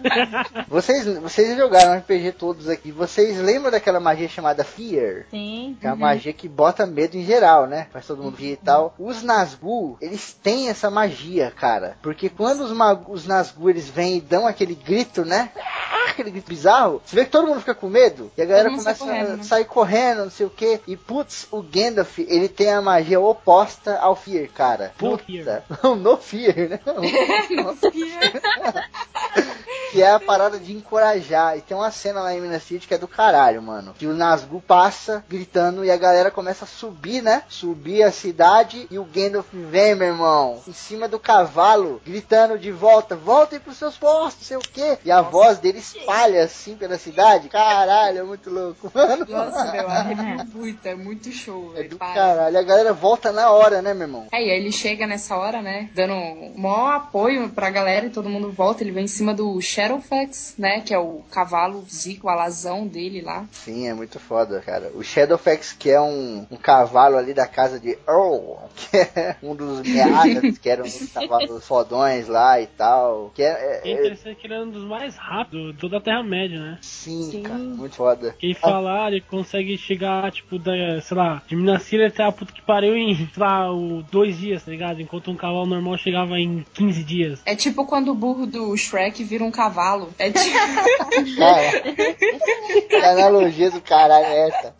vocês, 0.68 1.06
vocês 1.18 1.56
jogaram 1.56 1.98
RPG 1.98 2.32
todos 2.32 2.68
aqui. 2.68 2.90
Vocês 2.90 3.38
lembram 3.38 3.70
daquela 3.70 4.00
magia 4.00 4.28
chamada 4.28 4.64
Fear? 4.64 5.26
Sim. 5.30 5.76
Que 5.80 5.86
é 5.86 5.90
uma 5.90 5.96
magia 5.96 6.32
que 6.32 6.48
bota 6.48 6.86
medo 6.86 7.16
em 7.16 7.24
geral, 7.24 7.66
né? 7.66 7.88
Faz 7.92 8.06
todo 8.06 8.22
mundo 8.22 8.36
rir 8.36 8.52
e 8.52 8.56
tal. 8.56 8.94
Os 8.98 9.22
Nazgûl, 9.22 9.96
eles 10.00 10.32
têm 10.32 10.68
essa 10.68 10.90
magia, 10.90 11.50
cara. 11.50 11.96
Porque 12.02 12.28
quando 12.28 12.60
os, 12.60 12.72
os 13.08 13.26
Nazgûl, 13.26 13.70
eles 13.70 13.88
vêm 13.88 14.18
e 14.18 14.20
dão 14.20 14.46
aquele 14.46 14.74
grito, 14.74 15.24
né? 15.24 15.50
Ah, 15.56 16.10
Aquele 16.10 16.30
grito 16.30 16.48
bizarro. 16.48 17.02
Você 17.04 17.16
vê 17.16 17.24
que 17.24 17.30
todo 17.30 17.46
mundo 17.46 17.60
fica 17.60 17.74
com 17.74 17.88
medo. 17.88 18.30
E 18.36 18.42
a 18.42 18.44
galera 18.44 18.70
sai 18.78 18.94
começa 18.94 19.04
correndo, 19.04 19.32
a 19.32 19.36
né? 19.36 19.42
sair 19.42 19.64
correndo, 19.64 20.24
não 20.24 20.30
sei 20.30 20.46
o 20.46 20.50
que. 20.50 20.80
E 20.86 20.96
putz, 20.96 21.46
o 21.50 21.62
Gandalf, 21.62 22.18
ele 22.18 22.48
tem 22.48 22.72
a 22.72 22.80
magia 22.80 23.20
oposta 23.20 23.98
ao 23.98 24.16
Fear, 24.16 24.48
cara. 24.48 24.92
No 25.00 25.10
Puta. 25.10 25.24
Fear. 25.24 25.62
Não, 25.82 25.94
no 25.96 26.16
Fear, 26.16 26.70
né? 26.70 26.80
que 29.92 30.02
é 30.02 30.10
a 30.10 30.20
parada 30.20 30.58
de 30.58 30.72
encorajar. 30.74 31.56
E 31.56 31.60
tem 31.60 31.76
uma 31.76 31.90
cena 31.90 32.20
lá 32.20 32.34
em 32.34 32.40
Minas 32.40 32.62
City 32.62 32.86
que 32.86 32.94
é 32.94 32.98
do 32.98 33.08
caralho, 33.08 33.62
mano. 33.62 33.94
Que 33.98 34.06
o 34.06 34.14
Nazgûl 34.14 34.60
passa 34.60 35.24
gritando 35.28 35.84
e 35.84 35.90
a 35.90 35.96
galera 35.96 36.30
começa 36.30 36.64
a 36.64 36.68
subir, 36.68 37.22
né? 37.22 37.42
Subir 37.48 38.02
a 38.02 38.12
cidade 38.12 38.86
e 38.90 38.98
o 38.98 39.04
Gandalf 39.04 39.46
vem, 39.52 39.94
meu 39.94 40.08
irmão, 40.08 40.62
em 40.66 40.72
cima 40.72 41.08
do 41.08 41.18
cavalo, 41.18 42.00
gritando 42.04 42.58
de 42.58 42.70
volta: 42.70 43.16
voltem 43.16 43.58
pros 43.58 43.76
seus 43.76 43.96
postos, 43.96 44.46
sei 44.46 44.56
o 44.56 44.60
quê. 44.60 44.98
E 45.04 45.10
a 45.10 45.18
Nossa, 45.18 45.30
voz 45.30 45.58
dele 45.58 45.78
espalha 45.78 46.44
assim 46.44 46.76
pela 46.76 46.98
cidade. 46.98 47.48
Caralho, 47.48 48.18
é 48.18 48.22
muito 48.22 48.50
louco, 48.50 48.90
mano. 48.94 49.26
Nossa, 49.28 49.72
meu, 49.72 49.90
é 49.90 50.44
muito, 50.44 50.86
é 50.86 50.94
muito 50.94 51.32
show. 51.32 51.72
É 51.76 51.84
do 51.84 51.96
para. 51.96 52.14
caralho. 52.14 52.58
A 52.58 52.62
galera 52.62 52.92
volta 52.92 53.32
na 53.32 53.50
hora, 53.50 53.80
né, 53.80 53.94
meu 53.94 54.06
irmão? 54.06 54.26
É, 54.32 54.44
e 54.44 54.50
aí 54.50 54.60
ele 54.60 54.72
chega 54.72 55.06
nessa 55.06 55.36
hora, 55.36 55.62
né? 55.62 55.88
Dando 55.94 56.14
maior 56.56 56.96
apoio 56.96 57.48
pra 57.48 57.70
galera 57.70 58.06
e 58.06 58.10
todo 58.10 58.28
mundo 58.28 58.52
volta. 58.52 58.82
Ele 58.82 58.92
vem 58.92 59.05
em 59.06 59.08
cima 59.08 59.32
do 59.32 59.60
Shadowfax, 59.60 60.54
né? 60.58 60.80
Que 60.80 60.92
é 60.92 60.98
o 60.98 61.22
cavalo 61.30 61.84
zico, 61.88 62.28
a 62.28 62.32
alazão 62.32 62.86
dele 62.86 63.22
lá. 63.22 63.46
Sim, 63.52 63.88
é 63.88 63.94
muito 63.94 64.18
foda, 64.18 64.60
cara. 64.60 64.90
O 64.94 65.02
Shadowfax, 65.02 65.72
que 65.72 65.90
é 65.90 66.00
um, 66.00 66.44
um 66.50 66.56
cavalo 66.56 67.16
ali 67.16 67.32
da 67.32 67.46
casa 67.46 67.78
de 67.78 67.96
Earl, 68.06 68.58
que 68.74 68.96
é 68.96 69.36
um 69.42 69.54
dos 69.54 69.80
meadas, 69.82 70.58
que 70.58 70.68
eram 70.68 70.84
uns 70.84 71.10
cavalos 71.14 71.66
fodões 71.66 72.26
lá 72.26 72.60
e 72.60 72.66
tal. 72.66 73.30
Que 73.34 73.42
é, 73.42 73.80
é, 73.84 73.88
é 73.88 73.92
interessante 73.92 74.36
que 74.36 74.46
ele 74.48 74.54
é 74.54 74.60
um 74.60 74.70
dos 74.70 74.84
mais 74.84 75.16
rápidos 75.16 75.72
de 75.72 75.78
toda 75.78 75.98
a 75.98 76.00
Terra-média, 76.00 76.58
né? 76.58 76.78
Sim, 76.82 77.30
Sim, 77.30 77.42
cara, 77.42 77.58
muito 77.58 77.94
foda. 77.94 78.34
Quem 78.38 78.54
falar, 78.54 79.12
ele 79.12 79.20
consegue 79.20 79.78
chegar, 79.78 80.30
tipo, 80.32 80.58
da, 80.58 81.00
sei 81.00 81.16
lá, 81.16 81.42
de 81.46 81.54
Minas 81.54 81.84
Síria 81.84 82.08
até 82.08 82.24
a 82.24 82.32
puta 82.32 82.52
que 82.52 82.62
pariu 82.62 82.96
em, 82.96 83.14
sei 83.14 83.28
lá, 83.36 83.72
o, 83.72 84.02
dois 84.10 84.36
dias, 84.36 84.64
tá 84.64 84.70
ligado? 84.70 85.00
Enquanto 85.00 85.30
um 85.30 85.36
cavalo 85.36 85.66
normal 85.66 85.96
chegava 85.96 86.38
em 86.38 86.64
15 86.74 87.04
dias. 87.04 87.42
É 87.46 87.54
tipo 87.54 87.86
quando 87.86 88.10
o 88.10 88.14
burro 88.14 88.46
do 88.46 88.76
Shrek 88.76 88.95
vira 89.24 89.44
um 89.44 89.50
cavalo. 89.50 90.12
É 90.18 90.30
tipo. 90.30 90.46
que 92.88 92.96
analogia 92.96 93.70
do 93.70 93.80
caralho 93.80 94.26
é 94.26 94.48
essa? 94.48 94.74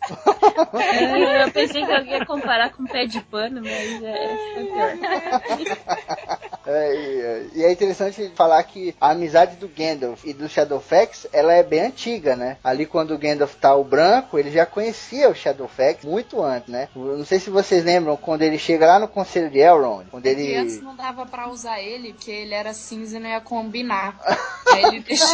É, 0.73 1.43
eu 1.43 1.51
pensei 1.51 1.85
que 1.85 1.91
eu 1.91 2.05
ia 2.05 2.25
comparar 2.25 2.71
com 2.71 2.85
pé 2.85 3.05
de 3.05 3.21
pano, 3.21 3.61
mas 3.61 4.03
é, 4.03 4.37
foi 4.53 4.65
pior. 4.65 4.91
É, 6.69 7.45
e 7.55 7.63
é 7.63 7.71
interessante 7.71 8.29
falar 8.35 8.61
que 8.63 8.93
a 8.99 9.11
amizade 9.11 9.55
do 9.55 9.69
Gandalf 9.69 10.25
e 10.25 10.33
do 10.33 10.49
Shadowfax 10.49 11.27
ela 11.31 11.53
é 11.53 11.63
bem 11.63 11.79
antiga, 11.79 12.35
né? 12.35 12.57
Ali 12.61 12.85
quando 12.85 13.13
o 13.13 13.17
Gandalf 13.17 13.55
tá 13.55 13.73
o 13.73 13.83
branco, 13.83 14.37
ele 14.37 14.51
já 14.51 14.65
conhecia 14.65 15.29
o 15.29 15.35
Shadowfax 15.35 16.03
muito 16.03 16.43
antes, 16.43 16.69
né? 16.69 16.89
Não 16.93 17.23
sei 17.23 17.39
se 17.39 17.49
vocês 17.49 17.85
lembram 17.85 18.17
quando 18.17 18.41
ele 18.41 18.57
chega 18.57 18.85
lá 18.85 18.99
no 18.99 19.07
Conselho 19.07 19.49
de 19.49 19.59
Elrond, 19.59 20.07
quando 20.11 20.25
ele 20.25 20.55
antes 20.55 20.81
não 20.81 20.95
dava 20.95 21.25
para 21.25 21.49
usar 21.49 21.81
ele 21.81 22.13
porque 22.13 22.31
ele 22.31 22.53
era 22.53 22.73
cinza 22.73 23.17
e 23.17 23.19
não 23.19 23.29
ia 23.29 23.41
combinar. 23.41 24.06
Aí 24.73 24.83
ele 24.83 24.99
deixou, 24.99 25.29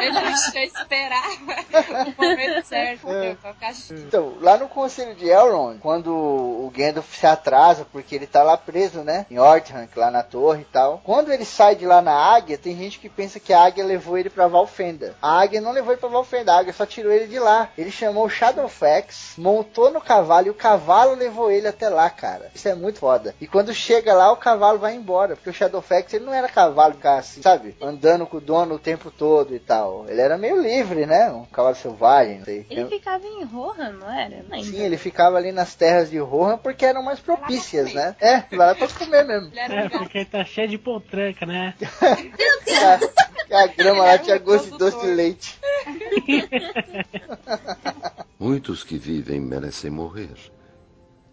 ele 0.00 0.20
deixou 0.20 0.60
esperar 0.60 1.22
o 1.30 2.22
momento 2.22 2.66
certo, 2.66 3.08
é. 3.08 3.36
ficar 3.36 3.72
Então, 3.90 4.34
lá 4.40 4.56
no 4.56 4.68
Conselho 4.68 5.14
de 5.14 5.28
Elrond, 5.28 5.78
quando 5.80 6.12
o 6.12 6.70
Gandalf 6.74 7.14
se 7.14 7.26
atrasa 7.26 7.86
porque 7.90 8.14
ele 8.14 8.26
tá 8.26 8.42
lá 8.42 8.56
preso, 8.56 9.02
né? 9.02 9.26
Em 9.30 9.38
Orthanc, 9.38 9.96
lá 9.98 10.10
na 10.10 10.22
torre 10.22 10.62
e 10.62 10.66
tal. 10.66 11.00
Quando 11.04 11.32
ele 11.32 11.44
sai 11.44 11.76
de 11.76 11.86
lá 11.86 12.02
na 12.02 12.12
águia, 12.12 12.58
tem 12.58 12.76
gente 12.76 12.98
que 12.98 13.08
pensa 13.08 13.38
que 13.38 13.52
a 13.52 13.64
águia 13.64 13.84
levou 13.84 14.18
ele 14.18 14.30
pra 14.30 14.48
Valfenda. 14.48 15.14
A 15.22 15.40
águia 15.40 15.60
não 15.60 15.72
levou 15.72 15.92
ele 15.92 16.00
pra 16.00 16.08
Valfenda, 16.08 16.52
a 16.52 16.58
águia 16.58 16.72
só 16.72 16.84
tirou 16.84 17.12
ele 17.12 17.26
de 17.26 17.38
lá. 17.38 17.68
Ele 17.78 17.90
chamou 17.90 18.24
o 18.26 18.30
Shadowfax, 18.30 19.34
montou 19.38 19.90
no 19.90 20.00
cavalo 20.00 20.48
e 20.48 20.50
o 20.50 20.54
cavalo 20.54 21.14
levou 21.14 21.50
ele 21.50 21.68
até 21.68 21.88
lá, 21.88 22.10
cara. 22.10 22.50
Isso 22.54 22.68
é 22.68 22.74
muito 22.74 22.98
foda. 22.98 23.34
E 23.40 23.46
quando 23.46 23.72
chega 23.72 24.12
lá, 24.14 24.32
o 24.32 24.36
cavalo 24.36 24.78
vai 24.78 24.94
embora, 24.94 25.36
porque 25.36 25.50
o 25.50 25.54
Shadowfax 25.54 26.12
ele 26.14 26.24
não 26.24 26.34
era 26.34 26.48
cavalo 26.48 26.94
ficar 26.94 27.18
assim, 27.18 27.40
sabe? 27.40 27.76
Andando 27.80 28.03
com 28.26 28.36
o 28.36 28.40
dono 28.40 28.74
o 28.74 28.78
tempo 28.78 29.10
todo 29.10 29.54
e 29.54 29.58
tal. 29.58 30.06
Ele 30.08 30.20
era 30.20 30.36
meio 30.36 30.60
livre, 30.60 31.06
né? 31.06 31.30
Um 31.30 31.44
cavalo 31.44 31.74
selvagem, 31.74 32.38
não 32.38 32.44
sei. 32.44 32.66
Ele 32.68 32.86
ficava 32.86 33.26
em 33.26 33.44
Rohan, 33.44 33.92
não 33.92 34.10
era? 34.10 34.44
Não 34.48 34.62
Sim, 34.62 34.82
ele 34.82 34.96
ficava 34.96 35.36
ali 35.36 35.52
nas 35.52 35.74
terras 35.74 36.10
de 36.10 36.18
Rohan 36.18 36.58
porque 36.58 36.84
eram 36.84 37.02
mais 37.02 37.20
propícias, 37.20 37.92
né? 37.92 38.14
É, 38.20 38.44
lá 38.54 38.74
pra 38.74 38.88
comer 38.88 39.24
mesmo. 39.24 39.50
É, 39.56 39.88
porque 39.88 40.24
tá 40.24 40.44
cheio 40.44 40.68
de 40.68 40.78
potranca, 40.78 41.46
né? 41.46 41.74
a, 43.52 43.62
a 43.62 43.66
grama 43.68 44.04
lá 44.04 44.18
tinha 44.18 44.38
gosto 44.38 44.72
de 44.72 44.78
doce 44.78 45.00
de 45.00 45.12
leite. 45.12 45.58
Muitos 48.38 48.84
que 48.84 48.98
vivem 48.98 49.40
merecem 49.40 49.90
morrer. 49.90 50.34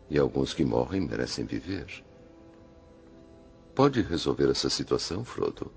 E 0.09 0.17
alguns 0.17 0.53
que 0.53 0.63
morrem 0.63 1.01
merecem 1.01 1.45
viver. 1.45 2.03
Pode 3.73 4.01
resolver 4.01 4.49
essa 4.49 4.69
situação, 4.69 5.23
Frodo? 5.23 5.71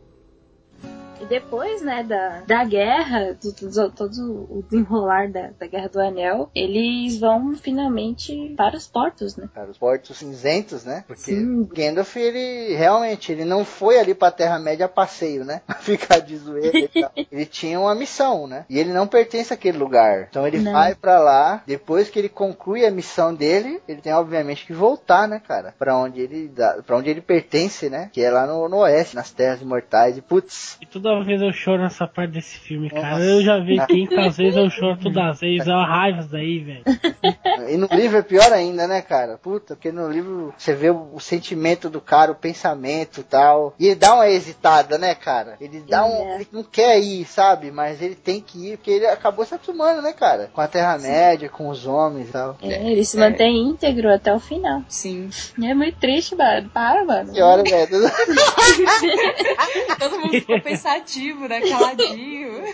E 1.24 1.26
depois, 1.26 1.80
né, 1.80 2.02
da, 2.02 2.42
da 2.46 2.64
guerra, 2.64 3.34
do, 3.42 3.50
do, 3.50 3.90
todo 3.90 4.46
o 4.50 4.62
desenrolar 4.62 5.30
da, 5.30 5.52
da 5.58 5.66
Guerra 5.66 5.88
do 5.88 5.98
Anel, 5.98 6.50
eles 6.54 7.18
vão 7.18 7.54
finalmente 7.56 8.52
para 8.54 8.76
os 8.76 8.86
portos, 8.86 9.34
né? 9.34 9.48
Para 9.54 9.70
os 9.70 9.78
portos 9.78 10.18
cinzentos, 10.18 10.84
né? 10.84 11.02
Porque 11.06 11.34
Sim. 11.34 11.64
Gandalf, 11.64 12.14
ele 12.16 12.76
realmente, 12.76 13.32
ele 13.32 13.46
não 13.46 13.64
foi 13.64 13.98
ali 13.98 14.14
pra 14.14 14.30
Terra-média 14.30 14.84
a 14.84 14.88
passeio, 14.88 15.46
né? 15.46 15.62
Ficar 15.80 16.18
de 16.18 16.36
zoeira 16.36 16.78
e 16.78 16.88
tal. 16.88 17.10
Ele 17.16 17.46
tinha 17.46 17.80
uma 17.80 17.94
missão, 17.94 18.46
né? 18.46 18.66
E 18.68 18.78
ele 18.78 18.92
não 18.92 19.06
pertence 19.06 19.54
àquele 19.54 19.78
lugar. 19.78 20.26
Então 20.28 20.46
ele 20.46 20.58
não. 20.58 20.72
vai 20.72 20.94
para 20.94 21.18
lá, 21.20 21.62
depois 21.66 22.10
que 22.10 22.18
ele 22.18 22.28
conclui 22.28 22.84
a 22.84 22.90
missão 22.90 23.34
dele, 23.34 23.80
ele 23.88 24.02
tem 24.02 24.12
obviamente 24.12 24.66
que 24.66 24.74
voltar, 24.74 25.26
né, 25.26 25.40
cara? 25.40 25.74
Para 25.78 25.96
onde 25.96 26.20
ele 26.20 26.52
para 26.84 26.96
onde 26.98 27.08
ele 27.08 27.22
pertence, 27.22 27.88
né? 27.88 28.10
Que 28.12 28.20
é 28.20 28.30
lá 28.30 28.46
no, 28.46 28.68
no 28.68 28.76
oeste, 28.80 29.16
nas 29.16 29.30
Terras 29.30 29.62
Imortais. 29.62 30.18
E 30.18 30.20
putz. 30.20 30.76
E 30.82 30.86
toda 30.86 31.13
vez 31.22 31.40
eu 31.42 31.52
choro 31.52 31.82
nessa 31.82 32.06
parte 32.06 32.32
desse 32.32 32.58
filme, 32.58 32.90
cara. 32.90 33.10
Nossa. 33.10 33.24
Eu 33.24 33.42
já 33.42 33.58
vi 33.58 33.78
que 33.86 34.18
às 34.18 34.36
vezes 34.36 34.56
eu 34.56 34.70
choro 34.70 34.98
todas 35.00 35.22
as 35.22 35.40
vezes. 35.40 35.68
É 35.68 35.70
uma 35.70 35.86
raiva 35.86 36.26
daí, 36.30 36.58
velho. 36.58 36.84
E 37.68 37.76
no 37.76 37.86
livro 37.86 38.18
é 38.18 38.22
pior 38.22 38.52
ainda, 38.52 38.86
né, 38.86 39.00
cara? 39.00 39.38
Puta, 39.38 39.74
porque 39.74 39.90
no 39.90 40.10
livro 40.10 40.52
você 40.56 40.74
vê 40.74 40.90
o, 40.90 41.14
o 41.14 41.20
sentimento 41.20 41.88
do 41.88 42.00
cara, 42.00 42.32
o 42.32 42.34
pensamento 42.34 43.20
e 43.20 43.22
tal. 43.22 43.74
E 43.78 43.86
ele 43.86 43.94
dá 43.94 44.14
uma 44.14 44.28
hesitada, 44.28 44.98
né, 44.98 45.14
cara? 45.14 45.56
Ele 45.60 45.80
dá 45.88 46.04
um. 46.04 46.32
É. 46.32 46.34
Ele 46.36 46.48
não 46.52 46.62
quer 46.62 46.98
ir, 46.98 47.24
sabe? 47.24 47.70
Mas 47.70 48.02
ele 48.02 48.14
tem 48.14 48.40
que 48.40 48.72
ir, 48.72 48.76
porque 48.76 48.90
ele 48.90 49.06
acabou 49.06 49.44
se 49.44 49.54
acostumando, 49.54 50.02
né, 50.02 50.12
cara? 50.12 50.50
Com 50.52 50.60
a 50.60 50.68
Terra-média, 50.68 51.48
com 51.48 51.68
os 51.68 51.86
homens 51.86 52.28
e 52.28 52.32
tal. 52.32 52.56
É, 52.62 52.90
ele 52.90 53.04
se 53.04 53.16
mantém 53.16 53.56
é. 53.56 53.70
íntegro 53.70 54.12
até 54.12 54.34
o 54.34 54.40
final. 54.40 54.82
Sim. 54.88 55.30
É 55.62 55.74
muito 55.74 55.98
triste, 55.98 56.34
mano. 56.34 56.68
Para, 56.68 57.04
mano. 57.04 57.32
Que 57.32 57.40
hora, 57.40 57.62
velho. 57.62 57.88
Todo 59.98 60.18
mundo 60.18 60.32
ficou 60.32 60.60
pensativo, 60.94 61.48
né? 61.48 61.60
Caladinho. 61.60 62.52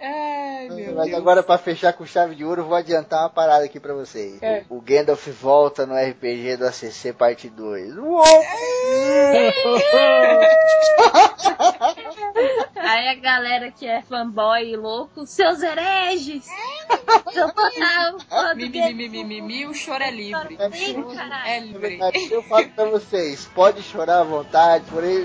Ai, 0.00 0.68
meu 0.70 0.94
Mas 0.94 1.06
Deus. 1.06 1.18
agora, 1.18 1.42
pra 1.42 1.58
fechar 1.58 1.92
com 1.92 2.06
chave 2.06 2.34
de 2.34 2.44
ouro, 2.44 2.64
vou 2.64 2.74
adiantar 2.74 3.20
uma 3.22 3.30
parada 3.30 3.64
aqui 3.64 3.78
pra 3.78 3.94
vocês. 3.94 4.42
É. 4.42 4.64
O 4.68 4.80
Gandalf 4.80 5.26
volta 5.28 5.86
no 5.86 5.94
RPG 5.94 6.56
do 6.56 6.66
ACC 6.66 7.12
parte 7.12 7.48
2. 7.48 7.96
Uou! 7.98 8.24
Aí 12.76 13.08
a 13.08 13.14
galera 13.14 13.70
que 13.70 13.86
é 13.86 14.02
fanboy 14.02 14.70
e 14.70 14.76
louco, 14.76 15.26
seus 15.26 15.62
hereges! 15.62 16.46
Eu 17.34 17.48
botar 17.48 18.14
o 18.14 18.56
Mimimi, 18.56 19.66
o 19.66 19.74
choro 19.74 20.02
é 20.02 20.10
livre. 20.10 20.56
É, 20.58 21.56
é 21.56 21.60
livre. 21.60 21.98
Eu 22.30 22.42
falo 22.42 22.68
pra 22.70 22.84
vocês, 22.86 23.48
pode 23.54 23.82
chorar 23.82 24.20
à 24.20 24.24
vontade, 24.24 24.84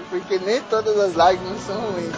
porque 0.10 0.40
nem 0.40 0.62
todas 0.84 1.10
as 1.10 1.16
lágrimas 1.16 1.62
são 1.62 1.80
ruins. 1.80 2.12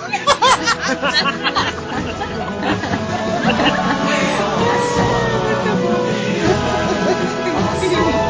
Muito 7.79 7.95
bom. 8.11 8.24